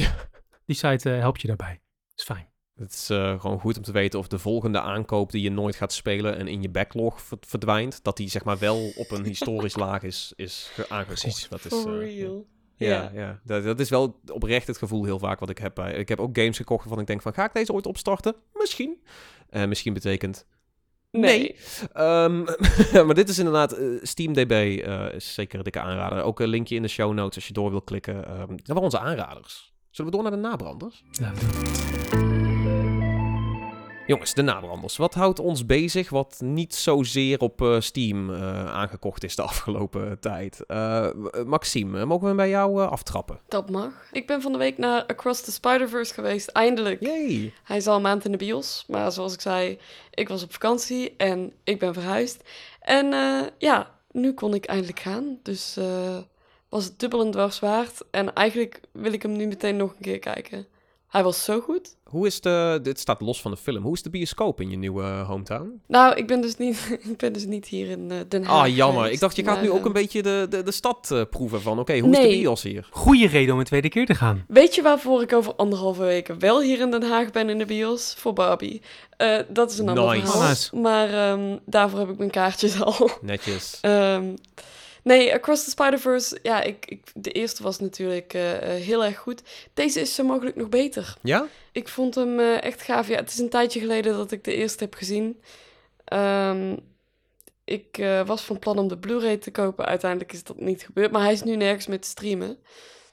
die 0.66 0.76
site 0.76 1.14
eh, 1.14 1.20
helpt 1.20 1.42
je 1.42 1.48
daarbij. 1.48 1.82
is 2.16 2.24
fijn. 2.24 2.48
Het 2.76 2.92
is 2.94 3.10
eh, 3.10 3.40
gewoon 3.40 3.60
goed 3.60 3.78
om 3.78 3.84
te 3.84 3.92
weten 3.92 4.20
of 4.20 4.28
de 4.28 4.40
volgende 4.40 4.82
aankoop 4.82 5.32
die 5.32 5.42
je 5.42 5.50
nooit 5.52 5.76
gaat 5.76 5.94
spelen 5.94 6.38
en 6.38 6.48
in 6.48 6.62
je 6.62 6.70
backlog 6.70 7.22
ver- 7.22 7.38
verdwijnt, 7.42 8.04
dat 8.04 8.18
die 8.18 8.30
zeg 8.30 8.44
maar 8.44 8.58
wel 8.58 8.92
op 8.96 9.12
een 9.12 9.24
historisch 9.34 9.76
laag 9.76 10.04
is, 10.04 10.34
is 10.36 10.72
aangekocht. 10.90 11.22
Precies. 11.22 11.50
Dat 11.50 11.66
is, 11.66 11.74
For 11.74 12.02
eh, 12.02 12.16
real. 12.16 12.48
Ja, 12.78 12.88
Ja. 12.88 13.10
ja. 13.14 13.40
Dat, 13.44 13.64
dat 13.64 13.80
is 13.80 13.90
wel 13.90 14.20
oprecht 14.32 14.68
het 14.68 14.78
gevoel 14.78 15.04
heel 15.04 15.20
vaak 15.20 15.40
wat 15.40 15.50
ik 15.50 15.58
heb. 15.58 15.76
bij- 15.76 15.94
Ik 15.94 16.10
heb 16.10 16.20
ook 16.20 16.38
games 16.38 16.58
gekocht 16.58 16.84
waarvan 16.84 17.02
ik 17.02 17.08
denk 17.08 17.22
van, 17.22 17.34
ga 17.34 17.46
ik 17.46 17.54
deze 17.54 17.74
ooit 17.74 17.86
opstarten? 17.86 18.36
Misschien. 18.54 19.04
Eh, 19.50 19.66
misschien 19.66 19.94
betekent... 19.94 20.46
Nee. 21.12 21.56
Ehm, 21.94 22.44
maar 23.06 23.14
dit 23.14 23.30
is 23.30 23.38
inderdaad, 23.38 23.72
eh, 23.72 23.86
SteamDB 24.02 24.52
eh, 24.52 25.14
is 25.14 25.34
zeker 25.34 25.58
een 25.58 25.64
dikke 25.64 25.80
aanrader. 25.80 26.24
Ook 26.24 26.40
een 26.40 26.48
linkje 26.48 26.76
in 26.76 26.82
de 26.82 26.88
show 26.88 27.14
notes 27.14 27.36
als 27.36 27.48
je 27.48 27.54
door 27.54 27.70
wil 27.70 27.82
klikken. 27.82 28.26
Ehm 28.28 28.48
dat 28.48 28.68
waren 28.68 28.82
onze 28.84 29.00
aanraders. 29.00 29.74
Zullen 29.90 30.12
we 30.12 30.18
door 30.18 30.28
naar 30.30 30.40
de 30.42 30.48
nabranders? 30.48 31.04
Doen. 31.12 32.27
Jongens, 34.08 34.34
de 34.34 34.42
nabranders. 34.42 34.98
Wat 34.98 35.14
houdt 35.14 35.40
ons 35.40 35.66
bezig 35.66 36.10
wat 36.10 36.40
niet 36.44 36.76
zozeer 36.76 37.40
op 37.40 37.62
eh, 37.62 37.80
Steam 37.80 38.34
eh, 38.34 38.66
aangekocht 38.74 39.24
is 39.24 39.36
de 39.36 39.42
afgelopen 39.42 40.20
tijd? 40.20 40.66
Eh, 40.66 41.08
Maxime, 41.46 42.06
mogen 42.06 42.30
we 42.30 42.36
bij 42.36 42.50
jou 42.50 42.82
aftrappen? 42.82 43.40
Dat 43.48 43.70
mag. 43.70 43.94
Ik 44.12 44.28
ben 44.28 44.42
van 44.42 44.52
de 44.52 44.58
week 44.58 44.78
naar 44.78 45.06
Across 45.06 45.42
the 45.42 45.52
Spider-Verse 45.52 46.14
geweest, 46.14 46.48
eindelijk. 46.48 47.02
Yay! 47.02 47.54
Hij 47.64 47.78
is 47.78 47.88
al 47.88 47.96
een 47.96 48.02
maand 48.02 48.26
in 48.26 48.32
de 48.32 48.38
bios, 48.38 48.86
maar 48.88 49.12
zoals 49.12 49.34
ik 49.34 49.42
zei, 49.42 49.80
ik 50.12 50.28
was 50.28 50.44
op 50.44 50.52
vakantie 50.52 51.14
en 51.18 51.54
ik 51.64 51.80
ben 51.80 51.94
verhuisd. 51.94 52.44
En 52.80 53.06
ja, 53.58 53.92
nu 54.12 54.34
kon 54.34 54.54
ik 54.54 54.66
eindelijk 54.66 55.00
gaan, 55.00 55.40
dus 55.44 55.78
was 56.70 56.84
het 56.84 57.00
dubbel 57.00 57.26
en 57.26 57.32
dwars 57.32 57.60
waard. 57.60 58.02
En 58.12 58.34
eigenlijk 58.34 58.82
wil 58.92 59.14
ik 59.14 59.22
hem 59.22 59.32
nu 59.32 59.48
meteen 59.48 59.78
nog 59.78 59.92
een 59.92 60.02
keer 60.02 60.20
kijken. 60.20 60.68
Hij 61.08 61.24
was 61.24 61.44
zo 61.44 61.60
goed. 61.60 61.96
Hoe 62.04 62.26
is 62.28 62.42
de, 62.42 62.80
dit 62.84 63.00
staat 63.00 63.22
los 63.22 63.42
van 63.42 63.52
de 63.52 63.58
film, 63.58 63.84
hoe 63.84 63.94
is 63.94 64.02
de 64.02 64.10
bioscoop 64.10 64.62
in 64.62 64.70
je 64.70 64.78
nieuwe 64.78 65.04
eh, 65.04 65.28
hometown? 65.28 65.82
Nou, 65.88 66.16
ik 66.16 66.28
ben 66.28 66.42
dus 66.42 66.58
niet, 66.58 66.88
ik 67.12 67.18
ben 67.18 67.34
dus 67.34 67.46
niet 67.46 67.66
hier 67.68 67.90
in 67.90 68.12
eh, 68.12 68.18
Den 68.28 68.44
Haag 68.44 68.62
Ah, 68.68 68.76
jammer. 68.76 68.96
geweest, 68.98 69.14
Ik 69.14 69.20
dacht, 69.20 69.36
je 69.36 69.44
gaat 69.44 69.54
maar, 69.56 69.64
nu 69.64 69.72
ook 69.72 69.80
eh, 69.80 69.86
een 69.86 69.94
beetje 69.94 70.22
de, 70.24 70.46
de, 70.50 70.64
de 70.64 70.72
stad 70.72 71.12
eh, 71.12 71.22
proeven 71.30 71.62
van, 71.62 71.80
oké, 71.80 72.00
hoe 72.00 72.12
is 72.12 72.18
de 72.20 72.28
bios 72.28 72.64
hier? 72.64 72.88
Goeie 72.92 73.28
reden 73.28 73.54
om 73.54 73.60
een 73.60 73.66
tweede 73.66 73.90
keer 73.90 74.06
te 74.06 74.16
gaan. 74.16 74.46
Weet 74.48 74.76
je 74.76 74.82
waarvoor 74.82 75.22
ik 75.22 75.34
over 75.34 75.56
anderhalve 75.56 76.04
weken 76.04 76.40
wel 76.40 76.62
hier 76.62 76.80
in 76.80 76.92
Den 76.92 77.04
Haag 77.04 77.32
ben 77.32 77.50
in 77.50 77.58
de 77.58 77.66
bios? 77.66 78.14
Voor 78.18 78.34
Barbie. 78.34 78.82
Eh, 79.18 79.38
dat 79.50 79.72
is 79.72 79.78
een 79.78 79.90
ander 79.90 80.06
Nice. 80.16 80.26
verhaal. 80.26 80.48
Nice. 80.50 80.76
Maar 80.76 81.10
ehm, 81.14 81.58
daarvoor 81.66 82.00
heb 82.00 82.10
ik 82.10 82.18
mijn 82.18 82.30
kaartjes 82.32 82.82
al. 82.82 83.10
Netjes. 83.22 83.78
Ehm, 83.82 84.34
nee, 85.04 85.34
Across 85.34 85.64
the 85.64 85.70
Spider-Verse, 85.70 86.40
ja, 86.44 86.62
ik, 86.62 86.86
ik, 86.86 87.12
de 87.14 87.32
eerste 87.32 87.64
was 87.64 87.80
natuurlijk 87.80 88.34
eh, 88.34 88.56
eh, 88.56 88.84
heel 88.84 89.04
erg 89.04 89.18
goed. 89.18 89.42
Deze 89.74 90.00
is 90.00 90.16
zo 90.16 90.24
mogelijk 90.24 90.56
nog 90.56 90.70
beter. 90.70 91.16
Ja? 91.22 91.48
Ik 91.72 91.88
vond 91.88 92.16
hem 92.16 92.40
eh, 92.40 92.64
echt 92.64 92.82
gaaf. 92.82 93.08
Ja, 93.08 93.16
het 93.16 93.32
is 93.32 93.38
een 93.38 93.50
tijdje 93.50 93.80
geleden 93.80 94.14
dat 94.14 94.32
ik 94.32 94.44
de 94.44 94.54
eerste 94.54 94.84
heb 94.84 94.94
gezien. 94.94 95.42
Ehm, 96.04 96.76
ik 97.64 98.06
was 98.26 98.42
van 98.42 98.60
plan 98.60 98.78
om 98.78 98.88
de 98.88 98.98
Blu-ray 98.98 99.38
te 99.38 99.52
kopen. 99.52 99.86
Uiteindelijk 99.86 100.34
is 100.34 100.44
dat 100.44 100.60
niet 100.60 100.82
gebeurd. 100.84 101.12
Maar 101.12 101.22
hij 101.22 101.34
is 101.34 101.44
nu 101.44 101.56
nergens 101.56 101.88
meer 101.88 102.02
te 102.02 102.08
streamen. 102.08 102.58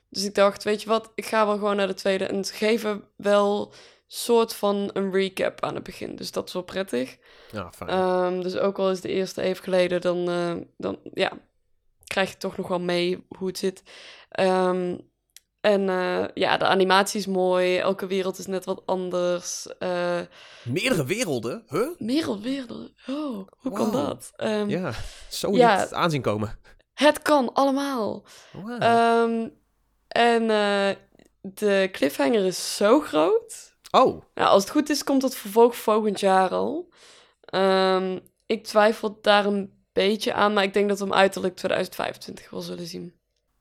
Dus 0.09 0.25
ik 0.25 0.35
dacht, 0.35 0.65
weet 0.65 0.83
je 0.83 0.89
wat, 0.89 1.13
ik 1.15 1.25
ga 1.25 1.47
wel 1.47 1.55
gewoon 1.55 1.77
naar 1.77 1.87
de 1.87 1.95
tweede. 1.95 2.25
En 2.25 2.45
ze 2.45 2.53
geven 2.53 3.05
wel 3.17 3.73
soort 4.07 4.55
van 4.55 4.91
een 4.93 5.13
recap 5.13 5.61
aan 5.61 5.75
het 5.75 5.85
begin. 5.85 6.17
Dus 6.17 6.31
dat 6.31 6.47
is 6.47 6.53
wel 6.53 6.63
prettig. 6.63 7.17
Ja, 7.51 7.73
fijn. 7.73 7.91
Ehm, 7.91 8.41
dus 8.41 8.57
ook 8.57 8.79
al 8.79 8.91
is 8.91 9.01
de 9.01 9.09
eerste 9.09 9.43
even 9.43 9.65
geleden, 9.65 10.01
dan, 10.01 10.25
dan 10.77 10.99
ja, 11.15 11.33
krijg 12.15 12.31
je 12.31 12.37
toch 12.37 12.57
nog 12.57 12.69
wel 12.69 12.81
mee 12.81 13.27
hoe 13.39 13.49
het 13.49 13.59
zit. 13.59 13.83
Ehm, 14.29 14.99
en 15.61 15.89
eh, 15.89 16.25
ja, 16.35 16.57
de 16.57 16.65
animatie 16.67 17.21
is 17.21 17.27
mooi. 17.27 17.79
Elke 17.79 18.07
wereld 18.07 18.39
is 18.39 18.47
net 18.47 18.65
wat 18.65 18.83
anders. 18.87 19.67
Eh 19.79 20.21
Meerdere 20.65 21.05
werelden? 21.05 21.65
Huh? 21.69 21.89
Wereldwerelden. 21.99 22.95
Oh, 23.07 23.49
hoe 23.59 23.73
kan 23.73 23.91
dat? 23.93 24.33
Ehm, 24.37 24.69
Ja, 24.69 24.93
zo 25.31 25.51
Ja. 25.57 25.81
niet 25.83 25.93
aanzien 25.93 26.23
komen. 26.23 26.59
Het 26.95 27.23
kan 27.23 27.53
allemaal. 27.53 28.25
Wow. 28.53 28.83
Ehm, 28.83 29.49
en 30.09 30.43
eh, 30.51 30.97
de 31.41 31.89
cliffhanger 31.93 32.45
is 32.45 32.77
zo 32.77 33.01
groot. 33.01 33.77
oh, 33.91 34.23
Nou, 34.35 34.49
als 34.49 34.63
het 34.63 34.73
goed 34.73 34.91
is, 34.91 35.05
komt 35.05 35.23
het 35.23 35.35
vervolg 35.37 35.77
volgend 35.77 36.21
jaar 36.21 36.51
al. 36.51 36.93
Ik 38.47 38.65
twijfel 38.65 39.19
daar 39.21 39.47
een 39.47 39.74
beetje 39.95 40.33
aan, 40.33 40.53
maar 40.53 40.65
ik 40.65 40.73
denk 40.73 40.89
dat 40.89 40.99
we 40.99 41.05
hem 41.05 41.15
uiterlijk 41.15 41.57
2025 41.57 42.51
wel 42.51 42.61
zullen 42.61 42.87
zien. 42.87 43.15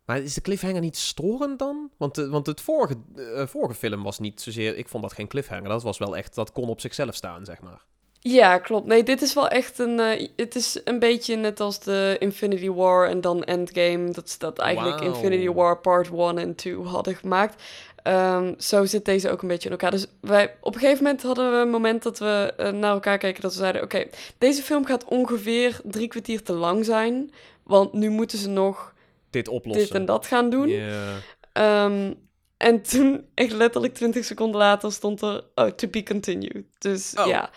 maar 0.05 0.21
is 0.21 0.33
de 0.33 0.41
cliffhanger 0.41 0.81
niet 0.81 0.97
storend 0.97 1.59
dan? 1.59 1.91
Want, 1.97 2.15
de, 2.15 2.29
want 2.29 2.45
het 2.45 2.61
vorige, 2.61 2.95
eh, 3.15 3.47
vorige 3.47 3.73
film 3.73 4.03
was 4.03 4.19
niet 4.19 4.41
zozeer... 4.41 4.77
Ik 4.77 4.87
vond 4.87 5.03
dat 5.03 5.13
geen 5.13 5.27
cliffhanger. 5.27 5.69
Dat 5.69 5.83
was 5.83 5.97
wel 5.97 6.17
echt... 6.17 6.35
Dat 6.35 6.51
kon 6.51 6.69
op 6.69 6.81
zichzelf 6.81 7.15
staan, 7.15 7.45
zeg 7.45 7.61
maar. 7.61 7.85
Ja, 8.25 8.57
klopt. 8.57 8.87
Nee, 8.87 9.03
dit 9.03 9.21
is 9.21 9.33
wel 9.33 9.47
echt 9.47 9.79
een. 9.79 9.99
eh, 9.99 10.27
het 10.35 10.55
is 10.55 10.81
een 10.83 10.99
beetje 10.99 11.35
net 11.35 11.59
als 11.59 11.79
de 11.79 12.15
Infinity 12.19 12.69
War 12.69 13.07
en 13.09 13.21
dan 13.21 13.43
Endgame. 13.43 14.11
Dat 14.11 14.29
ze 14.29 14.39
dat 14.39 14.59
eigenlijk. 14.59 15.01
Infinity 15.01 15.49
War 15.49 15.77
Part 15.77 16.09
1 16.09 16.37
en 16.37 16.55
2 16.55 16.75
hadden 16.75 17.15
gemaakt. 17.15 17.61
Ehm, 18.03 18.53
zo 18.57 18.85
zit 18.85 19.05
deze 19.05 19.29
ook 19.29 19.41
een 19.41 19.47
beetje 19.47 19.65
in 19.65 19.71
elkaar. 19.71 19.91
Dus 19.91 20.05
wij, 20.21 20.55
op 20.61 20.73
een 20.73 20.79
gegeven 20.79 21.03
moment 21.03 21.23
hadden 21.23 21.51
we 21.51 21.57
een 21.57 21.69
moment 21.69 22.03
dat 22.03 22.19
we 22.19 22.53
eh, 22.57 22.71
naar 22.71 22.91
elkaar 22.91 23.17
keken. 23.17 23.41
Dat 23.41 23.51
we 23.53 23.57
zeiden: 23.59 23.83
Oké, 23.83 24.05
deze 24.37 24.61
film 24.61 24.85
gaat 24.85 25.05
ongeveer 25.05 25.79
drie 25.83 26.07
kwartier 26.07 26.43
te 26.43 26.53
lang 26.53 26.85
zijn. 26.85 27.31
Want 27.63 27.93
nu 27.93 28.09
moeten 28.09 28.37
ze 28.37 28.49
nog 28.49 28.93
Dit 29.29 29.47
oplossen. 29.47 29.85
dit 29.85 29.95
en 29.95 30.05
dat 30.05 30.25
gaan 30.27 30.49
doen. 30.49 30.67
Ja. 30.69 31.11
Ehm, 31.53 32.13
en 32.57 32.81
toen, 32.81 33.25
echt 33.33 33.51
letterlijk 33.53 33.93
20 33.93 34.25
seconden 34.25 34.59
later, 34.59 34.91
stond 34.91 35.21
er 35.21 35.43
oh, 35.55 35.67
to 35.67 35.87
be 35.87 36.03
continued. 36.03 36.63
Dus 36.77 37.13
Oh. 37.19 37.27
ja. 37.27 37.49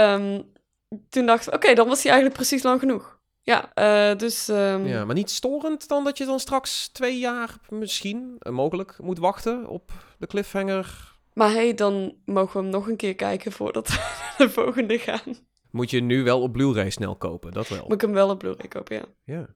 Ehm, 0.00 0.42
toen 1.08 1.26
dacht 1.26 1.46
ik, 1.46 1.54
oké, 1.54 1.74
dan 1.74 1.88
was 1.88 2.02
hij 2.02 2.12
eigenlijk 2.12 2.40
precies 2.40 2.62
lang 2.62 2.80
genoeg. 2.80 3.18
Ja, 3.42 3.74
eh, 3.74 4.18
dus... 4.18 4.48
ehm, 4.48 4.86
ja, 4.86 5.04
maar 5.04 5.14
niet 5.14 5.30
storend 5.30 5.88
dan 5.88 6.04
dat 6.04 6.18
je 6.18 6.24
dan 6.24 6.40
straks 6.40 6.88
twee 6.88 7.18
jaar 7.18 7.56
misschien, 7.68 8.36
eh, 8.38 8.52
mogelijk, 8.52 8.98
moet 9.02 9.18
wachten 9.18 9.66
op 9.66 9.92
de 10.18 10.26
cliffhanger. 10.26 11.18
Maar 11.32 11.50
hey, 11.50 11.74
dan 11.74 12.14
mogen 12.24 12.56
we 12.56 12.62
hem 12.62 12.70
nog 12.70 12.88
een 12.88 12.96
keer 12.96 13.14
kijken 13.14 13.52
voordat 13.52 13.88
we 13.88 13.94
naar 14.20 14.34
de 14.38 14.50
volgende 14.50 14.98
gaan. 14.98 15.36
Moet 15.70 15.90
je 15.90 16.00
nu 16.00 16.22
wel 16.22 16.42
op 16.42 16.52
Blu-ray 16.52 16.90
snel 16.90 17.16
kopen, 17.16 17.52
dat 17.52 17.68
wel. 17.68 17.82
Moet 17.82 17.92
ik 17.92 18.00
hem 18.00 18.12
wel 18.12 18.30
op 18.30 18.38
Blu-ray 18.38 18.68
kopen, 18.68 18.96
ja. 18.96 19.04
Ja. 19.24 19.46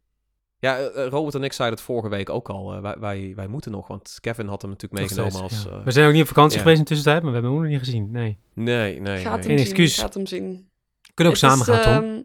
Ja, 0.58 0.78
eh, 0.78 1.04
eh, 1.04 1.10
Robert 1.10 1.34
en 1.34 1.42
ik 1.44 1.52
zeiden 1.52 1.78
het 1.78 1.86
vorige 1.86 2.08
week 2.08 2.30
ook 2.30 2.48
al. 2.48 2.74
eh, 2.74 2.80
wij, 2.80 2.96
wij, 2.98 3.32
wij 3.36 3.46
moeten 3.46 3.70
nog, 3.70 3.86
want 3.88 4.18
Kevin 4.20 4.46
had 4.48 4.62
hem 4.62 4.70
natuurlijk 4.70 5.00
meegenomen 5.00 5.42
als... 5.42 5.66
ja. 5.70 5.82
We 5.82 5.90
zijn 5.90 6.06
ook 6.06 6.12
niet 6.12 6.22
op 6.22 6.28
vakantie 6.28 6.58
geweest 6.58 6.76
in 6.78 6.82
de 6.84 6.88
tussentijd, 6.88 7.22
maar 7.22 7.32
we 7.32 7.36
hebben 7.38 7.50
hem 7.50 7.60
ook 7.60 7.66
nog 7.66 7.76
niet 7.78 7.84
gezien. 7.86 8.10
Nee. 8.10 8.38
Nee, 8.54 9.00
nee, 9.00 9.22
Gaat 9.22 9.22
nee. 9.38 9.46
hem 9.46 9.56
Geen 9.56 9.58
excuus. 9.66 9.98
gaat 9.98 10.14
hem 10.14 10.26
zien. 10.26 10.68
We 11.02 11.12
kunnen 11.14 11.34
ook 11.34 11.40
Het 11.40 11.50
samen 11.50 11.74
is, 11.78 11.82
gaan, 11.84 12.00
Tom. 12.02 12.10
ehm, 12.10 12.22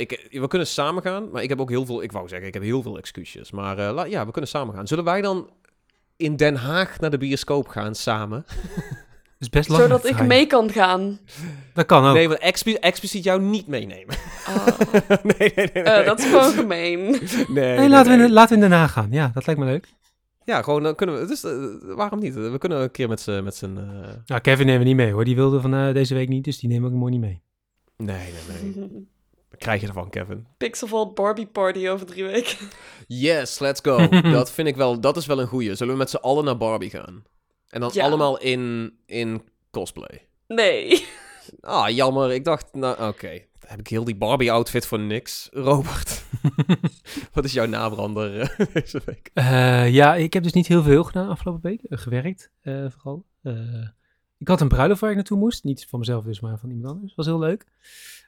Ik, 0.00 0.28
we 0.30 0.48
kunnen 0.48 0.66
samen 0.68 1.02
gaan, 1.02 1.30
maar 1.30 1.42
ik 1.42 1.48
heb 1.48 1.60
ook 1.60 1.70
heel 1.70 1.86
veel... 1.86 2.02
Ik 2.02 2.12
wou 2.12 2.28
zeggen, 2.28 2.48
ik 2.48 2.54
heb 2.54 2.62
heel 2.62 2.82
veel 2.82 2.98
excuses. 2.98 3.50
Maar 3.50 3.78
eh, 3.78 3.94
la- 3.94 4.04
ja, 4.04 4.24
we 4.26 4.30
kunnen 4.32 4.50
samen 4.50 4.74
gaan. 4.74 4.86
Zullen 4.86 5.04
wij 5.04 5.20
dan 5.20 5.50
in 6.16 6.36
Den 6.36 6.54
Haag 6.56 7.00
naar 7.00 7.10
de 7.10 7.18
bioscoop 7.18 7.68
gaan 7.68 7.94
samen? 7.94 8.44
is 9.46 9.52
best 9.52 9.68
lang. 9.68 9.82
zodat 9.82 10.06
ik 10.06 10.22
mee 10.22 10.46
kan 10.46 10.70
gaan. 10.70 11.18
Dat 11.74 11.86
kan 11.86 12.06
ook. 12.06 12.14
Nee, 12.14 12.28
want 12.28 12.40
expliciet, 12.40 12.82
expliciet 12.82 13.24
jou 13.24 13.40
niet 13.42 13.66
meenemen. 13.66 14.16
Ah, 14.46 14.66
nee, 15.22 15.34
nee, 15.38 15.52
nee. 15.54 15.70
nee. 15.72 15.82
eh, 15.82 16.06
dat 16.06 16.18
is 16.18 16.24
gewoon 16.24 16.52
gemeen. 16.52 17.00
Nee, 17.00 17.20
Nee, 17.48 17.78
nee, 17.78 17.88
laten, 17.88 18.18
We 18.18 18.24
in, 18.24 18.32
laten 18.32 18.58
we 18.58 18.64
in 18.64 18.72
Haag 18.72 18.92
gaan. 18.92 19.08
Ja, 19.10 19.30
dat 19.34 19.46
lijkt 19.46 19.60
me 19.60 19.66
leuk. 19.66 19.88
Ja, 20.46 20.62
gewoon 20.62 20.82
dan 20.82 20.94
kunnen 20.94 21.20
we... 21.20 21.26
Dus 21.26 21.44
eh, 21.44 21.96
waarom 21.96 22.18
niet? 22.18 22.34
We 22.34 22.58
kunnen 22.58 22.80
een 22.80 22.90
keer 22.90 23.08
met 23.08 23.20
z'n... 23.20 23.42
Met 23.42 23.56
z'n 23.56 23.76
eh, 23.76 24.10
Nou, 24.26 24.40
Kevin 24.40 24.66
nemen 24.66 24.80
we 24.80 24.86
niet 24.86 24.96
mee 24.96 25.12
hoor. 25.12 25.24
Die 25.24 25.34
wilde 25.36 25.60
van 25.60 25.74
eh, 25.74 25.92
deze 25.92 26.14
week 26.14 26.28
niet, 26.28 26.44
dus 26.44 26.58
die 26.58 26.68
nemen 26.68 26.88
we 26.88 26.94
ook 26.94 27.00
mooi 27.00 27.12
niet 27.12 27.20
mee. 27.20 27.42
Nee, 27.96 28.32
nee, 28.32 28.72
nee. 28.74 28.88
Wat 29.50 29.58
krijg 29.58 29.80
je 29.80 29.86
ervan, 29.86 30.10
Kevin? 30.10 30.46
Pixelvault 30.56 31.14
Barbie 31.14 31.46
Party 31.46 31.88
over 31.88 32.06
drie 32.06 32.24
weken. 32.24 32.68
Yes, 33.06 33.58
let's 33.58 33.80
go. 33.80 34.08
dat 34.38 34.50
vind 34.50 34.68
ik 34.68 34.76
wel... 34.76 35.00
Dat 35.00 35.16
is 35.16 35.26
wel 35.26 35.40
een 35.40 35.46
goeie. 35.46 35.74
Zullen 35.74 35.92
we 35.92 35.98
met 35.98 36.10
z'n 36.10 36.16
allen 36.16 36.44
naar 36.44 36.56
Barbie 36.56 36.90
gaan? 36.90 37.24
En 37.70 37.80
dan 37.80 37.90
Ja. 37.92 38.04
allemaal 38.04 38.38
in, 38.38 38.92
in 39.06 39.42
cosplay. 39.70 40.26
Nee. 40.48 41.04
Ah, 41.60 41.88
jammer. 41.88 42.32
Ik 42.32 42.44
dacht, 42.44 42.74
nou, 42.74 43.08
oké. 43.08 43.28
Dan 43.58 43.70
heb 43.70 43.78
ik 43.80 43.88
heel 43.88 44.04
die 44.04 44.16
Barbie-outfit 44.16 44.86
voor 44.86 44.98
niks. 45.00 45.48
Robert, 45.52 46.24
wat 47.32 47.44
is 47.44 47.52
jouw 47.52 47.66
nabrander 47.66 48.40
eh, 48.40 48.66
deze 48.72 49.02
week? 49.04 49.30
Eh, 49.34 49.88
ja, 49.94 50.14
ik 50.14 50.32
heb 50.32 50.42
dus 50.42 50.52
niet 50.52 50.66
heel 50.66 50.82
veel 50.82 51.04
gedaan 51.04 51.28
afgelopen 51.28 51.62
week. 51.70 51.82
eh, 51.82 51.98
gewerkt, 51.98 52.50
eh, 52.60 52.84
vooral. 52.90 53.24
Ik 54.38 54.48
had 54.48 54.60
een 54.60 54.68
bruiloft 54.68 55.00
waar 55.00 55.10
ik 55.10 55.16
naartoe 55.16 55.38
moest. 55.38 55.64
Niet 55.64 55.86
van 55.88 55.98
mezelf 55.98 56.24
dus, 56.24 56.40
maar 56.40 56.58
van 56.58 56.70
iemand 56.70 56.94
anders. 56.94 57.14
was 57.14 57.26
heel 57.26 57.38
leuk. 57.38 57.66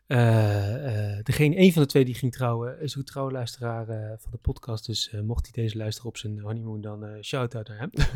Eh, 0.09 1.17
eh, 1.17 1.25
degene, 1.25 1.59
een 1.59 1.73
van 1.73 1.83
de 1.83 1.89
twee 1.89 2.05
die 2.05 2.15
ging 2.15 2.33
trouwen, 2.33 2.81
is 2.81 2.99
ook 2.99 3.05
trouwe 3.05 3.33
luisteraar 3.33 3.89
eh, 3.89 4.13
van 4.19 4.31
de 4.31 4.39
podcast. 4.39 4.87
Dus 4.87 5.13
mocht 5.23 5.49
hij 5.53 5.63
deze 5.63 5.77
luisteren 5.77 6.09
op 6.09 6.17
zijn 6.17 6.41
honeymoon, 6.41 6.81
dan 6.81 7.19
shout-out 7.23 7.69
naar 7.69 7.79
hem. 7.79 7.91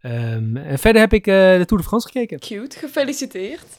Ehm, 0.00 0.56
en 0.56 0.78
verder 0.78 1.00
heb 1.00 1.12
ik 1.12 1.24
de 1.24 1.62
Tour 1.66 1.82
de 1.82 1.88
France 1.88 2.06
gekeken. 2.06 2.38
Cute, 2.38 2.78
gefeliciteerd. 2.78 3.78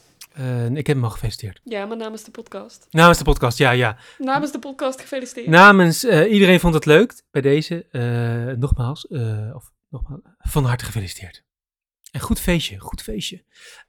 Ik 0.73 0.87
heb 0.87 0.95
hem 0.95 1.03
al 1.03 1.09
gefeliciteerd. 1.09 1.61
Ja, 1.63 1.85
maar 1.85 1.97
namens 1.97 2.23
de 2.23 2.31
podcast. 2.31 2.87
Namens 2.89 3.17
de 3.17 3.23
podcast, 3.23 3.57
ja, 3.57 3.71
ja. 3.71 3.97
Namens 4.17 4.51
de 4.51 4.59
podcast 4.59 5.01
gefeliciteerd. 5.01 5.47
Namens 5.47 6.03
iedereen 6.05 6.59
vond 6.59 6.73
het 6.73 6.85
leuk 6.85 7.21
bij 7.31 7.41
deze. 7.41 7.85
nogmaals, 8.59 9.07
of 9.53 9.71
nogmaals, 9.89 10.21
van 10.37 10.65
harte 10.65 10.85
gefeliciteerd. 10.85 11.43
Een 12.11 12.19
goed 12.19 12.39
feestje, 12.39 12.79
goed 12.79 13.01
feestje. 13.01 13.43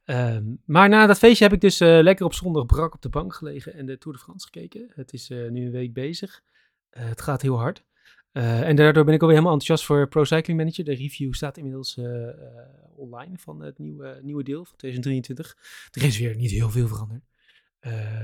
Ehm, 0.04 0.44
maar 0.64 0.88
na 0.88 1.06
dat 1.06 1.18
feestje 1.18 1.44
heb 1.44 1.52
ik 1.52 1.60
dus 1.60 1.80
eh, 1.80 1.98
lekker 2.02 2.24
op 2.24 2.34
zondag 2.34 2.66
brak 2.66 2.94
op 2.94 3.02
de 3.02 3.08
bank 3.08 3.34
gelegen 3.34 3.74
en 3.74 3.86
de 3.86 3.98
Tour 3.98 4.16
de 4.16 4.22
France 4.22 4.46
gekeken. 4.46 4.92
Het 4.94 5.12
is 5.12 5.30
eh, 5.30 5.48
nu 5.48 5.64
een 5.64 5.70
week 5.70 5.92
bezig. 5.92 6.42
Eh, 6.90 7.08
het 7.08 7.20
gaat 7.20 7.42
heel 7.42 7.58
hard. 7.58 7.84
En 8.32 8.76
daardoor 8.76 9.04
ben 9.04 9.14
ik 9.14 9.20
alweer 9.20 9.36
helemaal 9.36 9.58
enthousiast 9.58 9.84
voor 9.84 10.08
Pro 10.08 10.24
Cycling 10.24 10.58
Manager. 10.58 10.84
De 10.84 10.94
review 10.94 11.32
staat 11.32 11.56
inmiddels 11.56 12.00
online 12.96 13.38
van 13.38 13.60
het 13.60 13.78
nieuwe, 13.78 14.20
nieuwe 14.22 14.42
deel 14.42 14.64
van 14.64 14.76
2023. 14.76 15.56
Er 15.90 16.02
is 16.02 16.18
weer 16.18 16.36
niet 16.36 16.50
heel 16.50 16.70
veel 16.70 16.88
veranderd. 16.88 17.22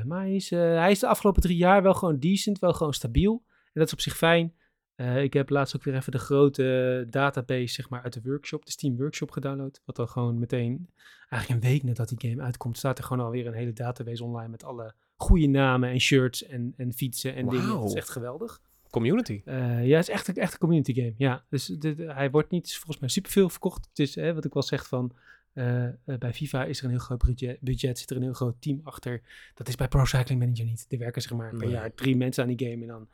Maar 0.05 0.21
hij 0.21 0.35
is, 0.35 0.51
hij 0.51 0.91
is 0.91 0.99
de 0.99 1.07
afgelopen 1.07 1.43
drie 1.43 1.57
jaar 1.57 1.83
wel 1.83 1.95
gewoon 1.95 2.19
decent, 2.19 2.59
wel 2.59 2.73
gewoon 2.73 2.93
stabiel. 2.93 3.43
En 3.47 3.73
dat 3.73 3.87
is 3.87 3.93
op 3.93 4.01
zich 4.01 4.17
fijn. 4.17 4.55
Eh, 4.97 5.23
ik 5.23 5.33
heb 5.33 5.51
laatst 5.51 5.77
ook 5.77 5.83
weer 5.85 5.95
even 5.95 6.13
de 6.13 6.19
grote 6.19 7.07
database 7.11 7.75
zeg 7.75 7.89
maar, 7.89 8.03
uit 8.03 8.13
de 8.13 8.21
workshop, 8.25 8.65
de 8.65 8.71
Steam 8.71 8.97
Workshop 8.97 9.31
gedownload. 9.31 9.81
Wat 9.85 9.97
dan 9.97 10.09
gewoon 10.09 10.39
meteen, 10.39 10.91
eigenlijk 11.29 11.65
een 11.65 11.71
week 11.71 11.83
nadat 11.83 12.09
die 12.09 12.31
game 12.31 12.43
uitkomt, 12.43 12.79
staat 12.79 12.99
er 12.99 13.05
gewoon 13.05 13.25
alweer 13.25 13.47
een 13.47 13.53
hele 13.55 13.73
database 13.73 14.25
online 14.25 14.49
met 14.49 14.65
alle 14.65 14.95
goede 15.17 15.47
namen 15.47 15.91
en 15.91 16.01
shirts 16.01 16.47
en, 16.47 16.75
en 16.77 16.93
fietsen 16.93 17.35
en 17.35 17.49
dingen. 17.49 17.69
Dat 17.69 17.85
is 17.85 17.95
echt 17.95 18.11
geweldig. 18.11 18.61
Community. 18.91 19.43
Eh, 19.45 19.87
ja, 19.87 19.97
het 19.97 20.09
is 20.09 20.15
echt, 20.15 20.29
een- 20.29 20.35
echt 20.35 20.53
een 20.53 20.59
community 20.59 20.95
game. 20.95 21.15
Ja, 21.17 21.45
dus 21.49 21.67
de- 21.67 21.95
de- 21.95 22.13
hij 22.13 22.31
wordt 22.31 22.51
niet 22.51 22.75
volgens 22.75 22.99
mij 22.99 23.09
superveel 23.09 23.49
verkocht. 23.49 23.87
Het 23.89 23.99
is 23.99 24.15
hè, 24.15 24.35
wat 24.35 24.45
ik 24.45 24.53
wel 24.53 24.63
zeg 24.63 24.87
van. 24.89 25.13
eh, 25.53 25.87
bij 26.05 26.33
FIFA 26.35 26.65
is 26.65 26.79
er 26.79 26.85
een 26.85 26.91
heel 26.91 26.99
groot 26.99 27.23
budget, 27.25 27.61
budget, 27.61 27.99
zit 27.99 28.11
er 28.11 28.17
een 28.17 28.23
heel 28.23 28.33
groot 28.33 28.57
team 28.59 28.81
achter. 28.83 29.23
Dat 29.55 29.69
is 29.69 29.75
bij 29.75 29.89
Pro 29.89 30.05
Cycling 30.05 30.41
Manager 30.41 30.65
niet. 30.65 30.87
Er 30.89 30.99
werken 30.99 31.23
zeg 31.23 31.33
maar 31.33 31.51
per 31.51 31.59
Nee. 31.59 31.71
jaar 31.71 31.95
drie 31.95 32.17
mensen 32.17 32.43
aan 32.43 32.55
die 32.57 32.69
game 32.69 32.83
en 32.83 32.89
dan 32.89 33.09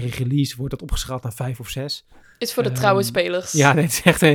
tegen 0.00 0.24
release 0.28 0.56
wordt 0.56 0.70
dat 0.70 0.82
opgeschaald 0.82 1.22
naar 1.22 1.32
vijf 1.32 1.60
of 1.60 1.68
zes. 1.68 2.06
Is 2.38 2.54
voor 2.54 2.62
de 2.62 2.68
Ehm, 2.68 2.78
trouwe 2.78 3.02
spelers. 3.02 3.52
Ja, 3.52 3.72
nee, 3.72 3.84
het 3.84 3.92
is 3.92 4.02
echt 4.02 4.22
een, 4.22 4.28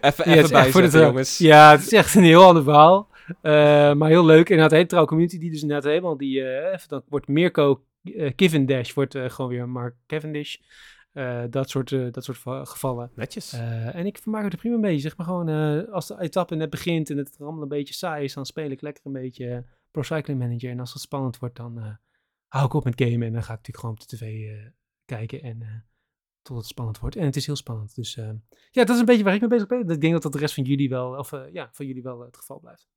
Even, 0.00 0.30
Ja, 0.30 0.36
even 0.36 0.56
het 0.60 0.70
voor 0.70 0.82
de 0.90 0.98
jongens. 0.98 1.38
ja, 1.38 1.70
het 1.70 1.80
is 1.80 1.92
echt 1.92 2.14
een 2.14 2.22
heel 2.22 2.44
ander 2.44 2.62
verhaal. 2.62 3.08
Eh, 3.42 3.92
maar 3.94 4.08
heel 4.08 4.24
leuk. 4.24 4.48
Inderdaad, 4.48 4.70
een 4.70 4.76
hele 4.76 4.88
trouwe 4.88 5.08
community 5.08 5.38
die 5.38 5.50
dus 5.50 5.62
inderdaad 5.62 5.84
helemaal 5.90 6.16
die... 6.16 6.42
eh, 6.42 6.72
even, 6.72 6.88
dan 6.88 7.02
wordt 7.08 7.28
Mirko 7.28 7.84
eh 8.02 8.34
Cavendish, 8.34 8.92
wordt 8.92 9.14
eh, 9.14 9.30
gewoon 9.30 9.50
weer 9.50 9.68
Mark 9.68 9.94
Cavendish. 10.06 10.56
Eh, 11.12 11.42
dat, 11.50 11.70
soort, 11.70 11.92
eh, 11.92 12.06
dat 12.10 12.24
soort 12.24 12.38
va- 12.38 12.64
gevallen. 12.64 13.10
Netjes. 13.14 13.52
Eh, 13.52 13.94
en 13.94 14.06
ik 14.06 14.18
vermaak 14.18 14.44
me 14.44 14.50
er 14.50 14.56
prima 14.56 14.76
mee. 14.76 14.98
Zeg 14.98 15.16
maar 15.16 15.26
gewoon, 15.26 15.48
eh, 15.48 15.92
als 15.92 16.06
de 16.06 16.16
etappe 16.20 16.54
net 16.54 16.70
begint 16.70 17.10
en 17.10 17.16
het 17.16 17.36
allemaal 17.40 17.62
een 17.62 17.68
beetje 17.68 17.94
saai 17.94 18.24
is, 18.24 18.34
dan 18.34 18.46
speel 18.46 18.70
ik 18.70 18.80
lekker 18.80 19.06
een 19.06 19.12
beetje 19.12 19.64
Pro 19.90 20.02
Cycling 20.02 20.38
Manager. 20.38 20.70
En 20.70 20.80
als 20.80 20.92
het 20.92 21.02
spannend 21.02 21.38
wordt, 21.38 21.56
dan 21.56 21.78
eh, 21.78 21.84
hou 22.48 22.66
ik 22.66 22.72
op 22.74 22.84
met 22.84 23.00
gamen. 23.02 23.26
En 23.26 23.32
dan 23.32 23.42
ga 23.42 23.52
ik 23.52 23.58
natuurlijk 23.58 23.78
gewoon 23.78 23.94
op 23.94 24.08
de 24.08 24.16
tv 24.16 24.22
eh, 24.22 24.66
kijken 25.04 25.42
en 25.42 25.62
eh, 25.62 25.68
tot 26.42 26.56
het 26.56 26.66
spannend 26.66 26.98
wordt. 26.98 27.16
En 27.16 27.24
het 27.24 27.36
is 27.36 27.46
heel 27.46 27.56
spannend. 27.56 27.94
Dus 27.94 28.16
eh, 28.16 28.30
ja, 28.70 28.84
dat 28.84 28.90
is 28.90 28.98
een 28.98 29.04
beetje 29.04 29.24
waar 29.24 29.34
ik 29.34 29.40
mee 29.40 29.48
bezig 29.48 29.66
ben. 29.66 29.88
Ik 29.88 30.00
denk 30.00 30.12
dat 30.12 30.22
dat 30.22 30.32
de 30.32 30.38
rest 30.38 30.54
van 30.54 30.64
jullie 30.64 30.88
wel, 30.88 31.16
of 31.18 31.32
eh, 31.32 31.40
ja, 31.52 31.68
van 31.72 31.86
jullie 31.86 32.02
wel 32.02 32.20
het 32.20 32.36
geval 32.36 32.60
blijft. 32.60 32.88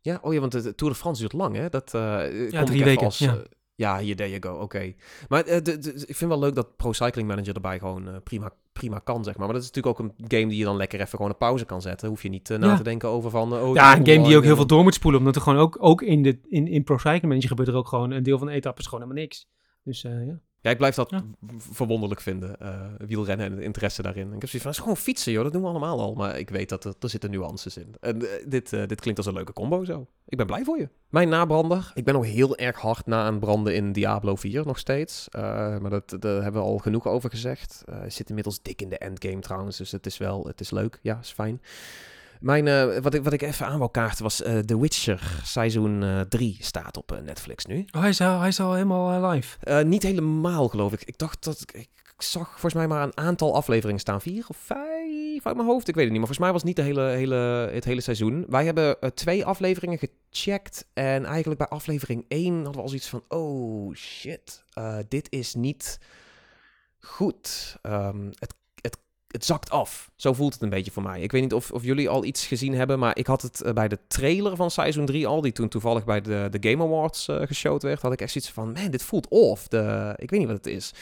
Ja, 0.00 0.18
oh 0.22 0.32
ja, 0.34 0.40
want 0.40 0.52
de, 0.52 0.74
Tour 0.74 0.92
de 0.92 0.98
France 0.98 1.20
duurt 1.20 1.32
lang, 1.32 1.56
hè? 1.56 1.68
Dat, 1.68 1.94
ik 2.52 2.66
drie 2.66 2.84
weken, 2.84 3.04
Als, 3.04 3.18
ja. 3.18 3.42
ja, 3.74 3.98
hier, 3.98 4.16
there 4.16 4.30
you 4.30 4.42
go, 4.42 4.60
oké. 4.62 4.94
Maar 5.28 5.44
de, 5.44 5.62
de- 5.62 6.04
ik 6.06 6.16
vind 6.16 6.30
wel 6.30 6.38
leuk 6.38 6.54
dat 6.54 6.76
Pro 6.76 6.92
Cycling 6.92 7.28
Manager 7.28 7.54
erbij 7.54 7.78
gewoon 7.78 8.22
prima, 8.22 8.52
prima 8.72 8.98
kan, 8.98 9.24
zeg 9.24 9.36
maar. 9.36 9.44
Maar 9.46 9.54
dat 9.54 9.64
is 9.64 9.70
natuurlijk 9.70 10.00
ook 10.00 10.08
een 10.08 10.28
game 10.28 10.46
die 10.46 10.58
je 10.58 10.64
dan 10.64 10.76
lekker 10.76 11.00
even 11.00 11.16
gewoon 11.16 11.32
op 11.32 11.38
pauze 11.38 11.64
kan 11.64 11.82
zetten. 11.82 12.08
Hoef 12.08 12.22
je 12.22 12.28
niet 12.28 12.48
na 12.48 12.66
Ja. 12.66 12.76
te 12.76 12.82
denken 12.82 13.08
over 13.08 13.30
van... 13.30 13.52
oh, 13.52 13.74
Ja, 13.74 13.96
een 13.96 14.06
game 14.06 14.26
die 14.26 14.36
ook 14.36 14.42
heel 14.44 14.56
veel 14.56 14.66
door 14.66 14.82
moet 14.82 14.94
spoelen. 14.94 15.20
Omdat 15.20 15.36
er 15.36 15.42
gewoon 15.42 15.58
ook, 15.58 15.76
ook 15.80 16.02
in, 16.02 16.22
de, 16.22 16.38
in, 16.48 16.66
in 16.66 16.84
Pro 16.84 16.96
Cycling 16.98 17.22
Manager 17.22 17.48
gebeurt 17.48 17.68
er 17.68 17.74
ook 17.74 17.88
gewoon 17.88 18.10
een 18.10 18.22
deel 18.22 18.38
van 18.38 18.46
de 18.46 18.52
etappe 18.52 18.80
is 18.80 18.86
gewoon 18.86 19.00
helemaal 19.00 19.22
niks. 19.22 19.48
Dus 19.82 20.02
ja. 20.02 20.40
Ja, 20.66 20.72
ik 20.72 20.78
blijf 20.78 20.94
dat 20.94 21.10
Ja. 21.10 21.24
verwonderlijk 21.58 22.20
vinden, 22.20 22.60
eh, 22.60 22.80
wielrennen 22.98 23.46
en 23.46 23.52
het 23.52 23.60
interesse 23.62 24.02
daarin. 24.02 24.26
Ik 24.26 24.40
heb 24.40 24.48
zoiets 24.48 24.52
van, 24.58 24.66
het 24.66 24.74
is 24.76 24.78
gewoon 24.82 24.96
fietsen, 24.96 25.32
joh, 25.32 25.42
dat 25.42 25.52
doen 25.52 25.62
we 25.62 25.68
allemaal 25.68 26.00
al. 26.00 26.14
Maar 26.14 26.38
ik 26.38 26.50
weet 26.50 26.68
dat 26.68 26.84
er, 26.84 26.94
er 27.00 27.08
zitten 27.08 27.30
nuances 27.30 27.76
in. 27.76 27.94
En 28.00 28.22
eh, 28.22 28.44
dit, 28.46 28.72
eh, 28.72 28.86
dit 28.86 29.00
klinkt 29.00 29.18
als 29.18 29.28
een 29.28 29.34
leuke 29.34 29.52
combo 29.52 29.84
zo. 29.84 30.06
Ik 30.28 30.36
ben 30.36 30.46
blij 30.46 30.64
voor 30.64 30.78
je. 30.78 30.88
Mijn 31.08 31.28
nabrander, 31.28 31.90
ik 31.94 32.04
ben 32.04 32.14
nog 32.14 32.24
heel 32.24 32.56
erg 32.56 32.80
hard 32.80 33.06
na 33.06 33.24
aan 33.24 33.38
branden 33.38 33.74
in 33.74 33.92
Diablo 33.92 34.36
4 34.36 34.66
nog 34.66 34.78
steeds. 34.78 35.28
Maar 35.30 35.90
dat, 35.90 36.16
daar 36.18 36.42
hebben 36.42 36.62
we 36.62 36.68
al 36.68 36.78
genoeg 36.78 37.06
over 37.06 37.30
gezegd. 37.30 37.84
Zit 38.08 38.28
inmiddels 38.28 38.62
dik 38.62 38.82
in 38.82 38.88
de 38.88 38.98
endgame 38.98 39.40
trouwens, 39.40 39.76
dus 39.76 39.92
het 39.92 40.06
is 40.06 40.18
wel, 40.18 40.46
het 40.46 40.60
is 40.60 40.70
leuk. 40.70 40.98
Ja, 41.02 41.18
is 41.18 41.32
fijn. 41.32 41.60
Mijn, 42.46 42.68
eh, 42.68 42.98
wat, 42.98 43.14
ik, 43.14 43.24
wat 43.24 43.32
ik 43.32 43.42
even 43.42 43.66
aan 43.66 43.78
wou 43.78 43.90
kaarten 43.90 44.22
was 44.22 44.42
eh 44.42 44.58
The 44.58 44.80
Witcher 44.80 45.40
seizoen 45.44 46.24
3 46.28 46.56
staat 46.60 46.96
op 46.96 47.12
eh, 47.12 47.18
Netflix 47.20 47.64
nu. 47.64 47.84
Oh, 47.92 48.00
hij 48.00 48.10
is 48.10 48.20
al, 48.20 48.38
hij 48.38 48.48
is 48.48 48.60
al 48.60 48.72
helemaal 48.72 49.24
eh, 49.24 49.30
live. 49.30 49.56
Eh, 49.60 49.82
niet 49.82 50.02
helemaal, 50.02 50.68
geloof 50.68 50.92
ik. 50.92 51.02
Ik 51.04 51.18
dacht 51.18 51.44
dat 51.44 51.60
ik, 51.60 51.72
ik 51.72 52.22
zag 52.22 52.50
volgens 52.50 52.74
mij 52.74 52.86
maar 52.86 53.02
een 53.02 53.16
aantal 53.16 53.54
afleveringen 53.54 54.00
staan. 54.00 54.20
Vier 54.20 54.44
of 54.48 54.56
vijf 54.56 55.46
uit 55.46 55.56
mijn 55.56 55.68
hoofd. 55.68 55.88
Ik 55.88 55.94
weet 55.94 56.04
het 56.04 56.12
niet. 56.12 56.22
Maar 56.26 56.34
volgens 56.34 56.38
mij 56.38 56.52
was 56.52 56.60
het 56.60 56.64
niet 56.64 56.76
de 56.76 56.82
hele, 56.82 57.02
hele, 57.02 57.70
het 57.72 57.84
hele 57.84 58.00
seizoen. 58.00 58.44
Wij 58.48 58.64
hebben 58.64 59.00
eh, 59.00 59.10
twee 59.10 59.44
afleveringen 59.44 59.98
gecheckt. 59.98 60.86
En 60.92 61.24
eigenlijk 61.24 61.58
bij 61.58 61.68
aflevering 61.68 62.24
1 62.28 62.54
hadden 62.54 62.72
we 62.72 62.80
al 62.80 62.88
zoiets 62.88 63.08
van... 63.08 63.24
Oh, 63.28 63.94
shit. 63.94 64.64
eh, 64.72 64.98
dit 65.08 65.26
is 65.30 65.54
niet 65.54 65.98
goed. 66.98 67.76
Ehm, 67.82 68.26
het, 68.38 68.54
het, 69.36 69.44
zakt 69.44 69.70
af. 69.70 70.10
Zo 70.16 70.32
voelt 70.32 70.52
het 70.52 70.62
een 70.62 70.68
beetje 70.68 70.90
voor 70.90 71.02
mij. 71.02 71.20
Ik 71.20 71.32
weet 71.32 71.42
niet 71.42 71.54
of, 71.54 71.70
of 71.70 71.82
jullie 71.82 72.08
al 72.08 72.24
iets 72.24 72.46
gezien 72.46 72.74
hebben. 72.74 72.98
Maar 72.98 73.18
ik 73.18 73.26
had 73.26 73.42
het 73.42 73.62
eh, 73.62 73.72
bij 73.72 73.88
de 73.88 73.98
trailer 74.08 74.56
van 74.56 74.70
seizoen 74.70 75.06
3 75.06 75.26
al. 75.26 75.40
Die 75.40 75.52
toen 75.52 75.68
toevallig 75.68 76.04
bij 76.04 76.20
de, 76.20 76.48
de 76.50 76.70
Game 76.70 76.84
Awards 76.84 77.28
eh 77.28 77.40
geshowd 77.40 77.82
werd. 77.82 78.02
Had 78.02 78.12
ik 78.12 78.20
echt 78.20 78.32
zoiets 78.32 78.50
van... 78.50 78.72
Man, 78.72 78.90
dit 78.90 79.02
voelt 79.02 79.28
off. 79.28 79.68
De, 79.68 80.12
ik 80.16 80.30
weet 80.30 80.40
niet 80.40 80.48
wat 80.48 80.56
het 80.56 80.66
is. 80.66 80.92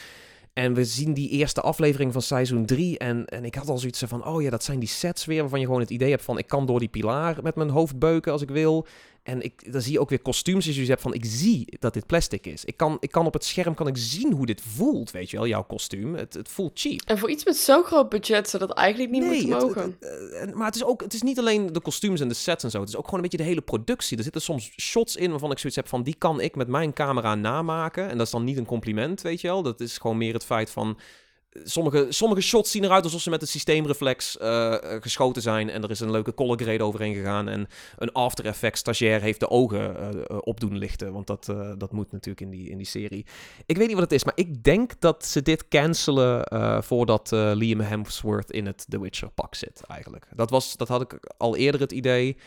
En 0.53 0.73
we 0.73 0.85
zien 0.85 1.13
die 1.13 1.29
eerste 1.29 1.61
aflevering 1.61 2.13
van 2.13 2.21
seizoen 2.21 2.65
3. 2.65 2.97
En, 2.97 3.25
en 3.25 3.45
ik 3.45 3.55
had 3.55 3.69
al 3.69 3.77
zoiets 3.77 4.03
van: 4.05 4.25
oh 4.25 4.41
ja, 4.41 4.49
dat 4.49 4.63
zijn 4.63 4.79
die 4.79 4.89
sets 4.89 5.25
weer. 5.25 5.41
Waarvan 5.41 5.59
je 5.59 5.65
gewoon 5.65 5.81
het 5.81 5.89
idee 5.89 6.09
hebt 6.09 6.23
van: 6.23 6.37
ik 6.37 6.47
kan 6.47 6.65
door 6.65 6.79
die 6.79 6.87
pilaar 6.87 7.37
met 7.43 7.55
mijn 7.55 7.69
hoofd 7.69 7.99
beuken 7.99 8.31
als 8.31 8.41
ik 8.41 8.49
wil. 8.49 8.87
En 9.25 9.41
ik, 9.41 9.71
dan 9.73 9.81
zie 9.81 9.91
je 9.91 9.99
ook 9.99 10.09
weer 10.09 10.19
kostuums. 10.21 10.65
Dus 10.65 10.75
je 10.75 10.85
hebt 10.85 11.01
van: 11.01 11.13
ik 11.13 11.25
zie 11.25 11.67
dat 11.79 11.93
dit 11.93 12.05
plastic 12.05 12.45
is. 12.45 12.65
Ik 12.65 12.77
kan, 12.77 12.97
ik 12.99 13.11
kan 13.11 13.25
op 13.25 13.33
het 13.33 13.45
scherm 13.45 13.73
kan 13.73 13.87
ik 13.87 13.97
zien 13.97 14.31
hoe 14.33 14.45
dit 14.45 14.61
voelt. 14.61 15.11
Weet 15.11 15.29
je 15.29 15.37
wel, 15.37 15.47
jouw 15.47 15.63
kostuum. 15.63 16.15
Het, 16.15 16.33
het 16.33 16.49
voelt 16.49 16.71
cheap. 16.79 17.01
En 17.05 17.17
voor 17.17 17.29
iets 17.29 17.45
met 17.45 17.57
zo'n 17.57 17.83
groot 17.83 18.09
budget 18.09 18.49
zou 18.49 18.67
dat 18.67 18.77
eigenlijk 18.77 19.11
niet 19.11 19.23
moeten 19.25 19.49
het- 19.51 19.61
mogen. 19.61 19.81
het- 19.99 20.09
het- 20.09 20.31
en- 20.31 20.57
maar 20.57 20.65
het 20.65 20.75
is 20.75 20.83
ook, 20.83 21.01
het 21.01 21.13
is 21.13 21.21
niet 21.21 21.39
alleen 21.39 21.73
de 21.73 21.81
kostuums 21.81 22.19
en 22.19 22.27
de 22.27 22.33
sets 22.33 22.63
en 22.63 22.71
zo. 22.71 22.79
Het 22.79 22.89
is 22.89 22.95
ook 22.95 23.03
gewoon 23.05 23.15
een 23.19 23.29
beetje 23.29 23.37
de 23.43 23.49
hele 23.49 23.61
productie. 23.61 24.17
Er 24.17 24.23
zitten 24.23 24.41
soms 24.41 24.71
shots 24.81 25.15
in 25.15 25.29
waarvan 25.29 25.51
ik 25.51 25.57
zoiets 25.57 25.77
heb 25.77 25.87
van, 25.87 26.03
die 26.03 26.15
kan 26.17 26.41
ik 26.41 26.55
met 26.55 26.67
mijn 26.67 26.93
camera 26.93 27.35
namaken. 27.35 28.09
En 28.09 28.17
dat 28.17 28.25
is 28.25 28.31
dan 28.31 28.43
niet 28.43 28.57
een 28.57 28.65
compliment, 28.65 29.21
weet 29.21 29.41
je 29.41 29.47
wel. 29.47 29.61
Dat 29.63 29.79
is 29.81 29.97
gewoon 29.97 30.17
meer 30.17 30.33
het 30.33 30.45
feit 30.45 30.69
van, 30.69 30.89
eh, 30.89 30.95
sommige, 31.63 32.05
sommige 32.09 32.41
shots 32.41 32.71
zien 32.71 32.83
eruit 32.83 33.03
alsof 33.03 33.21
ze 33.21 33.29
met 33.29 33.41
een 33.41 33.47
systeemreflex 33.47 34.37
eh, 34.37 34.73
eh, 34.73 35.01
geschoten 35.01 35.41
zijn. 35.41 35.69
En 35.69 35.83
er 35.83 35.91
is 35.91 35.99
een 35.99 36.11
leuke 36.11 36.33
color 36.33 36.57
grade 36.57 36.83
overheen 36.83 37.13
gegaan. 37.13 37.47
En 37.47 37.67
een 37.97 38.11
After 38.11 38.45
Effects 38.45 38.79
stagiair 38.79 39.21
heeft 39.21 39.39
de 39.39 39.49
ogen 39.49 39.97
eh, 39.97 40.09
eh, 40.09 40.37
op 40.39 40.59
doen 40.59 40.77
lichten. 40.77 41.13
Want 41.13 41.27
dat, 41.27 41.45
dat 41.77 41.91
moet 41.91 42.11
natuurlijk 42.11 42.41
in 42.41 42.49
die, 42.49 42.69
in 42.69 42.77
die 42.77 42.85
serie. 42.85 43.25
Ik 43.65 43.77
weet 43.77 43.87
niet 43.87 43.95
wat 43.95 44.03
het 44.03 44.13
is, 44.13 44.23
maar 44.23 44.37
ik 44.37 44.63
denk 44.63 44.91
dat 44.99 45.25
ze 45.25 45.41
dit 45.41 45.67
cancelen 45.67 46.43
voordat 46.83 47.31
Liam 47.31 47.79
Hemsworth 47.79 48.51
in 48.51 48.65
het 48.65 48.85
The 48.89 49.01
Witcher 49.01 49.29
pak 49.29 49.55
zit, 49.55 49.81
eigenlijk. 49.87 50.27
Dat, 50.35 50.49
was, 50.49 50.77
dat 50.77 50.87
had 50.87 51.01
ik 51.01 51.19
al 51.37 51.55
eerder 51.55 51.81
het 51.81 51.91
idee. 51.91 52.37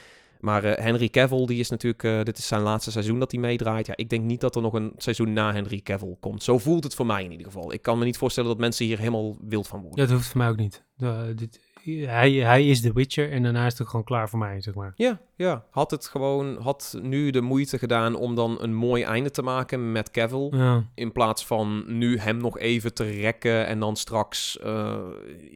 Maar 0.41 0.65
eh, 0.65 0.85
Henry 0.85 1.09
Cavill, 1.09 1.47
die 1.47 1.59
is 1.59 1.71
natuurlijk, 1.71 2.03
eh, 2.03 2.23
dit 2.23 2.39
is 2.39 2.47
zijn 2.47 2.63
laatste 2.63 2.91
seizoen 2.91 3.19
dat 3.19 3.31
hij 3.31 3.41
meedraait. 3.41 3.87
Ja, 3.87 3.97
ik 3.97 4.11
denk 4.11 4.25
niet 4.25 4.41
dat 4.41 4.57
er 4.57 4.63
nog 4.63 4.73
een 4.73 4.93
seizoen 4.97 5.33
na 5.33 5.53
Henry 5.53 5.81
Cavill 5.81 6.17
komt. 6.21 6.43
Zo 6.43 6.59
voelt 6.59 6.85
het 6.85 6.95
voor 6.95 7.07
mij 7.07 7.25
in 7.25 7.31
ieder 7.31 7.47
geval. 7.47 7.73
Ik 7.73 7.83
kan 7.83 7.99
me 7.99 8.05
niet 8.05 8.19
voorstellen 8.19 8.51
dat 8.51 8.59
mensen 8.59 8.87
hier 8.87 8.99
helemaal 8.99 9.37
wild 9.41 9.69
van 9.69 9.81
worden. 9.81 10.01
Ja, 10.01 10.07
dat 10.07 10.17
hoeft 10.17 10.29
voor 10.29 10.41
mij 10.41 10.49
ook 10.49 10.57
niet. 10.57 10.85
Eh, 10.99 11.21
dit, 11.35 11.61
hij, 11.97 12.33
hij 12.33 12.67
is 12.67 12.81
The 12.81 12.93
Witcher 12.93 13.33
en 13.33 13.43
daarna 13.43 13.67
is 13.67 13.73
het 13.73 13.83
ook 13.83 13.89
gewoon 13.89 14.05
klaar 14.05 14.29
voor 14.29 14.39
mij, 14.39 14.61
zeg 14.61 14.75
maar. 14.75 14.93
Ja, 14.97 15.21
ja. 15.37 15.65
Had 15.71 15.91
het 15.91 16.07
gewoon, 16.07 16.57
had 16.63 16.99
nu 17.03 17.31
de 17.31 17.41
moeite 17.41 17.79
gedaan 17.79 18.15
om 18.15 18.35
dan 18.35 18.63
een 18.63 18.75
mooi 18.75 19.03
einde 19.03 19.31
te 19.31 19.43
maken 19.43 19.93
met 19.93 20.11
Cavill. 20.11 20.49
Ja. 20.51 20.85
In 20.95 21.13
plaats 21.13 21.47
van 21.47 21.85
nu 21.99 22.19
hem 22.19 22.37
nog 22.37 22.59
even 22.59 22.95
te 22.95 23.11
rekken 23.11 23.67
en 23.67 23.81
dan 23.81 23.97
straks 23.97 24.59
eh, 24.59 24.99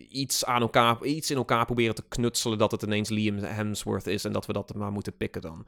iets, 0.08 0.44
aan 0.44 0.60
elkaar, 0.60 1.04
iets 1.04 1.30
in 1.30 1.36
elkaar 1.36 1.64
proberen 1.64 1.94
te 1.94 2.04
knutselen 2.08 2.58
dat 2.58 2.70
het 2.70 2.82
ineens 2.82 3.08
Liam 3.08 3.38
Hemsworth 3.38 4.06
is 4.06 4.24
en 4.24 4.32
dat 4.32 4.46
we 4.46 4.52
dat 4.52 4.74
maar 4.74 4.92
moeten 4.92 5.16
pikken 5.16 5.42
dan. 5.42 5.66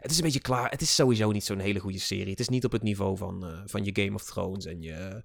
Het 0.00 0.10
is 0.10 0.16
een 0.16 0.24
beetje 0.24 0.40
klaar. 0.40 0.70
Het 0.70 0.80
is 0.80 0.94
sowieso 0.94 1.30
niet 1.30 1.44
zo'n 1.44 1.58
hele 1.58 1.78
goede 1.78 1.98
serie. 1.98 2.30
Het 2.30 2.40
is 2.40 2.48
niet 2.48 2.64
op 2.64 2.72
het 2.72 2.82
niveau 2.82 3.16
van, 3.16 3.46
eh, 3.46 3.58
van 3.66 3.84
je 3.84 4.02
Game 4.02 4.14
of 4.14 4.24
Thrones 4.24 4.66
en 4.66 4.82
je, 4.82 5.22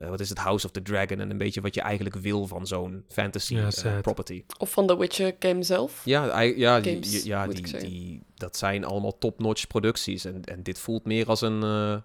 eh, 0.00 0.08
wat 0.08 0.20
is 0.20 0.28
het, 0.28 0.38
House 0.38 0.66
of 0.66 0.72
the 0.72 0.82
Dragon 0.82 1.20
en 1.20 1.30
een 1.30 1.38
beetje 1.38 1.60
wat 1.60 1.74
je 1.74 1.80
eigenlijk 1.80 2.14
wil 2.14 2.46
van 2.46 2.66
zo'n 2.66 3.04
fantasy 3.08 3.54
Ja, 3.54 3.68
eh, 3.84 3.98
property. 4.00 4.44
Of 4.58 4.70
van 4.70 4.86
The 4.86 4.98
Witcher 4.98 5.36
game 5.38 5.62
zelf. 5.62 6.02
Ja, 6.04 6.40
ja, 6.40 6.80
die, 6.80 7.26
ja 7.26 7.46
die, 7.46 7.78
die, 7.78 8.22
dat 8.34 8.56
zijn 8.56 8.84
allemaal 8.84 9.18
top-notch 9.18 9.66
producties. 9.66 10.24
En, 10.24 10.44
en 10.44 10.62
dit 10.62 10.78
voelt 10.78 11.04
meer 11.04 11.26
als 11.26 11.40
een... 11.40 11.62
eh, 11.62 11.96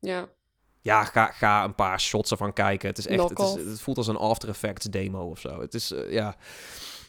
Ja. 0.00 0.28
ja, 0.80 1.04
ga, 1.04 1.26
ga 1.26 1.64
een 1.64 1.74
paar 1.74 2.00
shots 2.00 2.30
ervan 2.30 2.52
kijken. 2.52 2.88
Het 2.88 2.98
is 2.98 3.06
echt... 3.06 3.28
Het, 3.28 3.38
is, 3.38 3.54
het 3.54 3.80
voelt 3.80 3.96
als 3.96 4.06
een 4.08 4.16
After 4.16 4.48
Effects 4.48 4.86
demo 4.86 5.30
of 5.30 5.40
zo. 5.40 5.60
Het 5.60 5.74
is, 5.74 5.92
ja... 6.08 6.36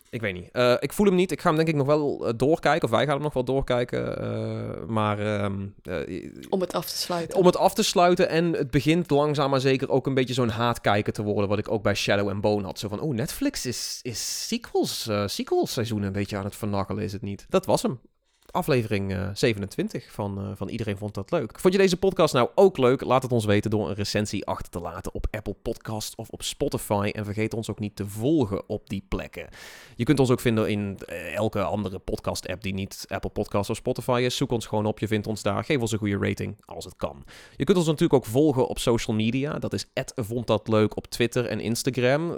Ik 0.10 0.22
weet 0.22 0.34
niet. 0.34 0.50
Eh, 0.52 0.74
ik 0.80 0.94
voel 0.94 1.06
hem 1.06 1.16
niet. 1.16 1.32
Ik 1.32 1.42
ga 1.42 1.48
hem 1.48 1.56
denk 1.58 1.68
ik 1.68 1.76
nog 1.76 1.88
wel 1.88 2.28
eh, 2.28 2.34
doorkijken. 2.36 2.84
Of 2.84 2.90
wij 2.90 3.04
gaan 3.06 3.14
hem 3.14 3.22
nog 3.24 3.34
wel 3.34 3.44
doorkijken. 3.44 4.18
eh, 4.22 4.86
maar 4.88 5.20
ehm, 5.20 5.66
eh, 5.84 6.32
Om 6.50 6.62
het 6.62 6.74
af 6.74 6.86
te 6.90 6.98
sluiten. 6.98 7.38
om 7.38 7.46
het 7.46 7.58
af 7.58 7.74
te 7.74 7.84
sluiten. 7.84 8.30
En 8.30 8.54
het 8.54 8.72
begint 8.72 9.10
langzaam 9.10 9.50
maar 9.50 9.60
zeker 9.60 9.90
ook 9.90 10.08
een 10.08 10.14
beetje 10.14 10.34
zo'n 10.34 10.50
haatkijker 10.50 11.14
te 11.14 11.24
worden. 11.24 11.50
Wat 11.50 11.60
ik 11.60 11.72
ook 11.72 11.84
bij 11.84 11.96
Shadow 11.96 12.30
and 12.30 12.42
Bone 12.42 12.66
had. 12.66 12.80
Zo 12.80 12.88
van, 12.88 13.00
oh, 13.00 13.14
Netflix 13.14 13.66
is, 13.66 14.00
is 14.02 14.48
sequels, 14.48 15.10
sequels 15.26 15.74
seizoen 15.74 16.02
een 16.04 16.12
beetje 16.12 16.38
aan 16.38 16.46
het 16.46 16.56
vernakkelen, 16.56 17.04
is 17.04 17.12
het 17.14 17.22
niet? 17.22 17.46
Dat 17.50 17.66
was 17.66 17.82
hem. 17.82 18.00
Aflevering 18.58 19.14
eh, 19.14 19.30
27 19.34 20.12
van, 20.12 20.38
eh, 20.38 20.52
van 20.56 20.70
Iedereen 20.70 20.98
Vond 20.98 21.14
Dat 21.14 21.32
Leuk. 21.32 21.60
Vond 21.60 21.74
je 21.74 21.80
deze 21.80 21.98
podcast 21.98 22.34
nou 22.34 22.50
ook 22.56 22.78
leuk? 22.78 23.02
Laat 23.02 23.24
het 23.24 23.32
ons 23.32 23.46
weten 23.46 23.72
door 23.72 23.90
een 23.90 23.96
recensie 23.96 24.46
achter 24.46 24.72
te 24.72 24.80
laten 24.80 25.14
op 25.14 25.28
Apple 25.32 25.56
Podcast 25.62 26.16
of 26.16 26.30
op 26.30 26.44
Spotify. 26.44 27.10
En 27.14 27.26
vergeet 27.26 27.54
ons 27.54 27.70
ook 27.70 27.80
niet 27.80 27.96
te 27.96 28.08
volgen 28.08 28.70
op 28.70 28.90
die 28.90 29.04
plekken. 29.10 29.48
Je 29.96 30.04
kunt 30.04 30.20
ons 30.20 30.30
ook 30.30 30.40
vinden 30.40 30.70
in 30.70 30.98
eh, 31.06 31.36
elke 31.36 31.64
andere 31.64 32.00
podcast-app 32.00 32.62
die 32.62 32.74
niet 32.74 33.06
Apple 33.08 33.30
Podcast 33.30 33.70
of 33.70 33.76
Spotify 33.76 34.22
is. 34.26 34.36
Zoek 34.36 34.52
ons 34.52 34.66
gewoon 34.66 34.86
op, 34.86 35.00
je 35.00 35.08
vindt 35.08 35.28
ons 35.28 35.42
daar. 35.42 35.64
Geef 35.64 35.82
ons 35.82 35.92
een 35.92 35.98
goede 35.98 36.18
rating 36.18 36.56
als 36.66 36.86
het 36.86 36.96
kan. 36.96 37.24
Je 37.56 37.64
kunt 37.64 37.78
ons 37.78 37.88
natuurlijk 37.88 38.14
ook 38.14 38.26
volgen 38.26 38.68
op 38.68 38.80
social 38.80 39.16
media. 39.16 39.60
Dat 39.60 39.74
is 39.74 39.86
vond 40.16 40.48
dat 40.48 40.68
leuk 40.68 40.96
op 40.96 41.08
Twitter 41.08 41.46
en 41.46 41.60
Instagram. 41.60 42.32
Eh, 42.32 42.38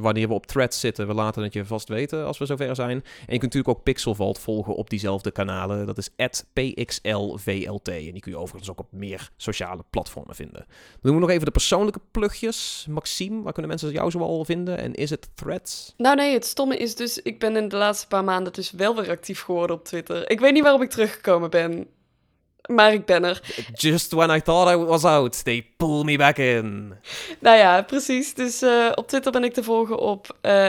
Wanneer 0.00 0.28
we 0.28 0.34
op 0.34 0.46
threads 0.46 0.80
zitten, 0.80 1.06
we 1.06 1.14
laten 1.14 1.42
het 1.42 1.52
je 1.52 1.64
vast 1.64 1.88
weten 1.88 2.26
als 2.26 2.38
we 2.38 2.46
zover 2.46 2.74
zijn. 2.74 2.96
En 2.96 3.02
je 3.32 3.38
kunt 3.38 3.42
natuurlijk 3.42 3.68
ook 3.68 3.82
Pixelvault 3.82 4.38
volgen 4.38 4.74
op 4.74 4.90
diezelfde 4.90 5.30
kanalen. 5.54 5.86
Dat 5.86 5.98
is 5.98 6.10
pxlvlt. 6.52 7.88
En 7.88 8.12
die 8.12 8.20
kun 8.20 8.32
je 8.32 8.38
overigens 8.38 8.70
ook 8.70 8.78
op 8.78 8.88
meer 8.90 9.30
sociale 9.36 9.84
platformen 9.90 10.34
vinden. 10.34 10.64
Dan 10.66 11.00
doen 11.00 11.14
we 11.14 11.20
nog 11.20 11.30
even 11.30 11.44
de 11.44 11.50
persoonlijke 11.50 12.00
plugjes. 12.10 12.86
Maxime, 12.88 13.42
waar 13.42 13.52
kunnen 13.52 13.70
mensen 13.70 13.92
jou 13.92 14.10
zoal 14.10 14.44
vinden? 14.44 14.78
En 14.78 14.94
is 14.94 15.10
het 15.10 15.28
threads? 15.34 15.94
Nou 15.96 16.16
nee, 16.16 16.32
het 16.32 16.46
stomme 16.46 16.76
is 16.76 16.94
dus, 16.94 17.22
ik 17.22 17.38
ben 17.38 17.56
in 17.56 17.68
de 17.68 17.76
laatste 17.76 18.06
paar 18.06 18.24
maanden 18.24 18.52
dus 18.52 18.70
wel 18.70 18.96
weer 18.96 19.10
actief 19.10 19.40
geworden 19.40 19.76
op 19.76 19.84
Twitter. 19.84 20.30
Ik 20.30 20.40
weet 20.40 20.52
niet 20.52 20.62
waarom 20.62 20.82
ik 20.82 20.90
teruggekomen 20.90 21.50
ben, 21.50 21.86
maar 22.68 22.92
ik 22.92 23.04
ben 23.04 23.24
er. 23.24 23.40
Just 23.74 24.12
when 24.12 24.30
I 24.30 24.40
thought 24.40 24.72
I 24.72 24.76
was 24.76 25.04
out, 25.04 25.44
they 25.44 25.66
pull 25.76 26.04
me 26.04 26.16
back 26.16 26.36
in. 26.36 26.94
Nou 27.40 27.56
ja, 27.56 27.82
precies. 27.82 28.34
Dus 28.34 28.62
eh, 28.62 28.92
op 28.94 29.08
Twitter 29.08 29.32
ben 29.32 29.44
ik 29.44 29.52
te 29.52 29.62
volgen 29.62 29.98
op 29.98 30.36
eh 30.40 30.68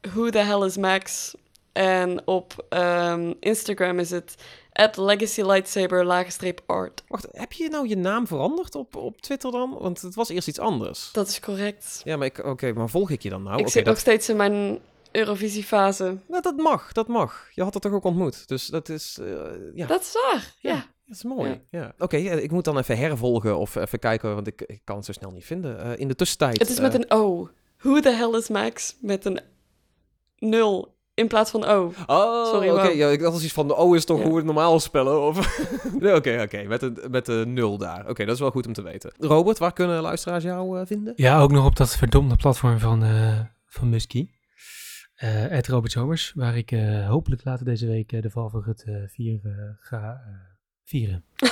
who 0.00 0.30
the 0.30 0.38
hell 0.38 0.66
is 0.66 0.76
Max. 0.76 1.34
En 1.72 2.26
op 2.26 2.66
ehm, 2.68 3.32
Instagram 3.40 3.98
is 3.98 4.10
het 4.10 4.34
at 4.72 4.96
legacy 4.96 5.42
lightsaber 5.42 6.04
laagstreep 6.04 6.60
art. 6.66 7.02
Wacht, 7.08 7.26
heb 7.32 7.52
je 7.52 7.68
nou 7.68 7.88
je 7.88 7.96
naam 7.96 8.26
veranderd 8.26 8.74
op, 8.74 8.96
op 8.96 9.20
Twitter 9.20 9.50
dan? 9.50 9.76
Want 9.78 10.00
het 10.00 10.14
was 10.14 10.28
eerst 10.28 10.48
iets 10.48 10.58
anders. 10.58 11.08
Dat 11.12 11.28
is 11.28 11.40
correct. 11.40 12.00
Ja, 12.04 12.16
maar 12.16 12.26
ik- 12.26 12.44
oké, 12.44 12.72
maar 12.72 12.88
volg 12.88 13.10
ik 13.10 13.22
je 13.22 13.30
dan 13.30 13.42
nou? 13.42 13.60
ik 13.60 13.68
zit 13.68 13.84
dat, 13.84 13.92
nog 13.92 13.98
steeds 14.02 14.28
in 14.28 14.36
mijn 14.36 14.78
Eurovisiefase. 15.12 16.16
nou, 16.28 16.42
dat 16.42 16.56
mag, 16.56 16.92
dat 16.92 17.08
mag. 17.08 17.48
Je 17.54 17.62
had 17.62 17.74
het 17.74 17.82
toch 17.82 17.92
ook 17.92 18.04
ontmoet, 18.04 18.48
dus 18.48 18.66
dat 18.66 18.88
is, 18.88 19.18
eh, 19.20 19.26
ja, 19.74 19.86
Dat 19.86 20.00
is 20.00 20.12
waar, 20.12 20.54
ja. 20.60 20.74
dat 21.06 21.16
is 21.16 21.22
mooi. 21.24 21.60
Ja. 21.70 21.94
Oké, 21.98 22.16
ja, 22.16 22.32
ik 22.32 22.50
moet 22.50 22.64
dan 22.64 22.78
even 22.78 22.98
hervolgen 22.98 23.58
of 23.58 23.74
even 23.74 23.98
kijken, 23.98 24.34
want 24.34 24.46
ik, 24.46 24.62
ik 24.66 24.80
kan 24.84 24.96
het 24.96 25.04
zo 25.04 25.12
snel 25.12 25.30
niet 25.30 25.44
vinden. 25.44 25.80
Eh, 25.82 25.98
in 25.98 26.08
de 26.08 26.14
tussentijd... 26.14 26.58
Het 26.58 26.68
is 26.68 26.80
met 26.80 26.94
eh, 26.94 27.00
een 27.00 27.10
O. 27.10 27.48
Who 27.78 28.00
the 28.00 28.10
hell 28.10 28.30
is 28.38 28.48
Max? 28.48 28.96
Met 29.00 29.24
een 29.24 29.40
nul 30.38 30.94
in 31.20 31.28
plaats 31.28 31.50
van 31.50 31.64
O. 31.64 31.92
Oh, 32.06 32.46
Sorry, 32.46 32.68
oké. 32.70 32.88
Ja, 32.88 33.08
ik 33.08 33.20
dacht 33.20 33.32
als 33.32 33.44
iets 33.44 33.52
van 33.52 33.68
de 33.68 33.76
O 33.76 33.94
is 33.94 34.04
toch 34.04 34.16
Ja. 34.18 34.22
hoe 34.22 34.32
we 34.32 34.38
het 34.38 34.46
normaal 34.46 34.80
spellen? 34.80 35.26
Of... 35.26 35.58
nee, 36.00 36.14
oké, 36.14 36.40
oké. 36.42 36.62
Met, 36.62 36.82
een, 36.82 36.98
met 37.10 37.26
de 37.26 37.44
nul 37.46 37.78
daar. 37.78 38.08
Oké, 38.08 38.24
dat 38.24 38.34
is 38.34 38.40
wel 38.40 38.50
goed 38.50 38.66
om 38.66 38.72
te 38.72 38.82
weten. 38.82 39.12
Robert, 39.18 39.58
waar 39.58 39.72
kunnen 39.72 40.00
luisteraars 40.00 40.44
jou 40.44 40.80
eh, 40.80 40.86
vinden? 40.86 41.12
Ja, 41.16 41.40
ook 41.40 41.52
nog 41.52 41.66
op 41.66 41.76
dat 41.76 41.96
verdomde 41.96 42.36
platform 42.36 42.78
van, 42.78 43.02
eh 43.04 43.40
van 43.66 43.88
Muskie. 43.88 44.38
Eh 45.14 45.52
Ed 45.56 45.68
Robert 45.68 45.92
Zomers, 45.92 46.32
waar 46.34 46.56
ik 46.56 46.72
eh, 46.72 47.08
hopelijk 47.08 47.44
later 47.44 47.64
deze 47.64 47.86
week 47.86 48.12
eh, 48.12 48.22
de 48.22 48.30
val 48.30 48.50
van 48.50 48.62
het 48.66 48.84
4 49.06 49.40
ga 49.80 50.22
eh, 50.26 50.32
vieren. 50.84 51.24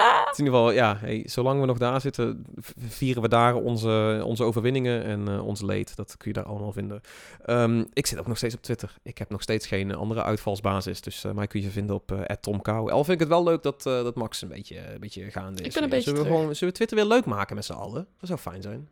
Het 0.30 0.32
is 0.32 0.38
in 0.38 0.44
ieder 0.44 0.58
geval, 0.60 0.70
ja, 0.72 0.96
hey, 1.00 1.22
zolang 1.26 1.60
we 1.60 1.66
nog 1.66 1.78
daar 1.78 2.00
zitten, 2.00 2.44
vieren 2.76 3.22
we 3.22 3.28
daar 3.28 3.54
onze, 3.54 4.22
onze 4.24 4.44
overwinningen 4.44 5.04
en 5.04 5.28
eh, 5.28 5.46
ons 5.46 5.60
leed. 5.60 5.96
Dat 5.96 6.16
kun 6.16 6.28
je 6.28 6.34
daar 6.34 6.44
allemaal 6.44 6.72
vinden. 6.72 7.00
Ehm, 7.44 7.84
ik 7.92 8.06
zit 8.06 8.18
ook 8.18 8.26
nog 8.26 8.36
steeds 8.36 8.54
op 8.54 8.62
Twitter. 8.62 8.94
Ik 9.02 9.18
heb 9.18 9.30
nog 9.30 9.42
steeds 9.42 9.66
geen 9.66 9.94
andere 9.94 10.22
uitvalsbasis. 10.22 11.00
Dus 11.00 11.24
eh, 11.24 11.32
mij 11.32 11.46
kun 11.46 11.62
je 11.62 11.70
vinden 11.70 11.96
op 11.96 12.12
eh 12.12 12.36
@tomkou. 12.40 12.90
Al 12.90 13.04
vind 13.04 13.14
ik 13.14 13.18
het 13.20 13.28
wel 13.28 13.44
leuk 13.44 13.62
dat, 13.62 13.82
dat 13.82 14.14
Max 14.14 14.42
een 14.42 14.48
beetje, 14.48 14.92
een 14.92 15.00
beetje 15.00 15.30
gaande 15.30 15.60
is. 15.60 15.66
Ik 15.66 15.72
ben 15.74 15.82
een 15.82 15.88
beetje 15.88 16.04
zullen 16.04 16.18
we, 16.18 16.24
terug. 16.24 16.38
gewoon, 16.38 16.54
zullen 16.54 16.72
we 16.74 16.78
Twitter 16.84 16.96
weer 16.96 17.16
leuk 17.16 17.24
maken 17.24 17.54
met 17.54 17.64
z'n 17.64 17.72
allen? 17.72 18.06
Dat 18.18 18.28
zou 18.28 18.38
fijn 18.38 18.62
zijn. 18.62 18.88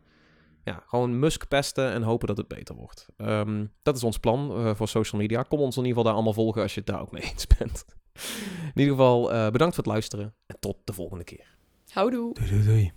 Ja, 0.63 0.83
gewoon 0.87 1.19
Musk 1.19 1.47
pesten 1.47 1.91
en 1.91 2.01
hopen 2.01 2.27
dat 2.27 2.37
het 2.37 2.47
beter 2.47 2.75
wordt. 2.75 3.05
Ehm, 3.17 3.65
dat 3.83 3.95
is 3.95 4.03
ons 4.03 4.17
plan 4.17 4.75
voor 4.75 4.87
social 4.87 5.21
media. 5.21 5.43
Kom 5.43 5.59
ons 5.59 5.77
in 5.77 5.85
ieder 5.85 5.97
geval 5.97 6.03
daar 6.03 6.13
allemaal 6.13 6.43
volgen 6.43 6.61
als 6.61 6.73
je 6.73 6.79
het 6.79 6.89
daar 6.89 7.01
ook 7.01 7.11
mee 7.11 7.23
eens 7.31 7.47
bent. 7.57 7.85
In 8.73 8.81
ieder 8.81 8.93
geval, 8.93 9.31
eh, 9.31 9.49
bedankt 9.49 9.75
voor 9.75 9.83
het 9.83 9.93
luisteren 9.93 10.33
en 10.45 10.55
tot 10.59 10.77
de 10.83 10.93
volgende 10.93 11.23
keer. 11.23 11.57
Houdoe. 11.89 12.33
Doei 12.33 12.49
doei 12.49 12.63
doei. 12.63 12.91